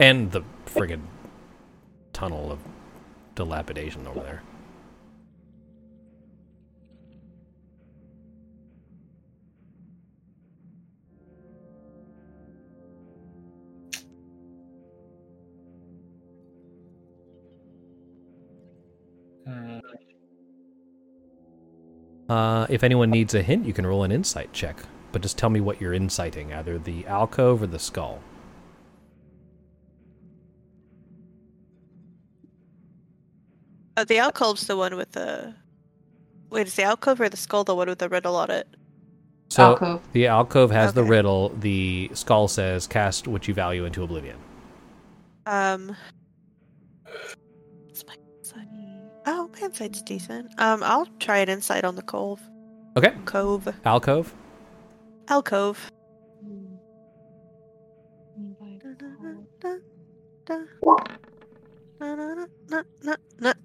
and 0.00 0.32
the 0.32 0.42
friggin' 0.64 1.02
tunnel 2.14 2.50
of 2.50 2.60
dilapidation 3.34 4.06
over 4.06 4.20
there. 4.20 4.42
Uh, 19.46 19.80
Uh, 22.28 22.66
if 22.68 22.82
anyone 22.82 23.10
needs 23.10 23.34
a 23.34 23.42
hint, 23.42 23.66
you 23.66 23.72
can 23.72 23.86
roll 23.86 24.02
an 24.02 24.10
insight 24.10 24.52
check, 24.52 24.76
but 25.16 25.22
just 25.22 25.38
tell 25.38 25.48
me 25.48 25.62
what 25.62 25.80
you're 25.80 25.94
inciting, 25.94 26.52
either 26.52 26.76
the 26.76 27.06
alcove 27.06 27.62
or 27.62 27.66
the 27.66 27.78
skull. 27.78 28.20
Uh, 33.96 34.04
the 34.04 34.18
alcove's 34.18 34.66
the 34.66 34.76
one 34.76 34.94
with 34.94 35.12
the. 35.12 35.54
Wait, 36.50 36.66
is 36.66 36.74
the 36.74 36.82
alcove 36.82 37.18
or 37.18 37.30
the 37.30 37.36
skull 37.38 37.64
the 37.64 37.74
one 37.74 37.88
with 37.88 37.98
the 37.98 38.10
riddle 38.10 38.36
on 38.36 38.50
it? 38.50 38.68
So 39.48 39.62
Alcove. 39.62 40.02
the 40.12 40.26
alcove 40.26 40.70
has 40.70 40.92
the 40.92 41.02
riddle. 41.02 41.48
The 41.60 42.10
skull 42.12 42.46
says, 42.46 42.86
"Cast 42.86 43.26
what 43.26 43.48
you 43.48 43.54
value 43.54 43.86
into 43.86 44.02
oblivion." 44.02 44.36
Um. 45.46 45.96
My 48.06 48.16
insight? 48.38 48.68
Oh, 49.24 49.48
my 49.54 49.60
insight's 49.60 50.02
decent. 50.02 50.50
Um, 50.60 50.82
I'll 50.82 51.06
try 51.20 51.38
an 51.38 51.48
insight 51.48 51.84
on 51.84 51.96
the 51.96 52.02
cove. 52.02 52.42
Okay, 52.98 53.14
Cove. 53.24 53.66
alcove. 53.86 54.34
Alcove. 55.28 55.90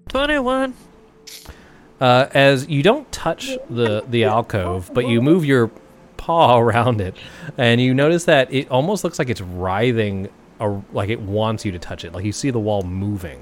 Twenty-one. 0.08 0.74
Uh, 2.00 2.28
as 2.34 2.68
you 2.68 2.82
don't 2.82 3.10
touch 3.12 3.56
the 3.70 4.04
the 4.08 4.24
alcove, 4.24 4.90
but 4.92 5.06
you 5.06 5.22
move 5.22 5.44
your 5.44 5.70
paw 6.16 6.58
around 6.64 7.00
it, 7.00 7.16
and 7.56 7.80
you 7.80 7.94
notice 7.94 8.24
that 8.24 8.52
it 8.52 8.70
almost 8.70 9.04
looks 9.04 9.18
like 9.18 9.30
it's 9.30 9.40
writhing, 9.40 10.28
or 10.58 10.84
like 10.92 11.10
it 11.10 11.20
wants 11.20 11.64
you 11.64 11.72
to 11.72 11.78
touch 11.78 12.04
it. 12.04 12.12
Like 12.12 12.24
you 12.24 12.32
see 12.32 12.50
the 12.50 12.58
wall 12.58 12.82
moving. 12.82 13.40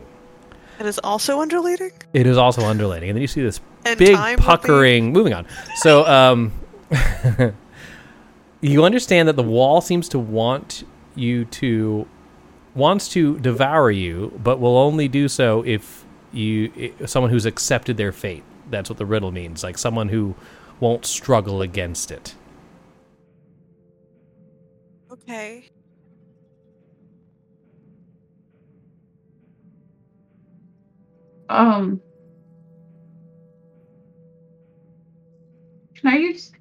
It 0.78 0.86
is 0.86 0.98
also 0.98 1.40
undulating. 1.40 1.92
It 2.12 2.26
is 2.26 2.38
also 2.38 2.62
undulating, 2.62 3.10
and 3.10 3.16
then 3.16 3.22
you 3.22 3.28
see 3.28 3.42
this 3.42 3.60
And 3.84 3.98
big 3.98 4.16
puckering. 4.38 5.12
Moving 5.12 5.34
on. 5.34 5.46
So, 5.76 6.06
um, 6.06 6.52
you 8.60 8.84
understand 8.84 9.28
that 9.28 9.36
the 9.36 9.42
wall 9.42 9.80
seems 9.80 10.08
to 10.10 10.18
want 10.18 10.84
you 11.14 11.44
to 11.46 12.06
wants 12.74 13.08
to 13.08 13.38
devour 13.40 13.90
you, 13.90 14.38
but 14.42 14.60
will 14.60 14.78
only 14.78 15.08
do 15.08 15.28
so 15.28 15.62
if 15.64 16.04
you 16.32 16.92
i 17.02 17.06
someone 17.06 17.30
who's 17.30 17.46
accepted 17.46 17.96
their 17.96 18.12
fate. 18.12 18.44
That's 18.70 18.90
what 18.90 18.98
the 18.98 19.06
riddle 19.06 19.32
means. 19.32 19.62
Like 19.64 19.78
someone 19.78 20.08
who 20.08 20.34
won't 20.80 21.06
struggle 21.06 21.62
against 21.62 22.10
it. 22.10 22.34
Okay. 25.10 25.70
Um. 31.48 32.00
Can 35.96 36.12
I 36.14 36.16
use 36.18 36.52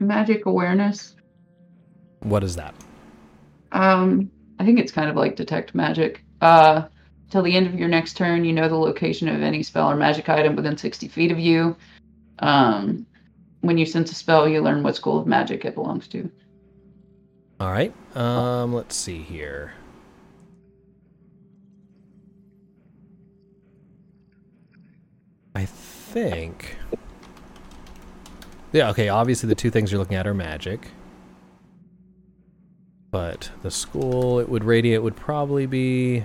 magic 0.00 0.46
awareness? 0.46 1.16
What 2.22 2.44
is 2.44 2.56
that? 2.56 2.74
Um, 3.72 4.30
I 4.58 4.64
think 4.64 4.78
it's 4.78 4.92
kind 4.92 5.10
of 5.10 5.16
like 5.16 5.36
detect 5.36 5.74
magic. 5.74 6.24
Uh, 6.40 6.88
till 7.30 7.42
the 7.42 7.56
end 7.56 7.66
of 7.66 7.74
your 7.74 7.88
next 7.88 8.16
turn, 8.16 8.44
you 8.44 8.52
know 8.52 8.68
the 8.68 8.76
location 8.76 9.28
of 9.28 9.42
any 9.42 9.62
spell 9.62 9.90
or 9.90 9.96
magic 9.96 10.28
item 10.28 10.54
within 10.54 10.76
60 10.76 11.08
feet 11.08 11.32
of 11.32 11.38
you. 11.38 11.76
Um, 12.40 13.06
when 13.60 13.78
you 13.78 13.86
sense 13.86 14.10
a 14.12 14.14
spell, 14.14 14.48
you 14.48 14.60
learn 14.60 14.82
what 14.82 14.96
school 14.96 15.18
of 15.18 15.26
magic 15.26 15.64
it 15.64 15.74
belongs 15.74 16.08
to. 16.08 16.30
All 17.60 17.70
right. 17.70 17.94
Um, 18.16 18.74
let's 18.74 18.96
see 18.96 19.18
here. 19.18 19.72
I 25.54 25.64
think. 25.64 26.76
Yeah, 28.72 28.90
okay, 28.90 29.08
obviously 29.08 29.48
the 29.48 29.54
two 29.54 29.70
things 29.70 29.92
you're 29.92 29.98
looking 29.98 30.16
at 30.16 30.26
are 30.26 30.34
magic. 30.34 30.88
But 33.12 33.50
the 33.62 33.70
school 33.70 34.40
it 34.40 34.48
would 34.48 34.64
radiate 34.64 35.02
would 35.02 35.14
probably 35.16 35.66
be 35.66 36.24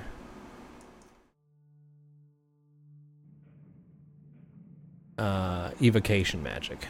uh 5.17 5.71
evocation 5.81 6.41
magic. 6.41 6.87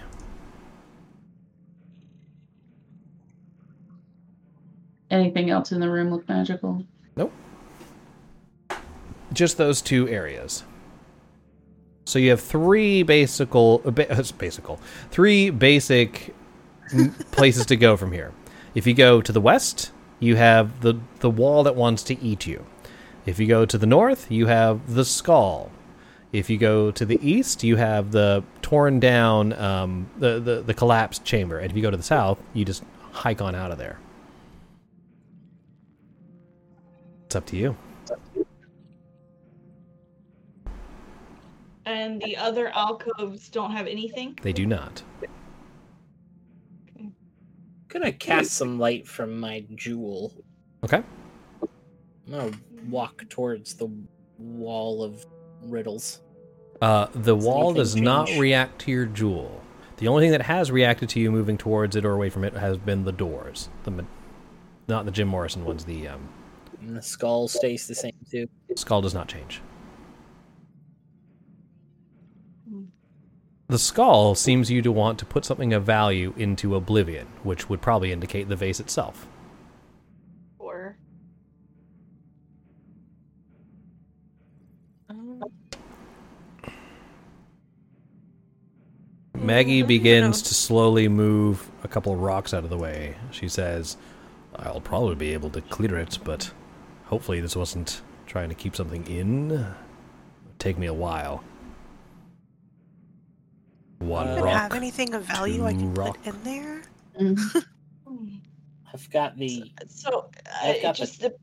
Anything 5.10 5.50
else 5.50 5.72
in 5.72 5.80
the 5.80 5.90
room 5.90 6.12
look 6.12 6.30
magical? 6.30 6.84
Nope. 7.16 7.34
Just 9.34 9.58
those 9.58 9.82
two 9.82 10.08
areas. 10.10 10.64
So 12.06 12.20
you 12.20 12.30
have 12.30 12.42
three 12.42 13.04
basical, 13.04 13.82
uh, 13.84 13.92
ba- 13.92 14.24
basical, 14.38 14.80
three 15.10 15.50
basic 15.50 16.36
places 17.32 17.66
to 17.68 17.76
go 17.76 17.98
from 17.98 18.12
here. 18.12 18.32
If 18.78 18.86
you 18.86 18.94
go 18.94 19.22
to 19.22 19.32
the 19.32 19.42
west, 19.42 19.92
you 20.20 20.36
have 20.36 20.82
the 20.82 21.00
the 21.22 21.32
wall 21.32 21.64
that 21.64 21.76
wants 21.76 22.04
to 22.04 22.22
eat 22.22 22.46
you. 22.46 22.64
If 23.26 23.40
you 23.40 23.48
go 23.48 23.66
to 23.66 23.76
the 23.76 23.88
north, 23.88 24.30
you 24.30 24.46
have 24.46 24.94
the 24.94 25.04
skull. 25.04 25.72
If 26.32 26.48
you 26.48 26.60
go 26.60 26.92
to 26.92 27.04
the 27.04 27.20
east, 27.28 27.64
you 27.64 27.78
have 27.78 28.12
the 28.12 28.44
torn 28.62 29.00
down, 29.00 29.54
um, 29.54 30.12
the, 30.20 30.40
the 30.40 30.62
the 30.62 30.76
collapsed 30.76 31.26
chamber. 31.26 31.58
And 31.58 31.72
if 31.72 31.76
you 31.76 31.82
go 31.82 31.90
to 31.90 31.98
the 31.98 32.04
south, 32.04 32.38
you 32.54 32.66
just 32.66 32.84
hike 33.14 33.42
on 33.42 33.56
out 33.56 33.72
of 33.72 33.80
there. 33.80 33.98
It's 37.26 37.36
up 37.36 37.48
to 37.48 37.58
you. 37.58 37.76
And 41.88 42.22
the 42.22 42.38
other 42.38 42.68
alcoves 42.76 43.50
don't 43.50 43.72
have 43.72 43.88
anything. 43.88 44.38
They 44.44 44.54
do 44.54 44.68
not. 44.68 45.02
Gonna 48.00 48.12
cast 48.12 48.52
some 48.52 48.80
light 48.80 49.08
from 49.08 49.40
my 49.40 49.66
jewel. 49.76 50.34
Okay. 50.84 51.02
I'm 52.28 52.32
gonna 52.32 52.52
walk 52.90 53.28
towards 53.30 53.74
the 53.76 53.88
wall 54.38 55.04
of 55.04 55.26
riddles. 55.64 56.22
Uh, 56.82 57.08
the 57.14 57.36
Does 57.36 57.46
wall 57.46 57.74
does 57.74 57.96
not 57.96 58.30
react 58.38 58.80
to 58.82 58.92
your 58.92 59.06
jewel. 59.06 59.62
The 59.98 60.08
only 60.08 60.24
thing 60.26 60.32
that 60.32 60.44
has 60.44 60.70
reacted 60.72 61.10
to 61.10 61.20
you 61.20 61.32
moving 61.32 61.58
towards 61.58 61.96
it 61.96 62.06
or 62.06 62.14
away 62.14 62.30
from 62.30 62.44
it 62.44 62.54
has 62.54 62.78
been 62.78 63.04
the 63.04 63.12
doors. 63.12 63.70
The 63.84 64.06
not 64.88 65.06
the 65.06 65.12
Jim 65.12 65.28
Morrison 65.28 65.66
ones. 65.66 65.86
The 65.86 66.08
um, 66.10 66.30
And 66.82 66.96
the 66.96 67.02
skull 67.02 67.48
stays 67.48 67.88
the 67.88 67.96
same 67.96 68.14
too. 68.30 68.48
skull 68.76 69.02
does 69.02 69.14
not 69.16 69.28
change. 69.28 69.62
The 73.70 73.78
skull 73.78 74.34
seems 74.34 74.72
you 74.72 74.82
to 74.82 74.94
want 74.94 75.20
to 75.20 75.26
put 75.26 75.44
something 75.44 75.74
of 75.74 75.84
value 75.84 76.34
into 76.38 76.76
oblivion, 76.76 77.28
which 77.44 77.68
would 77.68 77.82
probably 77.82 78.14
indicate 78.14 78.48
the 78.48 78.56
vase 78.56 78.80
itself. 78.80 79.28
Or 80.58 80.98
um, 85.10 85.44
Maggie 89.36 89.84
begins 89.84 90.42
to 90.44 90.54
slowly 90.54 91.10
move 91.10 91.70
a 91.84 91.90
couple 91.90 92.16
rocks 92.16 92.54
out 92.54 92.64
of 92.64 92.70
the 92.70 92.78
way. 92.78 93.18
She 93.32 93.50
says, 93.50 93.98
I'll 94.56 94.80
probably 94.80 95.16
be 95.16 95.34
able 95.34 95.50
to 95.50 95.60
clear 95.60 95.98
it, 95.98 96.20
but 96.24 96.52
hopefully 97.08 97.42
this 97.42 97.58
wasn't 97.58 98.02
trying 98.28 98.48
to 98.48 98.56
keep 98.56 98.78
something 98.78 99.06
in. 99.08 99.52
It'll 99.52 99.76
take 100.58 100.78
me 100.78 100.88
a 100.88 100.94
while. 100.94 101.44
One 104.00 104.28
Uh, 104.28 104.42
rock. 104.44 104.54
have 104.54 104.74
anything 104.74 105.14
of 105.14 105.24
value 105.24 105.66
I 105.66 105.74
can 105.74 105.94
rock. 105.94 106.18
put 106.24 106.34
in 106.36 106.44
there? 106.44 106.82
I've 108.94 109.10
got 109.12 109.38
the. 109.38 109.64
so 109.88 110.30
uh, 110.46 110.68
I've 110.68 110.82
got 110.82 110.96
the- 110.96 111.00
just 111.06 111.22
the, 111.22 111.34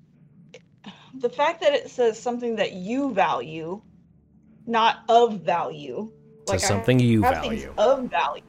the 1.19 1.29
fact 1.31 1.61
that 1.63 1.73
it 1.75 1.91
says 1.91 2.19
something 2.19 2.57
that 2.57 2.73
you 2.73 3.13
value, 3.13 3.81
not 4.67 4.99
of 5.09 5.41
value. 5.43 6.11
Says 6.49 6.65
I 6.65 6.67
something 6.69 6.99
you 7.01 7.23
have 7.23 7.43
value. 7.43 7.73
of 7.79 8.05
value. 8.11 8.43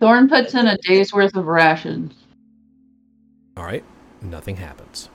Thorn 0.00 0.28
puts 0.28 0.54
in 0.54 0.66
a 0.66 0.76
day's 0.78 1.12
worth 1.12 1.34
of 1.36 1.46
rations. 1.46 2.14
All 3.56 3.64
right. 3.64 3.84
Nothing 4.22 4.56
happens. 4.56 5.08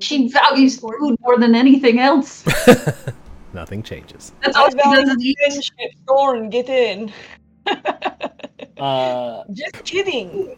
She 0.00 0.28
values 0.28 0.78
food 0.78 1.16
more 1.20 1.38
than 1.38 1.54
anything 1.54 1.98
else. 1.98 2.44
Nothing 3.52 3.82
changes. 3.82 4.32
That's 4.42 4.56
all 4.56 4.70
she 4.70 4.76
value 4.76 5.06
is 5.10 5.16
eat. 5.24 5.38
friendship. 5.38 5.92
Thorn, 6.06 6.50
get 6.50 6.68
in. 6.68 7.12
Uh, 8.78 9.42
Just 9.52 9.82
kidding. 9.84 10.56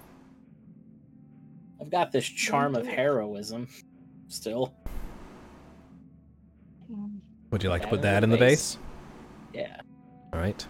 I've 1.80 1.88
got 1.90 2.12
this 2.12 2.26
charm 2.26 2.76
of 2.76 2.86
heroism. 2.86 3.66
Still, 4.28 4.74
Would 7.50 7.62
you 7.64 7.70
like 7.70 7.80
to 7.82 7.88
put 7.88 8.02
that 8.02 8.22
in 8.22 8.28
the 8.30 8.36
vase. 8.36 8.74
vase? 8.74 8.78
yeah. 9.54 9.80
All 10.34 10.38
right. 10.38 10.66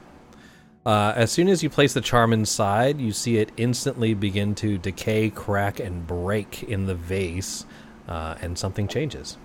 Uh, 0.86 1.12
as 1.16 1.32
soon 1.32 1.48
as 1.48 1.62
you 1.64 1.68
place 1.68 1.92
the 1.92 2.00
charm 2.00 2.32
inside, 2.32 3.00
you 3.00 3.10
see 3.12 3.38
it 3.38 3.50
instantly 3.56 4.14
begin 4.14 4.54
to 4.54 4.78
decay, 4.78 5.28
crack, 5.28 5.80
and 5.80 6.06
break 6.06 6.62
in 6.62 6.86
the 6.86 6.94
vase, 6.94 7.66
uh, 8.08 8.36
and 8.40 8.56
something 8.56 8.86
changes. 8.86 9.36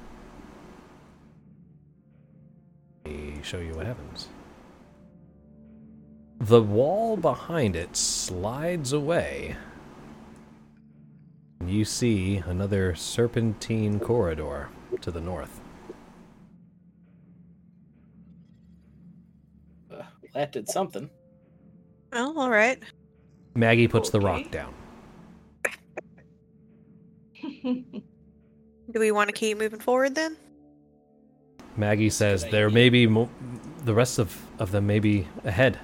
Show 3.46 3.60
you 3.60 3.74
what 3.74 3.86
happens. 3.86 4.28
The 6.40 6.62
wall 6.62 7.16
behind 7.16 7.76
it 7.76 7.96
slides 7.96 8.92
away. 8.92 9.56
And 11.60 11.70
you 11.70 11.86
see 11.86 12.38
another 12.38 12.96
serpentine 12.96 14.00
corridor 14.00 14.70
to 15.02 15.12
the 15.12 15.22
north. 15.22 15.62
Uh, 19.92 20.04
that 20.34 20.52
did 20.52 20.68
something. 20.68 21.10
Oh, 22.14 22.38
all 22.38 22.50
right. 22.50 22.82
Maggie 23.56 23.88
puts 23.88 24.10
the 24.10 24.20
rock 24.20 24.52
down. 24.52 24.74
Do 27.64 29.00
we 29.00 29.12
want 29.12 29.30
to 29.30 29.34
keep 29.34 29.58
moving 29.58 29.80
forward 29.80 30.16
then? 30.16 30.38
Maggie 31.78 32.10
says 32.10 32.46
there 32.46 32.70
may 32.70 32.90
be 32.90 33.06
mo- 33.08 33.30
the 33.84 33.94
rest 33.94 34.18
of, 34.20 34.36
of 34.60 34.72
them 34.72 34.88
may 34.88 35.00
be 35.00 35.28
ahead. 35.44 35.80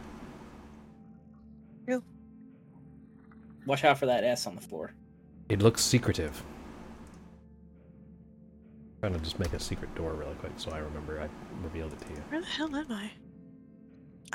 Watch 3.67 3.83
out 3.83 3.99
for 3.99 4.07
that 4.07 4.23
S 4.23 4.47
on 4.47 4.55
the 4.55 4.61
floor. 4.61 4.91
It 5.47 5.61
looks 5.61 5.83
secretive. 5.83 6.43
trying 8.99 9.13
to 9.13 9.19
just 9.19 9.37
make 9.39 9.53
a 9.53 9.59
secret 9.59 9.93
door 9.95 10.13
really 10.13 10.33
quick 10.35 10.51
so 10.57 10.71
I 10.71 10.79
remember 10.79 11.21
I 11.21 11.29
revealed 11.63 11.93
it 11.93 11.99
to 12.01 12.09
you. 12.09 12.21
Where 12.29 12.41
the 12.41 12.47
hell 12.47 12.75
am 12.75 12.91
I? 12.91 13.11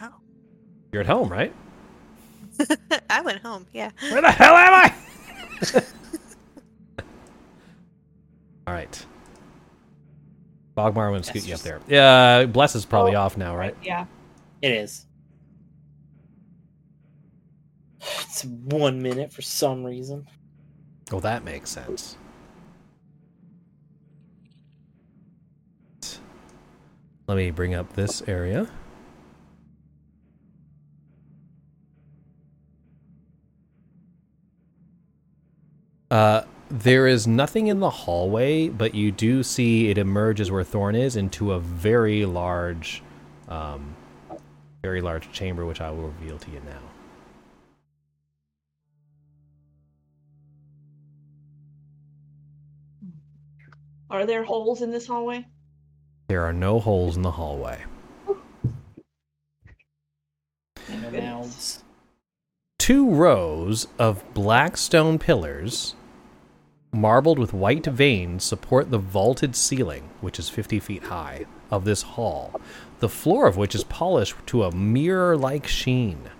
Oh. 0.01 0.15
You're 0.93 1.03
at 1.03 1.09
home, 1.09 1.29
right? 1.29 1.53
I 3.11 3.21
went 3.21 3.43
home. 3.43 3.67
Yeah. 3.73 3.91
Where 4.11 4.23
the 4.23 4.31
hell 4.31 4.55
am 4.55 4.75
I? 4.75 4.95
All 8.67 8.75
right. 8.75 9.07
Bogmar 10.77 11.11
went 11.11 11.25
to 11.25 11.31
scoot 11.31 11.43
That's 11.43 11.49
you 11.49 11.55
up 11.55 11.61
there. 11.61 11.81
Yeah, 11.89 12.45
Bless 12.45 12.75
is 12.75 12.85
probably 12.85 13.17
Oh, 13.17 13.21
off 13.21 13.37
now, 13.37 13.57
right? 13.57 13.75
Yeah. 13.83 14.07
It 14.61 14.73
is. 14.73 15.07
It's 18.01 18.45
one 18.45 19.01
minute 19.03 19.33
for 19.33 19.43
some 19.43 19.83
reason. 19.85 20.27
Oh, 21.13 21.21
that 21.21 21.45
makes 21.45 21.71
sense. 21.71 22.19
Let 27.27 27.37
me 27.37 27.51
bring 27.51 27.75
up 27.75 27.93
this 27.95 28.23
area. 28.29 28.69
Uh, 36.11 36.43
there 36.71 37.07
is 37.07 37.27
nothing 37.27 37.69
in 37.69 37.81
the 37.81 37.91
hallway, 37.91 38.69
but 38.69 38.95
you 38.95 39.13
do 39.13 39.43
see 39.43 39.89
it 39.91 39.99
emerges 39.99 40.51
where 40.51 40.65
Thorn 40.65 40.95
is 40.95 41.17
into 41.17 41.53
a 41.53 41.61
very 41.61 42.25
large, 42.27 43.03
um, 43.49 43.95
very 44.83 45.01
large 45.01 45.31
chamber, 45.33 45.65
which 45.65 45.81
I 45.81 45.91
will 45.91 46.09
reveal 46.09 46.39
to 46.39 46.51
you 46.51 46.61
now. 46.65 46.81
Are 54.11 54.25
there 54.27 54.45
holes 54.45 54.83
in 54.83 54.91
this 54.91 55.07
hallway? 55.07 55.47
There 56.29 56.43
are 56.45 56.53
no 56.53 56.79
holes 56.81 57.17
in 57.17 57.23
the 57.23 57.31
hallway. 57.33 57.85
Thank 60.77 61.03
No 61.03 61.11
goodness. 61.11 61.23
mouths. 61.23 61.85
two 62.79 63.11
rows 63.11 63.89
of 63.99 64.23
black 64.35 64.77
stone 64.77 65.19
pillars, 65.19 65.95
marbled 66.97 67.39
with 67.39 67.53
white 67.53 67.87
veins, 67.87 68.43
support 68.43 68.91
the 68.91 68.99
vaulted 68.99 69.55
ceiling, 69.55 70.11
which 70.21 70.39
is 70.39 70.49
50 70.49 70.81
feet 70.81 71.05
high, 71.05 71.47
of 71.71 71.85
this 71.85 72.03
hall, 72.03 72.61
the 73.01 73.09
floor 73.09 73.47
of 73.47 73.57
which 73.57 73.75
is 73.75 73.85
polished 73.85 74.35
to 74.47 74.65
a 74.65 74.75
mirror 74.75 75.37
like 75.37 75.67
sheen. 75.67 76.31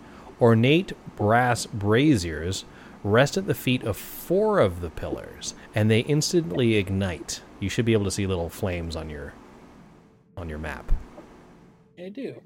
Ornate 0.41 0.93
brass 1.17 1.67
braziers 1.67 2.65
rest 3.03 3.37
at 3.37 3.47
the 3.47 3.55
feet 3.55 3.83
of 3.85 3.97
four 3.97 4.59
of 4.59 4.81
the 4.81 4.91
pillars, 4.91 5.55
and 5.75 5.91
they 5.91 6.01
instantly 6.01 6.75
ignite. 6.75 7.43
You 7.61 7.69
should 7.69 7.85
be 7.85 7.93
able 7.93 8.05
to 8.05 8.11
see 8.11 8.27
little 8.27 8.49
flames 8.49 8.97
on 8.97 9.09
your 9.09 9.33
on 10.37 10.49
your 10.49 10.59
map. 10.59 10.93
I 11.99 12.11
do. 12.11 12.43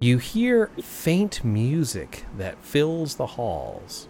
You 0.00 0.18
hear 0.18 0.68
faint 0.82 1.44
music 1.44 2.24
that 2.36 2.64
fills 2.64 3.14
the 3.14 3.26
halls. 3.26 4.08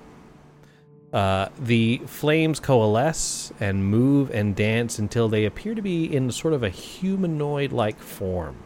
Uh, 1.12 1.48
the 1.58 2.00
flames 2.06 2.60
coalesce 2.60 3.52
and 3.58 3.84
move 3.84 4.30
and 4.30 4.54
dance 4.54 4.98
until 4.98 5.28
they 5.28 5.44
appear 5.44 5.74
to 5.74 5.82
be 5.82 6.04
in 6.04 6.30
sort 6.30 6.54
of 6.54 6.62
a 6.62 6.68
humanoid 6.68 7.72
like 7.72 7.98
form. 7.98 8.56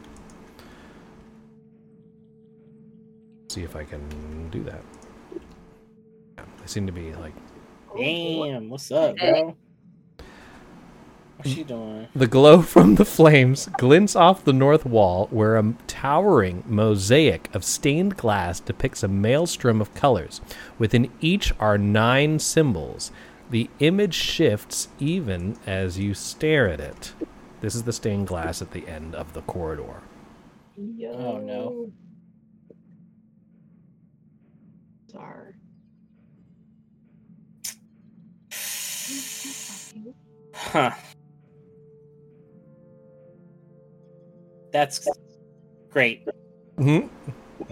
See 3.49 3.63
if 3.63 3.75
I 3.75 3.85
can 3.85 4.51
do 4.51 4.63
that. 4.65 4.83
Yeah, 6.37 6.45
they 6.61 6.67
seem 6.67 6.87
to 6.87 6.93
be 6.93 7.15
like 7.15 7.33
Damn, 7.97 8.69
what's 8.69 8.91
up, 8.91 9.17
bro? 9.17 9.57
What's 11.37 11.51
she 11.51 11.65
doing? 11.65 12.09
The 12.15 12.27
glow 12.27 12.63
from 12.75 12.95
the 12.95 13.05
flames 13.05 13.69
glints 13.79 14.15
off 14.15 14.45
the 14.45 14.53
north 14.53 14.87
wall, 14.87 15.27
where 15.31 15.57
a 15.57 15.75
towering 15.87 16.63
mosaic 16.67 17.53
of 17.55 17.65
stained 17.65 18.17
glass 18.17 18.61
depicts 18.61 19.03
a 19.03 19.09
maelstrom 19.09 19.81
of 19.81 19.95
colors. 19.95 20.41
Within 20.79 21.11
each 21.21 21.53
are 21.59 21.79
nine 21.79 22.39
symbols. 22.39 23.11
The 23.51 23.69
image 23.81 24.15
shifts 24.15 24.89
even 24.99 25.57
as 25.67 25.99
you 25.99 26.15
stare 26.15 26.69
at 26.69 26.81
it. 26.81 27.13
This 27.61 27.75
is 27.75 27.85
the 27.85 27.93
stained 27.93 28.27
glass 28.27 28.61
at 28.63 28.73
the 28.73 28.87
end 28.89 29.15
of 29.15 29.33
the 29.33 29.43
corridor. 29.43 30.03
Oh, 30.79 31.39
no. 31.39 31.93
Sorry. 35.11 35.55
Huh. 40.55 40.91
That's 44.75 45.09
great. 45.91 46.27
hmm 46.77 47.07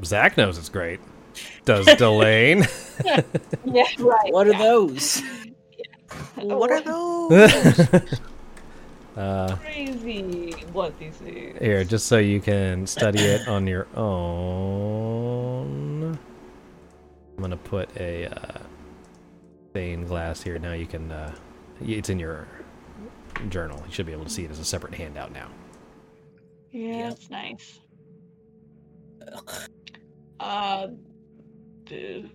Zach 0.04 0.36
knows 0.36 0.56
it's 0.56 0.68
great. 0.68 1.00
Does 1.64 1.84
Delane? 1.98 2.64
Yeah, 3.64 3.86
right. 3.98 4.32
What 4.32 4.46
are 4.46 4.52
yeah. 4.52 4.58
those? 4.58 5.22
What 6.36 6.70
are 6.70 6.80
those? 6.82 8.20
Uh, 9.16 9.56
Crazy. 9.56 10.52
What 10.72 10.94
is 11.00 11.20
it? 11.22 11.60
here, 11.60 11.84
just 11.84 12.06
so 12.06 12.18
you 12.18 12.40
can 12.40 12.86
study 12.86 13.20
it 13.20 13.48
on 13.48 13.66
your 13.66 13.86
own. 13.96 14.98
I'm 17.36 17.42
gonna 17.42 17.56
put 17.56 17.88
a 17.98 18.26
uh, 18.26 18.58
stained 19.70 20.08
glass 20.08 20.42
here. 20.42 20.58
Now 20.58 20.72
you 20.72 20.86
can. 20.86 21.10
Uh, 21.12 21.34
it's 21.80 22.08
in 22.10 22.18
your 22.18 22.46
journal. 23.48 23.82
You 23.86 23.92
should 23.92 24.06
be 24.06 24.12
able 24.12 24.24
to 24.24 24.30
see 24.30 24.44
it 24.44 24.50
as 24.50 24.58
a 24.58 24.64
separate 24.64 24.94
handout 24.94 25.32
now. 25.32 25.48
Yeah, 26.72 26.96
Yep. 26.96 27.12
it's 27.12 27.30
nice. 27.30 27.80
Uh, 30.40 30.88
dude, 31.84 32.30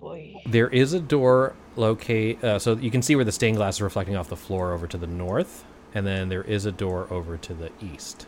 boy. 0.00 0.34
There 0.46 0.68
is 0.68 0.92
a 0.94 1.00
door 1.00 1.54
locate, 1.76 2.42
uh, 2.42 2.58
so 2.58 2.76
you 2.76 2.90
can 2.90 3.02
see 3.02 3.16
where 3.16 3.24
the 3.24 3.32
stained 3.32 3.56
glass 3.56 3.76
is 3.76 3.82
reflecting 3.82 4.16
off 4.16 4.28
the 4.28 4.36
floor 4.36 4.72
over 4.72 4.86
to 4.86 4.96
the 4.96 5.06
north, 5.06 5.64
and 5.94 6.06
then 6.06 6.28
there 6.28 6.42
is 6.44 6.64
a 6.66 6.72
door 6.72 7.06
over 7.12 7.36
to 7.36 7.52
the 7.54 7.70
east. 7.82 8.26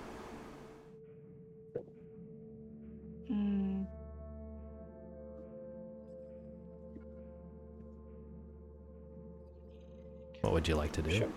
Hmm. 3.29 3.85
What 10.41 10.53
would 10.53 10.69
you 10.69 10.75
like 10.75 10.93
to 10.93 11.03
do? 11.03 11.11
Sure. 11.19 11.29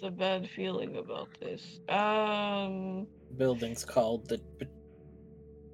Got 0.00 0.04
a 0.08 0.10
bad 0.10 0.48
feeling 0.56 0.96
about 0.96 1.28
this. 1.38 1.80
Um, 1.90 3.06
Building's 3.36 3.84
called 3.84 4.26
the 4.26 4.38
Be- 4.58 4.66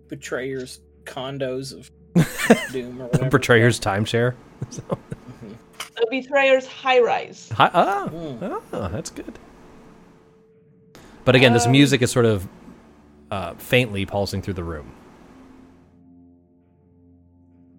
Betrayers 0.09 0.81
Condos 1.05 1.73
of 1.73 1.89
Doom 2.73 3.01
or 3.01 3.07
whatever. 3.07 3.39
Betrayer's 3.39 3.78
timeshare. 3.78 4.35
Mhm. 4.65 5.57
the 5.95 6.07
Betrayer's 6.11 6.66
high 6.66 6.99
rise. 6.99 7.49
Hi, 7.55 7.70
ah, 7.73 8.09
Mm. 8.11 8.61
ah, 8.73 8.89
that's 8.89 9.11
good. 9.11 9.39
But 11.24 11.36
again, 11.36 11.53
this 11.53 11.66
Um, 11.66 11.73
music 11.73 12.03
is 12.03 12.11
sort 12.11 12.27
of 12.27 12.49
uh, 13.31 13.55
faintly 13.55 14.05
pulsing 14.05 14.43
through 14.43 14.55
the 14.55 14.65
room, 14.65 14.90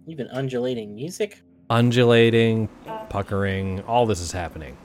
Even 0.08 0.28
undulating 0.28 0.96
music. 0.96 1.42
undulating, 1.70 2.70
puckering. 3.10 3.82
All 3.82 4.06
this 4.06 4.22
is 4.22 4.32
happening. 4.32 4.78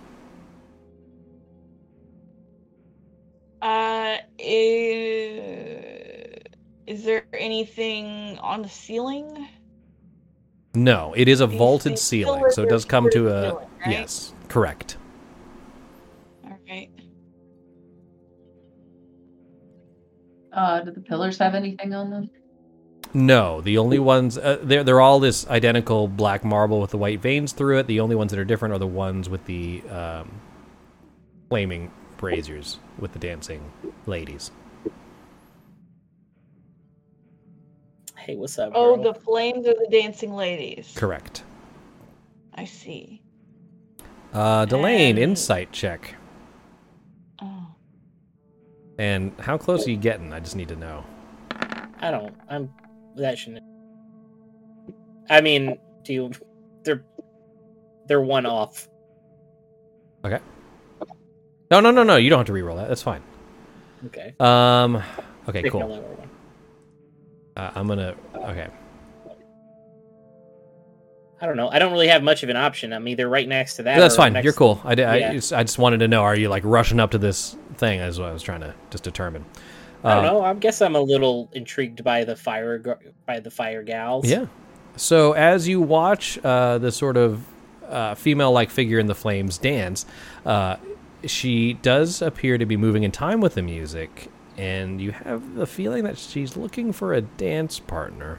Uh, 3.65 4.19
is, 4.39 5.41
is 6.86 7.03
there 7.03 7.24
anything 7.32 8.39
on 8.41 8.61
the 8.61 8.69
ceiling? 8.69 9.49
No, 10.74 11.15
it 11.16 11.28
is 11.28 11.41
a 11.41 11.47
You 11.47 11.57
vaulted 11.57 11.99
ceiling, 11.99 12.45
so 12.51 12.65
it 12.65 12.69
does 12.69 12.85
come 12.85 13.09
to 13.09 13.28
a 13.28 13.41
ceiling, 13.41 13.69
right? 13.81 13.91
yes, 13.91 14.35
correct. 14.49 14.99
All 16.45 16.59
right. 16.69 16.91
Uh, 20.53 20.81
do 20.82 20.91
the 20.91 21.01
pillars 21.01 21.39
have 21.39 21.55
anything 21.55 21.95
on 21.95 22.11
them? 22.11 22.31
No, 23.15 23.62
the 23.62 23.78
only 23.78 23.99
ones 23.99 24.36
uh, 24.36 24.59
they're 24.62 24.85
they're 24.85 25.01
all 25.01 25.20
this 25.20 25.47
identical 25.49 26.07
black 26.07 26.45
marble 26.45 26.82
with 26.82 26.91
the 26.91 26.99
white 26.99 27.20
veins 27.23 27.53
through 27.53 27.78
it. 27.78 27.86
The 27.86 28.01
only 28.01 28.16
ones 28.16 28.31
that 28.32 28.39
are 28.39 28.45
different 28.45 28.74
are 28.74 28.78
the 28.78 28.86
ones 28.86 29.31
with 29.31 29.43
the 29.47 29.82
um, 29.89 30.31
flaming 31.49 31.91
braziers 32.16 32.78
with 32.99 33.12
the 33.12 33.19
dancing 33.19 33.70
ladies. 34.07 34.51
Hey, 38.16 38.36
what's 38.36 38.59
up? 38.59 38.73
Oh, 38.74 38.97
girl? 38.97 39.12
the 39.12 39.20
flames 39.20 39.66
are 39.66 39.74
the 39.74 39.89
dancing 39.91 40.32
ladies. 40.35 40.93
Correct. 40.97 41.43
I 42.55 42.65
see. 42.65 43.23
Uh, 44.32 44.65
Delane, 44.66 45.11
And- 45.11 45.19
insight 45.19 45.73
check. 45.73 46.15
Oh. 47.43 47.66
And 48.99 49.32
how 49.41 49.59
close 49.59 49.86
are 49.86 49.91
you 49.91 49.97
getting? 49.97 50.32
I 50.32 50.41
just 50.41 50.57
need 50.57 50.69
to 50.69 50.77
know. 50.77 51.05
I 52.01 52.11
don't. 52.11 52.35
I'm. 52.49 52.73
That 53.16 53.39
shouldn't. 53.39 53.62
I 55.31 55.41
mean, 55.41 55.78
do 56.03 56.12
you? 56.12 56.31
They're. 56.82 57.05
They're 58.07 58.20
one 58.20 58.47
off. 58.47 58.89
No, 61.74 61.80
no, 61.80 61.90
no, 61.90 62.05
no. 62.05 62.16
You 62.16 62.30
don't 62.30 62.38
have 62.38 62.46
to 62.46 62.52
re-roll 62.52 62.76
that. 62.76 62.86
That's 62.88 63.02
fine. 63.02 63.20
Okay. 64.06 64.34
Um. 64.38 65.02
Okay, 65.48 65.62
Pick 65.62 65.72
cool. 65.72 65.82
a 65.82 65.86
lower 65.86 66.01
one. 66.02 66.30
Uh, 67.56 67.70
I'm 67.74 67.88
gonna. 67.88 68.14
Okay. 68.36 68.68
I 71.40 71.46
don't 71.46 71.56
know. 71.56 71.68
I 71.68 71.78
don't 71.80 71.90
really 71.92 72.06
have 72.09 72.22
much 72.22 72.42
of 72.44 72.48
an 72.48 72.56
option. 72.56 72.92
I'm 72.92 73.06
either 73.09 73.28
right 73.28 73.46
next 73.48 73.74
to 73.76 73.82
that. 73.82 73.98
That's 73.98 74.14
or 74.14 74.18
fine. 74.18 74.42
You're 74.44 74.52
cool. 74.52 74.80
I, 74.84 74.92
I, 74.92 75.16
Yeah. 75.16 75.32
just, 75.32 75.52
I 75.52 75.62
just 75.64 75.78
wanted 75.78 75.98
to 75.98 76.09
know. 76.09 76.22
Are 76.22 76.36
you 76.36 76.48
like 76.48 76.62
rushing 76.64 77.01
up 77.01 77.10
to 77.10 77.18
this 77.18 77.56
thing? 77.76 77.98
Is 78.01 78.18
what 78.20 78.28
I 78.28 78.32
was 78.32 78.42
trying 78.42 78.60
to 78.60 78.72
just 78.90 79.02
determine. 79.05 79.44
I 80.05 80.14
don't 80.14 80.24
Uh, 80.24 80.30
know. 80.32 80.44
I 80.44 80.55
guess 80.55 80.80
I'm 80.80 80.94
a 80.94 81.01
little 81.01 81.51
intrigued 81.52 82.05
by 82.05 82.22
the 82.24 82.36
fire 82.36 82.78
by 83.26 83.40
the 83.40 83.51
fire 83.51 83.82
gals. 83.82 84.26
Yeah. 84.28 84.46
So 84.96 85.32
as 85.32 85.66
you 85.66 85.80
watch 85.80 86.38
uh, 86.44 86.78
the 86.78 86.92
sort 86.92 87.16
of 87.16 87.44
uh, 87.88 88.14
female-like 88.14 88.70
figure 88.70 88.98
in 89.01 89.06
the 89.09 89.14
flames 89.14 89.59
dance, 89.59 90.06
uh, 90.46 90.76
she 91.30 91.74
does 91.74 92.22
appear 92.22 92.59
to 92.59 92.66
be 92.66 92.76
moving 92.76 93.02
in 93.05 93.10
time 93.12 93.40
with 93.40 93.55
the 93.55 93.62
music, 93.62 94.30
and 94.56 95.01
you 95.01 95.12
have 95.12 95.55
the 95.55 95.66
feeling 95.66 96.05
that 96.05 96.18
she's 96.18 96.56
looking 96.56 96.92
for 96.92 97.14
a 97.14 97.20
dance 97.20 97.78
partner, 97.80 98.38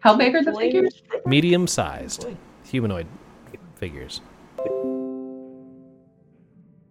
How 0.00 0.16
big 0.16 0.34
are 0.34 0.42
the 0.44 0.54
figures? 0.54 1.02
medium-sized 1.26 2.26
humanoid 2.64 3.06
figures. 3.76 4.20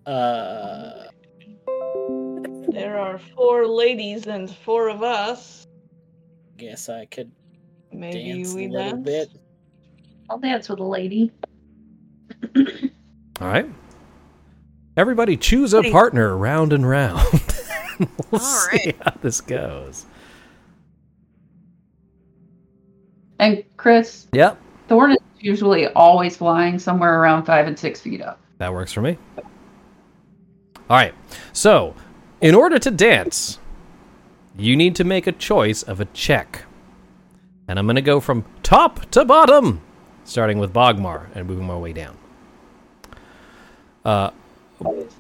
Uh. 0.06 1.04
There 2.70 2.98
are 3.00 3.18
four 3.36 3.66
ladies 3.68 4.28
and 4.28 4.50
four 4.50 4.90
of 4.90 5.02
us. 5.04 5.66
Guess 6.58 6.90
I 6.90 7.06
could 7.06 7.32
Maybe 7.92 8.34
dance 8.34 8.54
we 8.54 8.66
a 8.66 8.70
little 8.70 8.92
dance. 8.92 9.06
bit. 9.06 9.30
I'll 10.30 10.38
dance 10.40 10.70
with 10.70 10.80
a 10.80 10.84
lady. 10.84 11.32
All 13.40 13.48
right. 13.48 13.70
Everybody 14.96 15.38
choose 15.38 15.74
a 15.74 15.84
partner 15.92 16.36
round 16.36 16.74
and 16.74 16.88
round. 16.88 17.22
we'll 18.00 18.08
All 18.34 18.40
see 18.40 18.78
right. 18.86 18.98
how 19.04 19.14
this 19.22 19.42
goes. 19.42 20.06
And 23.40 23.64
Chris, 23.78 24.28
Yep. 24.34 24.60
Thorn 24.88 25.12
is 25.12 25.18
usually 25.40 25.88
always 25.90 26.38
flying 26.38 26.80
somewhere 26.80 27.22
around 27.22 27.46
five 27.46 27.68
and 27.68 27.78
six 27.78 28.02
feet 28.02 28.22
up. 28.22 28.40
That 28.58 28.74
works 28.74 28.92
for 28.94 29.02
me. 29.02 29.18
All 29.38 30.98
right. 30.98 31.14
So, 31.54 31.94
in 32.42 32.56
order 32.56 32.80
to 32.80 32.90
dance, 32.90 33.60
you 34.58 34.76
need 34.76 34.96
to 34.96 35.04
make 35.04 35.28
a 35.28 35.32
choice 35.32 35.84
of 35.84 36.00
a 36.00 36.06
check. 36.06 36.64
And 37.68 37.78
I'm 37.78 37.86
going 37.86 37.98
to 37.98 38.02
go 38.02 38.20
from 38.20 38.46
top 38.64 39.12
to 39.12 39.26
bottom, 39.26 39.82
starting 40.24 40.58
with 40.58 40.74
Bogmar 40.74 41.28
and 41.36 41.46
moving 41.48 41.68
my 41.68 41.78
way 41.78 41.94
down. 41.94 42.18
Uh, 44.08 44.32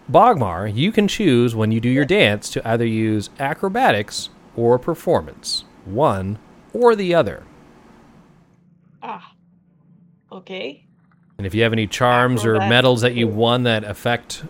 Bogmar, 0.09 0.73
you 0.73 0.93
can 0.93 1.09
choose 1.09 1.53
when 1.53 1.73
you 1.73 1.81
do 1.81 1.89
your 1.89 2.05
dance 2.05 2.49
to 2.51 2.65
either 2.65 2.85
use 2.85 3.29
acrobatics 3.37 4.29
or 4.55 4.79
performance, 4.79 5.65
one 5.83 6.39
or 6.73 6.95
the 6.95 7.13
other. 7.13 7.43
Ah. 9.03 9.33
Okay. 10.31 10.85
And 11.37 11.45
if 11.45 11.53
you 11.53 11.63
have 11.63 11.73
any 11.73 11.85
charms 11.85 12.45
or 12.45 12.55
medals 12.59 13.01
that 13.01 13.13
you 13.15 13.27
won 13.27 13.63
that 13.63 13.83
affect 13.83 14.45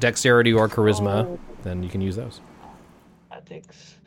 dexterity 0.00 0.52
or 0.52 0.68
charisma, 0.68 1.24
Oh. 1.26 1.38
then 1.62 1.82
you 1.84 1.88
can 1.88 2.00
use 2.00 2.16
those. 2.16 2.40
Athletics. 3.30 3.98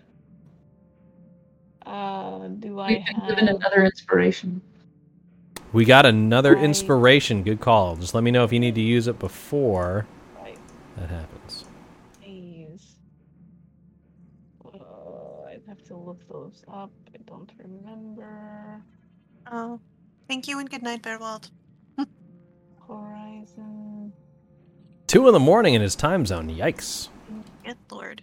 Uh, 1.86 2.48
do 2.60 2.80
I 2.80 2.88
We've 2.90 3.28
given 3.30 3.48
have? 3.48 3.56
another 3.58 3.86
inspiration. 3.86 4.62
We 5.74 5.86
got 5.86 6.06
another 6.06 6.56
I- 6.58 6.62
inspiration. 6.62 7.44
Good 7.44 7.60
call. 7.60 7.96
Just 7.96 8.14
let 8.14 8.24
me 8.24 8.32
know 8.32 8.44
if 8.44 8.54
you 8.54 8.60
need 8.60 8.76
to 8.76 8.82
use 8.82 9.08
it 9.08 9.18
before 9.20 10.06
Right. 10.40 10.58
that 10.98 11.10
happens. 11.10 11.66
Please. 12.22 12.96
Uh, 14.64 14.78
I'd 15.50 15.64
have 15.68 15.84
to 15.86 15.96
look 15.98 16.28
those 16.30 16.64
up. 16.72 16.92
I 17.14 17.18
don't 17.26 17.52
remember. 17.58 18.82
Oh, 19.52 19.80
thank 20.28 20.48
you 20.48 20.60
and 20.60 20.70
good 20.70 20.84
night, 20.84 21.02
Bearwald. 21.02 21.50
Horizon. 22.88 24.14
Two 25.08 25.28
in 25.28 25.34
the 25.34 25.40
morning 25.40 25.74
in 25.74 25.82
his 25.82 25.96
time 25.96 26.26
zone. 26.26 26.50
Yikes. 26.50 27.10
Good 27.66 27.78
lord. 27.92 28.22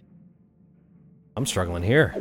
I'm 1.35 1.45
struggling 1.45 1.83
here. 1.83 2.15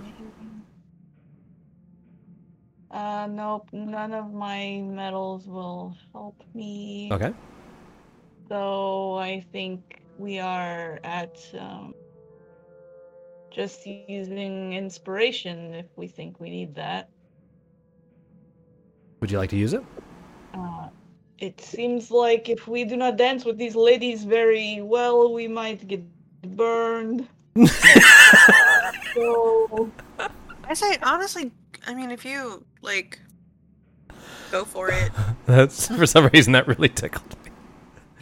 Uh, 2.90 3.28
nope. 3.30 3.68
None 3.72 4.12
of 4.12 4.32
my 4.32 4.82
medals 4.84 5.46
will 5.46 5.96
help 6.12 6.42
me. 6.54 7.08
Okay. 7.12 7.32
So 8.48 9.14
I 9.16 9.44
think 9.52 10.02
we 10.18 10.40
are 10.40 10.98
at 11.04 11.38
um, 11.58 11.94
just 13.50 13.86
using 13.86 14.72
inspiration 14.72 15.74
if 15.74 15.86
we 15.96 16.08
think 16.08 16.40
we 16.40 16.50
need 16.50 16.74
that. 16.74 17.10
Would 19.20 19.30
you 19.30 19.38
like 19.38 19.50
to 19.50 19.56
use 19.56 19.72
it? 19.72 19.84
Uh, 20.54 20.88
it 21.38 21.60
seems 21.60 22.10
like 22.10 22.48
if 22.48 22.66
we 22.66 22.84
do 22.84 22.96
not 22.96 23.16
dance 23.16 23.44
with 23.44 23.56
these 23.56 23.76
ladies 23.76 24.24
very 24.24 24.80
well, 24.82 25.32
we 25.32 25.46
might 25.46 25.86
get 25.86 26.02
burned. 26.56 27.28
so 29.14 29.90
I 30.64 30.74
say 30.74 30.98
honestly, 31.02 31.52
I 31.86 31.94
mean, 31.94 32.10
if 32.10 32.24
you 32.24 32.64
like, 32.82 33.20
go 34.50 34.64
for 34.64 34.90
it. 34.90 35.10
That's 35.46 35.88
for 35.88 36.06
some 36.06 36.26
reason 36.32 36.52
that 36.52 36.66
really 36.66 36.88
tickled 36.88 37.30
me. 37.44 37.50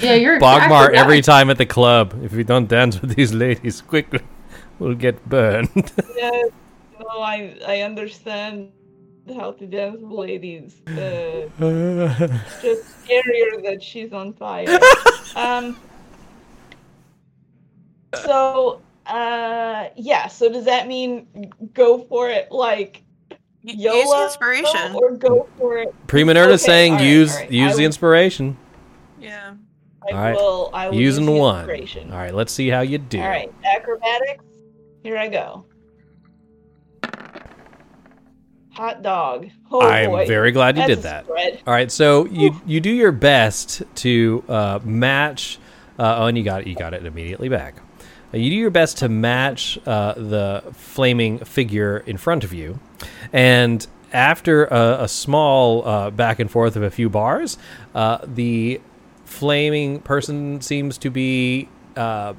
Yeah, 0.01 0.15
you're 0.15 0.39
Bogmar 0.41 0.91
every 0.95 1.19
acrobatic. 1.19 1.25
time 1.25 1.51
at 1.51 1.59
the 1.59 1.67
club. 1.67 2.15
If 2.23 2.33
we 2.33 2.45
don't 2.45 2.69
dance 2.69 3.01
with 3.01 3.17
these 3.17 3.35
ladies 3.35 3.81
quickly, 3.81 4.21
we'll 4.79 4.95
get 4.95 5.25
burned. 5.29 5.71
yes, 6.17 6.51
no, 7.01 7.21
I 7.21 7.57
I 7.67 7.81
understand 7.81 8.71
how 9.37 9.53
to 9.53 9.67
dance 9.67 10.01
with 10.01 10.13
ladies. 10.13 10.81
Uh, 10.87 11.49
just 12.63 12.83
scarier 13.05 13.63
that 13.65 13.83
she's 13.83 14.13
on 14.13 14.33
fire. 14.35 14.79
um. 15.37 15.77
So, 18.15 18.81
uh, 19.07 19.89
yeah. 19.97 20.29
So 20.29 20.49
does 20.51 20.65
that 20.65 20.87
mean 20.89 21.27
go 21.75 21.99
for 22.05 22.31
it 22.31 22.51
like 22.51 23.03
Y- 23.03 23.08
YOLO, 23.77 23.97
Use 23.97 24.11
the 24.11 24.25
inspiration. 24.25 24.95
or 24.95 25.11
go 25.17 25.49
for 25.59 25.79
it? 25.79 25.95
Premanerta 26.07 26.47
Okay, 26.49 26.57
saying 26.57 26.93
alright, 26.93 27.07
use 27.09 27.33
alright. 27.35 27.51
use 27.53 27.73
I 27.73 27.75
the 27.77 27.79
will- 27.83 27.87
inspiration. 27.87 28.57
Yeah. 29.21 29.55
I 30.11 30.13
Alright. 30.15 30.35
will. 30.37 30.71
I 30.73 30.89
will 30.89 30.95
Using 30.95 31.25
use 31.25 31.35
the 31.35 31.39
one. 31.39 31.59
inspiration. 31.61 32.11
All 32.13 32.19
right, 32.19 32.35
let's 32.35 32.53
see 32.53 32.69
how 32.69 32.81
you 32.81 32.97
do. 32.99 33.21
All 33.21 33.29
right, 33.29 33.53
acrobatics. 33.65 34.45
Here 35.03 35.19
I 35.19 35.29
go. 35.29 35.67
Hot 38.71 39.03
dog. 39.03 39.49
Oh 39.71 39.81
I'm 39.83 40.11
boy. 40.11 40.27
very 40.27 40.53
glad 40.53 40.77
you 40.77 40.83
That's 40.83 40.95
did 40.97 41.03
that. 41.03 41.25
spread. 41.25 41.61
All 41.67 41.75
right, 41.75 41.91
so 41.91 42.27
you 42.27 42.59
you 42.65 42.81
do 42.81 42.91
your 42.91 43.13
best 43.13 43.83
to 43.97 44.45
uh, 44.49 44.79
match. 44.85 45.59
Uh, 45.99 46.19
oh, 46.21 46.27
and 46.27 46.39
you 46.39 46.45
got 46.45 46.61
it. 46.63 46.69
You 46.69 46.77
got 46.77 46.95
it 46.95 47.05
immediately 47.05 47.49
back. 47.49 47.75
You 48.33 48.51
do 48.51 48.57
your 48.57 48.71
best 48.71 48.99
to 48.99 49.09
match 49.09 49.79
uh, 49.87 50.13
the 50.15 50.63
flaming 50.73 51.39
figure 51.39 51.99
in 51.99 52.19
front 52.19 52.45
of 52.45 52.53
you, 52.53 52.79
and 53.33 53.87
after 54.13 54.67
a, 54.67 55.05
a 55.05 55.09
small 55.09 55.87
uh, 55.87 56.11
back 56.11 56.39
and 56.39 56.51
forth 56.51 56.77
of 56.77 56.83
a 56.83 56.91
few 56.91 57.09
bars, 57.09 57.59
uh, 57.95 58.19
the 58.25 58.81
flaming 59.25 60.01
person 60.01 60.61
seems 60.61 60.99
to 60.99 61.11
be 61.11 61.69
uh, 61.97 62.35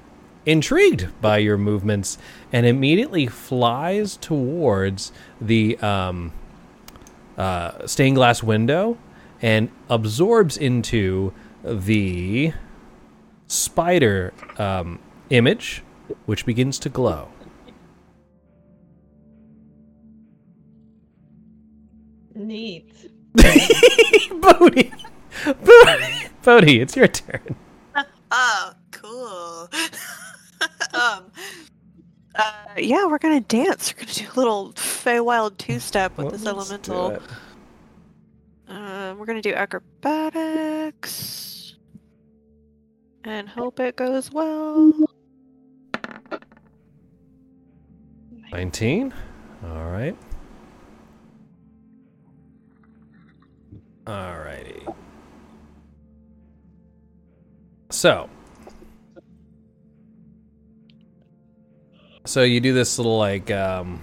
intrigued 0.46 1.08
by 1.22 1.38
your 1.38 1.58
movements 1.58 2.18
and 2.52 2.66
immediately 2.66 3.28
flies 3.28 4.18
towards 4.18 5.12
the 5.40 5.78
um, 5.78 6.32
uh, 7.38 7.86
stained 7.86 8.16
glass 8.16 8.42
window 8.42 8.98
and 9.42 9.70
absorbs 9.90 10.58
into 10.58 11.34
the 11.64 12.52
spider 13.48 14.34
um, 14.58 15.00
image, 15.30 15.84
which 16.26 16.46
begins 16.46 16.80
to 16.80 16.90
glow. 16.90 17.30
Neat. 22.36 23.12
Bodhi! 23.36 24.92
Bodhi! 25.46 26.14
Bodhi, 26.44 26.80
it's 26.82 26.96
your 26.96 27.08
turn. 27.08 27.56
Oh, 28.32 28.74
cool. 28.92 29.68
um. 30.94 31.32
Uh, 32.36 32.54
yeah, 32.78 33.08
we're 33.08 33.18
gonna 33.18 33.40
dance. 33.42 33.92
We're 33.92 34.02
gonna 34.06 34.14
do 34.14 34.28
a 34.32 34.38
little 34.38 34.72
Feywild 34.74 35.58
two-step 35.58 36.16
with 36.16 36.30
this 36.30 36.44
Let's 36.44 36.70
do 36.84 36.94
elemental. 36.94 37.10
it. 37.10 37.24
Uh, 38.68 39.16
we're 39.18 39.26
gonna 39.26 39.42
do 39.42 39.56
acrobatics 39.56 41.50
and 43.24 43.50
hope 43.50 43.80
it 43.80 43.96
goes 43.96 44.32
well. 44.32 44.94
19. 48.52 49.14
All 49.64 49.92
right. 49.92 50.16
All 54.08 54.40
righty. 54.40 54.86
So. 57.92 58.30
So 62.26 62.44
you 62.44 62.60
do 62.60 62.74
this 62.74 62.98
little 62.98 63.18
like 63.18 63.50
um 63.52 64.02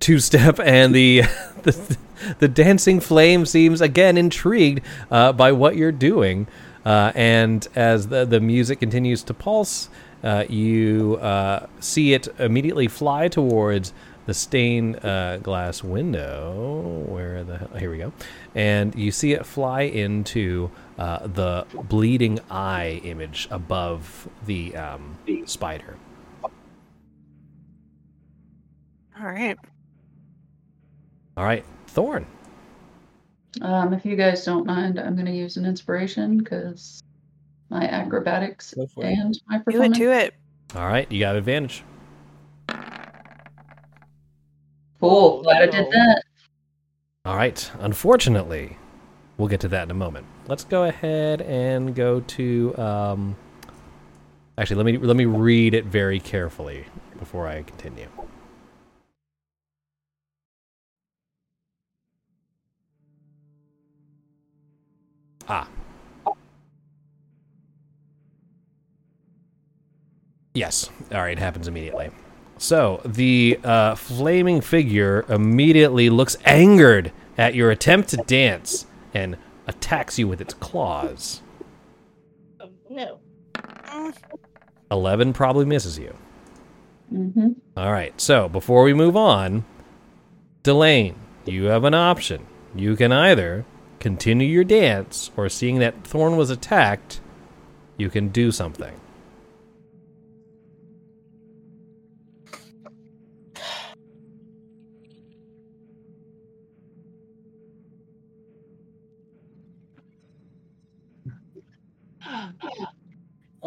two 0.00 0.18
step 0.18 0.60
and 0.64 0.94
the 0.94 1.22
the 1.62 1.96
the 2.38 2.48
dancing 2.48 3.00
flame 3.00 3.46
seems 3.46 3.80
again 3.80 4.16
intrigued 4.18 4.82
uh, 5.10 5.32
by 5.32 5.52
what 5.52 5.76
you're 5.76 5.92
doing. 5.92 6.46
Uh, 6.84 7.12
and 7.14 7.66
as 7.74 8.08
the 8.08 8.24
the 8.24 8.40
music 8.40 8.80
continues 8.80 9.22
to 9.24 9.34
pulse, 9.34 9.88
uh, 10.22 10.44
you 10.48 11.16
uh, 11.20 11.66
see 11.80 12.14
it 12.14 12.28
immediately 12.38 12.88
fly 12.88 13.28
towards 13.28 13.92
the 14.26 14.34
stained 14.34 15.02
uh, 15.04 15.38
glass 15.38 15.82
window. 15.82 17.04
Where 17.06 17.44
the 17.44 17.58
hell? 17.58 17.70
Here 17.78 17.90
we 17.90 17.98
go. 17.98 18.12
And 18.54 18.94
you 18.94 19.10
see 19.10 19.32
it 19.32 19.46
fly 19.46 19.82
into 19.82 20.70
uh, 20.98 21.26
the 21.26 21.66
bleeding 21.84 22.40
eye 22.50 23.00
image 23.04 23.48
above 23.50 24.28
the 24.44 24.76
um, 24.76 25.18
spider. 25.46 25.96
All 29.20 29.26
right. 29.26 29.56
All 31.36 31.44
right, 31.44 31.64
Thorn. 31.86 32.26
Um, 33.62 33.92
if 33.92 34.04
you 34.04 34.14
guys 34.14 34.44
don't 34.44 34.66
mind, 34.66 35.00
I'm 35.00 35.14
going 35.14 35.26
to 35.26 35.32
use 35.32 35.56
an 35.56 35.64
inspiration 35.64 36.38
because 36.38 37.00
my 37.70 37.84
acrobatics 37.84 38.74
Go 38.74 38.86
for 38.86 39.04
it. 39.04 39.12
and 39.12 39.38
my 39.46 39.56
Do 39.56 39.60
it. 39.60 39.64
performance. 39.64 39.98
Do 39.98 40.12
it. 40.12 40.34
All 40.74 40.86
right, 40.86 41.10
you 41.10 41.20
got 41.20 41.36
advantage. 41.36 41.82
Cool. 45.00 45.42
Glad 45.42 45.62
I 45.62 45.66
did 45.66 45.86
that. 45.92 46.22
All 47.24 47.36
right. 47.36 47.70
Unfortunately, 47.78 48.76
we'll 49.36 49.48
get 49.48 49.60
to 49.60 49.68
that 49.68 49.84
in 49.84 49.90
a 49.90 49.94
moment. 49.94 50.26
Let's 50.48 50.64
go 50.64 50.84
ahead 50.84 51.40
and 51.42 51.94
go 51.94 52.20
to. 52.20 52.76
Um, 52.78 53.36
actually, 54.56 54.76
let 54.82 54.86
me 54.86 54.98
let 54.98 55.16
me 55.16 55.24
read 55.24 55.74
it 55.74 55.84
very 55.84 56.18
carefully 56.18 56.84
before 57.18 57.46
I 57.46 57.62
continue. 57.62 58.08
Ah. 65.48 65.68
Yes. 70.58 70.90
All 71.12 71.20
right. 71.20 71.32
It 71.32 71.38
happens 71.38 71.68
immediately. 71.68 72.10
So 72.58 73.00
the 73.04 73.60
uh, 73.62 73.94
flaming 73.94 74.60
figure 74.60 75.24
immediately 75.28 76.10
looks 76.10 76.36
angered 76.44 77.12
at 77.36 77.54
your 77.54 77.70
attempt 77.70 78.08
to 78.08 78.16
dance 78.16 78.86
and 79.14 79.36
attacks 79.68 80.18
you 80.18 80.26
with 80.26 80.40
its 80.40 80.54
claws. 80.54 81.42
Oh, 82.60 82.70
no. 82.90 83.20
Mm, 83.54 84.16
Eleven 84.90 85.32
probably 85.32 85.64
misses 85.64 85.96
you. 85.98 86.16
Mm-hmm. 87.12 87.50
All 87.76 87.92
right. 87.92 88.20
So 88.20 88.48
before 88.48 88.82
we 88.82 88.92
move 88.94 89.16
on, 89.16 89.64
Delane, 90.64 91.14
you 91.46 91.66
have 91.66 91.84
an 91.84 91.94
option. 91.94 92.44
You 92.74 92.96
can 92.96 93.12
either 93.12 93.64
continue 94.00 94.48
your 94.48 94.64
dance, 94.64 95.30
or 95.36 95.48
seeing 95.48 95.78
that 95.78 96.04
Thorn 96.04 96.36
was 96.36 96.50
attacked, 96.50 97.20
you 97.96 98.10
can 98.10 98.28
do 98.28 98.50
something. 98.50 99.00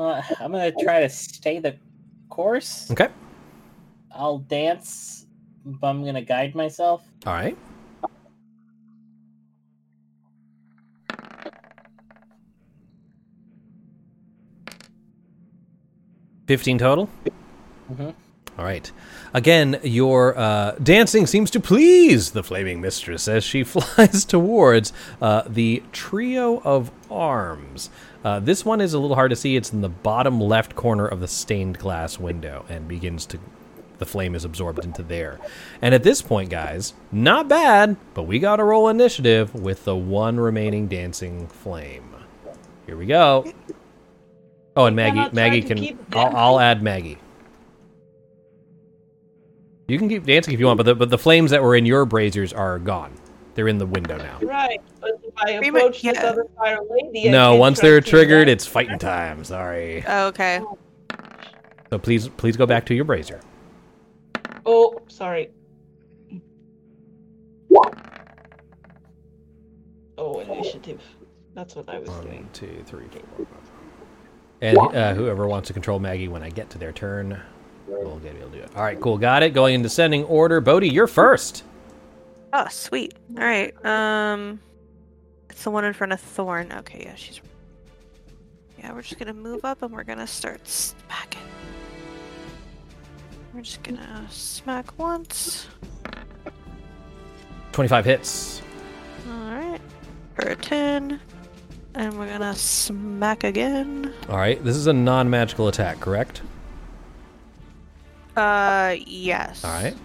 Uh, 0.02 0.20
I'm 0.40 0.52
gonna 0.52 0.72
try 0.82 1.02
to 1.02 1.10
stay 1.10 1.60
the 1.60 1.76
course. 2.28 2.90
Okay. 2.90 3.10
I'll 4.12 4.40
dance, 4.40 5.28
but 5.64 5.88
I'm 5.88 6.04
gonna 6.04 6.24
guide 6.24 6.56
myself. 6.56 7.04
All 7.28 7.34
right. 7.34 7.56
Fifteen 16.48 16.78
total. 16.78 17.10
Mhm. 17.92 18.14
All 18.58 18.66
right. 18.66 18.92
Again, 19.34 19.80
your 19.84 20.38
uh, 20.38 20.72
dancing 20.84 21.26
seems 21.26 21.50
to 21.52 21.60
please 21.60 22.32
the 22.32 22.44
flaming 22.44 22.82
mistress 22.82 23.28
as 23.28 23.44
she 23.44 23.64
flies 23.66 24.26
towards 24.26 24.92
uh, 25.22 25.44
the 25.48 25.84
trio 25.92 26.60
of 26.64 26.92
arms. 27.10 27.90
Uh, 28.24 28.40
this 28.40 28.64
one 28.64 28.82
is 28.82 28.94
a 28.94 29.00
little 29.00 29.16
hard 29.16 29.32
to 29.32 29.36
see. 29.36 29.56
It's 29.56 29.74
in 29.74 29.82
the 29.82 29.90
bottom 29.90 30.40
left 30.40 30.76
corner 30.76 31.08
of 31.08 31.20
the 31.20 31.28
stained 31.28 31.80
glass 31.80 32.20
window 32.20 32.66
and 32.70 32.88
begins 32.88 33.26
to 33.28 33.40
the 34.02 34.06
flame 34.08 34.34
is 34.34 34.44
absorbed 34.44 34.84
into 34.84 35.04
there. 35.04 35.40
And 35.80 35.94
at 35.94 36.02
this 36.02 36.24
point, 36.24 36.50
guys, 36.50 36.96
not 37.12 37.48
bad, 37.48 37.98
but 38.16 38.24
we 38.24 38.40
got 38.40 38.56
to 38.56 38.64
roll 38.64 38.90
initiative 38.90 39.54
with 39.54 39.86
the 39.86 39.96
one 39.96 40.40
remaining 40.40 40.88
dancing 40.88 41.46
flame. 41.48 42.16
Here 42.88 42.98
we 42.98 43.06
go. 43.06 43.54
Oh, 44.76 44.86
and 44.86 44.96
Maggie, 44.96 45.30
Maggie 45.36 45.62
can. 45.62 46.00
I'll, 46.14 46.36
I'll 46.36 46.60
add 46.60 46.82
Maggie. 46.82 47.20
You 49.88 50.00
can 50.00 50.10
keep 50.10 50.26
dancing 50.26 50.56
if 50.56 50.60
you 50.60 50.66
want, 50.66 50.78
but 50.78 50.88
the, 50.88 50.96
but 50.96 51.12
the 51.12 51.20
flames 51.20 51.52
that 51.52 51.62
were 51.62 51.76
in 51.76 51.86
your 51.86 52.06
braziers 52.06 52.54
are 52.54 52.80
gone. 52.80 53.14
They're 53.54 53.68
in 53.68 53.78
the 53.78 53.86
window 53.86 54.18
now. 54.18 54.40
Right, 54.42 54.80
but 55.02 55.12
if 55.24 55.34
I 55.38 55.54
Pretty 55.58 55.72
mu- 55.72 55.78
approach 55.78 56.02
this 56.02 56.16
yeah. 56.16 56.26
other 56.28 56.46
fire 56.56 56.80
lady, 56.90 57.28
I 57.28 57.32
No, 57.32 57.50
can't 57.52 57.60
once 57.60 57.80
they're 57.82 58.00
to 58.02 58.10
triggered, 58.10 58.48
that. 58.48 58.52
it's 58.54 58.66
fighting 58.66 58.98
time. 58.98 59.44
Sorry. 59.44 60.04
Oh, 60.08 60.28
okay. 60.28 60.62
So 61.90 61.98
please, 62.00 62.30
please 62.30 62.56
go 62.56 62.66
back 62.66 62.86
to 62.86 62.94
your 62.96 63.04
brazier. 63.06 63.42
Oh, 64.66 65.02
sorry. 65.10 65.50
Oh, 70.18 70.40
initiative. 70.40 71.02
That's 71.54 71.76
what 71.76 71.90
I 71.90 72.00
was 72.00 72.10
One, 72.10 72.24
doing. 72.24 72.50
two, 72.54 72.84
three, 72.86 73.06
four. 73.36 73.48
And 74.62 74.78
uh, 74.78 75.14
whoever 75.16 75.48
wants 75.48 75.68
to 75.68 75.74
control 75.74 76.00
Maggie 76.00 76.28
when 76.28 76.44
I 76.44 76.50
get 76.50 76.70
to 76.72 76.78
their 76.78 76.92
turn, 76.92 77.40
we'll 77.88 78.20
get 78.20 78.36
able 78.36 78.50
to 78.52 78.58
do 78.58 78.64
it. 78.64 78.70
All 78.76 78.84
right, 78.84 79.00
cool, 79.00 79.18
got 79.18 79.42
it. 79.44 79.54
Going 79.54 79.76
in 79.76 79.82
descending 79.82 80.24
order. 80.26 80.62
Bodhi, 80.62 80.88
you're 80.90 81.08
first. 81.08 81.64
Oh, 82.54 82.68
sweet. 82.70 83.14
All 83.38 83.44
right. 83.44 83.74
Um, 83.86 84.60
it's 85.50 85.64
the 85.64 85.72
one 85.72 85.86
in 85.86 85.94
front 85.94 86.14
of 86.14 86.20
Thorn. 86.20 86.72
Okay, 86.72 87.04
yeah, 87.06 87.16
she's. 87.16 87.42
Yeah, 88.78 88.94
we're 88.94 89.04
just 89.04 89.20
gonna 89.20 89.34
move 89.34 89.64
up 89.64 89.84
and 89.84 89.94
we're 89.94 90.04
gonna 90.04 90.26
start 90.26 90.68
smacking. 90.68 91.42
We're 93.54 93.62
just 93.62 93.84
gonna 93.84 94.26
smack 94.30 94.98
once. 94.98 95.68
Twenty-five 97.74 98.06
hits. 98.06 98.62
All 99.30 99.52
right, 99.52 99.82
for 100.36 100.48
a 100.48 100.56
ten, 100.56 101.20
and 101.94 102.18
we're 102.18 102.28
gonna 102.28 102.56
smack 102.56 103.44
again. 103.44 104.14
All 104.30 104.38
right, 104.38 104.62
this 104.64 104.76
is 104.76 104.88
a 104.88 104.94
non-magical 104.94 105.68
attack, 105.68 106.00
correct? 106.00 106.42
Uh, 108.36 108.96
yes. 109.06 109.64
All 109.64 109.72
right. 109.72 109.96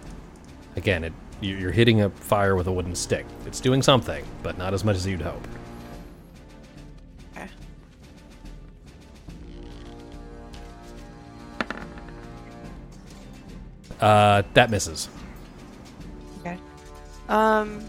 Again, 0.75 1.03
it 1.03 1.13
you're 1.41 1.71
hitting 1.71 2.01
a 2.01 2.09
fire 2.09 2.55
with 2.55 2.67
a 2.67 2.71
wooden 2.71 2.95
stick. 2.95 3.25
It's 3.45 3.59
doing 3.59 3.81
something, 3.81 4.25
but 4.43 4.57
not 4.57 4.73
as 4.73 4.83
much 4.83 4.95
as 4.95 5.05
you'd 5.05 5.21
hope. 5.21 5.47
Okay. 7.35 7.49
Uh, 13.99 14.43
that 14.53 14.69
misses. 14.69 15.09
Okay. 16.41 16.57
Um. 17.29 17.83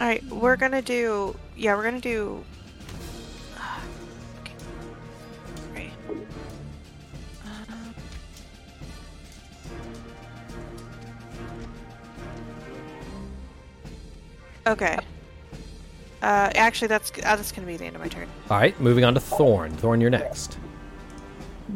All 0.00 0.06
right, 0.06 0.24
we're 0.28 0.56
gonna 0.56 0.80
do. 0.82 1.36
Yeah, 1.56 1.76
we're 1.76 1.84
gonna 1.84 2.00
do. 2.00 2.42
Okay. 14.66 14.98
Uh, 16.22 16.50
actually, 16.54 16.88
that's 16.88 17.10
uh, 17.12 17.36
that's 17.36 17.50
gonna 17.52 17.66
be 17.66 17.76
the 17.76 17.86
end 17.86 17.96
of 17.96 18.02
my 18.02 18.08
turn. 18.08 18.28
All 18.50 18.58
right, 18.58 18.78
moving 18.80 19.04
on 19.04 19.14
to 19.14 19.20
Thorn. 19.20 19.72
Thorn, 19.76 20.00
you're 20.00 20.10
next. 20.10 20.58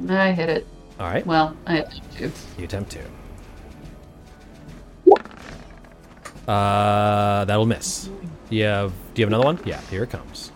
I 0.08 0.32
hit 0.32 0.48
it. 0.50 0.66
All 1.00 1.06
right, 1.08 1.26
Well, 1.26 1.56
I 1.66 1.76
hit 1.76 1.88
two. 2.16 2.32
you 2.58 2.64
attempt 2.64 2.90
to. 2.92 3.00
Uh, 6.50 7.44
that'll 7.46 7.66
miss. 7.66 8.10
You 8.50 8.64
have, 8.64 8.92
do 9.14 9.20
you 9.22 9.24
have 9.26 9.30
another 9.32 9.44
one? 9.44 9.58
Yeah, 9.64 9.80
here 9.90 10.02
it 10.04 10.10
comes. 10.10 10.52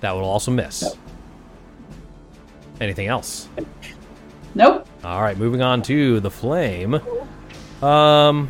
That 0.00 0.12
will 0.12 0.24
also 0.24 0.50
miss. 0.50 0.96
Anything 2.80 3.08
else? 3.08 3.48
Nope. 4.54 4.86
All 5.04 5.20
right, 5.22 5.36
moving 5.36 5.60
on 5.62 5.82
to 5.82 6.20
the 6.20 6.30
flame. 6.30 7.00
Um. 7.82 8.48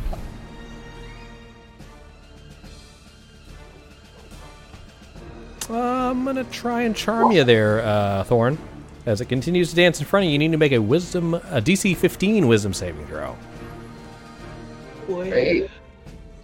Uh, 5.71 6.11
I'm 6.11 6.25
gonna 6.25 6.45
try 6.45 6.83
and 6.83 6.95
charm 6.95 7.33
you 7.33 7.45
there, 7.45 7.81
uh, 7.83 8.25
Thorn. 8.25 8.59
As 9.07 9.21
it 9.21 9.27
continues 9.27 9.71
to 9.71 9.77
dance 9.77 10.01
in 10.01 10.07
front 10.07 10.25
of 10.25 10.27
you, 10.29 10.33
you 10.33 10.39
need 10.39 10.53
to 10.53 10.59
make 10.59 10.73
a 10.73 10.79
wisdom, 10.79 11.35
a 11.35 11.63
DC 11.63 11.97
15 11.97 12.47
wisdom 12.47 12.75
saving 12.75 13.07
throw. 13.07 13.37
Boy. 15.07 15.31
Great. 15.31 15.71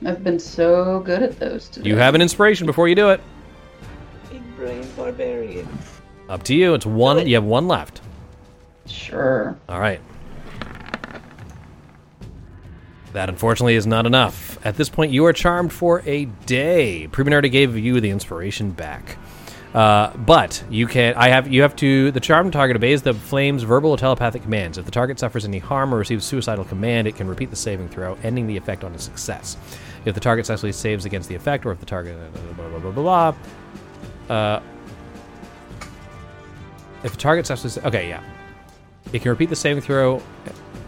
I've 0.06 0.24
been 0.24 0.38
so 0.38 1.01
good 1.01 1.22
at 1.22 1.38
those 1.38 1.68
today. 1.68 1.88
You 1.88 1.96
have 1.96 2.14
an 2.14 2.22
inspiration 2.22 2.66
before 2.66 2.88
you 2.88 2.94
do 2.94 3.10
it. 3.10 3.20
Big 4.30 4.56
brain 4.56 4.86
barbarian. 4.96 5.68
Up 6.28 6.42
to 6.44 6.55
you. 6.55 6.74
It's 6.74 6.86
one. 6.86 7.26
You 7.26 7.34
have 7.34 7.44
one 7.44 7.68
left. 7.68 8.01
Sure. 8.86 9.56
All 9.68 9.80
right. 9.80 10.01
That 13.15 13.28
unfortunately 13.28 13.77
is 13.77 13.86
not 13.86 14.07
enough. 14.07 14.59
At 14.66 14.77
this 14.77 14.89
point, 14.89 15.12
you 15.12 15.24
are 15.27 15.32
charmed 15.32 15.73
for 15.73 16.03
a 16.05 16.24
day. 16.47 17.09
Priminardi 17.12 17.49
gave 17.49 17.78
you 17.78 18.01
the 18.01 18.11
inspiration 18.11 18.73
back. 18.73 19.16
Uh, 19.73 20.16
but 20.16 20.65
you 20.69 20.89
can. 20.89 21.15
I 21.15 21.28
have. 21.28 21.47
You 21.47 21.62
have 21.62 21.77
to. 21.77 22.11
The 22.11 22.19
charmed 22.19 22.53
target 22.53 22.77
obeys 22.77 23.03
the 23.03 23.15
flame's 23.15 23.62
verbal 23.62 23.93
or 23.93 23.97
telepathic 23.97 24.43
commands. 24.43 24.78
If 24.78 24.85
the 24.85 24.91
target 24.91 25.20
suffers 25.20 25.45
any 25.45 25.61
harm 25.61 25.95
or 25.95 25.99
receives 25.99 26.24
suicidal 26.24 26.65
command, 26.65 27.07
it 27.07 27.15
can 27.15 27.28
repeat 27.28 27.51
the 27.51 27.57
saving 27.57 27.89
throw, 27.89 28.19
ending 28.24 28.49
the 28.49 28.57
effect 28.57 28.82
on 28.82 28.93
a 28.95 28.99
success. 28.99 29.57
If 30.05 30.15
the 30.15 30.20
target 30.20 30.47
successfully 30.47 30.73
saves 30.73 31.05
against 31.05 31.28
the 31.28 31.36
effect, 31.36 31.65
or 31.65 31.70
if 31.70 31.78
the 31.78 31.86
target 31.86 32.19
blah 32.32 32.69
blah 32.69 32.78
blah 32.78 32.91
blah 32.91 33.32
blah. 34.28 34.35
Uh, 34.36 34.61
if 37.05 37.12
the 37.12 37.19
target 37.19 37.47
successfully, 37.47 37.86
okay, 37.86 38.09
yeah, 38.09 38.24
it 39.12 39.23
can 39.23 39.31
repeat 39.31 39.51
the 39.51 39.57
saving 39.57 39.82
throw 39.82 40.20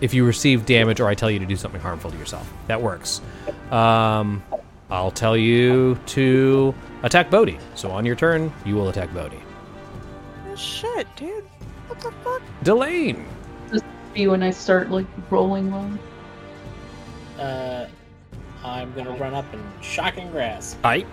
if 0.01 0.13
you 0.13 0.25
receive 0.25 0.67
damage 0.67 1.01
or 1.01 1.09
I 1.09 1.15
tell 1.15 1.31
you 1.31 1.39
to 1.39 1.47
do 1.47 1.57
something 1.57 1.81
harmful 1.81 2.11
to 2.11 2.17
yourself. 2.17 2.51
That 2.67 2.81
works. 2.81 3.21
Um, 3.71 4.43
I'll 4.91 5.11
tell 5.11 5.37
you 5.37 5.99
to 6.07 6.75
attack 7.03 7.31
Bodhi. 7.31 7.59
So 7.75 7.91
on 7.91 8.05
your 8.05 8.17
turn, 8.17 8.53
you 8.65 8.75
will 8.75 8.89
attack 8.89 9.13
Bodhi. 9.13 9.41
Oh, 10.49 10.55
shit, 10.55 11.07
dude. 11.17 11.45
What 11.89 12.01
the 12.01 12.11
fuck? 12.23 12.43
Delane. 12.63 13.27
Be 14.15 14.27
when 14.29 14.43
I 14.43 14.51
start 14.51 14.91
like 14.91 15.07
rolling 15.31 15.71
low. 15.71 15.91
Uh, 17.39 17.87
I'm 18.65 18.93
gonna 18.95 19.15
run 19.17 19.35
up 19.35 19.45
and 19.53 19.63
shocking 19.83 20.31
grasp. 20.31 20.79
I. 20.85 21.05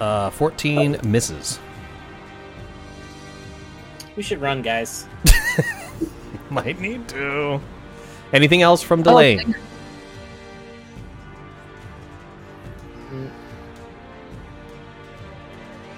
Uh, 0.00 0.30
14 0.30 0.98
misses. 1.04 1.60
We 4.16 4.22
should 4.22 4.40
run, 4.40 4.62
guys. 4.62 5.06
Might 6.50 6.80
need 6.80 7.06
to. 7.08 7.60
Anything 8.32 8.62
else 8.62 8.82
from 8.82 9.02
Delane? 9.02 9.54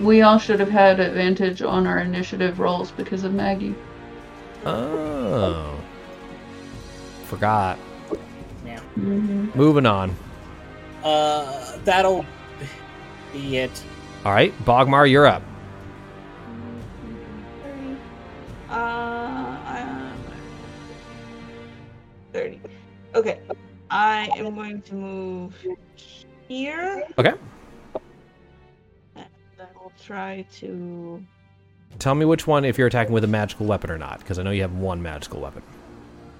We 0.01 0.23
all 0.23 0.39
should 0.39 0.61
have 0.61 0.71
had 0.71 1.01
advantage 1.01 1.61
on 1.63 1.87
our 1.87 1.99
initiative 1.99 2.61
rolls 2.61 2.93
because 2.93 3.25
of 3.25 3.35
Maggie. 3.35 3.75
Oh. 4.65 5.79
Forgot. 7.25 7.79
Yeah. 8.65 8.81
hmm 8.81 9.49
Moving 9.55 9.87
on. 9.87 10.15
Uh, 11.03 11.79
that'll 11.85 12.25
be 13.33 13.57
it. 13.59 13.83
All 14.25 14.33
right, 14.33 14.53
Bogmar, 14.65 15.11
you're 15.11 15.27
up. 15.27 15.43
Uh, 18.71 20.13
30. 22.33 22.61
Okay. 23.15 23.41
I 23.91 24.29
am 24.37 24.55
going 24.55 24.83
to 24.83 24.95
move 24.95 25.67
here. 26.47 27.07
Okay. 27.19 27.33
And 29.17 29.27
I 29.59 29.65
will 29.83 29.93
try 30.03 30.45
to. 30.59 31.25
Tell 31.99 32.15
me 32.15 32.27
which 32.27 32.47
one, 32.47 32.65
if 32.65 32.77
you're 32.77 32.87
attacking 32.87 33.15
with 33.15 33.25
a 33.25 33.29
magical 33.29 33.67
weapon 33.67 33.91
or 33.91 33.99
not, 33.99 34.21
because 34.21 34.39
I 34.39 34.43
know 34.43 34.51
you 34.51 34.63
have 34.63 34.75
one 34.75 35.03
magical 35.03 35.41
weapon. 35.41 35.63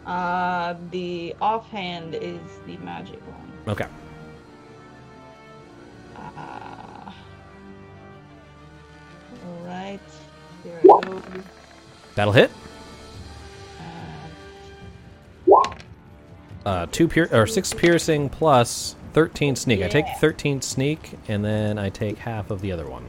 Uh, 0.07 0.75
the 0.91 1.35
offhand 1.41 2.15
is 2.15 2.41
the 2.67 2.77
magic 2.79 3.21
one. 3.27 3.53
Okay. 3.67 3.87
Uh, 6.17 7.13
Alright. 9.47 10.01
Here 10.63 10.81
I 10.83 10.87
go. 10.87 11.23
That'll 12.19 12.33
hit. 12.33 12.51
Uh, 16.67 16.87
two 16.91 17.07
pier- 17.07 17.29
or 17.31 17.47
six 17.47 17.73
piercing 17.73 18.29
plus 18.29 18.97
thirteen 19.13 19.55
sneak. 19.55 19.85
I 19.85 19.89
take 19.89 20.05
thirteen 20.19 20.61
sneak, 20.61 21.13
and 21.29 21.45
then 21.45 21.79
I 21.79 21.91
take 21.91 22.19
half 22.19 22.51
of 22.51 22.61
the 22.61 22.73
other 22.73 22.89
one. 22.89 23.05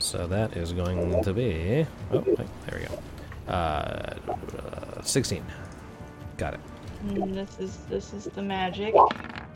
So 0.00 0.26
that 0.26 0.56
is 0.56 0.72
going 0.72 1.22
to 1.22 1.32
be. 1.32 1.86
Oh, 2.10 2.24
wait, 2.26 2.48
there 2.66 2.80
we 2.80 2.86
go. 2.86 2.98
Uh, 3.46 4.16
uh, 4.58 5.02
16. 5.02 5.44
Got 6.38 6.54
it. 6.54 6.60
Mm, 7.06 7.32
this 7.32 7.60
is 7.60 7.76
this 7.88 8.12
is 8.12 8.24
the 8.24 8.42
magic. 8.42 8.92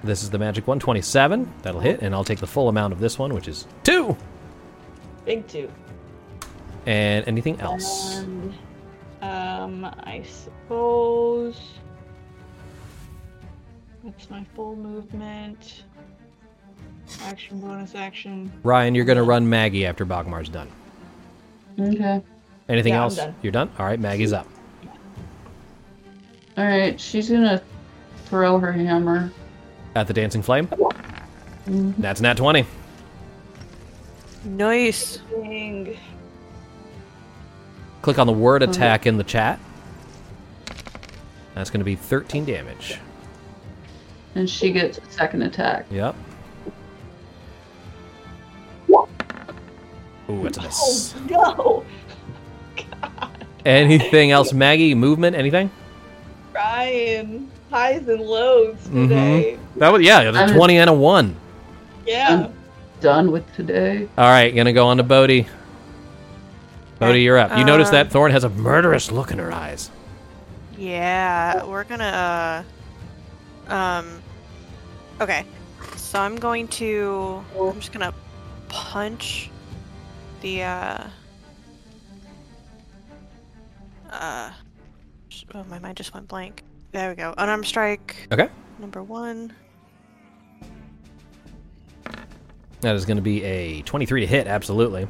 This 0.04 0.22
is 0.22 0.30
the 0.30 0.38
magic 0.38 0.68
one, 0.68 0.78
27. 0.78 1.52
That'll 1.62 1.80
hit, 1.80 2.02
and 2.02 2.14
I'll 2.14 2.22
take 2.22 2.38
the 2.38 2.46
full 2.46 2.68
amount 2.68 2.92
of 2.92 3.00
this 3.00 3.18
one, 3.18 3.34
which 3.34 3.48
is 3.48 3.66
two. 3.82 4.16
Big 5.24 5.48
two. 5.48 5.68
And 6.86 7.26
anything 7.26 7.60
else? 7.60 8.18
And 8.18 8.54
um, 9.22 9.84
I 9.84 10.22
suppose 10.24 11.60
that's 14.04 14.30
my 14.30 14.44
full 14.54 14.76
movement. 14.76 15.82
Action, 17.22 17.60
bonus 17.60 17.94
action. 17.94 18.52
Ryan, 18.62 18.94
you're 18.94 19.04
going 19.04 19.16
to 19.18 19.22
run 19.24 19.48
Maggie 19.48 19.86
after 19.86 20.06
Bogmar's 20.06 20.48
done. 20.48 20.68
Okay. 21.78 22.22
Anything 22.68 22.92
Yeah, 22.92 22.98
I'm 23.00 23.02
else? 23.04 23.16
done. 23.16 23.34
You're 23.42 23.52
done? 23.52 23.70
All 23.78 23.86
right, 23.86 23.98
Maggie's 24.00 24.32
up. 24.32 24.46
All 26.56 26.64
right. 26.64 26.98
She's 26.98 27.28
gonna 27.28 27.60
throw 28.24 28.58
her 28.58 28.72
hammer. 28.72 29.30
At 29.94 30.06
the 30.06 30.14
Dancing 30.14 30.40
Flame. 30.42 30.66
Mhm. 31.66 31.94
That's 31.98 32.20
nat 32.22 32.38
20. 32.38 32.64
Nice. 34.46 35.18
Dang. 35.30 35.96
Click 38.06 38.20
on 38.20 38.28
the 38.28 38.32
word 38.32 38.62
Uh-huh. 38.62 38.70
attack 38.70 39.04
in 39.04 39.16
the 39.16 39.24
chat. 39.24 39.58
That's 41.56 41.70
going 41.70 41.80
to 41.80 41.84
be 41.84 41.96
13 41.96 42.44
damage. 42.44 43.00
And 44.36 44.48
she 44.48 44.70
gets 44.70 44.98
a 44.98 45.10
second 45.10 45.42
attack. 45.42 45.86
Yep. 45.90 46.14
Ooh, 50.30 50.40
that's 50.44 50.56
a 50.56 50.62
miss. 50.62 51.14
Oh 51.16 51.84
no! 52.76 52.84
God. 53.02 53.44
Anything 53.64 54.30
else, 54.30 54.52
Maggie? 54.52 54.94
Movement? 54.94 55.34
Anything? 55.34 55.68
Ryan, 56.54 57.50
highs 57.70 58.06
and 58.06 58.20
lows 58.20 58.76
Mhm. 58.86 59.08
today. 59.08 59.58
That 59.78 59.92
was 59.92 60.02
yeah, 60.02 60.30
the 60.30 60.38
I'm- 60.38 60.54
20 60.54 60.78
and 60.78 60.90
a 60.90 60.94
1. 60.94 61.34
Yeah. 62.06 62.50
Done 63.00 63.32
with 63.32 63.52
today. 63.56 64.08
All 64.16 64.28
right, 64.30 64.54
gonna 64.54 64.72
go 64.72 64.86
on 64.86 64.98
to 64.98 65.02
Bodhi. 65.02 65.48
Bodhi, 66.98 67.22
you're 67.22 67.38
up. 67.38 67.56
You 67.58 67.64
notice 67.64 67.88
Um, 67.88 67.92
that 67.94 68.10
Thorn 68.10 68.32
has 68.32 68.44
a 68.44 68.48
murderous 68.48 69.10
look 69.12 69.30
in 69.30 69.38
her 69.38 69.52
eyes. 69.52 69.90
Yeah, 70.78 71.64
we're 71.64 71.84
gonna. 71.84 72.64
Uh, 73.68 73.72
um. 73.72 74.22
Okay, 75.20 75.44
so 75.96 76.18
I'm 76.20 76.36
going 76.36 76.68
to. 76.68 77.44
I'm 77.58 77.78
just 77.80 77.92
gonna 77.92 78.14
punch 78.68 79.50
the. 80.40 80.62
Uh. 80.62 81.04
Uh. 84.10 84.50
Oh, 85.54 85.64
my 85.64 85.78
mind 85.78 85.96
just 85.96 86.14
went 86.14 86.28
blank. 86.28 86.62
There 86.92 87.10
we 87.10 87.14
go. 87.16 87.34
Unarmed 87.36 87.66
strike. 87.66 88.26
Okay. 88.32 88.48
Number 88.78 89.02
one. 89.02 89.52
That 92.80 92.94
is 92.94 93.04
gonna 93.04 93.22
be 93.22 93.42
a 93.42 93.82
23 93.82 94.20
to 94.20 94.26
hit, 94.26 94.46
absolutely. 94.46 95.08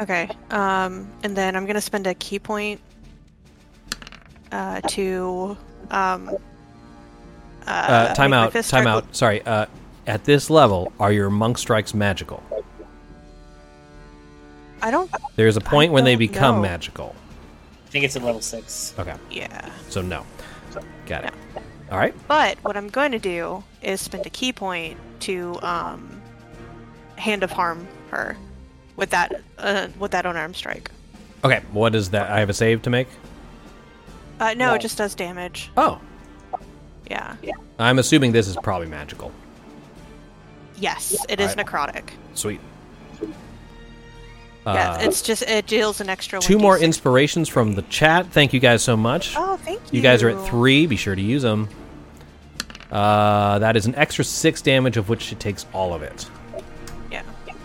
Okay. 0.00 0.28
Um, 0.50 1.10
and 1.22 1.36
then 1.36 1.56
I'm 1.56 1.66
gonna 1.66 1.80
spend 1.80 2.06
a 2.06 2.14
ki 2.14 2.38
point. 2.38 2.80
Uh, 4.52 4.80
to. 4.88 5.56
Um. 5.90 6.28
Uh, 7.66 7.70
Uh, 7.70 8.04
make 8.08 8.16
time 8.16 8.32
out, 8.32 8.52
time 8.52 8.62
start 8.62 8.86
out. 8.86 9.14
Sorry. 9.16 9.42
Uh, 9.44 9.66
at 10.06 10.24
this 10.24 10.48
level, 10.48 10.90
are 10.98 11.12
your 11.12 11.28
monk 11.28 11.58
strikes 11.58 11.92
magical? 11.92 12.42
I 14.80 14.90
don't. 14.90 15.10
There's 15.36 15.56
a 15.56 15.60
point 15.60 15.92
when 15.92 16.04
they 16.04 16.12
don't 16.14 16.18
become 16.18 16.56
know. 16.56 16.62
magical. 16.62 17.14
I 17.86 17.90
think 17.90 18.04
it's 18.04 18.16
at 18.16 18.22
level 18.22 18.40
six. 18.40 18.94
Okay, 18.98 19.14
Yeah. 19.30 19.68
so 19.88 20.00
no. 20.00 20.24
Got 21.06 21.24
it. 21.24 21.34
All 21.90 21.98
right. 21.98 22.14
But 22.28 22.58
what 22.62 22.76
I'm 22.76 22.88
going 22.88 23.12
to 23.12 23.18
do 23.18 23.64
is 23.82 24.00
spend 24.00 24.24
a 24.26 24.30
ki 24.30 24.52
point 24.52 24.98
to 25.20 25.58
um, 25.62 26.22
hand 27.16 27.42
of 27.42 27.50
harm 27.50 27.86
her 28.10 28.36
with 28.98 29.08
that 29.10 29.40
uh, 29.56 29.88
with 29.98 30.10
that 30.10 30.26
unarmed 30.26 30.56
strike. 30.56 30.90
Okay. 31.44 31.62
What 31.72 31.94
is 31.94 32.10
that? 32.10 32.30
I 32.30 32.40
have 32.40 32.50
a 32.50 32.54
save 32.54 32.82
to 32.82 32.90
make. 32.90 33.08
Uh, 34.40 34.52
no, 34.54 34.66
No. 34.68 34.74
it 34.74 34.80
just 34.82 34.98
does 34.98 35.14
damage. 35.14 35.70
Oh, 35.76 36.00
Yeah. 37.10 37.34
I'm 37.78 37.98
assuming 37.98 38.32
this 38.32 38.46
is 38.48 38.56
probably 38.62 38.88
magical. 38.88 39.32
Yes, 40.76 41.16
it 41.28 41.40
is 41.40 41.50
Alright. 41.52 41.66
necrotic. 41.66 42.10
Sweet. 42.34 42.60
yeah, 44.66 44.92
Uh, 44.92 44.98
it's 45.00 45.22
just 45.22 45.42
it 45.42 45.66
deals 45.66 46.00
an 46.00 46.08
extra. 46.08 46.40
two 46.40 46.58
more 46.58 46.76
inspirations 46.78 47.48
from 47.48 47.74
the 47.74 47.82
chat. 47.82 48.26
Thank 48.26 48.52
you 48.52 48.60
guys 48.60 48.82
so 48.82 48.96
much. 48.96 49.34
Oh, 49.36 49.56
thank 49.58 49.80
you. 49.92 49.96
You 49.98 50.02
guys 50.02 50.22
are 50.22 50.28
at 50.28 50.46
three. 50.46 50.86
Be 50.86 50.96
sure 50.96 51.14
to 51.14 51.22
use 51.22 51.42
them. 51.42 51.68
Uh, 52.92 53.58
that 53.60 53.76
is 53.76 53.86
an 53.86 53.94
extra 53.96 54.24
six 54.24 54.60
damage, 54.62 54.96
of 54.96 55.08
which 55.08 55.32
it 55.32 55.40
takes 55.40 55.66
all 55.72 55.94
of 55.94 56.02
it. 56.02 56.28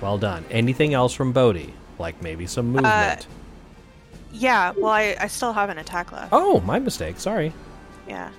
Well 0.04 0.18
done. 0.18 0.44
Anything 0.52 0.94
else 0.94 1.14
from 1.14 1.32
Bodhi? 1.32 1.74
Like 1.98 2.22
maybe 2.22 2.46
some 2.46 2.76
uh, 2.76 2.82
movement. 2.82 3.26
Yeah. 4.34 4.74
Well, 4.76 4.92
I, 4.92 5.16
I 5.18 5.28
still 5.28 5.54
have 5.54 5.70
an 5.70 5.78
attack 5.78 6.12
left. 6.12 6.28
oh, 6.34 6.60
my 6.60 6.78
mistake. 6.78 7.22
Sorry. 7.22 7.54
Yeah. 8.06 8.30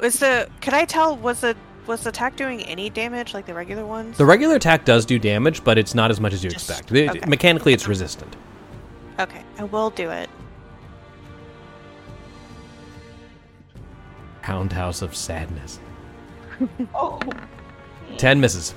Was 0.00 0.18
the? 0.18 0.48
Could 0.62 0.72
I 0.72 0.86
tell? 0.86 1.16
Was 1.18 1.42
the 1.42 1.54
was 1.86 2.04
the 2.04 2.08
attack 2.08 2.36
doing 2.36 2.62
any 2.62 2.88
damage 2.88 3.34
like 3.34 3.44
the 3.44 3.52
regular 3.52 3.84
ones? 3.84 4.16
The 4.16 4.24
regular 4.24 4.54
attack 4.54 4.86
does 4.86 5.04
do 5.04 5.18
damage, 5.18 5.62
but 5.62 5.76
it's 5.76 5.94
not 5.94 6.10
as 6.10 6.22
much 6.22 6.32
as 6.32 6.42
you 6.42 6.48
Just- 6.48 6.70
expect. 6.70 6.90
It- 6.90 7.28
Mechanically, 7.28 7.74
it's 7.74 7.86
resistant. 7.86 8.34
Okay, 9.18 9.42
I 9.58 9.64
will 9.64 9.90
do 9.90 10.08
it. 10.08 10.30
Houndhouse 14.40 15.02
of 15.02 15.14
Sadness. 15.14 15.78
Oh. 16.94 17.20
Ten 18.16 18.40
misses. 18.40 18.74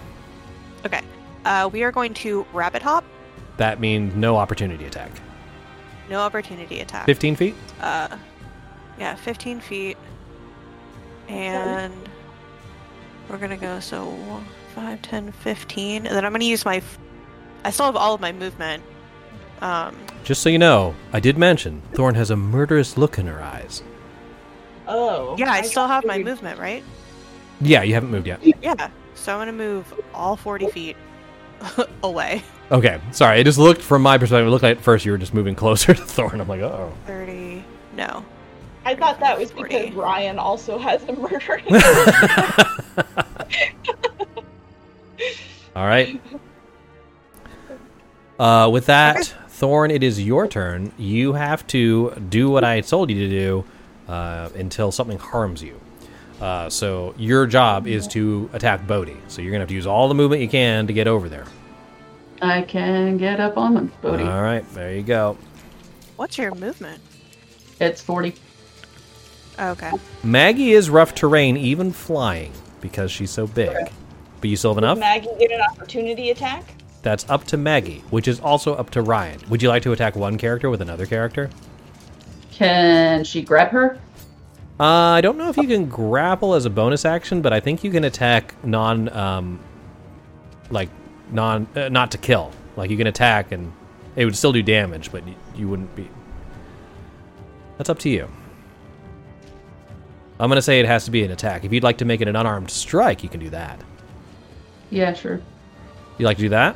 Okay. 0.85 1.01
Uh, 1.45 1.69
we 1.71 1.83
are 1.83 1.91
going 1.91 2.13
to 2.15 2.45
rabbit 2.53 2.81
hop. 2.81 3.03
That 3.57 3.79
means 3.79 4.15
no 4.15 4.37
opportunity 4.37 4.85
attack. 4.85 5.11
No 6.09 6.19
opportunity 6.19 6.79
attack. 6.79 7.05
15 7.05 7.35
feet? 7.35 7.55
Uh, 7.81 8.17
yeah, 8.99 9.15
15 9.15 9.59
feet. 9.59 9.97
And 11.27 11.93
we're 13.29 13.37
gonna 13.37 13.57
go 13.57 13.79
so 13.79 14.13
5, 14.75 15.01
10, 15.01 15.31
15. 15.31 16.05
And 16.07 16.15
then 16.15 16.25
I'm 16.25 16.31
gonna 16.31 16.43
use 16.43 16.65
my. 16.65 16.77
f- 16.77 16.99
I 17.63 17.69
still 17.69 17.85
have 17.85 17.95
all 17.95 18.13
of 18.13 18.21
my 18.21 18.31
movement. 18.31 18.83
Um, 19.61 19.95
Just 20.25 20.41
so 20.41 20.49
you 20.49 20.57
know, 20.59 20.93
I 21.13 21.19
did 21.21 21.37
mention 21.37 21.81
Thorn 21.93 22.15
has 22.15 22.29
a 22.31 22.35
murderous 22.35 22.97
look 22.97 23.17
in 23.17 23.25
her 23.27 23.41
eyes. 23.41 23.81
Oh. 24.85 25.35
yeah, 25.37 25.49
I 25.49 25.61
still 25.61 25.87
have 25.87 26.03
my 26.03 26.17
movement, 26.19 26.59
right? 26.59 26.83
Yeah, 27.61 27.83
you 27.83 27.93
haven't 27.93 28.11
moved 28.11 28.27
yet. 28.27 28.41
Yeah. 28.61 28.89
So 29.13 29.33
I'm 29.33 29.39
gonna 29.39 29.53
move 29.53 29.93
all 30.13 30.35
40 30.35 30.67
feet 30.67 30.97
away. 32.03 32.43
Okay, 32.71 32.99
sorry. 33.11 33.39
It 33.39 33.43
just 33.43 33.59
looked 33.59 33.81
from 33.81 34.01
my 34.01 34.17
perspective. 34.17 34.47
It 34.47 34.49
looked 34.49 34.63
like 34.63 34.77
at 34.77 34.83
first 34.83 35.05
you 35.05 35.11
were 35.11 35.17
just 35.17 35.33
moving 35.33 35.55
closer 35.63 35.93
to 35.93 36.01
Thorn. 36.01 36.41
I'm 36.41 36.47
like, 36.47 36.61
oh. 36.61 36.93
30. 37.07 37.63
No. 37.95 38.25
I 38.85 38.95
thought 38.95 39.19
that 39.19 39.39
was 39.39 39.51
40. 39.51 39.69
because 39.69 39.95
Ryan 39.95 40.39
also 40.39 40.77
has 40.79 41.03
a 41.03 41.13
murdering. 41.13 41.65
All 45.75 45.85
right. 45.87 46.21
Uh, 48.37 48.69
with 48.71 48.87
that, 48.87 49.33
Thorn, 49.47 49.89
it 49.91 50.03
is 50.03 50.21
your 50.21 50.47
turn. 50.47 50.91
You 50.97 51.33
have 51.33 51.65
to 51.67 52.11
do 52.29 52.49
what 52.49 52.63
I 52.63 52.81
told 52.81 53.09
you 53.09 53.19
to 53.19 53.29
do 53.29 53.65
uh, 54.11 54.49
until 54.55 54.91
something 54.91 55.17
harms 55.17 55.63
you. 55.63 55.79
Uh, 56.41 56.69
so 56.69 57.13
your 57.17 57.45
job 57.45 57.87
is 57.87 58.07
to 58.09 58.49
attack 58.53 58.85
Bodhi. 58.85 59.17
So 59.27 59.41
you're 59.41 59.51
gonna 59.51 59.61
have 59.61 59.69
to 59.69 59.75
use 59.75 59.87
all 59.87 60.07
the 60.07 60.15
movement 60.15 60.41
you 60.41 60.49
can 60.49 60.87
to 60.87 60.93
get 60.93 61.07
over 61.07 61.29
there. 61.29 61.45
I 62.41 62.63
can 62.63 63.17
get 63.17 63.39
up 63.39 63.57
on 63.57 63.73
them, 63.73 63.91
Bodhi. 64.01 64.23
All 64.23 64.41
right, 64.41 64.67
there 64.73 64.93
you 64.93 65.03
go. 65.03 65.37
What's 66.17 66.37
your 66.37 66.53
movement? 66.55 67.01
It's 67.79 68.01
40. 68.01 68.35
Okay. 69.59 69.91
Maggie 70.23 70.73
is 70.73 70.89
rough 70.89 71.15
terrain, 71.15 71.57
even 71.57 71.91
flying, 71.91 72.51
because 72.81 73.11
she's 73.11 73.31
so 73.31 73.47
big. 73.47 73.75
But 74.41 74.49
you 74.49 74.57
still 74.57 74.71
have 74.71 74.77
enough. 74.77 74.99
Maggie 74.99 75.29
get 75.39 75.51
an 75.51 75.61
opportunity 75.61 76.31
attack? 76.31 76.75
That's 77.01 77.29
up 77.29 77.45
to 77.45 77.57
Maggie, 77.57 78.03
which 78.09 78.27
is 78.27 78.39
also 78.39 78.75
up 78.75 78.89
to 78.91 79.01
Ryan. 79.01 79.39
Would 79.49 79.61
you 79.61 79.69
like 79.69 79.83
to 79.83 79.91
attack 79.91 80.15
one 80.15 80.37
character 80.37 80.69
with 80.69 80.81
another 80.81 81.05
character? 81.05 81.49
Can 82.51 83.23
she 83.23 83.41
grab 83.41 83.69
her? 83.69 83.99
Uh, 84.79 84.83
I 84.83 85.21
don't 85.21 85.37
know 85.37 85.49
if 85.49 85.57
you 85.57 85.67
can 85.67 85.87
grapple 85.87 86.55
as 86.55 86.65
a 86.65 86.69
bonus 86.69 87.05
action, 87.05 87.41
but 87.41 87.53
I 87.53 87.59
think 87.59 87.83
you 87.83 87.91
can 87.91 88.03
attack 88.03 88.55
non, 88.65 89.07
um, 89.09 89.59
like 90.71 90.89
non, 91.31 91.67
uh, 91.75 91.89
not 91.89 92.11
to 92.11 92.17
kill. 92.17 92.51
Like 92.75 92.89
you 92.89 92.97
can 92.97 93.07
attack 93.07 93.51
and 93.51 93.71
it 94.15 94.25
would 94.25 94.35
still 94.35 94.51
do 94.51 94.63
damage, 94.63 95.11
but 95.11 95.27
you, 95.27 95.35
you 95.55 95.67
wouldn't 95.67 95.95
be. 95.95 96.09
That's 97.77 97.89
up 97.89 97.99
to 97.99 98.09
you. 98.09 98.27
I'm 100.39 100.49
gonna 100.49 100.61
say 100.61 100.79
it 100.79 100.87
has 100.87 101.05
to 101.05 101.11
be 101.11 101.23
an 101.23 101.31
attack. 101.31 101.63
If 101.63 101.71
you'd 101.71 101.83
like 101.83 101.99
to 101.99 102.05
make 102.05 102.21
it 102.21 102.27
an 102.27 102.35
unarmed 102.35 102.71
strike, 102.71 103.23
you 103.23 103.29
can 103.29 103.39
do 103.39 103.49
that. 103.51 103.79
Yeah, 104.89 105.13
sure. 105.13 105.39
You 106.17 106.25
like 106.25 106.37
to 106.37 106.43
do 106.43 106.49
that? 106.49 106.75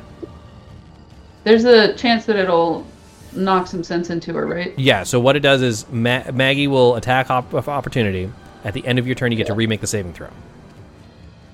There's 1.44 1.64
a 1.64 1.94
chance 1.94 2.26
that 2.26 2.36
it'll 2.36 2.86
knock 3.32 3.66
some 3.66 3.82
sense 3.84 4.10
into 4.10 4.32
her, 4.34 4.46
right? 4.46 4.78
Yeah. 4.78 5.02
So 5.02 5.20
what 5.20 5.36
it 5.36 5.40
does 5.40 5.62
is 5.62 5.88
Ma- 5.90 6.30
Maggie 6.32 6.66
will 6.66 6.96
attack 6.96 7.30
op- 7.30 7.52
of 7.52 7.68
opportunity. 7.68 8.30
At 8.64 8.74
the 8.74 8.86
end 8.86 8.98
of 8.98 9.06
your 9.06 9.14
turn, 9.14 9.30
you 9.32 9.38
get 9.38 9.46
to 9.48 9.54
remake 9.54 9.80
the 9.80 9.86
saving 9.86 10.12
throw. 10.12 10.28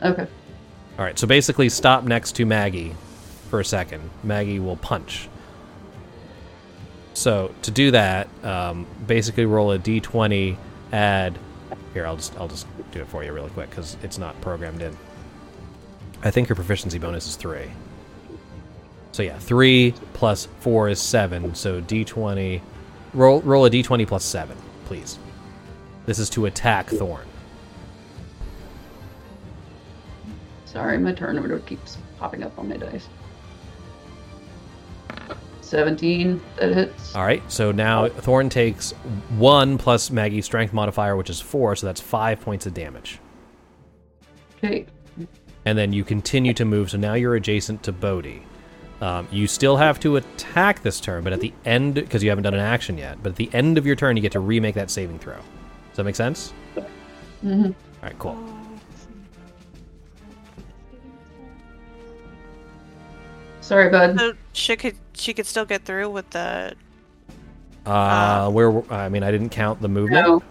Okay. 0.02 0.26
All 0.98 1.04
right. 1.04 1.18
So 1.18 1.26
basically, 1.26 1.68
stop 1.68 2.04
next 2.04 2.32
to 2.36 2.46
Maggie 2.46 2.94
for 3.50 3.60
a 3.60 3.64
second. 3.64 4.10
Maggie 4.22 4.58
will 4.60 4.76
punch. 4.76 5.28
So 7.14 7.54
to 7.62 7.70
do 7.70 7.90
that, 7.92 8.28
um, 8.44 8.86
basically 9.06 9.46
roll 9.46 9.72
a 9.72 9.78
d20. 9.78 10.56
Add 10.92 11.38
here. 11.92 12.06
I'll 12.06 12.16
just 12.16 12.36
I'll 12.38 12.48
just 12.48 12.66
do 12.92 13.00
it 13.00 13.08
for 13.08 13.24
you 13.24 13.32
really 13.32 13.50
quick 13.50 13.70
because 13.70 13.96
it's 14.02 14.18
not 14.18 14.40
programmed 14.40 14.82
in. 14.82 14.96
I 16.22 16.30
think 16.30 16.48
your 16.48 16.56
proficiency 16.56 16.98
bonus 16.98 17.26
is 17.26 17.36
three. 17.36 17.70
So 19.14 19.22
yeah, 19.22 19.38
three 19.38 19.94
plus 20.12 20.48
four 20.58 20.88
is 20.88 21.00
seven. 21.00 21.54
So 21.54 21.80
d20. 21.80 22.60
Roll 23.12 23.40
roll 23.42 23.64
a 23.64 23.70
d20 23.70 24.08
plus 24.08 24.24
seven, 24.24 24.56
please. 24.86 25.20
This 26.04 26.18
is 26.18 26.28
to 26.30 26.46
attack 26.46 26.88
Thorn. 26.88 27.24
Sorry, 30.64 30.98
my 30.98 31.12
turn 31.12 31.38
order 31.38 31.60
keeps 31.60 31.96
popping 32.18 32.42
up 32.42 32.58
on 32.58 32.68
my 32.68 32.76
dice. 32.76 33.06
17, 35.60 36.42
that 36.56 36.74
hits. 36.74 37.14
All 37.14 37.22
right. 37.24 37.40
So 37.46 37.70
now 37.70 38.08
Thorn 38.08 38.48
takes 38.48 38.90
one 39.38 39.78
plus 39.78 40.10
Maggie's 40.10 40.44
strength 40.44 40.72
modifier, 40.72 41.14
which 41.14 41.30
is 41.30 41.40
four. 41.40 41.76
So 41.76 41.86
that's 41.86 42.00
five 42.00 42.40
points 42.40 42.66
of 42.66 42.74
damage. 42.74 43.20
Okay. 44.56 44.86
and 45.64 45.78
then 45.78 45.92
you 45.92 46.02
continue 46.02 46.52
to 46.54 46.64
move. 46.64 46.90
So 46.90 46.98
now 46.98 47.14
you're 47.14 47.36
adjacent 47.36 47.84
to 47.84 47.92
Bodhi. 47.92 48.42
Um, 49.04 49.28
you 49.30 49.46
still 49.46 49.76
have 49.76 50.00
to 50.00 50.16
attack 50.16 50.80
this 50.80 50.98
turn, 50.98 51.24
but 51.24 51.34
at 51.34 51.40
the 51.40 51.52
end, 51.66 51.92
because 51.96 52.22
you 52.22 52.30
haven't 52.30 52.44
done 52.44 52.54
an 52.54 52.60
action 52.60 52.96
yet, 52.96 53.22
but 53.22 53.28
at 53.32 53.36
the 53.36 53.50
end 53.52 53.76
of 53.76 53.84
your 53.84 53.96
turn, 53.96 54.16
you 54.16 54.22
get 54.22 54.32
to 54.32 54.40
remake 54.40 54.76
that 54.76 54.90
saving 54.90 55.18
throw. 55.18 55.34
Does 55.34 55.96
that 55.96 56.04
make 56.04 56.16
sense? 56.16 56.54
Mm-hmm. 57.44 57.66
All 57.66 57.72
right, 58.02 58.18
cool. 58.18 58.38
Sorry, 63.60 63.90
bud. 63.90 64.18
So 64.18 64.32
she 64.54 64.74
could 64.76 64.96
she 65.12 65.34
could 65.34 65.44
still 65.44 65.66
get 65.66 65.84
through 65.84 66.08
with 66.08 66.30
the. 66.30 66.74
Uh, 67.84 68.50
where? 68.50 68.90
I 68.90 69.10
mean, 69.10 69.22
I 69.22 69.30
didn't 69.30 69.50
count 69.50 69.82
the 69.82 69.88
movement. 69.88 70.26
No, 70.26 70.42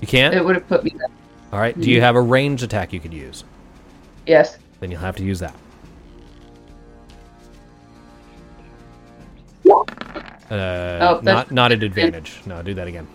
You 0.00 0.06
can't. 0.06 0.34
it 0.34 0.42
would 0.42 0.54
have 0.54 0.66
put 0.68 0.84
me 0.84 0.94
there. 0.96 1.08
All 1.52 1.58
right. 1.58 1.78
Do 1.78 1.90
you 1.90 2.00
have 2.00 2.16
a 2.16 2.20
range 2.22 2.62
attack 2.62 2.94
you 2.94 3.00
could 3.00 3.12
use? 3.12 3.44
Yes. 4.26 4.56
Then 4.80 4.90
you'll 4.90 5.00
have 5.00 5.16
to 5.16 5.22
use 5.24 5.40
that. 5.40 5.54
Uh, 10.52 10.98
Oh, 11.00 11.20
not 11.22 11.50
not 11.50 11.72
at 11.72 11.82
advantage. 11.82 12.40
No, 12.44 12.60
do 12.62 12.74
that 12.74 12.86
again. 12.86 13.06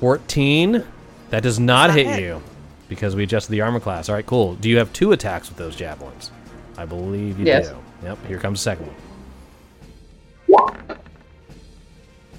Fourteen. 0.00 0.84
That 1.30 1.42
does 1.42 1.58
not 1.58 1.88
not 1.88 1.96
hit 1.96 2.06
hit. 2.06 2.20
you 2.20 2.42
because 2.88 3.16
we 3.16 3.24
adjusted 3.24 3.50
the 3.50 3.60
armor 3.62 3.80
class. 3.80 4.08
All 4.08 4.14
right, 4.14 4.24
cool. 4.26 4.54
Do 4.54 4.68
you 4.68 4.78
have 4.78 4.92
two 4.92 5.12
attacks 5.12 5.48
with 5.48 5.58
those 5.58 5.74
javelins? 5.74 6.30
I 6.78 6.84
believe 6.84 7.38
you 7.38 7.46
Yes. 7.46 7.68
do. 7.68 7.76
Yep. 8.04 8.26
Here 8.28 8.38
comes 8.38 8.60
the 8.60 8.62
second 8.62 8.86
one. 8.86 8.96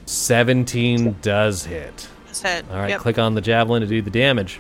Seventeen 0.06 1.16
does 1.22 1.66
hit. 1.66 2.08
Said, 2.32 2.66
All 2.72 2.78
right, 2.78 2.92
yep. 2.92 3.00
click 3.02 3.18
on 3.18 3.34
the 3.34 3.42
javelin 3.42 3.82
to 3.82 3.88
do 3.88 4.02
the 4.02 4.12
damage. 4.12 4.60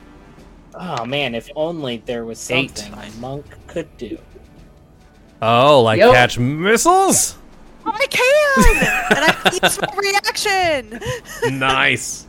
Oh 0.80 1.06
man, 1.06 1.36
if 1.36 1.50
only 1.56 1.98
there 2.06 2.26
was 2.26 2.50
Eight. 2.52 2.78
something 2.78 2.94
a 3.00 3.20
monk 3.20 3.46
could 3.68 3.96
do. 3.98 4.18
Oh, 5.42 5.82
like 5.82 6.00
Yep. 6.00 6.14
catch 6.14 6.40
missiles? 6.40 7.36
I 7.86 8.06
can, 8.10 9.18
and 9.18 9.26
I 9.26 9.50
use 9.64 9.80
my 9.82 9.96
reaction. 9.98 11.00
nice. 11.60 12.28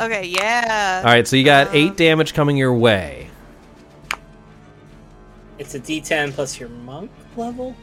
Okay, 0.00 0.26
yeah. 0.26 1.02
All 1.04 1.10
right, 1.12 1.26
so 1.28 1.36
you 1.36 1.44
got 1.44 1.72
eight 1.74 1.90
um, 1.90 1.96
damage 1.96 2.34
coming 2.34 2.56
your 2.56 2.74
way. 2.74 3.28
It's 5.58 5.74
a 5.74 5.80
D10 5.80 6.32
plus 6.32 6.58
your 6.58 6.68
monk 6.70 7.10
level. 7.36 7.76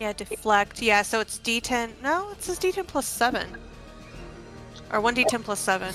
Yeah, 0.00 0.12
deflect. 0.12 0.82
Yeah, 0.82 1.02
so 1.02 1.20
it's 1.20 1.38
D10. 1.38 1.92
No, 2.02 2.30
it 2.30 2.42
says 2.42 2.58
D10 2.58 2.86
plus 2.86 3.06
seven, 3.06 3.46
or 4.90 5.00
one 5.00 5.14
D10 5.14 5.44
plus 5.44 5.60
seven. 5.60 5.94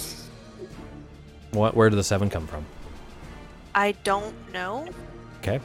What? 1.52 1.76
Where 1.76 1.90
did 1.90 1.96
the 1.98 2.04
seven 2.04 2.30
come 2.30 2.48
from? 2.48 2.66
I 3.76 3.92
don't 4.04 4.36
know. 4.52 4.88
Okay. 5.40 5.60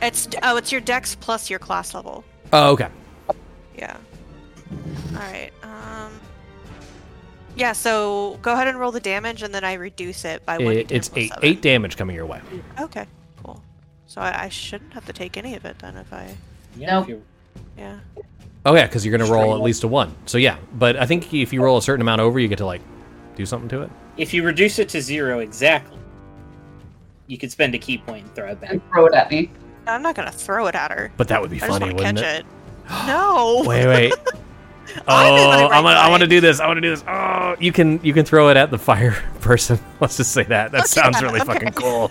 It's 0.00 0.28
oh, 0.42 0.56
it's 0.56 0.72
your 0.72 0.80
Dex 0.80 1.14
plus 1.14 1.48
your 1.50 1.58
class 1.58 1.94
level. 1.94 2.24
Oh, 2.52 2.72
okay. 2.72 2.88
Yeah. 3.76 3.96
All 5.14 5.18
right. 5.18 5.50
Um. 5.62 6.12
Yeah. 7.56 7.72
So 7.72 8.38
go 8.42 8.52
ahead 8.54 8.66
and 8.68 8.78
roll 8.78 8.92
the 8.92 9.00
damage, 9.00 9.42
and 9.42 9.54
then 9.54 9.64
I 9.64 9.74
reduce 9.74 10.24
it 10.24 10.44
by 10.44 10.58
one. 10.58 10.72
It- 10.76 10.90
it's 10.90 11.08
plus 11.08 11.24
eight 11.24 11.28
seven. 11.30 11.44
eight 11.44 11.62
damage 11.62 11.96
coming 11.96 12.16
your 12.16 12.26
way. 12.26 12.40
Okay. 12.80 13.06
Cool. 13.44 13.62
So 14.06 14.20
I, 14.20 14.44
I 14.44 14.48
shouldn't 14.48 14.92
have 14.94 15.06
to 15.06 15.12
take 15.12 15.36
any 15.36 15.54
of 15.54 15.64
it 15.64 15.78
then 15.78 15.96
if 15.96 16.12
I. 16.12 16.34
Yeah, 16.76 17.04
Nope. 17.06 17.22
Yeah. 17.78 17.98
Oh 18.64 18.74
yeah, 18.74 18.86
because 18.86 19.04
you're 19.04 19.16
gonna 19.16 19.30
roll 19.30 19.54
at 19.54 19.60
least 19.60 19.82
a 19.84 19.88
one. 19.88 20.14
So 20.26 20.38
yeah, 20.38 20.56
but 20.74 20.96
I 20.96 21.04
think 21.06 21.32
if 21.34 21.52
you 21.52 21.62
roll 21.62 21.76
a 21.78 21.82
certain 21.82 22.00
amount 22.00 22.20
over, 22.20 22.38
you 22.38 22.48
get 22.48 22.58
to 22.58 22.66
like 22.66 22.80
do 23.36 23.44
something 23.44 23.68
to 23.70 23.82
it. 23.82 23.90
If 24.16 24.34
you 24.34 24.42
reduce 24.42 24.78
it 24.78 24.88
to 24.90 25.00
zero 25.00 25.38
exactly, 25.40 25.98
you 27.26 27.38
could 27.38 27.50
spend 27.50 27.74
a 27.74 27.78
ki 27.78 27.98
point 27.98 28.24
and 28.26 28.34
throw 28.34 28.48
it 28.50 28.60
back. 28.60 28.70
And 28.70 28.82
throw 28.90 29.06
it 29.06 29.14
at 29.14 29.30
me. 29.30 29.50
I'm 29.86 30.02
not 30.02 30.14
gonna 30.14 30.30
throw 30.32 30.66
it 30.66 30.74
at 30.74 30.90
her. 30.92 31.12
But 31.16 31.28
that 31.28 31.40
would 31.40 31.50
be 31.50 31.56
I 31.56 31.66
just 31.66 31.70
funny, 31.70 31.86
want 31.86 31.98
to 31.98 32.04
wouldn't 32.04 32.18
catch 32.18 32.40
it? 32.40 32.46
it. 32.46 33.06
No. 33.06 33.62
Wait, 33.66 33.86
wait. 33.86 34.14
Oh, 35.08 35.14
I'm 35.14 35.70
right 35.70 35.72
I'm 35.72 35.84
gonna, 35.84 35.96
I 35.96 36.10
want 36.10 36.22
to 36.22 36.26
do 36.26 36.40
this. 36.40 36.60
I 36.60 36.66
want 36.66 36.76
to 36.76 36.80
do 36.82 36.90
this. 36.90 37.02
Oh, 37.08 37.56
you 37.58 37.72
can 37.72 37.98
you 38.04 38.12
can 38.12 38.26
throw 38.26 38.50
it 38.50 38.58
at 38.58 38.70
the 38.70 38.76
fire 38.78 39.12
person. 39.40 39.78
Let's 40.00 40.18
just 40.18 40.32
say 40.32 40.42
that. 40.44 40.70
That 40.72 40.86
sounds 40.86 41.22
really 41.22 41.40
okay. 41.40 41.50
fucking 41.52 41.72
cool. 41.72 42.10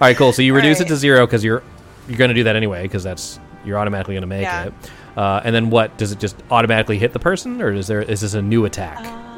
right, 0.00 0.16
cool. 0.16 0.32
So 0.32 0.42
you 0.42 0.54
reduce 0.54 0.80
it 0.80 0.86
to 0.88 0.96
zero 0.96 1.26
because 1.26 1.42
you're 1.42 1.64
you're 2.06 2.18
gonna 2.18 2.34
do 2.34 2.44
that 2.44 2.54
anyway 2.54 2.82
because 2.82 3.02
that's 3.02 3.40
you're 3.64 3.78
automatically 3.78 4.14
gonna 4.14 4.26
make 4.26 4.42
Yeah. 4.42 4.66
it. 4.66 4.74
Uh, 5.16 5.40
and 5.44 5.54
then 5.54 5.70
what? 5.70 5.96
Does 5.98 6.12
it 6.12 6.20
just 6.20 6.36
automatically 6.50 6.98
hit 6.98 7.12
the 7.12 7.18
person, 7.18 7.60
or 7.60 7.72
is 7.72 7.86
there 7.88 8.02
is 8.02 8.20
this 8.20 8.34
a 8.34 8.42
new 8.42 8.66
attack? 8.66 8.98
Uh, 9.00 9.33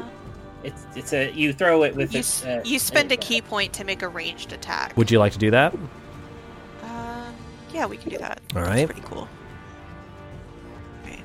It's 0.67 0.85
it's 0.97 1.13
a 1.13 1.31
you 1.31 1.53
throw 1.53 1.83
it 1.83 1.95
with 1.95 2.13
you, 2.13 2.17
a, 2.17 2.19
s- 2.19 2.43
uh, 2.45 2.61
you 2.65 2.77
spend 2.77 3.09
a 3.13 3.15
uh, 3.17 3.21
ki 3.21 3.41
point 3.41 3.71
to 3.73 3.85
make 3.85 4.01
a 4.01 4.07
ranged 4.09 4.51
attack. 4.51 4.97
Would 4.97 5.09
you 5.09 5.17
like 5.17 5.31
to 5.31 5.39
do 5.39 5.49
that? 5.51 5.73
Um, 6.83 7.33
yeah, 7.73 7.85
we 7.85 7.95
can 7.95 8.09
do 8.09 8.17
that. 8.17 8.41
All 8.53 8.61
That's 8.61 8.67
right. 8.75 8.85
pretty 8.85 9.01
cool. 9.01 9.29
Okay. 11.05 11.23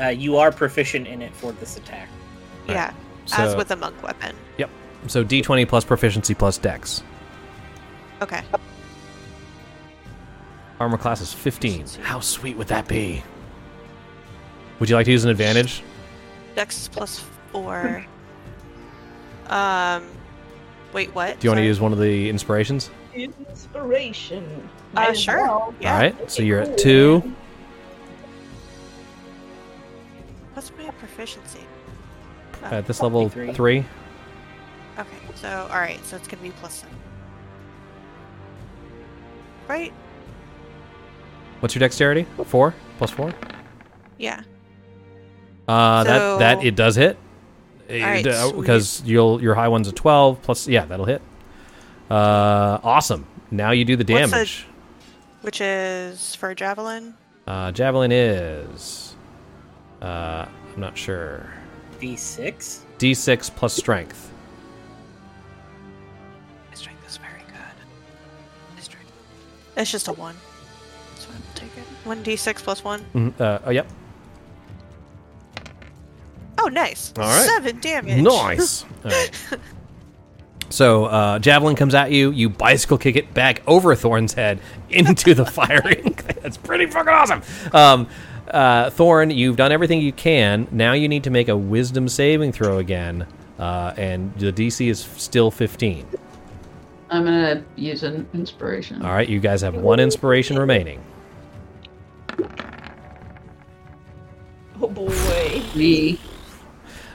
Uh, 0.00 0.08
you 0.08 0.36
are 0.36 0.50
proficient 0.50 1.06
in 1.06 1.22
it 1.22 1.32
for 1.34 1.52
this 1.52 1.76
attack. 1.76 2.08
Yeah, 2.68 2.92
as 3.26 3.52
So- 3.52 3.56
with 3.56 3.70
a 3.70 3.76
monk 3.76 4.02
weapon. 4.02 4.34
Yep. 4.58 4.68
So 5.06 5.24
D20 5.24 5.68
plus 5.68 5.84
proficiency 5.84 6.34
plus 6.34 6.58
Dex. 6.58 7.04
Okay. 8.20 8.42
Armor 10.80 10.98
class 10.98 11.20
is 11.20 11.32
15. 11.32 11.86
How 12.02 12.18
sweet 12.18 12.56
would 12.56 12.66
that 12.68 12.88
be? 12.88 13.22
Would 14.80 14.90
you 14.90 14.96
like 14.96 15.06
to 15.06 15.12
use 15.12 15.22
an 15.24 15.30
advantage? 15.30 15.82
Dex 16.56 16.88
plus 16.88 17.22
four. 17.52 18.04
Um, 19.50 20.06
wait, 20.92 21.14
what? 21.14 21.38
Do 21.40 21.46
you 21.46 21.50
want 21.50 21.58
to 21.60 21.64
use 21.64 21.80
one 21.80 21.92
of 21.92 21.98
the 21.98 22.28
inspirations? 22.28 22.90
Inspiration. 23.14 24.44
Uh, 24.94 25.00
Might 25.00 25.18
sure. 25.18 25.36
well. 25.42 25.74
Yeah. 25.80 25.92
All 25.94 25.98
right. 26.00 26.30
So 26.30 26.42
you're 26.42 26.60
at 26.60 26.78
two. 26.78 27.22
What's 30.54 30.70
my 30.78 30.90
proficiency? 30.92 31.60
Oh, 32.62 32.66
At 32.66 32.86
this 32.86 33.02
level, 33.02 33.28
Three. 33.28 33.52
three. 33.52 33.84
Okay, 34.98 35.08
so 35.34 35.68
all 35.70 35.78
right, 35.78 36.02
so 36.06 36.16
it's 36.16 36.26
gonna 36.26 36.42
be 36.42 36.50
plus 36.52 36.72
seven. 36.76 36.96
Right? 39.68 39.92
What's 41.60 41.74
your 41.74 41.80
dexterity? 41.80 42.26
Four 42.46 42.74
plus 42.96 43.10
four. 43.10 43.34
Yeah. 44.16 44.42
Uh, 45.68 46.04
that 46.04 46.38
that 46.38 46.64
it 46.64 46.74
does 46.76 46.96
hit. 46.96 47.18
Right, 47.88 48.24
because 48.24 49.02
you'll 49.04 49.42
your 49.42 49.54
high 49.54 49.68
one's 49.68 49.88
a 49.88 49.92
12 49.92 50.42
plus. 50.42 50.66
Yeah, 50.68 50.84
that'll 50.84 51.06
hit. 51.06 51.22
Uh, 52.10 52.78
awesome. 52.82 53.26
Now 53.50 53.70
you 53.72 53.84
do 53.84 53.96
the 53.96 54.04
What's 54.12 54.30
the- 54.30 54.36
damage. 54.36 54.66
Which 55.42 55.60
is 55.60 56.34
for 56.34 56.50
a 56.50 56.54
javelin. 56.54 57.14
Uh, 57.46 57.70
javelin 57.70 58.10
is. 58.10 59.14
Uh, 60.02 60.46
I'm 60.74 60.80
not 60.80 60.98
sure. 60.98 61.48
D6. 62.00 62.80
D6 62.98 63.50
plus 63.54 63.74
strength. 63.74 64.30
My 66.68 66.74
strength 66.74 67.06
is 67.08 67.16
very 67.18 67.42
good. 67.46 67.76
My 68.74 68.80
strength. 68.80 69.12
It's 69.76 69.90
just 69.90 70.08
a 70.08 70.12
one. 70.12 70.34
So 71.16 71.28
I'll 71.30 71.54
take 71.54 71.76
it. 71.76 71.84
One 72.04 72.22
d 72.22 72.36
six 72.36 72.60
plus 72.62 72.82
one. 72.84 73.04
Mhm, 73.14 73.40
Uh, 73.40 73.58
oh, 73.64 73.70
yep. 73.70 73.86
Oh, 76.58 76.68
nice. 76.68 77.12
All 77.16 77.24
right. 77.24 77.46
Seven 77.46 77.80
damage. 77.80 78.22
Nice. 78.22 78.84
All 79.04 79.10
right. 79.10 79.30
So 80.68 81.04
uh, 81.04 81.38
javelin 81.38 81.76
comes 81.76 81.94
at 81.94 82.10
you. 82.10 82.30
You 82.30 82.48
bicycle 82.48 82.98
kick 82.98 83.16
it 83.16 83.32
back 83.32 83.62
over 83.66 83.94
Thorn's 83.94 84.34
head 84.34 84.60
into 84.90 85.34
the 85.34 85.46
firing. 85.46 86.18
That's 86.42 86.56
pretty 86.56 86.86
fucking 86.86 87.12
awesome. 87.12 87.42
Um, 87.72 88.08
uh, 88.48 88.90
Thorn, 88.90 89.30
you've 89.30 89.56
done 89.56 89.72
everything 89.72 90.00
you 90.00 90.12
can. 90.12 90.66
Now 90.70 90.92
you 90.92 91.08
need 91.08 91.24
to 91.24 91.30
make 91.30 91.48
a 91.48 91.56
Wisdom 91.56 92.08
saving 92.08 92.52
throw 92.52 92.78
again, 92.78 93.26
uh, 93.58 93.92
and 93.96 94.34
the 94.38 94.52
DC 94.52 94.88
is 94.88 95.00
still 95.16 95.50
15. 95.50 96.06
I'm 97.10 97.24
gonna 97.24 97.64
use 97.76 98.02
an 98.02 98.28
inspiration. 98.34 99.02
All 99.02 99.12
right, 99.12 99.28
you 99.28 99.38
guys 99.38 99.60
have 99.62 99.76
one 99.76 100.00
inspiration 100.00 100.58
remaining. 100.58 101.00
Oh 104.80 104.88
boy. 104.88 105.62
Me. 105.74 106.18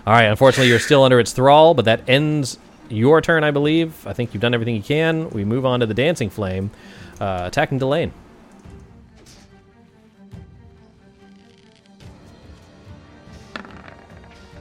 All 0.07 0.14
right, 0.14 0.23
unfortunately, 0.23 0.68
you're 0.69 0.80
still 0.80 1.03
under 1.03 1.19
its 1.19 1.32
thrall, 1.32 1.73
but 1.73 1.86
that 1.86 2.10
ends 2.10 2.57
your 2.90 3.22
turn, 3.22 3.44
I 3.44 3.52
believe. 3.52 4.06
I 4.07 4.14
think 4.14 4.34
you've 4.34 4.41
done 4.41 4.53
everything 4.53 4.76
you 4.76 4.82
can. 4.82 5.30
We 5.30 5.45
move 5.45 5.65
on 5.65 5.80
to 5.82 5.86
the 5.86 5.94
Dancing 5.94 6.30
Flame, 6.30 6.72
uh, 7.19 7.44
attacking 7.45 7.78
Delane. 7.78 8.11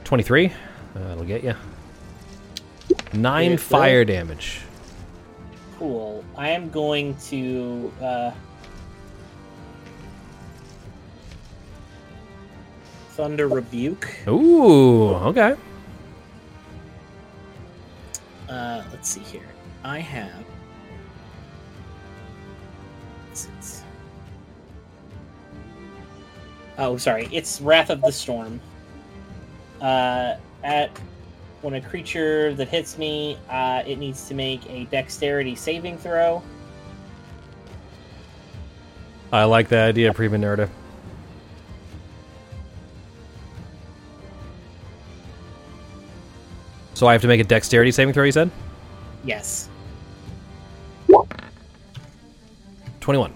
Twenty-three. 0.03 0.47
Uh, 0.47 0.51
that'll 0.99 1.23
get 1.23 1.43
you. 1.43 1.55
Nine 3.13 3.57
fire 3.57 4.05
damage. 4.05 4.61
Cool. 5.79 6.23
I 6.37 6.49
am 6.49 6.69
going 6.69 7.15
to. 7.29 7.91
Uh, 8.01 8.31
Thunder 13.21 13.47
Rebuke. 13.47 14.09
Ooh, 14.27 15.09
okay. 15.13 15.55
Uh, 18.49 18.81
let's 18.91 19.09
see 19.09 19.19
here. 19.19 19.45
I 19.83 19.99
have. 19.99 20.43
Oh, 26.79 26.97
sorry. 26.97 27.29
It's 27.31 27.61
Wrath 27.61 27.91
of 27.91 28.01
the 28.01 28.11
Storm. 28.11 28.59
Uh, 29.79 30.37
at 30.63 30.89
when 31.61 31.75
a 31.75 31.81
creature 31.81 32.55
that 32.55 32.69
hits 32.69 32.97
me, 32.97 33.37
uh, 33.51 33.83
it 33.85 33.99
needs 33.99 34.27
to 34.29 34.33
make 34.33 34.67
a 34.67 34.85
Dexterity 34.85 35.53
saving 35.53 35.99
throw. 35.99 36.41
I 39.31 39.43
like 39.43 39.69
the 39.69 39.77
idea, 39.77 40.11
Prima 40.11 40.37
Nerda. 40.37 40.71
So 47.01 47.07
I 47.07 47.13
have 47.13 47.21
to 47.23 47.27
make 47.27 47.41
a 47.41 47.43
dexterity 47.43 47.91
saving 47.91 48.13
throw, 48.13 48.25
you 48.25 48.31
said? 48.31 48.51
Yes. 49.25 49.69
21. 52.99 53.33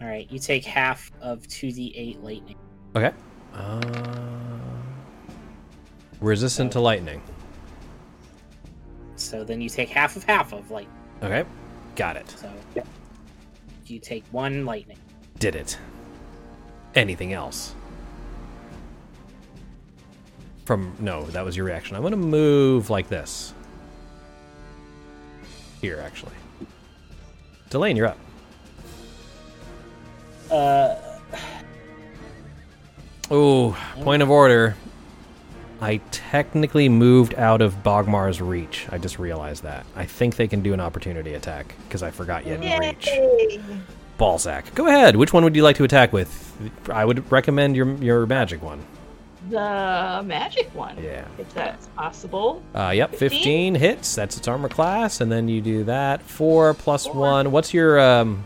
All 0.00 0.06
right. 0.06 0.26
You 0.32 0.38
take 0.38 0.64
half 0.64 1.12
of 1.20 1.46
two 1.48 1.70
d 1.70 1.92
eight 1.94 2.22
lightning. 2.24 2.56
Okay. 2.96 3.12
Uh, 3.52 3.82
resistant 6.22 6.72
to 6.72 6.80
lightning. 6.80 7.20
So 9.16 9.44
then 9.44 9.60
you 9.60 9.68
take 9.68 9.90
half 9.90 10.16
of 10.16 10.24
half 10.24 10.54
of 10.54 10.70
light. 10.70 10.88
Okay. 11.22 11.44
Got 11.94 12.16
it. 12.16 12.30
So 12.30 12.50
you 13.84 13.98
take 13.98 14.24
one 14.30 14.64
lightning. 14.64 14.96
Did 15.38 15.56
it. 15.56 15.76
Anything 16.94 17.34
else? 17.34 17.74
From. 20.64 20.94
No, 21.00 21.24
that 21.26 21.44
was 21.44 21.56
your 21.56 21.66
reaction. 21.66 21.96
I'm 21.96 22.02
going 22.02 22.12
to 22.12 22.16
move 22.16 22.90
like 22.90 23.08
this. 23.08 23.52
Here, 25.80 26.00
actually. 26.04 26.32
Delane, 27.70 27.96
you're 27.96 28.06
up. 28.06 28.18
Uh, 30.50 30.96
Ooh, 33.32 33.74
point 34.02 34.22
of 34.22 34.30
order. 34.30 34.76
I 35.80 35.96
technically 36.12 36.88
moved 36.88 37.34
out 37.34 37.60
of 37.60 37.82
Bogmar's 37.82 38.40
reach. 38.40 38.86
I 38.90 38.98
just 38.98 39.18
realized 39.18 39.64
that. 39.64 39.84
I 39.96 40.04
think 40.04 40.36
they 40.36 40.46
can 40.46 40.62
do 40.62 40.72
an 40.72 40.80
opportunity 40.80 41.34
attack 41.34 41.74
because 41.88 42.04
I 42.04 42.10
forgot 42.12 42.46
you 42.46 42.56
had 42.56 42.80
reach. 42.80 43.06
Yay! 43.06 43.60
Ballsack. 44.18 44.74
Go 44.74 44.86
ahead. 44.86 45.16
Which 45.16 45.32
one 45.32 45.42
would 45.42 45.56
you 45.56 45.64
like 45.64 45.76
to 45.76 45.84
attack 45.84 46.12
with? 46.12 46.30
I 46.88 47.04
would 47.04 47.32
recommend 47.32 47.74
your 47.74 47.94
your 47.96 48.26
magic 48.26 48.62
one. 48.62 48.84
The 49.50 50.22
magic 50.24 50.74
one. 50.74 51.02
Yeah. 51.02 51.26
If 51.38 51.52
that's 51.54 51.86
possible. 51.88 52.62
Uh, 52.74 52.92
yep, 52.94 53.10
15? 53.10 53.30
15? 53.30 53.74
hits. 53.74 54.14
That's 54.14 54.36
its 54.36 54.46
armor 54.48 54.68
class, 54.68 55.20
and 55.20 55.30
then 55.32 55.48
you 55.48 55.60
do 55.60 55.84
that. 55.84 56.22
Four 56.22 56.74
plus 56.74 57.06
Four. 57.06 57.14
one. 57.14 57.50
What's 57.50 57.74
your 57.74 57.98
um, 58.00 58.44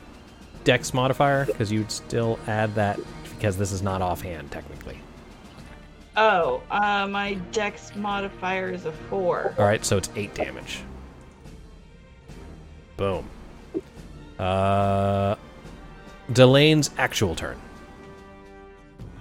dex 0.65 0.95
modifier? 0.95 1.45
Because 1.45 1.71
you'd 1.71 1.91
still 1.93 2.39
add 2.47 2.75
that 2.77 2.99
because 3.35 3.57
this 3.59 3.73
is 3.73 3.83
not 3.83 4.01
offhand 4.03 4.51
technically. 4.51 4.99
Oh, 6.17 6.63
uh, 6.71 7.07
my 7.07 7.35
dex 7.53 7.95
modifier 7.95 8.71
is 8.71 8.87
a 8.87 8.93
four. 8.93 9.55
All 9.59 9.67
right, 9.67 9.85
so 9.85 9.99
it's 9.99 10.09
eight 10.17 10.35
damage. 10.35 10.81
Boom. 12.97 13.29
Uh, 14.39 15.35
Delane's 16.33 16.91
actual 16.97 17.35
turn. 17.35 17.59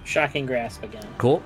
shocking 0.04 0.46
grasp 0.46 0.82
again. 0.82 1.06
Cool. 1.18 1.42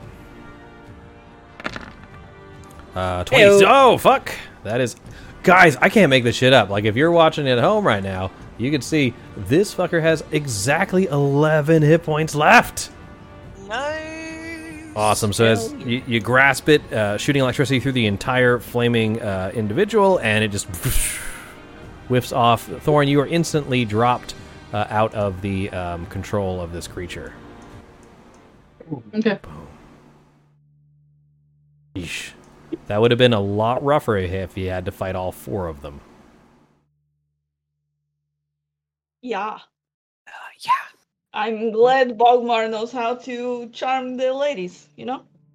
Uh, 2.94 3.24
20. 3.24 3.44
Heyo. 3.44 3.62
Oh, 3.66 3.98
fuck. 3.98 4.32
That 4.64 4.80
is. 4.80 4.96
Guys, 5.42 5.76
I 5.76 5.88
can't 5.88 6.10
make 6.10 6.24
this 6.24 6.36
shit 6.36 6.52
up. 6.52 6.68
Like, 6.68 6.84
if 6.84 6.96
you're 6.96 7.10
watching 7.10 7.48
at 7.48 7.58
home 7.58 7.86
right 7.86 8.02
now, 8.02 8.30
you 8.58 8.70
can 8.70 8.82
see 8.82 9.14
this 9.36 9.74
fucker 9.74 10.02
has 10.02 10.22
exactly 10.32 11.06
11 11.06 11.82
hit 11.82 12.02
points 12.02 12.34
left. 12.34 12.90
Nice. 13.66 14.92
Awesome. 14.94 15.32
So 15.32 15.46
as 15.46 15.72
you, 15.72 16.02
you 16.06 16.20
grasp 16.20 16.68
it, 16.68 16.92
uh, 16.92 17.16
shooting 17.16 17.40
electricity 17.40 17.80
through 17.80 17.92
the 17.92 18.06
entire 18.06 18.58
flaming 18.58 19.22
uh, 19.22 19.50
individual, 19.54 20.18
and 20.18 20.44
it 20.44 20.48
just 20.48 20.66
whiffs 22.08 22.32
off. 22.32 22.64
Thorn, 22.82 23.08
you 23.08 23.20
are 23.20 23.26
instantly 23.26 23.84
dropped 23.84 24.34
uh, 24.72 24.86
out 24.90 25.14
of 25.14 25.40
the 25.40 25.70
um, 25.70 26.06
control 26.06 26.60
of 26.60 26.72
this 26.72 26.86
creature. 26.86 27.32
Okay. 29.14 29.38
Yeesh. 31.94 32.32
That 32.90 33.00
would 33.00 33.12
have 33.12 33.18
been 33.18 33.32
a 33.32 33.40
lot 33.40 33.84
rougher 33.84 34.16
if 34.16 34.56
you 34.56 34.68
had 34.68 34.84
to 34.86 34.90
fight 34.90 35.14
all 35.14 35.30
four 35.30 35.68
of 35.68 35.80
them. 35.80 36.00
Yeah. 39.22 39.60
Uh, 40.26 40.32
yeah. 40.58 40.72
I'm 41.32 41.70
glad 41.70 42.18
Bogmar 42.18 42.68
knows 42.68 42.90
how 42.90 43.14
to 43.14 43.68
charm 43.68 44.16
the 44.16 44.32
ladies, 44.32 44.88
you 44.96 45.04
know? 45.04 45.22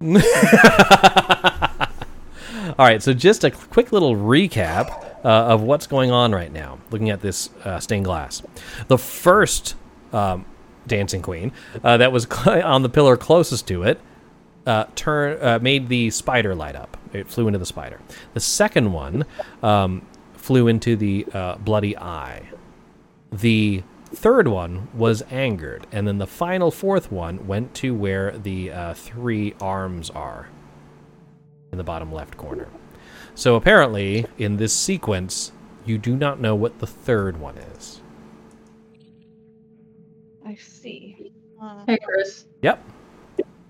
All 2.78 2.86
right, 2.86 3.02
so 3.02 3.12
just 3.12 3.44
a 3.44 3.50
quick 3.50 3.92
little 3.92 4.16
recap 4.16 4.88
uh, 5.22 5.28
of 5.28 5.60
what's 5.60 5.86
going 5.86 6.10
on 6.10 6.32
right 6.32 6.50
now. 6.50 6.78
Looking 6.90 7.10
at 7.10 7.20
this 7.20 7.50
uh, 7.64 7.80
stained 7.80 8.06
glass, 8.06 8.42
the 8.88 8.96
first 8.96 9.74
um, 10.14 10.46
dancing 10.86 11.20
queen 11.20 11.52
uh, 11.84 11.98
that 11.98 12.12
was 12.12 12.24
on 12.46 12.82
the 12.82 12.88
pillar 12.88 13.18
closest 13.18 13.68
to 13.68 13.82
it 13.82 14.00
uh, 14.66 14.86
turn 14.94 15.38
uh, 15.42 15.58
made 15.60 15.90
the 15.90 16.08
spider 16.08 16.54
light 16.54 16.76
up. 16.76 16.95
It 17.12 17.28
flew 17.28 17.46
into 17.46 17.58
the 17.58 17.66
spider. 17.66 18.00
The 18.34 18.40
second 18.40 18.92
one 18.92 19.24
um, 19.62 20.06
flew 20.34 20.68
into 20.68 20.96
the 20.96 21.26
uh, 21.32 21.56
bloody 21.56 21.96
eye. 21.96 22.48
The 23.32 23.82
third 24.06 24.48
one 24.48 24.88
was 24.94 25.22
angered, 25.30 25.86
and 25.92 26.06
then 26.06 26.18
the 26.18 26.26
final 26.26 26.70
fourth 26.70 27.10
one 27.10 27.46
went 27.46 27.74
to 27.74 27.94
where 27.94 28.36
the 28.38 28.70
uh, 28.72 28.94
three 28.94 29.54
arms 29.60 30.10
are 30.10 30.48
in 31.72 31.78
the 31.78 31.84
bottom 31.84 32.12
left 32.12 32.36
corner. 32.36 32.68
So 33.34 33.56
apparently, 33.56 34.26
in 34.38 34.56
this 34.56 34.72
sequence, 34.72 35.52
you 35.84 35.98
do 35.98 36.16
not 36.16 36.40
know 36.40 36.54
what 36.54 36.78
the 36.78 36.86
third 36.86 37.38
one 37.38 37.58
is. 37.58 38.00
I 40.46 40.54
see. 40.54 41.32
Uh, 41.60 41.84
Hey, 41.86 41.98
Chris. 42.02 42.46
Yep. 42.62 42.82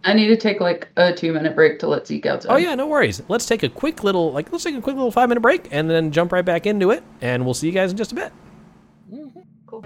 I 0.07 0.15
need 0.15 0.29
to 0.29 0.37
take 0.37 0.61
like 0.61 0.89
a 0.97 1.13
two 1.13 1.33
minute 1.33 1.57
break 1.57 1.81
to 1.81 1.89
let 1.89 2.07
Zeke 2.07 2.27
outside. 2.27 2.53
Oh 2.53 2.57
yeah, 2.57 2.77
no 2.77 2.87
worries. 2.87 3.21
Let's 3.29 3.45
take 3.45 3.65
a 3.65 3.69
quick 3.69 4.05
little 4.05 4.33
like 4.33 4.53
let's 4.53 4.63
take 4.63 4.77
a 4.77 4.81
quick 4.81 4.95
little 4.95 5.11
five 5.11 5.29
minute 5.29 5.41
break 5.41 5.69
and 5.73 5.91
then 5.91 6.13
jump 6.13 6.31
right 6.31 6.45
back 6.45 6.65
into 6.65 6.93
it, 6.93 7.03
and 7.21 7.45
we'll 7.45 7.55
see 7.55 7.67
you 7.67 7.73
guys 7.73 7.91
in 7.91 7.97
just 7.97 8.13
a 8.13 8.15
bit. 8.15 8.33
Mm-hmm. 9.13 9.41
Cool. 9.67 9.85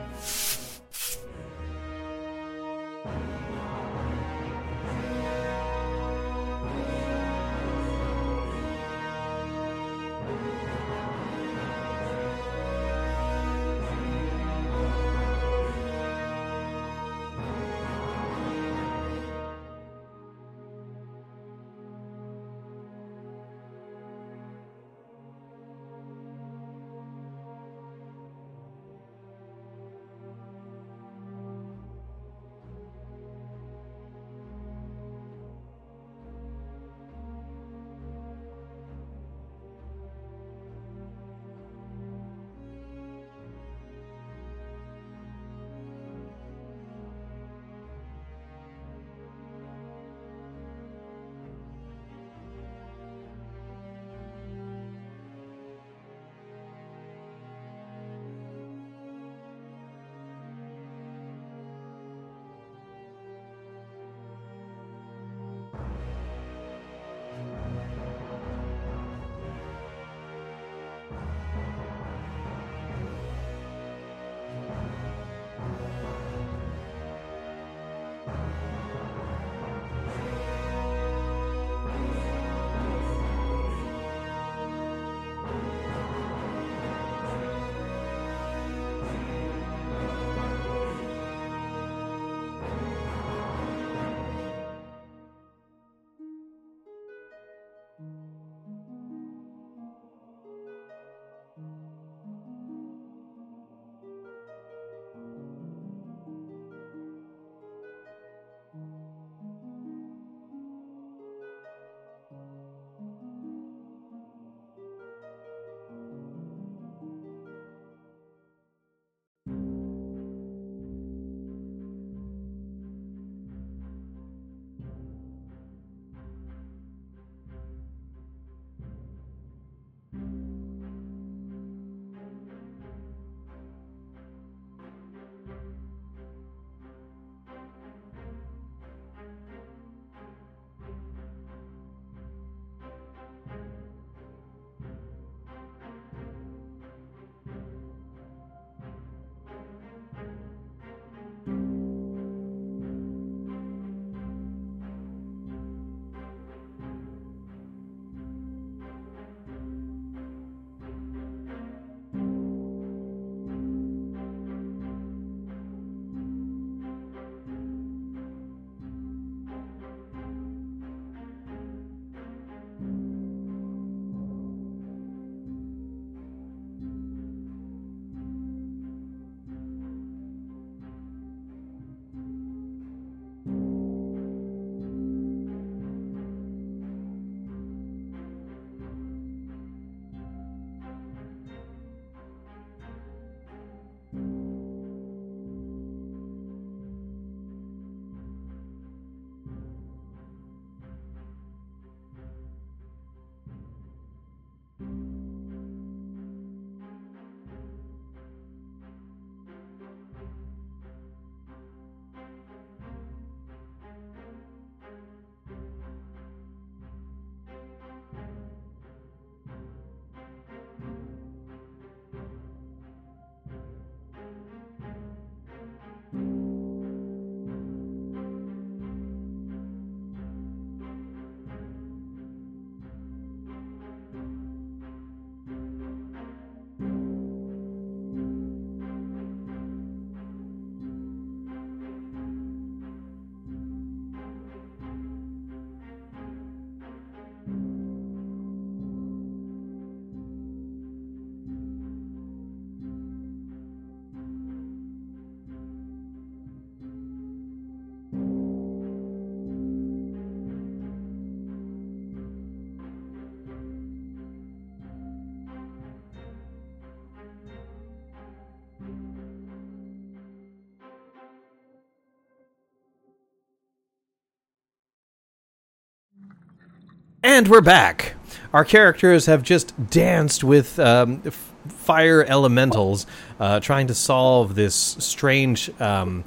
And 277.40 277.48
we're 277.48 277.62
back. 277.62 278.16
Our 278.52 278.66
characters 278.66 279.24
have 279.24 279.42
just 279.42 279.72
danced 279.88 280.44
with 280.44 280.78
um, 280.78 281.22
f- 281.24 281.54
fire 281.68 282.22
elementals, 282.22 283.06
uh, 283.38 283.60
trying 283.60 283.86
to 283.86 283.94
solve 283.94 284.56
this 284.56 284.74
strange 284.74 285.70
um, 285.80 286.24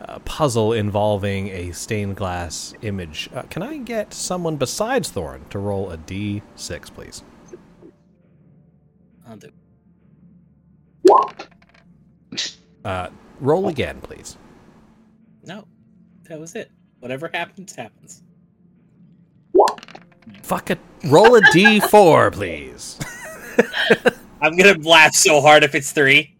uh, 0.00 0.20
puzzle 0.20 0.72
involving 0.72 1.48
a 1.48 1.72
stained 1.72 2.16
glass 2.16 2.72
image. 2.80 3.28
Uh, 3.34 3.42
can 3.42 3.60
I 3.62 3.76
get 3.76 4.14
someone 4.14 4.56
besides 4.56 5.10
Thorn 5.10 5.44
to 5.50 5.58
roll 5.58 5.90
a 5.90 5.98
d6, 5.98 6.94
please? 6.94 7.22
I'll 9.28 9.36
do. 9.36 9.50
Uh, 12.82 13.10
roll 13.38 13.68
again, 13.68 14.00
please. 14.00 14.38
No, 15.42 15.66
that 16.22 16.40
was 16.40 16.54
it. 16.54 16.70
Whatever 17.00 17.30
happens, 17.34 17.76
happens. 17.76 18.22
Fuck 20.42 20.70
it. 20.70 20.78
Roll 21.04 21.36
a 21.36 21.40
d4, 21.42 22.32
please. 22.32 22.98
I'm 24.40 24.56
gonna 24.56 24.78
laugh 24.80 25.14
so 25.14 25.40
hard 25.40 25.62
if 25.64 25.74
it's 25.74 25.92
three. 25.92 26.34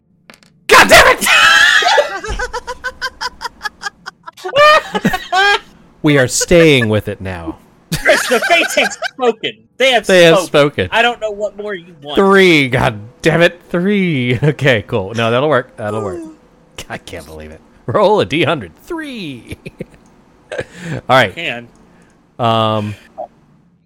God 0.67 0.87
damn 0.89 1.17
it! 1.17 1.25
we 6.01 6.17
are 6.17 6.27
staying 6.27 6.89
with 6.89 7.07
it 7.07 7.21
now. 7.21 7.59
Chris, 8.01 8.27
the 8.27 8.39
fates 8.41 8.75
have 8.75 8.93
spoken. 9.13 9.67
They 9.77 9.91
have 9.91 10.05
They 10.05 10.23
have 10.23 10.37
spoken. 10.39 10.47
spoken. 10.87 10.89
I 10.91 11.01
don't 11.01 11.19
know 11.19 11.31
what 11.31 11.55
more 11.57 11.73
you 11.73 11.95
want. 12.01 12.17
Three. 12.17 12.67
God 12.69 12.99
damn 13.21 13.41
it. 13.41 13.61
Three. 13.69 14.37
Okay, 14.41 14.83
cool. 14.83 15.13
No, 15.13 15.31
that'll 15.31 15.49
work. 15.49 15.75
That'll 15.77 16.03
work. 16.03 16.21
I 16.89 16.97
can't 16.97 17.25
believe 17.25 17.51
it. 17.51 17.61
Roll 17.87 18.21
a 18.21 18.25
d100. 18.25 18.73
Three. 18.73 19.57
All 20.93 21.01
right. 21.09 21.33
Can 21.33 21.67
Um. 22.39 22.95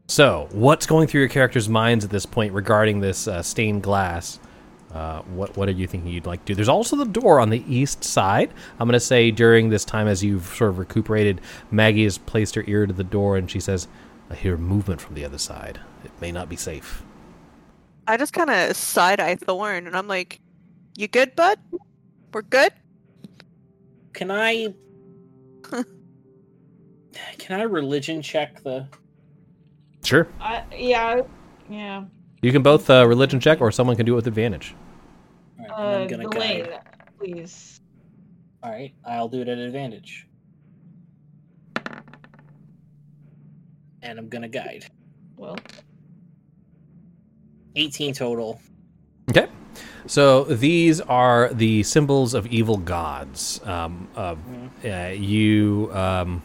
So, 0.10 0.49
what's 0.53 0.88
going 0.88 1.06
through 1.07 1.19
your 1.22 1.30
characters' 1.30 1.69
minds 1.69 2.03
at 2.03 2.10
this 2.10 2.26
point 2.26 2.52
regarding 2.52 2.99
this 2.99 3.27
uh, 3.27 3.44
stained 3.44 3.84
glass? 3.84 4.40
Uh, 4.91 5.22
what 5.22 5.56
what 5.56 5.69
are 5.69 5.73
you 5.73 5.86
thinking 5.86 6.11
you'd 6.11 6.26
like 6.26 6.40
to 6.45 6.45
do? 6.48 6.56
There's 6.56 6.68
also 6.68 6.95
the 6.95 7.06
door 7.06 7.40
on 7.40 7.52
the 7.52 7.64
east 7.68 8.03
side. 8.03 8.52
I'm 8.80 8.88
going 8.88 8.94
to 8.94 8.99
say 8.99 9.30
during 9.30 9.69
this 9.69 9.86
time, 9.86 10.07
as 10.07 10.23
you've 10.23 10.48
sort 10.48 10.72
of 10.72 10.80
recuperated, 10.80 11.41
Maggie 11.69 12.06
has 12.06 12.18
placed 12.18 12.56
her 12.56 12.64
ear 12.65 12.88
to 12.88 12.94
the 12.94 13.03
door 13.03 13.38
and 13.38 13.52
she 13.52 13.60
says, 13.60 13.88
"I 14.31 14.34
hear 14.34 14.57
movement 14.57 14.99
from 14.99 15.14
the 15.14 15.23
other 15.23 15.38
side. 15.38 15.80
It 16.03 16.10
may 16.19 16.31
not 16.31 16.49
be 16.49 16.56
safe." 16.56 17.03
I 18.07 18.18
just 18.18 18.34
kind 18.34 18.49
of 18.49 18.76
side 18.76 19.19
eye 19.19 19.36
Thorn, 19.36 19.86
and 19.86 19.95
I'm 19.95 20.07
like, 20.07 20.41
"You 20.98 21.07
good, 21.07 21.36
bud? 21.36 21.60
We're 22.34 22.41
good." 22.41 22.73
can 24.14 24.31
I? 24.31 24.73
Can 27.38 27.60
I 27.60 27.64
religion 27.64 28.23
check 28.23 28.64
the? 28.64 28.88
Sure. 30.03 30.27
I, 30.39 30.63
yeah, 30.76 31.21
yeah. 31.69 32.05
You 32.41 32.51
can 32.51 32.61
both 32.63 32.89
uh, 32.89 33.05
religion 33.07 33.39
check, 33.39 33.59
or 33.61 33.71
someone 33.71 33.95
can 33.95 34.05
do 34.05 34.13
it 34.13 34.15
with 34.15 34.27
advantage. 34.27 34.76
All 35.59 35.65
right, 35.65 35.71
Uh, 35.71 35.99
I'm 36.01 36.07
gonna 36.07 36.30
Delane, 36.30 36.65
guide. 36.65 36.80
please. 37.19 37.81
All 38.63 38.71
right, 38.71 38.93
I'll 39.05 39.27
do 39.27 39.41
it 39.41 39.47
at 39.49 39.57
advantage. 39.57 40.26
And 44.01 44.17
I'm 44.17 44.30
gonna 44.30 44.47
guide. 44.47 44.85
Well, 45.35 45.57
18 47.76 48.13
total. 48.13 48.59
Okay. 49.30 49.47
So 50.07 50.45
these 50.45 51.01
are 51.01 51.53
the 51.53 51.84
symbols 51.84 52.34
of 52.34 52.47
evil 52.47 52.77
gods. 52.77 53.59
Um, 53.65 54.07
uh, 54.15 54.35
uh, 54.84 55.07
you, 55.09 55.89
um, 55.93 56.41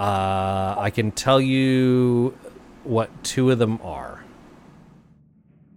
uh, 0.00 0.76
I 0.78 0.88
can 0.88 1.12
tell 1.12 1.42
you 1.42 2.34
what 2.84 3.10
two 3.22 3.50
of 3.50 3.58
them 3.58 3.78
are. 3.82 4.24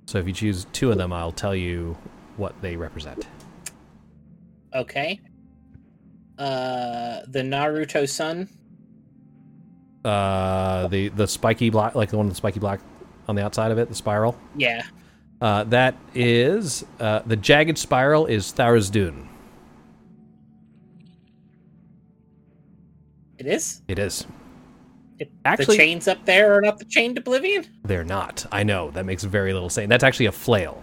So 0.06 0.18
if 0.18 0.26
you 0.26 0.34
choose 0.34 0.66
two 0.72 0.92
of 0.92 0.98
them, 0.98 1.12
I'll 1.12 1.34
tell 1.34 1.54
you 1.54 1.98
what 2.38 2.54
they 2.62 2.78
represent. 2.78 3.28
Okay. 4.74 5.20
Uh, 6.38 7.20
the 7.28 7.42
Naruto 7.42 8.08
sun. 8.08 8.48
Uh, 10.06 10.88
the 10.88 11.10
the 11.10 11.28
spiky 11.28 11.70
black, 11.70 11.94
like 11.94 12.10
the 12.10 12.16
one 12.16 12.28
with 12.28 12.36
the 12.36 12.38
spiky 12.38 12.62
black 12.62 12.80
on 13.28 13.36
the 13.36 13.44
outside 13.44 13.72
of 13.72 13.78
it, 13.78 13.90
the 13.90 13.96
spiral. 13.96 14.38
Yeah. 14.56 14.84
Uh, 15.42 15.66
that 15.66 15.96
is 16.16 16.86
uh, 17.02 17.24
the 17.26 17.36
jagged 17.36 17.78
spiral 17.78 18.26
is 18.26 18.54
Tharizdun. 18.54 19.28
It 23.44 23.52
is. 23.52 23.82
It 23.90 24.00
is. 24.00 24.26
It, 25.20 25.30
Actually- 25.44 25.78
the 25.78 25.84
chains 25.84 26.08
up 26.08 26.24
there 26.26 26.54
are 26.54 26.62
not 26.62 26.80
the 26.80 26.86
chained 26.86 27.18
oblivion. 27.18 27.66
They're 27.84 28.06
not. 28.06 28.46
I 28.54 28.64
know 28.64 28.90
that 28.92 29.06
makes 29.06 29.24
very 29.26 29.52
little 29.54 29.70
sense. 29.70 29.90
That's 29.90 30.04
actually 30.04 30.28
a 30.28 30.32
flail. 30.32 30.82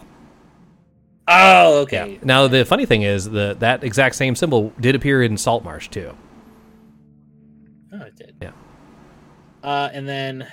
Oh, 1.26 1.78
okay. 1.82 2.18
Now 2.22 2.48
the 2.48 2.64
funny 2.64 2.84
thing 2.86 3.02
is 3.02 3.24
the 3.24 3.56
that 3.60 3.82
exact 3.82 4.16
same 4.16 4.34
symbol 4.34 4.72
did 4.80 4.94
appear 4.94 5.22
in 5.22 5.38
Saltmarsh 5.38 5.88
too. 5.88 6.14
Oh, 7.92 8.02
it 8.02 8.16
did. 8.16 8.36
Yeah. 8.42 8.52
Uh, 9.62 9.88
and 9.92 10.08
then, 10.08 10.46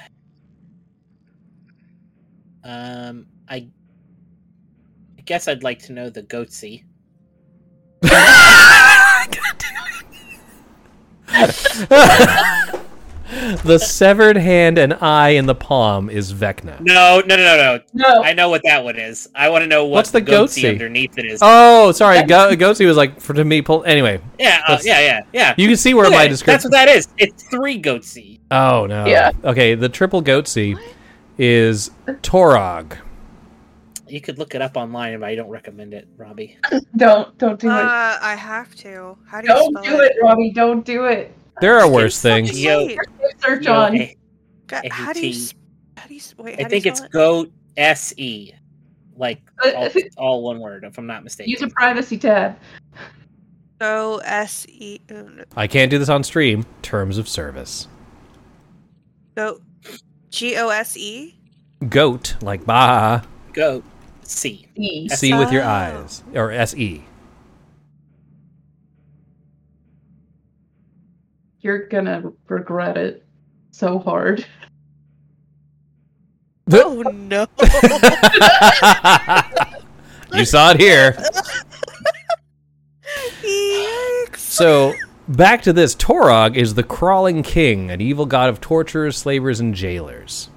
um, 2.64 3.26
I, 3.50 3.68
I 5.18 5.22
guess 5.26 5.48
I'd 5.48 5.64
like 5.64 5.80
to 5.84 5.94
know 5.94 6.10
the 6.10 6.24
goatsy. 6.24 6.84
the 13.64 13.78
severed 13.78 14.38
hand 14.38 14.78
and 14.78 14.94
eye 15.02 15.30
in 15.30 15.45
the 15.45 15.56
palm 15.56 16.10
is 16.10 16.34
Vecna. 16.34 16.80
No, 16.80 17.22
no, 17.26 17.36
no, 17.36 17.44
no, 17.58 17.58
no. 17.58 17.82
No. 17.94 18.24
I 18.24 18.34
know 18.34 18.49
what 18.49 18.62
that 18.64 18.84
one 18.84 18.95
is. 18.98 19.30
I 19.36 19.49
want 19.49 19.64
to 19.64 19.68
know 19.68 19.86
what 19.86 19.91
What's 19.95 20.12
the 20.12 20.22
goatsy, 20.22 20.64
goatsy? 20.64 20.70
underneath 20.70 21.18
it 21.18 21.26
is. 21.26 21.40
Oh, 21.41 21.91
sorry. 21.91 22.24
Go- 22.24 22.52
Goatsy 22.56 22.86
was 22.86 22.95
like 22.98 23.20
for 23.20 23.34
to 23.34 23.44
me. 23.44 23.62
Pull 23.62 23.84
anyway. 23.84 24.22
yeah, 24.40 24.62
uh, 24.66 24.70
that's- 24.78 24.86
yeah, 24.86 24.99
yeah, 25.02 25.22
yeah. 25.34 25.54
You 25.58 25.68
can 25.68 25.78
see 25.78 25.94
where 25.94 26.06
Look 26.06 26.14
at 26.14 26.18
my 26.18 26.28
description. 26.28 26.54
That's 26.54 26.66
what 26.66 26.72
that 26.72 26.88
is. 26.88 27.08
It's 27.18 27.44
three 27.49 27.82
goatsy. 27.82 28.40
Oh 28.49 28.86
no. 28.86 29.06
Yeah. 29.06 29.32
Okay. 29.44 29.76
The 29.76 29.90
triple 29.90 30.24
Goatsy 30.24 30.78
is 31.38 31.91
Torog. 32.22 32.98
You 34.10 34.22
could 34.22 34.38
look 34.40 34.56
it 34.56 34.62
up 34.62 34.78
online, 34.78 35.20
but 35.20 35.28
I 35.30 35.36
don't 35.36 35.50
recommend 35.50 35.94
it, 35.94 36.08
Robbie. 36.18 36.58
Don't 36.98 37.38
don't 37.38 37.60
do 37.60 37.68
it. 37.68 37.74
Uh, 37.74 38.18
I 38.22 38.36
have 38.36 38.74
to. 38.76 39.18
How 39.28 39.42
do 39.42 39.48
you 39.48 39.54
Don't 39.54 39.78
spell 39.78 39.98
do 39.98 40.02
it, 40.04 40.16
Robbie. 40.22 40.52
Don't 40.52 40.86
do 40.86 41.06
it. 41.06 41.34
There 41.62 41.78
are 41.80 41.90
worse 41.90 42.22
things. 42.22 42.50
Fucking 42.50 42.64
Yo- 42.64 42.96
Search 43.40 43.66
Yo, 43.66 43.74
on. 43.74 43.98
God, 44.68 44.88
How 44.92 45.14
do 45.14 45.28
you? 45.28 45.48
How 45.98 46.08
do 46.08 46.14
you? 46.14 46.20
s- 46.20 46.36
Wait. 46.38 46.60
I 46.60 46.64
how 46.64 46.68
do 46.70 46.76
you 46.76 46.82
think 46.82 46.86
it's 46.86 47.00
spell 47.00 47.08
it? 47.08 47.12
goat 47.12 47.52
S 47.78 48.14
E, 48.18 48.52
like 49.16 49.42
Uh, 49.64 49.72
all, 49.76 49.90
all 50.18 50.44
one 50.44 50.60
word, 50.60 50.84
if 50.84 50.98
I'm 50.98 51.06
not 51.08 51.24
mistaken. 51.24 51.52
Use 51.52 51.62
a 51.62 51.68
privacy 51.70 52.18
tab. 52.18 52.58
O 53.82 54.18
S 54.26 54.66
E. 54.70 55.00
uh, 55.12 55.14
no, 55.14 55.44
I 55.56 55.68
can't 55.68 55.92
do 55.92 56.00
this 56.00 56.10
on 56.10 56.24
stream. 56.24 56.66
Terms 56.82 57.18
of 57.18 57.28
service. 57.28 57.88
Go. 59.36 59.60
G 60.32 60.56
O 60.58 60.70
S 60.70 60.98
E. 60.98 61.36
Goat 61.90 62.36
like 62.42 62.66
bah. 62.66 63.22
Goat 63.54 63.84
C. 64.28 64.68
E. 64.76 65.08
See 65.10 65.34
with 65.34 65.52
your 65.54 65.64
eyes 65.64 66.24
or 66.34 66.52
S 66.52 66.76
E. 66.76 67.04
You're 71.62 71.88
gonna 71.88 72.34
regret 72.48 72.98
it 72.98 73.26
so 73.72 73.99
hard. 73.99 74.45
Oh 76.72 77.04
no. 77.14 77.48
you 80.34 80.44
saw 80.44 80.72
it 80.72 80.80
here. 80.80 81.14
Yikes. 83.41 84.38
So 84.38 84.94
back 85.30 85.62
to 85.62 85.72
this. 85.72 85.95
Torog 85.95 86.58
is 86.58 86.74
the 86.74 86.84
crawling 86.84 87.44
king, 87.44 87.91
an 87.91 88.02
evil 88.02 88.26
god 88.26 88.49
of 88.49 88.60
torturers, 88.60 89.18
slavers, 89.18 89.62
and 89.62 89.74
jailers. 89.74 90.49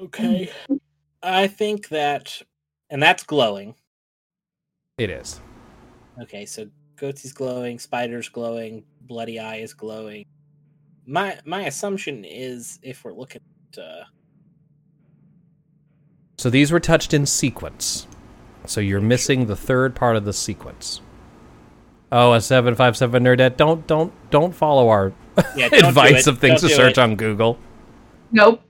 Okay. 0.00 0.50
I 1.22 1.46
think 1.46 1.88
that, 1.88 2.40
and 2.90 3.02
that's 3.02 3.22
glowing. 3.22 3.74
It 4.98 5.10
is. 5.10 5.40
Okay, 6.22 6.46
so 6.46 6.68
Goatsy's 6.96 7.32
glowing, 7.32 7.78
Spider's 7.78 8.28
glowing, 8.28 8.84
Bloody 9.02 9.38
Eye 9.38 9.56
is 9.56 9.74
glowing. 9.74 10.24
My 11.06 11.38
my 11.44 11.62
assumption 11.66 12.24
is 12.24 12.78
if 12.82 13.04
we're 13.04 13.12
looking 13.14 13.40
at 13.74 13.78
uh, 13.82 14.04
So 16.38 16.50
these 16.50 16.72
were 16.72 16.80
touched 16.80 17.14
in 17.14 17.26
sequence. 17.26 18.06
So 18.66 18.80
you're 18.80 19.00
missing 19.00 19.46
the 19.46 19.54
third 19.56 19.94
part 19.94 20.16
of 20.16 20.24
the 20.24 20.32
sequence. 20.32 21.00
Oh, 22.10 22.32
a 22.32 22.40
seven 22.40 22.74
five 22.74 22.96
seven 22.96 23.22
nerdette. 23.24 23.56
Don't 23.56 23.86
don't 23.86 24.12
don't 24.30 24.54
follow 24.54 24.88
our 24.88 25.12
yeah, 25.54 25.68
don't 25.68 25.84
advice 25.88 26.26
it. 26.26 26.30
of 26.30 26.38
things 26.38 26.60
Don't 26.62 26.70
to 26.70 26.76
search 26.76 26.92
it. 26.92 26.98
on 26.98 27.14
Google. 27.16 27.58
Nope. 28.32 28.62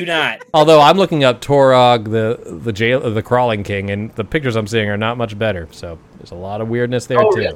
Do 0.00 0.06
not. 0.06 0.40
Although 0.54 0.80
I'm 0.80 0.96
looking 0.96 1.24
up 1.24 1.40
Torog, 1.40 2.10
the 2.10 2.38
the 2.60 2.72
jail, 2.72 3.00
the 3.10 3.22
crawling 3.22 3.62
king, 3.62 3.90
and 3.90 4.10
the 4.14 4.24
pictures 4.24 4.56
I'm 4.56 4.66
seeing 4.66 4.88
are 4.88 4.96
not 4.96 5.16
much 5.18 5.38
better. 5.38 5.68
So 5.72 5.98
there's 6.18 6.30
a 6.30 6.34
lot 6.36 6.60
of 6.60 6.68
weirdness 6.68 7.06
there 7.06 7.20
Oh, 7.20 7.30
too. 7.32 7.42
yeah. 7.42 7.52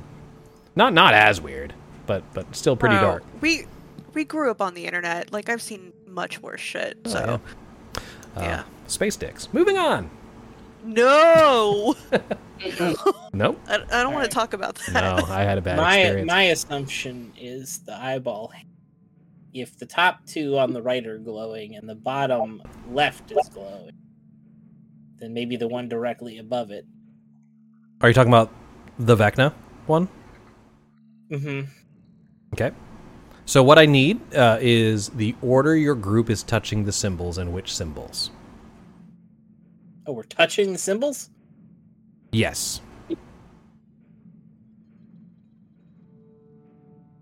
Not 0.77 0.93
not 0.95 1.15
as 1.15 1.41
weird, 1.41 1.75
but 2.07 2.23
but 2.35 2.55
still 2.55 2.77
pretty 2.77 2.97
Oh, 2.97 3.01
dark. 3.01 3.25
We 3.41 3.67
we 4.15 4.25
grew 4.25 4.51
up 4.51 4.61
on 4.61 4.75
the 4.75 4.87
internet. 4.87 5.33
Like 5.33 5.49
I've 5.49 5.63
seen 5.63 5.93
much 6.07 6.41
worse 6.43 6.61
shit. 6.61 6.99
Oh, 7.07 7.11
So 7.11 7.41
Uh, 8.37 8.41
yeah. 8.41 8.63
Space 8.87 9.17
dicks. 9.17 9.49
Moving 9.53 9.77
on. 9.79 10.11
no, 10.85 11.95
Nope. 13.33 13.61
I, 13.69 13.75
I 13.75 13.79
don't 13.79 13.89
want 13.91 14.07
Alright. 14.15 14.31
to 14.31 14.35
talk 14.35 14.53
about 14.55 14.77
that. 14.93 14.93
No, 15.19 15.25
I 15.33 15.43
had 15.43 15.59
a 15.59 15.61
bad 15.61 15.77
my 15.77 15.99
experience. 16.01 16.27
my 16.29 16.43
assumption 16.45 17.33
is 17.39 17.79
the 17.81 17.95
eyeball. 17.95 18.53
If 19.53 19.79
the 19.79 19.87
top 19.87 20.25
two 20.27 20.59
on 20.59 20.73
the 20.73 20.83
right 20.83 21.05
are 21.07 21.19
glowing 21.19 21.75
and 21.75 21.89
the 21.89 21.95
bottom 21.95 22.63
left 22.89 23.33
is 23.33 23.49
glowing, 23.53 23.93
then 25.17 25.35
maybe 25.35 25.57
the 25.57 25.69
one 25.69 25.89
directly 25.89 26.39
above 26.39 26.71
it. 26.71 26.87
Are 28.01 28.09
you 28.09 28.15
talking 28.15 28.31
about 28.31 28.53
the 28.99 29.17
Vecna 29.17 29.53
one? 29.87 30.09
Mm-hmm. 31.31 31.71
Okay. 32.55 32.75
So 33.45 33.63
what 33.63 33.79
I 33.79 33.87
need 33.87 34.21
uh, 34.35 34.59
is 34.61 35.09
the 35.11 35.35
order 35.43 35.77
your 35.77 35.97
group 35.97 36.31
is 36.31 36.43
touching 36.43 36.85
the 36.85 36.93
symbols 36.93 37.39
and 37.39 37.53
which 37.53 37.75
symbols. 37.75 38.31
Oh, 40.07 40.13
we're 40.13 40.23
touching 40.23 40.73
the 40.73 40.79
symbols. 40.79 41.31
Yes. 42.33 42.81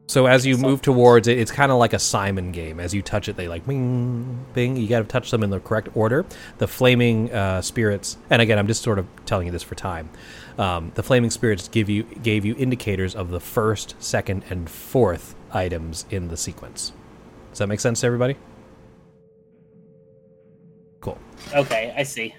So 0.08 0.24
as 0.24 0.46
you 0.46 0.56
move 0.56 0.80
towards 0.80 1.28
it, 1.28 1.38
it's 1.38 1.50
kind 1.50 1.70
of 1.70 1.76
like 1.76 1.92
a 1.92 1.98
Simon 1.98 2.50
game. 2.50 2.80
As 2.80 2.94
you 2.94 3.02
touch 3.02 3.28
it, 3.28 3.36
they 3.36 3.46
like 3.46 3.66
bing, 3.66 4.46
bing. 4.54 4.76
You 4.76 4.88
got 4.88 5.00
to 5.00 5.04
touch 5.04 5.30
them 5.30 5.42
in 5.42 5.50
the 5.50 5.60
correct 5.60 5.90
order. 5.94 6.24
The 6.56 6.66
flaming 6.66 7.30
uh, 7.30 7.60
spirits, 7.60 8.16
and 8.30 8.40
again, 8.40 8.58
I'm 8.58 8.66
just 8.66 8.82
sort 8.82 8.98
of 8.98 9.06
telling 9.26 9.46
you 9.46 9.52
this 9.52 9.62
for 9.62 9.74
time. 9.74 10.08
Um, 10.56 10.92
the 10.94 11.02
flaming 11.02 11.30
spirits 11.30 11.68
give 11.68 11.90
you 11.90 12.04
gave 12.04 12.46
you 12.46 12.54
indicators 12.56 13.14
of 13.14 13.28
the 13.28 13.38
first, 13.38 13.96
second, 13.98 14.44
and 14.48 14.70
fourth 14.70 15.34
items 15.52 16.06
in 16.08 16.28
the 16.28 16.38
sequence. 16.38 16.92
Does 17.50 17.58
that 17.58 17.66
make 17.66 17.80
sense 17.80 18.00
to 18.00 18.06
everybody? 18.06 18.36
Cool. 21.00 21.18
Okay, 21.54 21.92
I 21.94 22.02
see. 22.02 22.34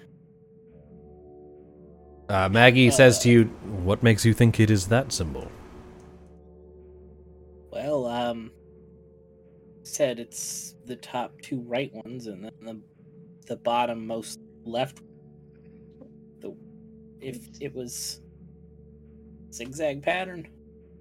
Uh, 2.27 2.49
Maggie 2.49 2.89
says 2.89 3.19
to 3.19 3.29
you, 3.29 3.43
"What 3.83 4.01
makes 4.01 4.25
you 4.25 4.33
think 4.33 4.59
it 4.59 4.71
is 4.71 4.87
that 4.87 5.11
symbol?" 5.11 5.51
Well, 7.71 8.07
um, 8.07 8.51
said 9.83 10.19
it's 10.19 10.75
the 10.85 10.95
top 10.95 11.33
two 11.41 11.61
right 11.61 11.91
ones, 11.93 12.27
and 12.27 12.43
then 12.43 12.53
the 12.61 12.81
the 13.47 13.55
bottom 13.57 14.05
most 14.05 14.39
left. 14.63 15.01
The 16.41 16.55
if 17.21 17.37
it 17.59 17.73
was 17.73 18.21
zigzag 19.53 20.03
pattern. 20.03 20.47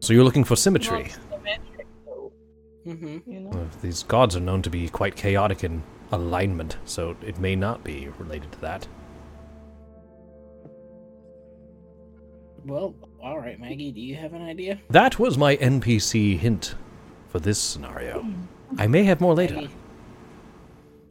So 0.01 0.13
you're 0.13 0.25
looking 0.25 0.45
for 0.45 0.57
symmetry. 0.57 1.05
Not 1.05 1.31
symmetric, 1.31 1.87
Mm-hmm. 2.87 3.31
you 3.31 3.41
know. 3.41 3.51
Well, 3.51 3.69
these 3.83 4.03
gods 4.03 4.35
are 4.35 4.41
known 4.41 4.63
to 4.63 4.71
be 4.71 4.89
quite 4.89 5.15
chaotic 5.15 5.63
in 5.63 5.83
alignment, 6.11 6.79
so 6.87 7.15
it 7.23 7.39
may 7.39 7.55
not 7.55 7.85
be 7.85 8.09
related 8.19 8.51
to 8.53 8.61
that. 8.63 8.89
Well, 12.65 12.95
all 13.23 13.39
right, 13.39 13.59
Maggie. 13.59 13.93
Do 13.93 14.01
you 14.01 14.15
have 14.17 14.33
an 14.33 14.43
idea? 14.43 14.81
That 14.91 15.19
was 15.19 15.37
my 15.37 15.57
NPC 15.57 16.39
hint 16.39 16.75
for 17.29 17.41
this 17.41 17.59
scenario. 17.59 18.27
I 18.77 18.87
may 18.87 19.05
have 19.05 19.21
more 19.21 19.35
later. 19.35 19.55
Maggie, 19.55 19.71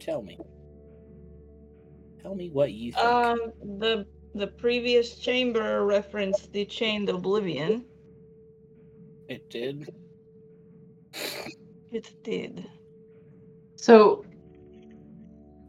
tell 0.00 0.22
me. 0.22 0.38
Tell 2.22 2.34
me 2.34 2.50
what 2.50 2.72
you 2.72 2.92
think. 2.92 3.04
Um, 3.04 3.38
the 3.78 4.06
the 4.34 4.46
previous 4.46 5.16
chamber 5.16 5.84
referenced 5.84 6.52
the 6.52 6.64
chained 6.64 7.08
oblivion. 7.08 7.84
it 9.28 9.48
did. 9.50 9.88
It 11.90 12.22
did. 12.22 12.66
So, 13.76 14.24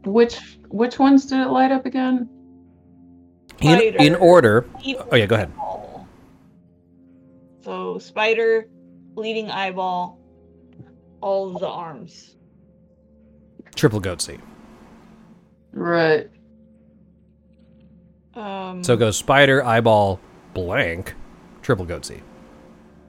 which 0.04 0.58
which 0.68 0.98
ones 0.98 1.26
did 1.26 1.40
it 1.40 1.48
light 1.48 1.72
up 1.72 1.86
again? 1.86 2.28
In, 3.60 3.78
in 3.80 4.14
order. 4.14 4.66
Oh, 5.10 5.16
yeah, 5.16 5.26
go 5.26 5.34
ahead. 5.34 5.52
Eyeball. 7.62 7.94
So 7.94 7.98
spider, 7.98 8.66
bleeding 9.14 9.50
eyeball, 9.50 10.18
all 11.20 11.58
the 11.58 11.68
arms. 11.68 12.36
Triple 13.74 14.00
goatsy. 14.00 14.40
Right. 15.72 16.28
Um, 18.34 18.82
So 18.82 18.94
it 18.94 18.98
goes 18.98 19.16
spider, 19.16 19.64
eyeball, 19.64 20.20
blank, 20.54 21.14
triple 21.62 21.86
goatsy. 21.86 22.20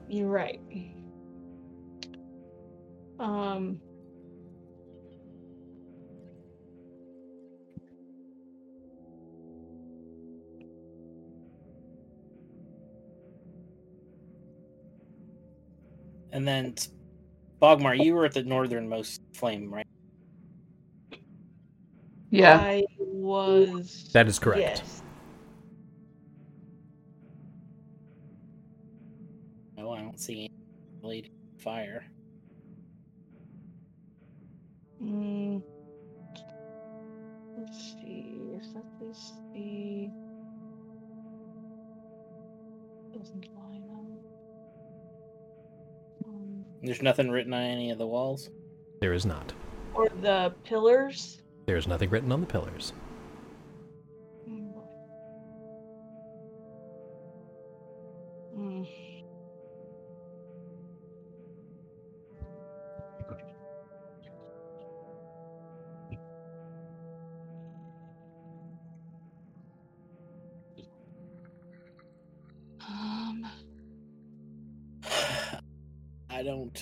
You're 0.08 0.28
right. 0.28 0.60
Um. 3.18 3.80
And 16.32 16.48
then, 16.48 16.74
Bogmar, 17.60 18.02
you 18.02 18.14
were 18.14 18.24
at 18.24 18.32
the 18.32 18.42
northernmost 18.42 19.20
flame, 19.34 19.72
right? 19.72 19.86
Yeah. 22.30 22.56
I 22.56 22.84
was. 22.98 24.08
That 24.14 24.26
is 24.26 24.38
correct. 24.38 24.60
Yes. 24.60 25.02
No, 29.76 29.92
I 29.92 30.00
don't 30.00 30.18
see 30.18 30.46
any 30.46 30.50
bleeding 31.02 31.30
fire. 31.58 32.06
Mm. 35.02 35.62
Let's 37.58 37.92
see. 37.92 38.38
Is 38.58 38.72
that 38.72 38.84
this 38.98 39.32
the? 39.52 40.08
Doesn't 43.18 43.46
There's 46.82 47.02
nothing 47.02 47.30
written 47.30 47.54
on 47.54 47.62
any 47.62 47.90
of 47.90 47.98
the 47.98 48.06
walls. 48.06 48.50
There 49.00 49.12
is 49.12 49.24
not. 49.24 49.52
or 49.94 50.08
the 50.20 50.52
pillars. 50.64 51.40
There 51.66 51.76
is 51.76 51.86
nothing 51.86 52.10
written 52.10 52.32
on 52.32 52.40
the 52.40 52.46
pillars. 52.46 52.92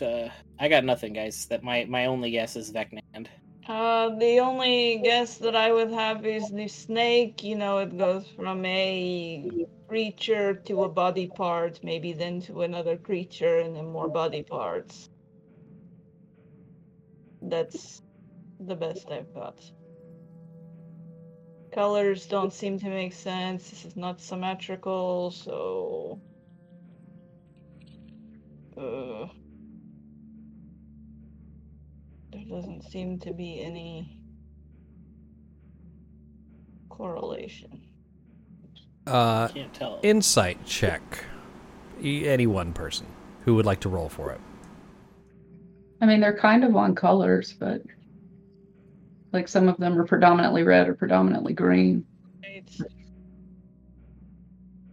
Uh 0.02 0.30
I 0.58 0.68
got 0.68 0.84
nothing, 0.84 1.12
guys. 1.14 1.46
That 1.46 1.62
my 1.62 1.84
my 1.86 2.06
only 2.06 2.30
guess 2.30 2.56
is 2.56 2.72
Vecnand. 2.72 3.28
Uh, 3.66 4.08
the 4.18 4.40
only 4.40 4.98
guess 5.04 5.38
that 5.38 5.54
I 5.54 5.72
would 5.72 5.92
have 5.92 6.26
is 6.26 6.50
the 6.50 6.68
snake. 6.68 7.42
You 7.44 7.56
know, 7.56 7.78
it 7.78 7.96
goes 7.96 8.26
from 8.28 8.64
a 8.64 9.66
creature 9.88 10.54
to 10.54 10.82
a 10.84 10.88
body 10.88 11.28
part, 11.28 11.80
maybe 11.82 12.12
then 12.12 12.40
to 12.42 12.62
another 12.62 12.96
creature, 12.96 13.58
and 13.58 13.76
then 13.76 13.86
more 13.86 14.08
body 14.08 14.42
parts. 14.42 15.08
That's 17.42 18.02
the 18.58 18.76
best 18.76 19.10
I've 19.10 19.32
got. 19.34 19.58
Colors 21.72 22.26
don't 22.26 22.52
seem 22.52 22.78
to 22.80 22.88
make 22.88 23.12
sense. 23.12 23.70
This 23.70 23.84
is 23.84 23.96
not 23.96 24.20
symmetrical, 24.20 25.30
so. 25.30 26.20
Uh, 28.76 29.26
there 32.32 32.44
doesn't 32.48 32.82
seem 32.90 33.18
to 33.20 33.32
be 33.32 33.60
any 33.62 34.16
correlation. 36.88 37.80
Uh, 39.06 39.48
Can't 39.48 39.72
tell. 39.74 39.98
insight 40.02 40.64
check. 40.64 41.24
E- 42.02 42.28
Any 42.28 42.46
one 42.46 42.72
person 42.72 43.06
who 43.44 43.54
would 43.54 43.66
like 43.66 43.80
to 43.80 43.88
roll 43.88 44.08
for 44.08 44.30
it. 44.32 44.40
I 46.00 46.06
mean, 46.06 46.20
they're 46.20 46.36
kind 46.36 46.64
of 46.64 46.76
on 46.76 46.94
colors, 46.94 47.54
but 47.58 47.82
like 49.32 49.48
some 49.48 49.68
of 49.68 49.76
them 49.78 49.98
are 49.98 50.04
predominantly 50.06 50.62
red 50.62 50.88
or 50.88 50.94
predominantly 50.94 51.52
green. 51.52 52.04
It's 52.42 52.80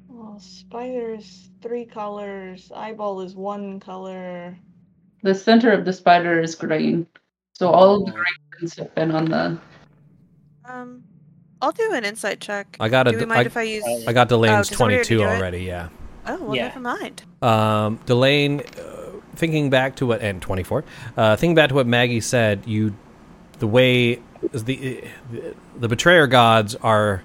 well, 0.08 0.40
spider 0.40 1.14
is 1.14 1.50
three 1.62 1.86
colors. 1.86 2.72
Eyeball 2.76 3.22
is 3.22 3.36
one 3.36 3.80
color. 3.80 4.58
The 5.24 5.34
center 5.36 5.72
of 5.72 5.86
the 5.86 5.94
spider 5.94 6.40
is 6.42 6.56
green, 6.56 7.08
so 7.58 7.70
all 7.72 7.96
of 7.96 8.06
the 8.06 8.12
green 8.12 8.24
ones 8.62 8.76
have 8.76 8.94
been 8.94 9.10
on 9.12 9.26
the. 9.26 9.58
Um, 10.66 11.04
I'll 11.60 11.72
do 11.72 11.92
an 11.94 12.06
insight 12.06 12.40
check. 12.40 12.78
I 12.80 12.88
got 12.88 13.08
a 13.08 13.12
Do 13.14 13.18
we 13.18 13.26
mind 13.26 13.40
I- 13.40 13.46
if 13.46 13.58
I 13.58 13.64
use? 13.64 13.84
I- 13.84 14.12
I 14.12 14.14
got 14.14 14.30
Delane's 14.30 14.68
Oh, 14.68 14.70
did 14.70 14.78
somebody 14.78 14.96
already 14.96 15.08
22 15.16 15.24
already, 15.24 15.60
yeah. 15.64 15.90
Oh 16.28 16.44
well, 16.44 16.56
Yeah. 16.56 16.68
never 16.68 16.80
mind. 16.82 17.24
Um, 17.42 18.00
Delane, 18.06 18.62
uh, 18.78 19.20
thinking 19.36 19.70
back 19.72 19.96
to 19.96 20.06
what 20.06 20.22
and 20.22 20.40
24 20.42 20.84
uh, 21.16 21.36
thinking 21.36 21.56
back 21.56 21.70
to 21.70 21.76
what 21.76 21.86
maggie 21.86 22.20
said 22.20 22.64
you 22.66 22.96
the 23.60 23.68
way 23.68 24.20
the 24.52 25.04
the 25.80 25.88
betrayer 25.88 26.26
gods 26.26 26.74
are 26.82 27.22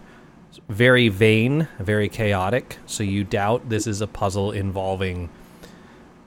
very 0.69 1.09
vain 1.09 1.67
very 1.79 2.11
chaotic 2.11 2.77
so 2.85 3.03
you 3.03 3.25
doubt 3.25 3.67
this 3.71 3.87
is 3.87 4.03
a 4.03 4.07
puzzle 4.07 4.53
involving 4.53 5.31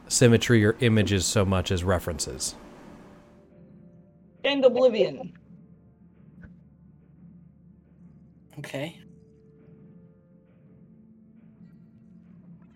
symmetry 0.07 0.65
or 0.65 0.75
images 0.79 1.23
so 1.23 1.45
much 1.45 1.71
as 1.71 1.83
references 1.83 2.55
Gained 4.45 4.63
oblivion. 4.63 5.33
Okay. 8.59 8.99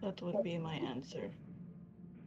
That 0.02 0.20
would 0.24 0.44
be 0.44 0.58
my 0.58 0.74
answer. 0.74 1.30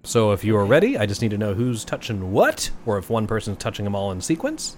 so 0.04 0.30
if 0.32 0.42
you 0.44 0.56
are 0.56 0.64
ready 0.64 0.96
i 0.98 1.06
just 1.06 1.22
need 1.22 1.30
to 1.30 1.38
know 1.38 1.54
who's 1.54 1.84
touching 1.84 2.32
what 2.32 2.70
or 2.86 2.98
if 2.98 3.08
one 3.10 3.24
person's 3.26 3.56
touching 3.58 3.84
them 3.84 3.94
all 3.94 4.10
in 4.12 4.20
sequence 4.20 4.76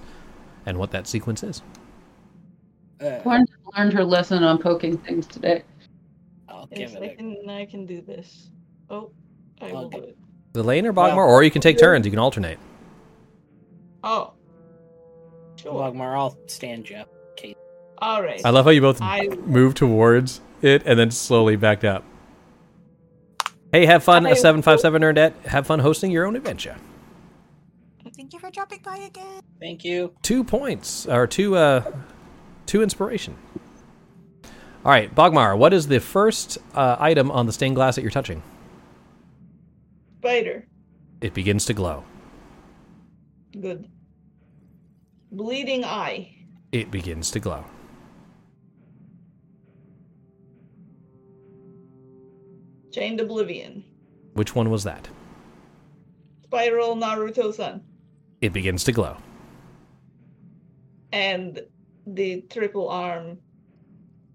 and 0.66 0.78
what 0.78 0.90
that 0.90 1.06
sequence 1.06 1.42
is 1.42 1.62
Uh, 3.02 3.20
Lauren 3.24 3.44
learned 3.76 3.92
her 3.92 4.04
lesson 4.04 4.42
on 4.42 4.56
poking 4.58 4.96
things 4.98 5.26
today. 5.26 5.62
I'll 6.48 6.66
give 6.66 6.94
I 6.96 6.98
it 7.04 7.12
a 7.12 7.16
can. 7.16 7.50
I 7.50 7.66
can 7.66 7.84
do 7.86 8.00
this. 8.00 8.50
Oh, 8.88 9.10
I 9.60 9.72
will 9.72 9.86
Okay. 9.86 9.98
do 10.00 10.04
it. 10.04 10.16
Delane 10.54 10.86
or 10.86 10.92
Bogmar, 10.92 11.16
Well- 11.16 11.28
or 11.34 11.42
you 11.42 11.50
can 11.50 11.60
take 11.60 11.76
turns. 11.78 12.06
You 12.06 12.10
can 12.12 12.18
alternate. 12.20 12.58
Oh. 14.04 14.32
Sure. 15.64 15.72
Bogmar, 15.72 16.16
I'll 16.16 16.38
stand 16.46 16.88
you. 16.88 17.02
Kate. 17.36 17.56
All 17.98 18.22
right. 18.22 18.40
I 18.44 18.50
love 18.50 18.64
how 18.66 18.70
you 18.70 18.80
both 18.80 19.00
I- 19.02 19.26
moved 19.46 19.76
towards 19.78 20.40
it 20.62 20.82
and 20.86 20.98
then 20.98 21.10
slowly 21.10 21.56
backed 21.56 21.84
up. 21.84 22.04
Hey, 23.72 23.86
have 23.86 24.04
fun, 24.04 24.24
I- 24.26 24.34
seven 24.34 24.62
five 24.62 24.78
seven 24.78 25.02
Nerdette. 25.02 25.34
Have 25.46 25.66
fun 25.66 25.80
hosting 25.80 26.10
your 26.12 26.26
own 26.26 26.36
adventure. 26.36 26.76
Thank 28.16 28.32
you 28.32 28.38
for 28.38 28.50
dropping 28.50 28.80
by 28.84 28.98
again. 28.98 29.40
Thank 29.58 29.84
you. 29.84 30.14
Two 30.22 30.44
points 30.44 31.06
or 31.06 31.26
two 31.26 31.56
uh, 31.56 31.90
two 32.66 32.82
inspiration. 32.82 33.36
All 34.84 34.90
right, 34.92 35.12
Bogmar, 35.14 35.56
what 35.58 35.72
is 35.72 35.88
the 35.88 35.98
first 35.98 36.58
uh, 36.74 36.96
item 37.00 37.30
on 37.30 37.46
the 37.46 37.52
stained 37.52 37.74
glass 37.74 37.96
that 37.96 38.02
you're 38.02 38.10
touching? 38.10 38.42
Spider. 40.18 40.66
It 41.20 41.32
begins 41.34 41.64
to 41.66 41.74
glow. 41.74 42.04
Good. 43.58 43.88
Bleeding 45.34 45.84
eye. 45.84 46.32
It 46.70 46.92
begins 46.92 47.32
to 47.32 47.40
glow. 47.40 47.64
Chained 52.92 53.20
oblivion. 53.20 53.84
Which 54.34 54.54
one 54.54 54.70
was 54.70 54.84
that? 54.84 55.08
Spiral 56.44 56.94
Naruto 56.94 57.52
Sun. 57.52 57.82
It 58.40 58.52
begins 58.52 58.84
to 58.84 58.92
glow. 58.92 59.16
And 61.12 61.60
the 62.06 62.42
triple 62.42 62.88
arm. 62.88 63.38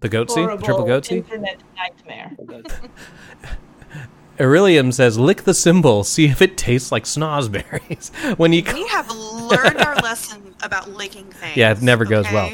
The 0.00 0.10
goatsy, 0.10 0.58
the 0.58 0.62
triple 0.62 0.84
goatsy. 0.84 1.12
Internet 1.12 1.62
nightmare. 1.76 2.36
Aurelium 4.40 4.90
says, 4.90 5.18
"Lick 5.18 5.42
the 5.42 5.52
symbol, 5.54 6.02
see 6.02 6.24
if 6.24 6.40
it 6.40 6.56
tastes 6.56 6.90
like 6.90 7.04
snozberries." 7.04 8.10
when 8.38 8.52
you 8.52 8.62
We 8.72 8.86
have 8.88 9.10
learned 9.10 9.78
our 9.78 9.96
lesson 9.96 10.54
about 10.62 10.90
licking 10.90 11.26
things. 11.26 11.56
Yeah, 11.56 11.72
it 11.72 11.82
never 11.82 12.04
goes 12.04 12.24
well. 12.32 12.50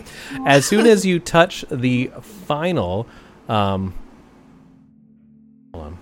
as 0.46 0.66
soon 0.66 0.86
as 0.86 1.06
you 1.06 1.20
touch 1.20 1.64
the 1.70 2.10
final 2.20 3.06
um 3.48 3.94
hold 5.72 5.86
on 5.86 5.98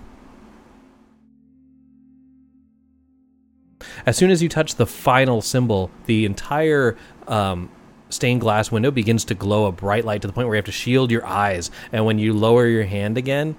as 4.05 4.17
soon 4.17 4.31
as 4.31 4.41
you 4.41 4.49
touch 4.49 4.75
the 4.75 4.85
final 4.87 5.41
symbol 5.41 5.91
the 6.05 6.25
entire 6.25 6.97
um 7.27 7.69
stained 8.09 8.41
glass 8.41 8.71
window 8.71 8.89
begins 8.89 9.25
to 9.25 9.35
glow 9.35 9.65
a 9.65 9.71
bright 9.71 10.05
light 10.05 10.21
to 10.21 10.27
the 10.27 10.33
point 10.33 10.47
where 10.47 10.55
you 10.55 10.59
have 10.59 10.65
to 10.65 10.71
shield 10.71 11.11
your 11.11 11.25
eyes 11.25 11.69
and 11.91 12.05
when 12.05 12.17
you 12.17 12.33
lower 12.33 12.65
your 12.67 12.85
hand 12.85 13.17
again 13.17 13.55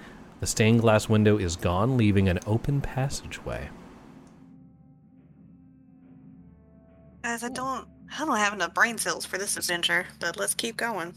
the 0.46 0.50
stained 0.50 0.80
glass 0.80 1.08
window 1.08 1.38
is 1.38 1.56
gone 1.56 1.96
leaving 1.96 2.28
an 2.28 2.38
open 2.46 2.80
passageway 2.80 3.68
Guys, 7.24 7.42
I 7.42 7.48
don't, 7.48 7.88
I 8.16 8.24
don't 8.24 8.36
have 8.36 8.52
enough 8.52 8.72
brain 8.72 8.96
cells 8.96 9.26
for 9.26 9.38
this 9.38 9.56
adventure, 9.56 10.06
but 10.20 10.36
let's 10.36 10.54
keep 10.54 10.76
going. 10.76 11.12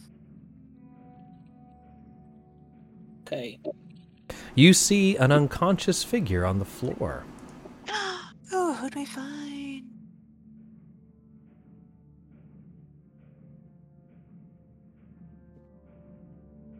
Okay. 3.21 3.59
you 4.55 4.73
see 4.73 5.15
an 5.17 5.31
unconscious 5.31 6.03
figure 6.03 6.43
on 6.43 6.57
the 6.57 6.65
floor 6.65 7.23
oh, 7.91 8.73
who'd 8.81 8.95
we 8.95 9.05
find? 9.05 9.83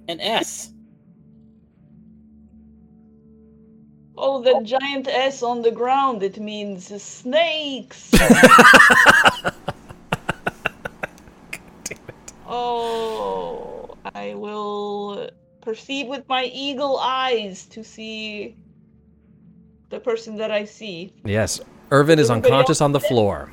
An 0.08 0.19
S. 0.19 0.72
Oh, 4.22 4.41
the 4.41 4.61
giant 4.65 5.07
S 5.07 5.41
on 5.41 5.61
the 5.61 5.72
ground. 5.72 6.22
It 6.23 6.39
means 6.39 6.88
snakes. 7.01 8.11
oh, 12.45 13.98
I 14.14 14.33
will 14.35 15.30
proceed 15.61 16.09
with 16.09 16.27
my 16.27 16.51
eagle 16.53 16.98
eyes 16.99 17.65
to 17.67 17.81
see 17.81 18.57
the 19.89 20.01
person 20.01 20.35
that 20.38 20.51
I 20.51 20.65
see. 20.65 21.14
yes 21.23 21.59
irvin 21.91 22.19
is 22.19 22.30
Everybody 22.30 22.53
unconscious 22.53 22.81
on 22.81 22.91
the 22.91 22.99
floor 22.99 23.51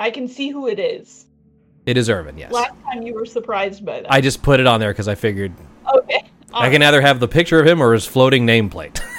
I 0.00 0.10
can 0.10 0.26
see 0.28 0.48
who 0.48 0.66
it 0.66 0.78
is. 0.80 1.26
It 1.84 1.98
is 1.98 2.08
Irvin, 2.08 2.38
yes. 2.38 2.50
Last 2.52 2.72
time 2.84 3.02
you 3.02 3.12
were 3.12 3.26
surprised 3.26 3.84
by 3.84 4.00
that. 4.00 4.10
I 4.10 4.22
just 4.22 4.42
put 4.42 4.58
it 4.58 4.66
on 4.66 4.80
there 4.80 4.92
because 4.92 5.08
I 5.08 5.14
figured 5.14 5.52
Okay. 5.94 6.29
I 6.52 6.70
can 6.70 6.82
either 6.82 7.00
have 7.00 7.20
the 7.20 7.28
picture 7.28 7.60
of 7.60 7.66
him 7.66 7.82
or 7.82 7.92
his 7.92 8.06
floating 8.06 8.46
nameplate. 8.46 9.00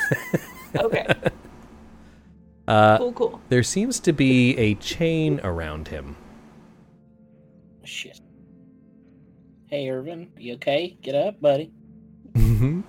Okay. 0.73 1.05
uh, 2.69 2.97
Cool, 2.97 3.11
cool. 3.11 3.41
there 3.49 3.61
seems 3.61 3.99
to 3.99 4.13
be 4.13 4.57
a 4.57 4.75
chain 4.75 5.41
around 5.43 5.89
him. 5.89 6.15
Shit. 7.83 8.21
Hey, 9.67 9.89
Irvin, 9.89 10.31
you 10.37 10.53
okay? 10.53 10.97
Get 11.01 11.13
up, 11.15 11.41
buddy. 11.41 11.73
Mm-hmm. 12.33 12.81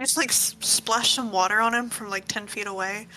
Just 0.00 0.16
like 0.16 0.30
s- 0.30 0.56
splash 0.60 1.12
some 1.12 1.32
water 1.32 1.60
on 1.60 1.74
him 1.74 1.90
from 1.90 2.08
like 2.08 2.26
10 2.28 2.46
feet 2.46 2.66
away. 2.66 3.08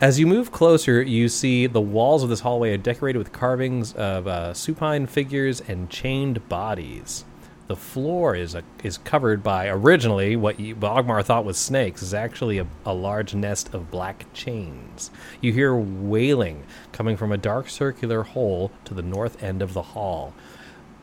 As 0.00 0.18
you 0.18 0.26
move 0.26 0.50
closer, 0.50 1.00
you 1.00 1.28
see 1.28 1.68
the 1.68 1.80
walls 1.80 2.24
of 2.24 2.28
this 2.28 2.40
hallway 2.40 2.72
are 2.72 2.76
decorated 2.76 3.18
with 3.18 3.30
carvings 3.32 3.92
of 3.92 4.26
uh, 4.26 4.52
supine 4.52 5.06
figures 5.06 5.60
and 5.60 5.88
chained 5.90 6.48
bodies. 6.48 7.24
The 7.68 7.76
floor 7.76 8.36
is 8.36 8.54
a, 8.56 8.64
is 8.84 8.98
covered 8.98 9.42
by 9.42 9.68
originally 9.68 10.36
what 10.36 10.60
you, 10.60 10.76
Bogmar 10.76 11.24
thought 11.24 11.46
was 11.46 11.58
snakes 11.58 12.02
is 12.02 12.14
actually 12.14 12.58
a, 12.58 12.68
a 12.86 12.94
large 12.94 13.34
nest 13.34 13.74
of 13.74 13.90
black 13.90 14.26
chains. 14.34 15.10
You 15.42 15.52
hear 15.54 15.76
wailing 15.76 16.64
coming 16.92 17.16
from 17.16 17.32
a 17.32 17.38
dark 17.38 17.70
circular 17.70 18.24
hole 18.24 18.72
to 18.86 18.94
the 18.94 19.02
north 19.02 19.42
end 19.42 19.62
of 19.62 19.74
the 19.74 19.82
hall. 19.82 20.34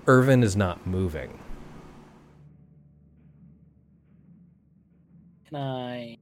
Irvin 0.08 0.44
is 0.44 0.56
not 0.58 0.88
moving. 0.88 1.40
Can 5.50 5.58
I? 5.61 6.19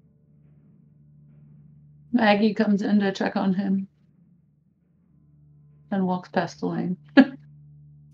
Maggie 2.13 2.53
comes 2.55 2.81
in 2.81 2.99
to 3.01 3.11
check 3.13 3.35
on 3.35 3.53
him 3.55 3.87
and 5.91 6.07
walks 6.07 6.29
past 6.29 6.59
Delane. 6.61 6.97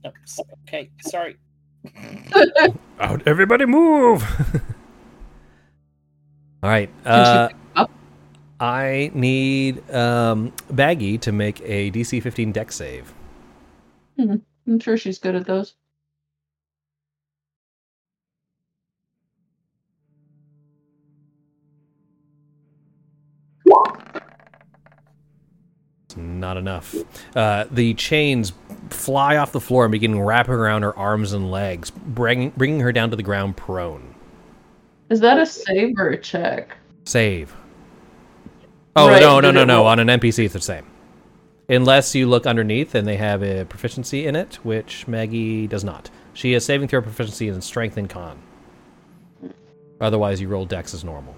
No, 0.06 0.12
s- 0.24 0.44
okay, 0.68 0.92
sorry. 1.02 1.38
Out, 3.00 3.22
everybody 3.26 3.66
move! 3.66 4.24
All 6.64 6.70
right. 6.70 6.90
Uh, 7.06 7.48
she 7.48 7.54
pick 7.54 7.58
him 7.58 7.72
up? 7.76 7.92
I 8.60 9.12
need 9.14 9.90
um, 9.92 10.52
Maggie 10.72 11.18
to 11.20 11.32
make 11.32 11.62
a 11.62 11.92
DC 11.92 12.22
15 12.22 12.52
Dex 12.52 12.76
save. 12.76 13.14
I'm 14.20 14.80
sure 14.80 14.98
she's 14.98 15.18
good 15.18 15.36
at 15.36 15.46
those. 15.46 15.76
Not 26.18 26.58
enough. 26.58 26.96
Uh, 27.36 27.66
the 27.72 27.94
chains 27.94 28.54
fly 28.90 29.38
off 29.38 29.52
the 29.52 29.60
floor 29.60 29.86
and 29.86 29.92
begin 29.92 30.20
wrapping 30.20 30.54
around 30.54 30.84
her 30.84 30.98
arms 30.98 31.34
and 31.34 31.52
legs, 31.52 31.90
bringing, 31.92 32.52
bringing 32.52 32.80
her 32.80 32.92
down 32.92 33.10
to 33.12 33.16
the 33.16 33.24
ground 33.24 33.58
prone. 33.58 34.16
Is 35.10 35.20
that 35.22 35.40
a 35.40 35.46
save 35.46 35.98
or 35.98 36.10
a 36.10 36.18
check? 36.18 36.78
Save. 37.06 37.56
Oh, 38.96 39.08
Right, 39.08 39.22
no, 39.22 39.40
no, 39.40 39.52
no, 39.52 39.64
no. 39.64 39.86
On 39.86 40.00
an 40.00 40.08
NPC, 40.08 40.46
it's 40.46 40.54
the 40.54 40.62
same. 40.62 40.86
Unless 41.70 42.16
you 42.16 42.28
look 42.28 42.48
underneath 42.48 42.96
and 42.96 43.08
they 43.08 43.18
have 43.18 43.44
a 43.44 43.66
proficiency 43.66 44.26
in 44.26 44.36
it, 44.36 44.56
which 44.64 45.08
Maggie 45.08 45.68
does 45.68 45.84
not. 45.84 46.10
She 46.34 46.52
has 46.54 46.66
saving 46.66 46.88
throw 46.88 47.02
proficiency 47.02 47.48
in 47.48 47.62
strength 47.62 47.98
and 47.98 48.10
con. 48.10 48.40
Otherwise, 50.02 50.42
you 50.42 50.48
roll 50.48 50.66
dex 50.66 50.94
as 50.94 51.04
normal. 51.04 51.36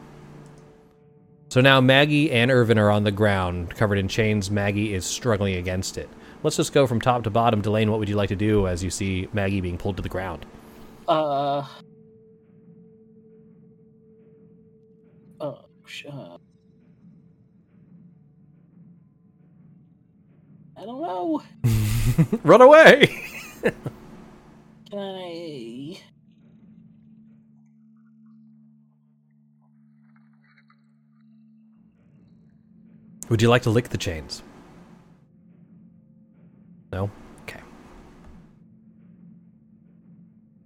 So 1.52 1.60
now 1.60 1.82
Maggie 1.82 2.32
and 2.32 2.50
Irvin 2.50 2.80
are 2.80 2.90
on 2.90 3.04
the 3.04 3.12
ground, 3.12 3.76
covered 3.76 3.98
in 3.98 4.08
chains. 4.08 4.50
Maggie 4.50 4.94
is 4.94 5.06
struggling 5.06 5.56
against 5.56 5.98
it. 5.98 6.08
Let's 6.44 6.56
just 6.56 6.72
go 6.72 6.88
from 6.88 7.02
top 7.02 7.26
to 7.26 7.30
bottom. 7.30 7.60
Delane, 7.60 7.92
what 7.92 8.00
would 8.00 8.08
you 8.08 8.16
like 8.16 8.30
to 8.30 8.38
do 8.38 8.68
as 8.68 8.82
you 8.82 8.90
see 8.90 9.28
Maggie 9.34 9.60
being 9.60 9.78
pulled 9.78 9.98
to 9.98 10.02
the 10.02 10.08
ground? 10.08 10.46
Uh. 11.10 11.68
Oh, 15.42 15.66
sh- 15.86 16.06
uh, 16.10 16.38
I 20.78 20.86
don't 20.86 21.02
know. 21.02 21.44
Run 22.44 22.62
away! 22.62 23.08
Can 24.90 25.00
I? 25.00 25.98
Would 33.32 33.42
you 33.42 33.50
like 33.50 33.62
to 33.62 33.70
lick 33.70 33.88
the 33.88 33.98
chains? 33.98 34.44
No? 36.92 37.10
Okay. 37.44 37.62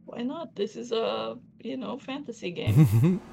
Why 0.05 0.23
not? 0.23 0.55
This 0.55 0.75
is 0.75 0.91
a 0.91 1.37
you 1.61 1.77
know 1.77 1.99
fantasy 1.99 2.49
game. 2.49 3.21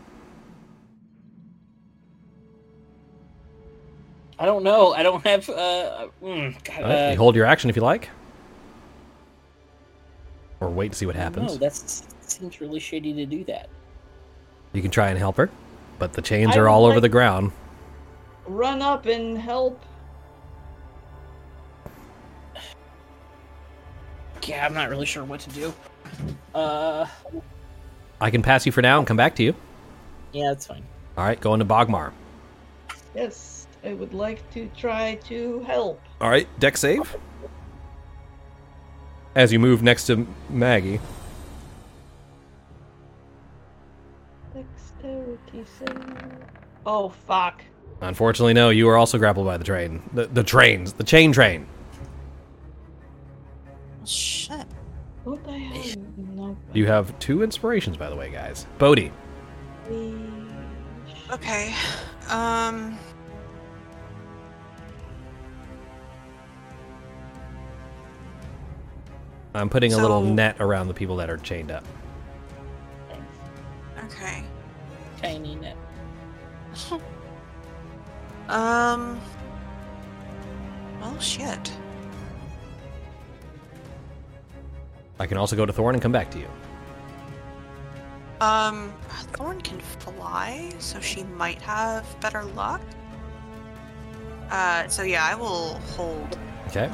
I 4.39 4.45
don't 4.45 4.65
know. 4.65 4.93
I 4.93 5.03
don't 5.03 5.27
have. 5.27 5.49
Uh, 5.49 6.09
mm, 6.23 6.65
God, 6.65 6.77
All 6.77 6.91
right, 6.91 7.09
uh, 7.09 7.11
you 7.13 7.17
hold 7.17 7.35
your 7.35 7.47
action 7.47 7.71
if 7.71 7.77
you 7.77 7.81
like. 7.81 8.11
Or 10.61 10.69
wait 10.69 10.93
to 10.93 10.99
see 10.99 11.07
what 11.07 11.17
happens. 11.17 11.53
know, 11.53 11.57
that 11.57 11.75
seems 11.75 12.61
really 12.61 12.81
shady 12.81 13.15
to 13.15 13.25
do 13.25 13.45
that. 13.45 13.71
You 14.75 14.83
can 14.83 14.91
try 14.91 15.09
and 15.09 15.19
help 15.19 15.39
her, 15.39 15.49
but 15.99 16.13
the 16.13 16.21
chains 16.21 16.55
I 16.55 16.59
are 16.59 16.65
would 16.65 16.69
all 16.71 16.85
over 16.85 17.01
the 17.01 17.09
ground. 17.09 17.53
Run 18.47 18.83
up 18.83 19.07
and 19.07 19.39
help. 19.39 19.81
Yeah, 24.45 24.67
I'm 24.67 24.75
not 24.75 24.91
really 24.91 25.07
sure 25.07 25.25
what 25.25 25.41
to 25.41 25.51
do. 25.51 25.73
Uh, 26.55 27.07
I 28.21 28.31
can 28.31 28.43
pass 28.43 28.67
you 28.67 28.73
for 28.73 28.83
now 28.83 28.99
and 28.99 29.07
come 29.07 29.17
back 29.17 29.37
to 29.37 29.43
you. 29.43 29.55
yeah, 30.33 30.49
that's 30.49 30.67
fine. 30.67 30.85
All 31.17 31.25
right, 31.25 31.41
going 31.41 31.61
to 31.61 31.65
Bogmar. 31.65 32.13
Yes, 33.15 33.67
I 33.85 33.93
would 33.93 34.15
like 34.15 34.49
to 34.53 34.69
try 34.77 35.17
to 35.27 35.61
help. 35.61 36.01
All 36.21 36.29
right, 36.31 36.49
Dex 36.59 36.81
save. 36.81 37.17
As 39.35 39.53
you 39.53 39.59
move 39.59 39.83
next 39.83 40.07
to 40.07 40.27
Maggie. 40.51 41.01
Dexterity 44.55 45.65
save. 45.79 46.17
Oh 46.85 47.09
fuck. 47.09 47.63
Unfortunately, 48.03 48.53
no, 48.53 48.71
you 48.71 48.89
are 48.89 48.97
also 48.97 49.17
grappled 49.17 49.47
by 49.47 49.57
the 49.57 49.65
train. 49.65 50.03
The, 50.13 50.27
the 50.27 50.43
trains. 50.43 50.93
The 50.93 51.05
chain 51.05 51.33
train. 51.33 51.67
Shit. 54.05 54.67
What 55.23 55.39
I 55.47 55.57
have? 55.57 55.97
No. 56.19 56.57
You 56.73 56.87
have 56.87 57.17
two 57.21 57.45
inspirations, 57.45 57.97
by 57.97 58.11
the 58.11 58.17
way, 58.17 58.29
guys. 58.29 58.67
Bodhi. 58.79 59.13
Okay. 61.31 61.73
Um. 62.29 62.99
I'm 69.55 69.69
putting 69.69 69.93
a 69.93 69.99
little 69.99 70.23
net 70.23 70.57
around 70.59 70.89
the 70.89 70.95
people 70.95 71.15
that 71.17 71.31
are 71.31 71.37
chained 71.37 71.71
up. 71.71 71.85
Okay. 74.07 74.43
Tiny 75.21 75.55
net. 75.55 75.77
Um. 78.49 79.21
Well, 81.01 81.19
shit. 81.19 81.73
I 85.19 85.27
can 85.27 85.37
also 85.37 85.57
go 85.57 85.65
to 85.67 85.73
Thorn 85.73 85.95
and 85.95 86.03
come 86.03 86.13
back 86.13 86.31
to 86.33 86.39
you. 86.39 86.49
Um, 88.41 88.93
Thorn 89.35 89.61
can 89.61 89.79
fly, 89.81 90.73
so 90.81 90.99
she 91.01 91.23
might 91.25 91.63
have 91.63 92.05
better 92.21 92.43
luck. 92.43 92.81
Uh, 94.51 94.89
so 94.89 95.03
yeah, 95.03 95.25
I 95.25 95.35
will 95.37 95.79
hold. 95.97 96.37
Okay. 96.69 96.91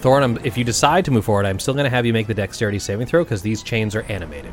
Thorn, 0.00 0.22
I'm, 0.22 0.38
if 0.44 0.58
you 0.58 0.64
decide 0.64 1.04
to 1.06 1.10
move 1.10 1.24
forward, 1.24 1.46
I'm 1.46 1.58
still 1.58 1.72
going 1.72 1.84
to 1.84 1.90
have 1.90 2.04
you 2.04 2.12
make 2.12 2.26
the 2.26 2.34
dexterity 2.34 2.78
saving 2.78 3.06
throw 3.06 3.24
because 3.24 3.40
these 3.40 3.62
chains 3.62 3.94
are 3.94 4.02
animated. 4.02 4.52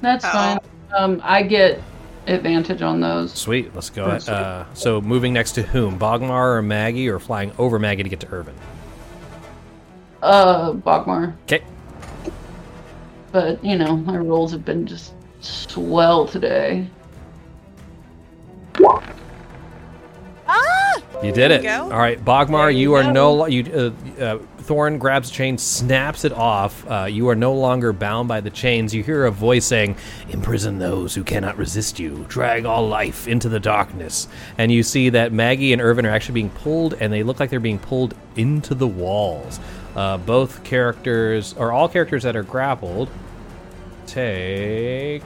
That's 0.00 0.24
Oh. 0.24 0.28
fine. 0.30 0.58
Um, 0.96 1.20
I 1.22 1.42
get 1.42 1.82
advantage 2.26 2.82
on 2.82 3.00
those. 3.00 3.32
Sweet. 3.32 3.74
Let's 3.74 3.90
go. 3.90 4.06
That's 4.08 4.28
Uh, 4.28 4.66
so 4.74 5.00
moving 5.00 5.32
next 5.32 5.52
to 5.52 5.62
whom? 5.62 5.98
Bogmar 5.98 6.56
or 6.56 6.62
Maggie, 6.62 7.08
or 7.08 7.18
flying 7.18 7.52
over 7.58 7.78
Maggie 7.78 8.02
to 8.02 8.08
get 8.08 8.20
to 8.20 8.30
Irvin? 8.32 8.54
Uh, 10.22 10.72
Bogmar. 10.72 11.34
Okay. 11.44 11.62
But 13.32 13.64
you 13.64 13.76
know, 13.76 13.96
my 13.96 14.16
rolls 14.16 14.52
have 14.52 14.64
been 14.64 14.86
just 14.86 15.14
swell 15.40 16.26
today. 16.26 16.86
Ah! 20.46 20.89
You 21.22 21.32
did 21.32 21.50
it. 21.50 21.62
go. 21.62 21.82
All 21.84 21.98
right, 21.98 22.22
Bogmar, 22.24 22.72
you 22.72 22.80
you 22.80 22.94
are 22.94 23.02
go. 23.02 23.12
no. 23.12 23.32
lo- 23.34 23.46
You 23.46 23.92
uh, 24.18 24.22
uh, 24.22 24.38
Thorn 24.60 24.98
grabs 24.98 25.30
a 25.30 25.32
chain, 25.32 25.58
snaps 25.58 26.24
it 26.24 26.32
off. 26.32 26.88
Uh, 26.88 27.04
you 27.10 27.28
are 27.28 27.34
no 27.34 27.52
longer 27.54 27.92
bound 27.92 28.28
by 28.28 28.40
the 28.40 28.50
chains. 28.50 28.94
You 28.94 29.02
hear 29.02 29.26
a 29.26 29.30
voice 29.30 29.64
saying, 29.66 29.96
"Imprison 30.30 30.78
those 30.78 31.14
who 31.14 31.22
cannot 31.24 31.56
resist 31.58 31.98
you. 31.98 32.24
Drag 32.28 32.64
all 32.64 32.86
life 32.88 33.26
into 33.28 33.48
the 33.48 33.60
darkness." 33.60 34.28
And 34.58 34.70
you 34.72 34.82
see 34.82 35.10
that 35.10 35.32
Maggie 35.32 35.72
and 35.72 35.82
Irvin 35.82 36.06
are 36.06 36.10
actually 36.10 36.34
being 36.34 36.50
pulled, 36.50 36.94
and 36.94 37.12
they 37.12 37.22
look 37.22 37.38
like 37.40 37.50
they're 37.50 37.60
being 37.60 37.78
pulled 37.80 38.14
into 38.36 38.74
the 38.74 38.86
walls. 38.86 39.58
Uh, 39.96 40.16
both 40.18 40.62
characters, 40.62 41.52
or 41.58 41.72
all 41.72 41.88
characters 41.88 42.22
that 42.22 42.36
are 42.36 42.44
grappled, 42.44 43.08
take. 44.06 45.22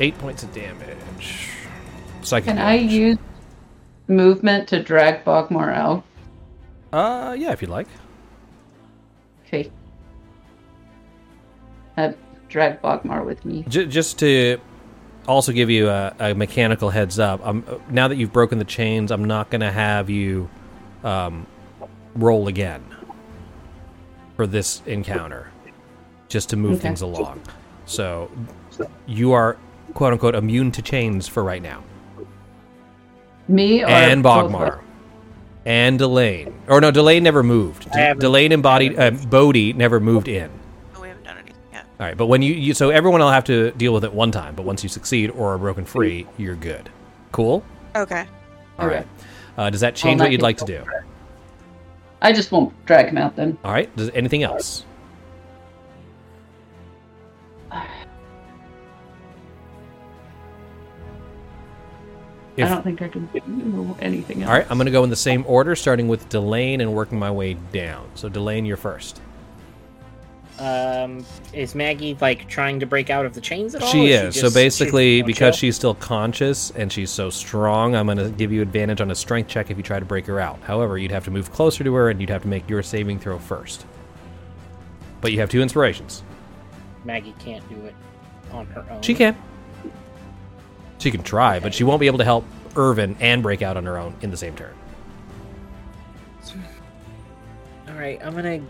Eight 0.00 0.16
points 0.18 0.42
of 0.42 0.52
damage. 0.52 1.48
Psychic 2.22 2.48
Can 2.48 2.58
I 2.58 2.74
use 2.74 3.18
movement 4.06 4.68
to 4.68 4.82
drag 4.82 5.24
Bogmar 5.24 5.74
out? 5.74 6.04
Uh, 6.92 7.34
yeah, 7.38 7.52
if 7.52 7.60
you'd 7.62 7.70
like. 7.70 7.88
Okay. 9.46 9.70
I 11.96 12.14
drag 12.48 12.80
Bogmar 12.80 13.24
with 13.24 13.44
me. 13.44 13.64
J- 13.68 13.86
just 13.86 14.18
to 14.20 14.58
also 15.26 15.52
give 15.52 15.68
you 15.68 15.88
a, 15.88 16.14
a 16.20 16.34
mechanical 16.34 16.90
heads 16.90 17.18
up, 17.18 17.44
um, 17.46 17.64
now 17.90 18.08
that 18.08 18.16
you've 18.16 18.32
broken 18.32 18.58
the 18.58 18.64
chains, 18.64 19.10
I'm 19.10 19.24
not 19.24 19.50
going 19.50 19.60
to 19.62 19.72
have 19.72 20.08
you 20.08 20.48
um, 21.02 21.46
roll 22.14 22.48
again 22.48 22.84
for 24.36 24.46
this 24.46 24.80
encounter, 24.86 25.50
just 26.28 26.50
to 26.50 26.56
move 26.56 26.74
Okay. 26.74 26.82
things 26.82 27.00
along. 27.00 27.42
So 27.86 28.30
you 29.06 29.32
are 29.32 29.56
quote 29.94 30.12
unquote 30.12 30.34
immune 30.34 30.70
to 30.72 30.82
chains 30.82 31.26
for 31.28 31.42
right 31.44 31.62
now. 31.62 31.82
Me 33.48 33.82
or 33.82 33.88
and 33.88 34.22
Bogmar. 34.22 34.78
of- 34.78 34.84
And 35.64 35.98
Delane. 35.98 36.52
Or 36.68 36.80
no, 36.80 36.90
Delane 36.90 37.22
never 37.22 37.42
moved. 37.42 37.88
I 37.92 38.12
D- 38.14 38.20
Delane 38.20 38.52
embodied. 38.52 38.98
I 38.98 39.06
Uh, 39.08 39.10
Bodhi 39.10 39.72
never 39.72 40.00
moved 40.00 40.28
in. 40.28 40.50
Oh, 40.96 41.00
we 41.00 41.08
haven't 41.08 41.24
done 41.24 41.36
anything 41.38 41.54
yet. 41.72 41.84
All 42.00 42.06
right, 42.06 42.16
but 42.16 42.26
when 42.26 42.42
you, 42.42 42.54
you 42.54 42.74
so 42.74 42.90
everyone 42.90 43.20
will 43.20 43.30
have 43.30 43.44
to 43.44 43.70
deal 43.72 43.92
with 43.94 44.04
it 44.04 44.12
one 44.12 44.30
time, 44.30 44.54
but 44.54 44.64
once 44.64 44.82
you 44.82 44.88
succeed 44.88 45.30
or 45.30 45.54
are 45.54 45.58
broken 45.58 45.84
free, 45.84 46.26
you're 46.36 46.54
good. 46.54 46.88
Cool. 47.32 47.62
Okay. 47.96 48.26
All 48.78 48.86
Okay. 48.86 48.96
right. 48.96 49.06
Uh, 49.56 49.70
does 49.70 49.80
that 49.80 49.94
change 49.94 50.20
what 50.20 50.30
you'd 50.30 50.42
like 50.42 50.58
to 50.58 50.64
do? 50.64 50.82
I 52.22 52.32
just 52.32 52.50
won't 52.52 52.72
drag 52.86 53.08
him 53.08 53.18
out 53.18 53.34
then. 53.36 53.56
All 53.64 53.72
right. 53.72 53.94
Does 53.96 54.10
anything 54.14 54.42
else? 54.42 54.84
If- 62.58 62.66
I 62.66 62.68
don't 62.68 62.82
think 62.82 63.00
I 63.02 63.08
can 63.08 63.26
do 63.26 63.96
anything 64.00 64.42
else. 64.42 64.50
All 64.50 64.56
right, 64.58 64.66
I'm 64.70 64.76
going 64.76 64.86
to 64.86 64.92
go 64.92 65.04
in 65.04 65.10
the 65.10 65.16
same 65.16 65.44
order, 65.46 65.74
starting 65.76 66.08
with 66.08 66.28
Delane 66.28 66.80
and 66.80 66.92
working 66.94 67.18
my 67.18 67.30
way 67.30 67.54
down. 67.72 68.08
So 68.14 68.28
Delane, 68.28 68.66
you're 68.66 68.76
first. 68.76 69.20
Um, 70.58 71.24
is 71.52 71.76
Maggie 71.76 72.16
like 72.20 72.48
trying 72.48 72.80
to 72.80 72.86
break 72.86 73.10
out 73.10 73.24
of 73.24 73.32
the 73.32 73.40
chains 73.40 73.76
at 73.76 73.82
all? 73.82 73.88
She 73.92 74.08
is. 74.10 74.34
just- 74.34 74.40
so 74.40 74.50
basically, 74.52 75.18
she's- 75.18 75.26
because 75.26 75.54
chill? 75.54 75.58
she's 75.68 75.76
still 75.76 75.94
conscious 75.94 76.72
and 76.72 76.92
she's 76.92 77.10
so 77.10 77.30
strong, 77.30 77.94
I'm 77.94 78.06
going 78.06 78.18
to 78.18 78.28
give 78.30 78.50
you 78.50 78.60
advantage 78.60 79.00
on 79.00 79.10
a 79.12 79.14
strength 79.14 79.46
check 79.48 79.70
if 79.70 79.76
you 79.76 79.84
try 79.84 80.00
to 80.00 80.04
break 80.04 80.26
her 80.26 80.40
out. 80.40 80.58
However, 80.64 80.98
you'd 80.98 81.12
have 81.12 81.24
to 81.26 81.30
move 81.30 81.52
closer 81.52 81.84
to 81.84 81.94
her 81.94 82.10
and 82.10 82.20
you'd 82.20 82.30
have 82.30 82.42
to 82.42 82.48
make 82.48 82.68
your 82.68 82.82
saving 82.82 83.20
throw 83.20 83.38
first. 83.38 83.86
But 85.20 85.30
you 85.30 85.38
have 85.38 85.48
two 85.48 85.62
inspirations. 85.62 86.24
Maggie 87.04 87.34
can't 87.38 87.66
do 87.68 87.76
it 87.86 87.94
on 88.52 88.66
her 88.66 88.84
own. 88.90 89.00
She 89.02 89.14
can. 89.14 89.36
She 90.98 91.10
can 91.10 91.22
try, 91.22 91.60
but 91.60 91.74
she 91.74 91.84
won't 91.84 92.00
be 92.00 92.06
able 92.06 92.18
to 92.18 92.24
help 92.24 92.44
Irvin 92.76 93.16
and 93.20 93.42
break 93.42 93.62
out 93.62 93.76
on 93.76 93.84
her 93.86 93.98
own 93.98 94.14
in 94.20 94.30
the 94.30 94.36
same 94.36 94.54
turn. 94.54 94.74
All 97.88 97.94
right, 97.94 98.20
I'm 98.24 98.34
gonna. 98.34 98.60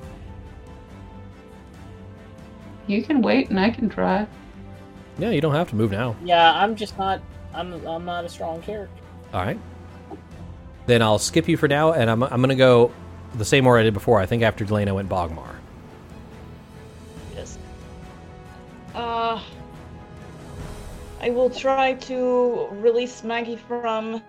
You 2.87 3.03
can 3.03 3.21
wait 3.21 3.51
and 3.51 3.59
I 3.59 3.71
can 3.71 3.89
try. 3.89 4.27
Yeah, 5.19 5.31
you 5.31 5.41
don't 5.41 5.55
have 5.55 5.69
to 5.71 5.77
move 5.77 5.91
now. 5.91 6.17
Yeah, 6.25 6.53
I'm 6.53 6.77
just 6.77 6.97
not. 6.97 7.21
I'm. 7.53 7.87
I'm 7.87 8.05
not 8.05 8.25
a 8.25 8.29
strong 8.29 8.63
character. 8.63 9.03
All 9.33 9.43
right. 9.43 9.59
Then 10.87 11.03
I'll 11.03 11.19
skip 11.19 11.49
you 11.49 11.59
for 11.59 11.69
now, 11.69 11.93
and 11.93 12.09
I'm, 12.09 12.23
I'm 12.23 12.41
going 12.41 12.49
to 12.49 12.55
go 12.55 12.93
the 13.35 13.45
same 13.45 13.67
order 13.67 13.81
I 13.81 13.83
did 13.83 13.93
before. 13.93 14.21
I 14.21 14.25
think 14.25 14.43
after 14.43 14.65
Delane 14.65 14.95
went 14.95 15.09
Bogmar. 15.11 15.57
Yes. 17.35 17.59
Uh, 18.95 19.43
I 21.21 21.31
will 21.31 21.51
try 21.51 21.95
to 21.95 22.69
release 22.73 23.25
Maggie 23.25 23.57
from 23.57 24.23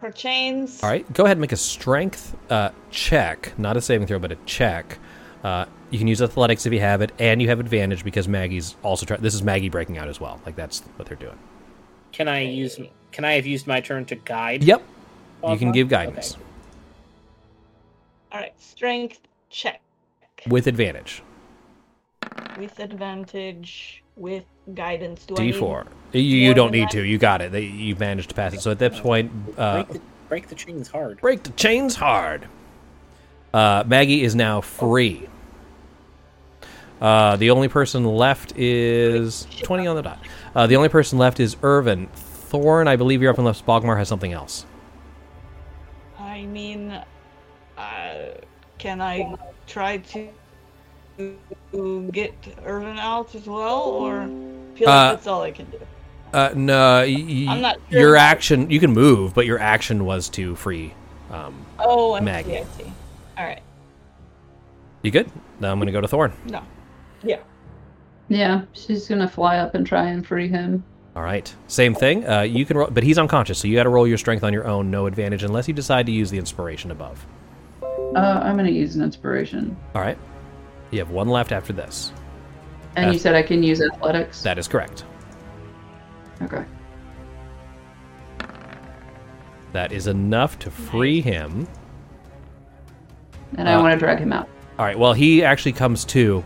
her 0.00 0.10
chains. 0.10 0.82
All 0.82 0.90
right, 0.90 1.10
go 1.12 1.24
ahead 1.24 1.36
and 1.36 1.40
make 1.40 1.52
a 1.52 1.56
strength 1.56 2.36
uh, 2.50 2.70
check, 2.90 3.52
not 3.58 3.76
a 3.76 3.80
saving 3.80 4.06
throw, 4.06 4.18
but 4.18 4.32
a 4.32 4.36
check. 4.46 4.98
Uh, 5.42 5.64
you 5.90 5.98
can 5.98 6.06
use 6.06 6.20
athletics 6.20 6.66
if 6.66 6.72
you 6.72 6.80
have 6.80 7.00
it, 7.00 7.12
and 7.18 7.40
you 7.40 7.48
have 7.48 7.58
advantage 7.60 8.04
because 8.04 8.28
Maggie's 8.28 8.76
also 8.82 9.06
trying. 9.06 9.22
This 9.22 9.34
is 9.34 9.42
Maggie 9.42 9.70
breaking 9.70 9.98
out 9.98 10.08
as 10.08 10.20
well. 10.20 10.40
Like 10.44 10.56
that's 10.56 10.80
what 10.96 11.08
they're 11.08 11.16
doing. 11.16 11.38
Can 12.12 12.28
I 12.28 12.40
use? 12.40 12.78
Can 13.12 13.24
I 13.24 13.32
have 13.32 13.46
used 13.46 13.66
my 13.66 13.80
turn 13.80 14.04
to 14.06 14.14
guide? 14.16 14.62
Yep, 14.62 14.82
you 15.48 15.56
can 15.56 15.72
give 15.72 15.88
guidance 15.88 16.34
Okay. 16.34 16.44
All 18.32 18.40
right, 18.40 18.60
strength 18.60 19.20
check 19.48 19.80
with 20.48 20.66
advantage. 20.66 21.22
with 22.58 22.78
advantage 22.78 24.04
with 24.16 24.44
guidance. 24.74 25.24
Do 25.24 25.34
I 25.38 25.46
need- 25.46 25.54
D4. 25.54 25.86
You, 26.12 26.20
you 26.22 26.54
don't 26.54 26.72
need 26.72 26.84
that? 26.84 26.90
to. 26.92 27.02
You 27.02 27.18
got 27.18 27.40
it. 27.40 27.52
They, 27.52 27.62
you 27.64 27.94
managed 27.96 28.30
to 28.30 28.34
pass 28.34 28.52
it. 28.54 28.60
So 28.60 28.70
at 28.70 28.78
this 28.78 28.98
point, 28.98 29.30
uh, 29.56 29.84
break, 29.84 29.88
the, 29.88 30.00
break 30.28 30.48
the 30.48 30.54
chains 30.54 30.88
hard. 30.88 31.20
break 31.20 31.42
the 31.42 31.50
chains 31.52 31.94
hard. 31.96 32.46
Uh, 33.54 33.84
Maggie 33.86 34.22
is 34.22 34.34
now 34.34 34.60
free. 34.60 35.28
Uh, 37.00 37.36
the 37.36 37.50
only 37.50 37.68
person 37.68 38.04
left 38.04 38.52
is 38.56 39.46
20 39.62 39.86
on 39.86 39.96
the 39.96 40.02
dot. 40.02 40.18
Uh, 40.54 40.66
the 40.66 40.76
only 40.76 40.88
person 40.88 41.18
left 41.18 41.40
is 41.40 41.56
Irvin. 41.62 42.08
Thorn, 42.12 42.88
I 42.88 42.96
believe 42.96 43.22
you're 43.22 43.30
up 43.32 43.38
unless 43.38 43.62
Bogmar 43.62 43.96
has 43.96 44.08
something 44.08 44.32
else. 44.32 44.66
I 46.18 46.42
mean, 46.42 46.90
uh, 47.78 48.14
can 48.78 49.00
I 49.00 49.34
try 49.66 49.98
to 49.98 50.28
to 51.72 52.08
get 52.12 52.32
Irvin 52.64 52.98
out 52.98 53.34
as 53.34 53.46
well, 53.46 53.82
or 53.82 54.26
feel 54.74 54.88
Uh, 54.88 54.92
like 55.10 55.16
that's 55.16 55.26
all 55.26 55.42
I 55.42 55.50
can 55.50 55.66
do? 55.70 55.78
Uh, 56.32 56.50
no, 56.54 57.00
y- 57.00 57.24
y- 57.28 57.46
I'm 57.48 57.60
not 57.60 57.76
sure 57.90 58.00
your 58.00 58.16
action. 58.16 58.70
You 58.70 58.78
can 58.80 58.92
move, 58.92 59.34
but 59.34 59.46
your 59.46 59.58
action 59.58 60.04
was 60.04 60.28
to 60.30 60.54
free. 60.56 60.94
Um, 61.30 61.54
Oh, 61.78 62.14
I 62.14 62.20
Maggie. 62.20 62.50
see. 62.50 62.56
I 62.58 62.64
see. 62.64 62.92
All 63.38 63.44
right. 63.44 63.62
you 65.02 65.10
good? 65.10 65.30
Now 65.60 65.70
I'm 65.72 65.78
going 65.78 65.86
to 65.86 65.92
go 65.92 66.00
to 66.00 66.08
Thorn. 66.08 66.32
No. 66.46 66.62
Yeah. 67.22 67.38
Yeah, 68.28 68.62
she's 68.74 69.08
gonna 69.08 69.26
fly 69.28 69.58
up 69.58 69.74
and 69.74 69.84
try 69.84 70.04
and 70.10 70.24
free 70.24 70.46
him. 70.46 70.84
All 71.16 71.22
right, 71.24 71.52
same 71.66 71.96
thing. 71.96 72.24
Uh, 72.28 72.42
you 72.42 72.64
can, 72.64 72.76
roll, 72.76 72.88
but 72.88 73.02
he's 73.02 73.18
unconscious, 73.18 73.58
so 73.58 73.66
you 73.66 73.74
got 73.74 73.82
to 73.82 73.88
roll 73.88 74.06
your 74.06 74.18
strength 74.18 74.44
on 74.44 74.52
your 74.52 74.68
own. 74.68 74.88
No 74.88 75.06
advantage 75.06 75.42
unless 75.42 75.66
you 75.66 75.74
decide 75.74 76.06
to 76.06 76.12
use 76.12 76.30
the 76.30 76.38
inspiration 76.38 76.92
above. 76.92 77.26
Uh, 77.82 78.18
I'm 78.44 78.56
gonna 78.56 78.70
use 78.70 78.94
an 78.94 79.02
inspiration. 79.02 79.76
All 79.96 80.00
right, 80.00 80.16
you 80.92 81.00
have 81.00 81.10
one 81.10 81.26
left 81.28 81.50
after 81.50 81.72
this. 81.72 82.12
And 82.94 83.12
you 83.12 83.18
said 83.18 83.34
I 83.34 83.42
can 83.42 83.64
use 83.64 83.82
athletics. 83.82 84.42
That 84.42 84.58
is 84.58 84.68
correct. 84.68 85.04
Okay. 86.42 86.64
That 89.72 89.92
is 89.92 90.06
enough 90.06 90.58
to 90.60 90.70
free 90.70 91.20
him. 91.20 91.68
And 93.56 93.68
I 93.68 93.74
Uh, 93.74 93.82
want 93.82 93.92
to 93.92 93.98
drag 93.98 94.18
him 94.18 94.32
out. 94.32 94.48
All 94.78 94.84
right. 94.84 94.98
Well, 94.98 95.12
he 95.12 95.44
actually 95.44 95.72
comes 95.72 96.04
to, 96.06 96.42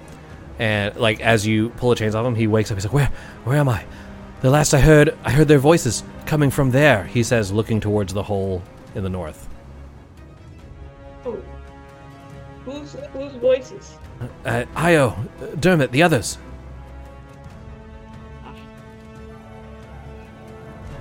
and 0.58 0.94
like 0.96 1.20
as 1.20 1.46
you 1.46 1.70
pull 1.70 1.90
the 1.90 1.96
chains 1.96 2.14
off 2.14 2.26
him, 2.26 2.34
he 2.34 2.46
wakes 2.46 2.70
up. 2.70 2.76
He's 2.76 2.84
like, 2.84 2.92
"Where, 2.94 3.10
where 3.44 3.56
am 3.56 3.68
I? 3.68 3.84
The 4.40 4.50
last 4.50 4.74
I 4.74 4.80
heard, 4.80 5.16
I 5.24 5.30
heard 5.30 5.48
their 5.48 5.58
voices 5.58 6.02
coming 6.26 6.50
from 6.50 6.70
there." 6.70 7.04
He 7.04 7.22
says, 7.22 7.52
looking 7.52 7.80
towards 7.80 8.12
the 8.12 8.22
hole 8.22 8.62
in 8.94 9.02
the 9.04 9.08
north. 9.10 9.48
Oh. 11.24 11.36
Whose 12.64 12.96
whose 13.12 13.32
voices? 13.34 13.96
Uh, 14.44 14.64
Io, 14.76 15.16
Dermot, 15.60 15.92
the 15.92 16.02
others. 16.02 16.38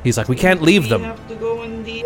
He's 0.04 0.18
like, 0.18 0.28
we 0.28 0.36
can't 0.36 0.62
leave 0.62 0.90
them. 0.90 1.02
have 1.04 1.28
to 1.28 1.36
go 1.36 1.64
in 1.64 1.84
the. 1.84 2.06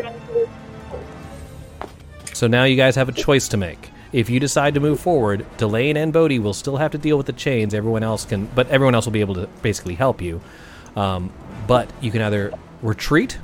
So 2.33 2.47
now 2.47 2.65
you 2.65 2.75
guys 2.75 2.95
have 2.95 3.09
a 3.09 3.11
choice 3.11 3.47
to 3.49 3.57
make. 3.57 3.89
If 4.13 4.29
you 4.29 4.39
decide 4.39 4.75
to 4.75 4.79
move 4.79 4.99
forward, 4.99 5.45
Delane 5.57 5.97
and 5.97 6.13
Bodhi 6.13 6.39
will 6.39 6.53
still 6.53 6.77
have 6.77 6.91
to 6.91 6.97
deal 6.97 7.17
with 7.17 7.25
the 7.25 7.33
chains. 7.33 7.73
Everyone 7.73 8.03
else 8.03 8.25
can, 8.25 8.45
but 8.55 8.67
everyone 8.69 8.95
else 8.95 9.05
will 9.05 9.11
be 9.11 9.21
able 9.21 9.35
to 9.35 9.47
basically 9.61 9.95
help 9.95 10.21
you. 10.21 10.39
Um, 10.95 11.31
but 11.67 11.89
you 11.99 12.11
can 12.11 12.21
either 12.21 12.53
retreat, 12.81 13.37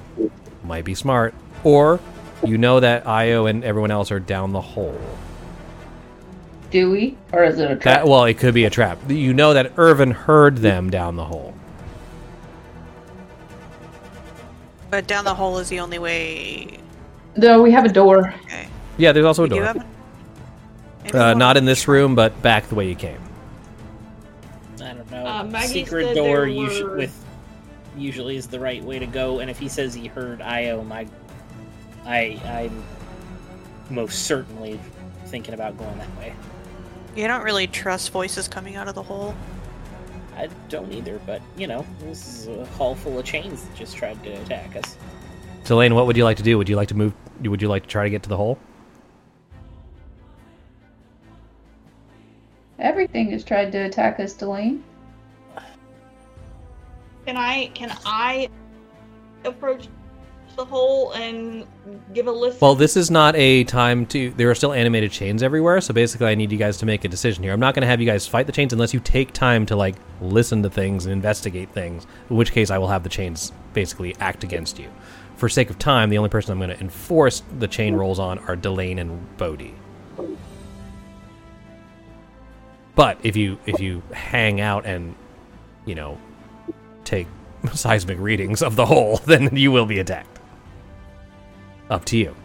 might 0.64 0.86
be 0.86 0.96
smart, 0.96 1.34
or 1.64 2.00
you 2.46 2.58
know 2.58 2.80
that 2.80 3.08
Io 3.08 3.46
and 3.48 3.64
everyone 3.64 3.92
else 3.92 4.12
are 4.12 4.20
down 4.20 4.54
the 4.54 4.62
hole. 4.62 5.00
Do 6.72 6.92
we? 6.92 7.18
Or 7.32 7.44
is 7.44 7.60
it 7.60 7.70
a 7.70 7.76
trap? 7.76 7.84
That 7.84 8.08
well, 8.08 8.26
it 8.26 8.38
could 8.38 8.54
be 8.54 8.66
a 8.66 8.70
trap. 8.70 9.00
You 9.08 9.34
know 9.34 9.54
that 9.54 9.74
Irvin 9.78 10.12
heard 10.12 10.58
them 10.58 10.90
down 10.90 11.16
the 11.16 11.26
hole. 11.26 11.54
But 14.94 15.08
down 15.08 15.26
the 15.26 15.34
hole 15.34 15.58
is 15.58 15.70
the 15.70 15.80
only 15.80 15.98
way. 15.98 16.78
no, 17.36 17.64
we 17.64 17.72
have 17.72 17.84
a 17.84 17.90
door. 17.90 18.32
Okay. 18.46 18.68
Yeah, 18.98 19.12
there's 19.12 19.26
also 19.26 19.42
a 19.42 19.46
We 19.46 19.50
do 19.50 19.56
door. 19.56 19.66
have. 19.66 21.16
Uh, 21.16 21.34
not 21.34 21.58
in 21.58 21.66
this 21.66 21.88
room, 21.88 22.14
but 22.14 22.40
back 22.44 22.68
the 22.70 22.76
way 22.76 22.88
you 22.88 22.94
came. 22.94 23.18
I 24.80 24.94
don't 24.94 25.10
know. 25.10 25.26
Uh, 25.26 25.62
Secret 25.62 26.14
door 26.14 26.14
there 26.14 26.46
usually 26.46 26.84
were- 26.84 26.98
with 26.98 27.26
usually 27.98 28.36
is 28.36 28.46
the 28.46 28.60
right 28.60 28.84
way 28.84 29.00
to 29.00 29.08
go. 29.08 29.40
And 29.40 29.50
if 29.50 29.58
he 29.58 29.68
says 29.68 29.96
he 29.96 30.06
heard 30.06 30.44
Io, 30.44 30.84
my 30.84 31.08
I 32.06 32.40
I'm 32.46 32.84
most 33.90 34.28
certainly 34.28 34.80
thinking 35.26 35.56
about 35.56 35.76
going 35.76 35.98
that 35.98 36.18
way. 36.20 36.36
You 37.16 37.28
don't 37.28 37.44
really 37.44 37.66
trust 37.66 38.12
voices 38.12 38.48
coming 38.48 38.76
out 38.76 38.88
of 38.88 38.94
the 38.94 39.02
hole. 39.02 39.34
I 40.36 40.50
don't 40.70 40.92
either, 40.92 41.20
but 41.26 41.42
you 41.58 41.68
know, 41.68 41.86
this 42.00 42.40
is 42.40 42.48
a 42.48 42.66
hall 42.66 42.96
full 42.96 43.20
of 43.20 43.26
chains 43.26 43.64
that 43.64 43.76
just 43.76 43.96
tried 43.96 44.22
to 44.24 44.32
attack 44.42 44.76
us. 44.76 44.98
Delane, 45.66 45.96
what 45.96 46.08
would 46.08 46.18
you 46.18 46.24
like 46.24 46.38
to 46.38 46.44
do? 46.44 46.58
Would 46.58 46.70
you 46.70 46.76
like 46.76 46.90
to 46.90 46.96
move? 46.96 47.14
Would 47.42 47.62
you 47.62 47.68
like 47.68 47.84
to 47.84 47.90
try 47.90 48.04
to 48.04 48.10
get 48.10 48.24
to 48.24 48.30
the 48.30 48.38
hole? 48.38 48.58
Everything 52.80 53.32
has 53.32 53.44
tried 53.44 53.72
to 53.72 53.78
attack 53.78 54.20
us, 54.20 54.34
Delane. 54.34 54.84
Can 57.26 57.38
I 57.38 57.68
can 57.68 57.96
I 58.06 58.50
approach 59.46 59.88
the 60.56 60.66
hole 60.66 61.12
and 61.12 61.66
give 62.14 62.28
a 62.28 62.32
listen? 62.32 62.60
Well, 62.62 62.76
this 62.76 62.96
is 62.96 63.12
not 63.12 63.36
a 63.36 63.64
time 63.64 64.06
to. 64.08 64.32
There 64.32 64.50
are 64.50 64.56
still 64.56 64.74
animated 64.74 65.12
chains 65.12 65.44
everywhere, 65.44 65.82
so 65.82 65.94
basically, 65.94 66.28
I 66.28 66.36
need 66.36 66.52
you 66.52 66.58
guys 66.58 66.78
to 66.78 66.86
make 66.86 67.04
a 67.06 67.08
decision 67.08 67.44
here. 67.44 67.54
I'm 67.54 67.60
not 67.60 67.74
going 67.74 67.82
to 67.82 67.88
have 67.88 68.00
you 68.00 68.06
guys 68.06 68.28
fight 68.28 68.46
the 68.46 68.52
chains 68.52 68.74
unless 68.74 68.94
you 68.94 69.00
take 69.00 69.34
time 69.34 69.66
to 69.68 69.76
like 69.76 69.96
listen 70.22 70.64
to 70.64 70.70
things 70.70 71.06
and 71.06 71.14
investigate 71.14 71.70
things. 71.72 72.08
In 72.30 72.36
which 72.36 72.52
case, 72.52 72.70
I 72.70 72.78
will 72.78 72.88
have 72.88 73.04
the 73.04 73.10
chains 73.10 73.52
basically 73.74 74.16
act 74.20 74.44
against 74.44 74.80
you. 74.80 74.90
For 75.36 75.50
sake 75.50 75.70
of 75.70 75.80
time, 75.80 76.10
the 76.10 76.18
only 76.18 76.30
person 76.30 76.52
I'm 76.52 76.60
going 76.60 76.70
to 76.70 76.80
enforce 76.80 77.44
the 77.60 77.68
chain 77.68 77.96
rolls 77.96 78.20
on 78.20 78.40
are 78.40 78.56
Delane 78.56 79.00
and 79.00 79.38
Bodhi. 79.38 79.76
But 82.96 83.18
if 83.24 83.36
you 83.36 83.58
if 83.66 83.80
you 83.80 84.04
hang 84.12 84.62
out 84.62 84.86
and 84.86 85.16
you 85.86 85.96
know 85.96 86.18
take 87.04 87.28
seismic 87.74 88.20
readings 88.20 88.62
of 88.62 88.76
the 88.76 88.86
hole, 88.86 89.18
then 89.26 89.56
you 89.56 89.72
will 89.72 89.86
be 89.86 90.00
attacked. 90.00 90.33
Up 91.90 92.06
to 92.06 92.18
you. 92.18 92.36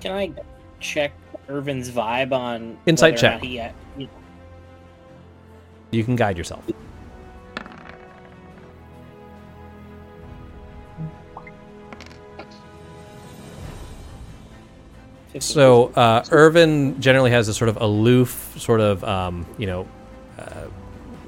Can 0.00 0.12
I 0.12 0.32
check 0.80 1.12
Irvin's 1.48 1.90
vibe 1.90 2.32
on 2.32 2.78
Insight 2.86 3.16
check. 3.16 3.42
He, 3.42 3.60
he- 3.96 4.08
You 5.90 6.04
can 6.04 6.16
guide 6.16 6.36
yourself. 6.38 6.64
So 15.40 15.88
uh, 15.94 16.24
Irvin 16.30 17.00
generally 17.00 17.30
has 17.30 17.46
this 17.46 17.56
sort 17.56 17.68
of 17.68 17.76
aloof, 17.76 18.54
sort 18.58 18.80
of 18.80 19.04
um, 19.04 19.46
you 19.58 19.66
know, 19.66 19.86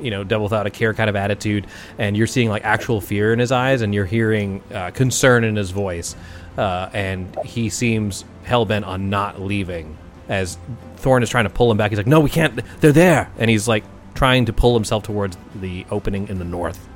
you 0.03 0.11
know, 0.11 0.25
devil 0.25 0.45
without 0.45 0.67
a 0.67 0.71
care 0.71 0.95
kind 0.95 1.11
of 1.11 1.17
attitude, 1.17 1.67
and 1.99 2.17
you're 2.17 2.27
seeing 2.27 2.49
like 2.49 2.65
actual 2.65 3.01
fear 3.01 3.33
in 3.33 3.39
his 3.39 3.53
eyes, 3.53 3.83
and 3.83 3.95
you're 3.95 4.07
hearing 4.07 4.63
uh, 4.73 4.91
concern 4.91 5.45
in 5.45 5.57
his 5.57 5.71
voice, 5.71 6.17
uh, 6.59 6.91
and 6.93 7.37
he 7.45 7.69
seems 7.69 8.25
hell 8.45 8.65
bent 8.65 8.85
on 8.85 9.11
not 9.11 9.41
leaving. 9.41 9.97
As 10.29 10.59
Thorn 10.97 11.23
is 11.23 11.31
trying 11.31 11.45
to 11.45 11.51
pull 11.51 11.71
him 11.71 11.77
back, 11.77 11.91
he's 11.91 11.99
like, 11.99 12.07
"No, 12.07 12.21
we 12.21 12.31
can't. 12.31 12.61
They're 12.81 12.93
there," 12.93 13.31
and 13.39 13.51
he's 13.51 13.67
like 13.67 13.85
trying 14.15 14.45
to 14.47 14.53
pull 14.53 14.75
himself 14.75 15.03
towards 15.03 15.37
the 15.57 15.87
opening 15.91 16.29
in 16.29 16.39
the 16.39 16.45
north. 16.45 16.87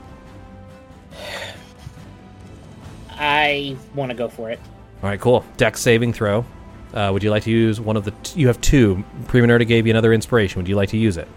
I 3.11 3.77
want 3.95 4.11
to 4.11 4.17
go 4.17 4.29
for 4.29 4.51
it. 4.51 4.61
All 5.03 5.09
right, 5.09 5.21
cool. 5.21 5.45
Dex 5.57 5.81
saving 5.81 6.13
throw. 6.13 6.45
Uh, 6.93 7.11
would 7.13 7.23
you 7.23 7.31
like 7.31 7.43
to 7.43 7.51
use 7.51 7.81
one 7.81 7.97
of 7.97 8.05
the? 8.05 8.13
T- 8.23 8.41
you 8.41 8.47
have 8.47 8.61
two. 8.61 9.05
Prima 9.27 9.49
Nerda 9.49 9.67
gave 9.67 9.87
you 9.87 9.91
another 9.91 10.13
inspiration. 10.13 10.61
Would 10.61 10.69
you 10.69 10.77
like 10.77 10.91
to 10.91 10.97
use 10.97 11.17
it? 11.17 11.29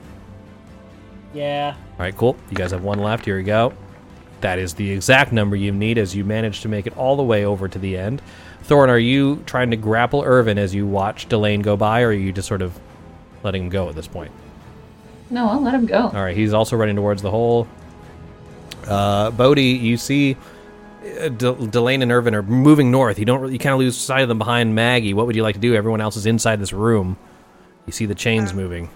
Yeah. 1.37 1.75
All 1.91 1.99
right, 1.99 2.15
cool. 2.15 2.35
You 2.49 2.55
guys 2.57 2.71
have 2.71 2.83
one 2.83 2.99
left. 2.99 3.25
Here 3.25 3.37
we 3.37 3.43
go. 3.43 3.73
That 4.41 4.59
is 4.59 4.73
the 4.73 4.89
exact 4.91 5.31
number 5.31 5.55
you 5.55 5.71
need 5.71 5.97
as 5.97 6.15
you 6.15 6.23
manage 6.25 6.61
to 6.61 6.67
make 6.67 6.87
it 6.87 6.97
all 6.97 7.15
the 7.15 7.23
way 7.23 7.45
over 7.45 7.67
to 7.67 7.79
the 7.79 7.97
end. 7.97 8.21
Thorn, 8.63 8.89
are 8.89 8.99
you 8.99 9.37
trying 9.45 9.71
to 9.71 9.77
grapple 9.77 10.23
Irvin 10.23 10.57
as 10.57 10.73
you 10.75 10.85
watch 10.87 11.29
Delane 11.29 11.61
go 11.61 11.77
by, 11.77 12.01
or 12.01 12.07
are 12.09 12.13
you 12.13 12.31
just 12.31 12.47
sort 12.47 12.61
of 12.61 12.77
letting 13.43 13.63
him 13.63 13.69
go 13.69 13.87
at 13.89 13.95
this 13.95 14.07
point? 14.07 14.31
No, 15.29 15.47
I'll 15.49 15.61
let 15.61 15.73
him 15.73 15.85
go. 15.85 16.03
All 16.03 16.11
right, 16.23 16.35
he's 16.35 16.53
also 16.53 16.75
running 16.75 16.95
towards 16.95 17.21
the 17.21 17.31
hole. 17.31 17.67
Uh, 18.87 19.31
Bodhi, 19.31 19.63
you 19.63 19.97
see 19.97 20.37
uh, 21.19 21.29
De- 21.29 21.67
Delane 21.67 22.01
and 22.01 22.11
Irvin 22.11 22.33
are 22.35 22.41
moving 22.43 22.89
north. 22.91 23.19
You 23.19 23.25
don't. 23.25 23.41
really- 23.41 23.53
You 23.53 23.59
kind 23.59 23.73
of 23.73 23.79
lose 23.79 23.97
sight 23.97 24.21
of 24.21 24.29
them 24.29 24.37
behind 24.37 24.73
Maggie. 24.75 25.13
What 25.13 25.27
would 25.27 25.35
you 25.35 25.43
like 25.43 25.55
to 25.55 25.61
do? 25.61 25.75
Everyone 25.75 26.01
else 26.01 26.15
is 26.15 26.25
inside 26.25 26.59
this 26.59 26.73
room. 26.73 27.17
You 27.85 27.93
see 27.93 28.05
the 28.05 28.15
chains 28.15 28.51
Uh, 28.51 28.55
moving. 28.55 28.89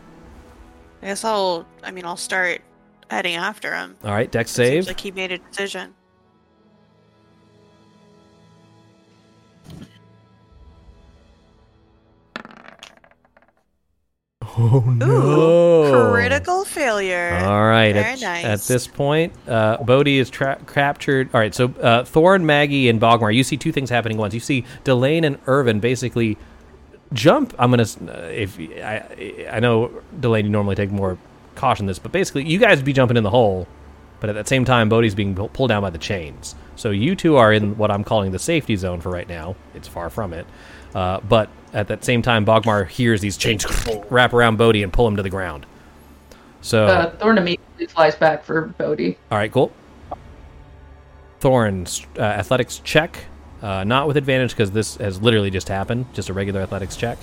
I 1.02 1.08
guess 1.08 1.24
I'll. 1.24 1.66
I 1.84 1.92
mean, 1.92 2.06
I'll 2.06 2.18
start 2.18 2.62
heading 3.10 3.36
after 3.36 3.76
him. 3.76 3.98
All 4.04 4.12
right, 4.12 4.32
deck 4.32 4.48
Seems 4.48 4.88
like 4.88 5.00
he 5.00 5.12
made 5.12 5.32
a 5.32 5.38
decision. 5.38 5.96
Oh 14.58 14.84
Ooh, 15.04 16.12
critical 16.12 16.66
failure. 16.66 17.40
All 17.44 17.64
right. 17.64 17.94
Very 17.94 18.06
At, 18.14 18.22
nice. 18.22 18.46
at 18.46 18.60
this 18.62 18.86
point, 18.86 19.34
uh, 19.48 19.78
Bodhi 19.78 20.20
is 20.20 20.30
tra- 20.30 20.60
captured. 20.68 21.30
All 21.34 21.40
right. 21.40 21.56
So 21.56 21.70
uh, 21.82 22.04
Thorn, 22.04 22.46
Maggie, 22.46 22.90
and 22.90 23.00
Bogmar. 23.00 23.34
You 23.34 23.44
see 23.44 23.56
two 23.56 23.72
things 23.72 23.90
happening 23.90 24.18
once. 24.18 24.34
You 24.34 24.40
see 24.40 24.66
Delane 24.84 25.24
and 25.24 25.40
Irvin 25.48 25.80
basically 25.80 26.38
jump. 27.14 27.54
I'm 27.60 27.70
gonna. 27.70 27.84
Uh, 27.84 28.28
if 28.28 28.60
I, 28.60 29.50
I 29.52 29.60
know 29.60 29.92
Delane, 30.20 30.46
you 30.46 30.50
normally 30.50 30.76
take 30.76 30.92
more 30.92 31.18
caution 31.56 31.86
this, 31.86 32.00
but 32.00 32.12
basically, 32.12 32.48
you 32.48 32.60
guys 32.60 32.78
would 32.78 32.86
be 32.86 32.94
jumping 32.94 33.18
in 33.18 33.24
the 33.24 33.30
hole. 33.30 33.68
But 34.20 34.30
at 34.30 34.34
that 34.34 34.48
same 34.48 34.66
time, 34.66 34.88
Bodhi's 34.88 35.16
being 35.16 35.34
pulled 35.34 35.70
down 35.70 35.82
by 35.82 35.90
the 35.90 35.98
chains. 35.98 36.54
So 36.76 36.92
you 36.92 37.16
two 37.16 37.38
are 37.38 37.52
in 37.52 37.76
what 37.76 37.90
I'm 37.90 38.04
calling 38.04 38.32
the 38.32 38.40
safety 38.40 38.76
zone 38.76 39.02
for 39.02 39.10
right 39.10 39.28
now. 39.28 39.56
It's 39.74 39.88
far 39.88 40.12
from 40.12 40.32
it. 40.34 40.46
Uh, 40.94 41.22
but 41.22 41.50
at 41.74 41.88
that 41.88 42.04
same 42.04 42.22
time, 42.22 42.46
Bogmar 42.46 42.88
hears 42.88 43.22
these 43.22 43.36
chains 43.36 43.66
wrap 44.12 44.34
around 44.34 44.58
Bodhi 44.58 44.84
and 44.84 44.94
pull 44.94 45.08
him 45.08 45.16
to 45.16 45.24
the 45.24 45.30
ground. 45.30 45.66
So. 46.62 46.86
Uh, 46.86 47.10
Thorn 47.18 47.40
immediately 47.40 47.88
flies 47.88 48.16
back 48.16 48.44
for 48.44 48.68
Bodhi 48.78 49.18
All 49.32 49.40
right, 49.40 49.52
cool. 49.52 49.72
Thorn's 51.40 52.06
uh, 52.18 52.22
athletics 52.22 52.80
check, 52.84 53.26
uh, 53.62 53.84
not 53.84 54.08
with 54.08 54.18
advantage 54.18 54.52
because 54.52 54.72
this 54.72 54.98
has 54.98 55.22
literally 55.22 55.50
just 55.50 55.68
happened. 55.68 56.06
Just 56.14 56.30
a 56.30 56.34
regular 56.34 56.62
athletics 56.62 56.96
check. 56.96 57.18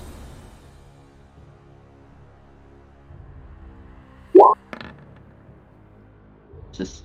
Just 6.71 7.03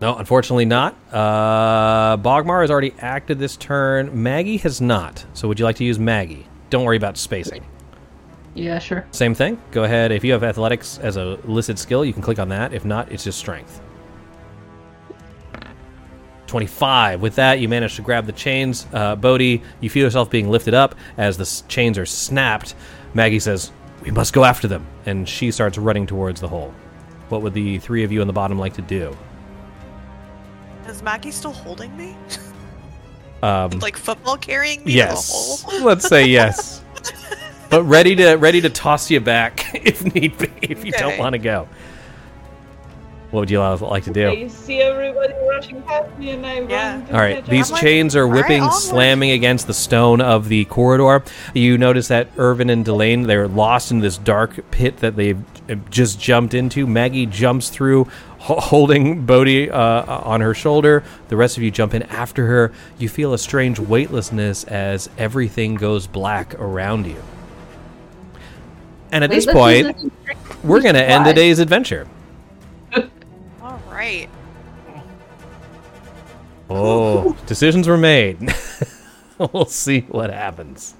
No, 0.00 0.16
unfortunately 0.16 0.64
not. 0.64 0.96
Uh, 1.12 2.16
Bogmar 2.18 2.60
has 2.60 2.70
already 2.70 2.94
acted 2.98 3.38
this 3.38 3.56
turn. 3.56 4.22
Maggie 4.22 4.58
has 4.58 4.80
not. 4.80 5.24
So 5.34 5.48
would 5.48 5.58
you 5.58 5.64
like 5.64 5.76
to 5.76 5.84
use 5.84 5.98
Maggie? 5.98 6.46
Don't 6.70 6.84
worry 6.84 6.96
about 6.96 7.16
spacing. 7.16 7.64
yeah, 8.54 8.78
sure. 8.78 9.06
Same 9.10 9.34
thing. 9.34 9.60
Go 9.70 9.84
ahead. 9.84 10.12
If 10.12 10.24
you 10.24 10.32
have 10.32 10.44
athletics 10.44 10.98
as 10.98 11.16
a 11.16 11.38
listed 11.44 11.78
skill, 11.78 12.04
you 12.04 12.12
can 12.12 12.22
click 12.22 12.38
on 12.38 12.48
that. 12.50 12.72
If 12.72 12.84
not, 12.84 13.10
it's 13.10 13.24
just 13.24 13.38
strength. 13.38 13.80
25. 16.54 17.20
With 17.20 17.34
that, 17.34 17.58
you 17.58 17.68
manage 17.68 17.96
to 17.96 18.02
grab 18.02 18.26
the 18.26 18.32
chains. 18.32 18.86
Uh, 18.92 19.16
Bodhi, 19.16 19.60
you 19.80 19.90
feel 19.90 20.04
yourself 20.04 20.30
being 20.30 20.48
lifted 20.48 20.72
up 20.72 20.94
as 21.16 21.36
the 21.36 21.42
s- 21.42 21.64
chains 21.66 21.98
are 21.98 22.06
snapped. 22.06 22.76
Maggie 23.12 23.40
says, 23.40 23.72
We 24.04 24.12
must 24.12 24.32
go 24.32 24.44
after 24.44 24.68
them. 24.68 24.86
And 25.04 25.28
she 25.28 25.50
starts 25.50 25.78
running 25.78 26.06
towards 26.06 26.40
the 26.40 26.46
hole. 26.46 26.72
What 27.28 27.42
would 27.42 27.54
the 27.54 27.80
three 27.80 28.04
of 28.04 28.12
you 28.12 28.20
on 28.20 28.28
the 28.28 28.32
bottom 28.32 28.56
like 28.56 28.74
to 28.74 28.82
do? 28.82 29.16
Is 30.86 31.02
Maggie 31.02 31.32
still 31.32 31.52
holding 31.52 31.94
me? 31.96 32.16
Um, 33.42 33.70
like 33.80 33.98
football 33.98 34.38
carrying 34.38 34.82
me 34.84 34.92
yes. 34.92 35.26
to 35.58 35.66
the 35.66 35.70
hole? 35.70 35.84
Let's 35.88 36.08
say 36.08 36.24
yes. 36.24 36.82
but 37.68 37.82
ready 37.82 38.16
to 38.16 38.36
ready 38.36 38.62
to 38.62 38.70
toss 38.70 39.10
you 39.10 39.20
back 39.20 39.74
if 39.74 40.02
need 40.14 40.38
be, 40.38 40.50
if 40.62 40.82
you 40.82 40.92
don't 40.92 41.18
want 41.18 41.34
to 41.34 41.38
go. 41.38 41.68
What 43.34 43.40
would 43.40 43.50
you 43.50 43.58
like 43.58 44.04
to 44.04 44.12
do? 44.12 44.28
I 44.28 44.46
see 44.46 44.80
everybody 44.80 45.34
rushing 45.50 45.82
past 45.82 46.16
me 46.20 46.30
and 46.30 46.46
I 46.46 46.60
Yeah. 46.60 46.92
run 46.92 47.06
to 47.08 47.14
All 47.14 47.20
right, 47.20 47.36
catch 47.38 47.50
these 47.50 47.66
up. 47.66 47.72
like, 47.72 47.82
chains 47.82 48.14
are 48.14 48.28
whipping, 48.28 48.60
onward." 48.62 48.74
slamming 48.80 49.32
against 49.32 49.66
the 49.66 49.74
stone 49.74 50.20
of 50.20 50.48
the 50.48 50.66
corridor. 50.66 51.24
You 51.52 51.76
notice 51.76 52.06
that 52.06 52.28
Irvin 52.36 52.70
and 52.70 52.84
Delane 52.84 53.24
they're 53.24 53.48
lost 53.48 53.90
in 53.90 53.98
this 53.98 54.18
dark 54.18 54.70
pit 54.70 54.98
that 54.98 55.16
they've 55.16 55.38
uh, 55.68 55.74
just 55.90 56.20
jumped 56.20 56.54
into. 56.54 56.86
Maggie 56.86 57.26
jumps 57.26 57.70
through, 57.70 58.06
holding 58.38 59.26
Bodhi 59.26 59.68
uh, 59.68 60.04
on 60.06 60.40
her 60.40 60.54
shoulder. 60.54 61.02
The 61.26 61.36
rest 61.36 61.56
of 61.56 61.64
you 61.64 61.72
jump 61.72 61.92
in 61.92 62.04
after 62.04 62.46
her. 62.46 62.72
You 62.98 63.08
feel 63.08 63.34
a 63.34 63.38
strange 63.38 63.80
weightlessness 63.80 64.62
as 64.62 65.10
everything 65.18 65.74
goes 65.74 66.06
black 66.06 66.54
around 66.60 67.06
you. 67.08 67.16
And 69.10 69.24
at 69.24 69.30
Wait, 69.30 69.36
this 69.44 69.46
point, 69.46 70.12
we're 70.62 70.80
going 70.82 70.94
to 70.94 71.02
end 71.04 71.24
Why? 71.24 71.32
today's 71.32 71.58
adventure. 71.58 72.06
Right. 73.94 74.28
Oh, 76.68 77.36
decisions 77.46 77.86
were 77.86 77.96
made. 77.96 78.52
we'll 79.38 79.66
see 79.66 80.00
what 80.00 80.30
happens 80.30 80.94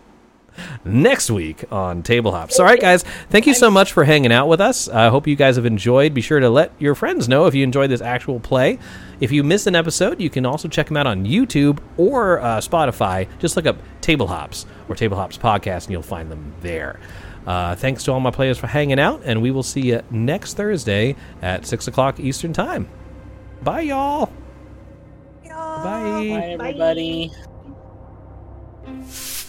next 0.85 1.31
week 1.31 1.65
on 1.73 2.03
Table 2.03 2.33
Hops. 2.33 2.59
All 2.59 2.67
right, 2.67 2.81
guys, 2.81 3.03
thank 3.31 3.47
you 3.47 3.55
so 3.55 3.71
much 3.71 3.93
for 3.93 4.05
hanging 4.05 4.33
out 4.33 4.49
with 4.49 4.61
us. 4.61 4.89
I 4.89 5.09
hope 5.09 5.27
you 5.27 5.37
guys 5.37 5.57
have 5.57 5.67
enjoyed. 5.67 6.15
Be 6.15 6.21
sure 6.21 6.41
to 6.41 6.49
let 6.49 6.73
your 6.79 6.95
friends 6.95 7.29
know 7.29 7.47
if 7.47 7.55
you 7.55 7.65
enjoyed 7.65 7.91
this 7.91 8.01
actual 8.01 8.41
play. 8.41 8.79
If 9.21 9.33
you 9.33 9.43
missed 9.43 9.67
an 9.67 9.75
episode, 9.75 10.21
you 10.21 10.31
can 10.31 10.47
also 10.47 10.69
check 10.69 10.87
them 10.87 10.97
out 10.97 11.07
on 11.07 11.25
YouTube 11.25 11.81
or 11.97 12.41
uh, 12.41 12.59
Spotify. 12.59 13.29
Just 13.39 13.57
look 13.57 13.67
up 13.67 13.77
Table 14.01 14.27
Hops 14.27 14.67
or 14.89 14.95
Table 14.95 15.17
Hops 15.17 15.39
Podcast, 15.39 15.85
and 15.85 15.93
you'll 15.93 16.03
find 16.03 16.31
them 16.31 16.53
there. 16.61 17.01
Uh, 17.47 17.75
thanks 17.75 18.05
to 18.05 18.13
all 18.13 18.21
my 18.21 18.31
players 18.31 18.59
for 18.59 18.67
hanging 18.67 18.99
out, 18.99 19.23
and 19.25 19.43
we 19.43 19.51
will 19.51 19.63
see 19.63 19.83
you 19.83 20.03
next 20.11 20.55
Thursday 20.55 21.17
at 21.43 21.67
6 21.67 21.89
o'clock 21.89 22.19
Eastern 22.19 22.53
Time. 22.53 22.89
Bye, 23.63 23.83
y'all. 23.83 24.31
Bye. 25.45 26.29
Bye, 26.31 26.57
everybody. 26.59 27.31
Bye. 28.87 29.41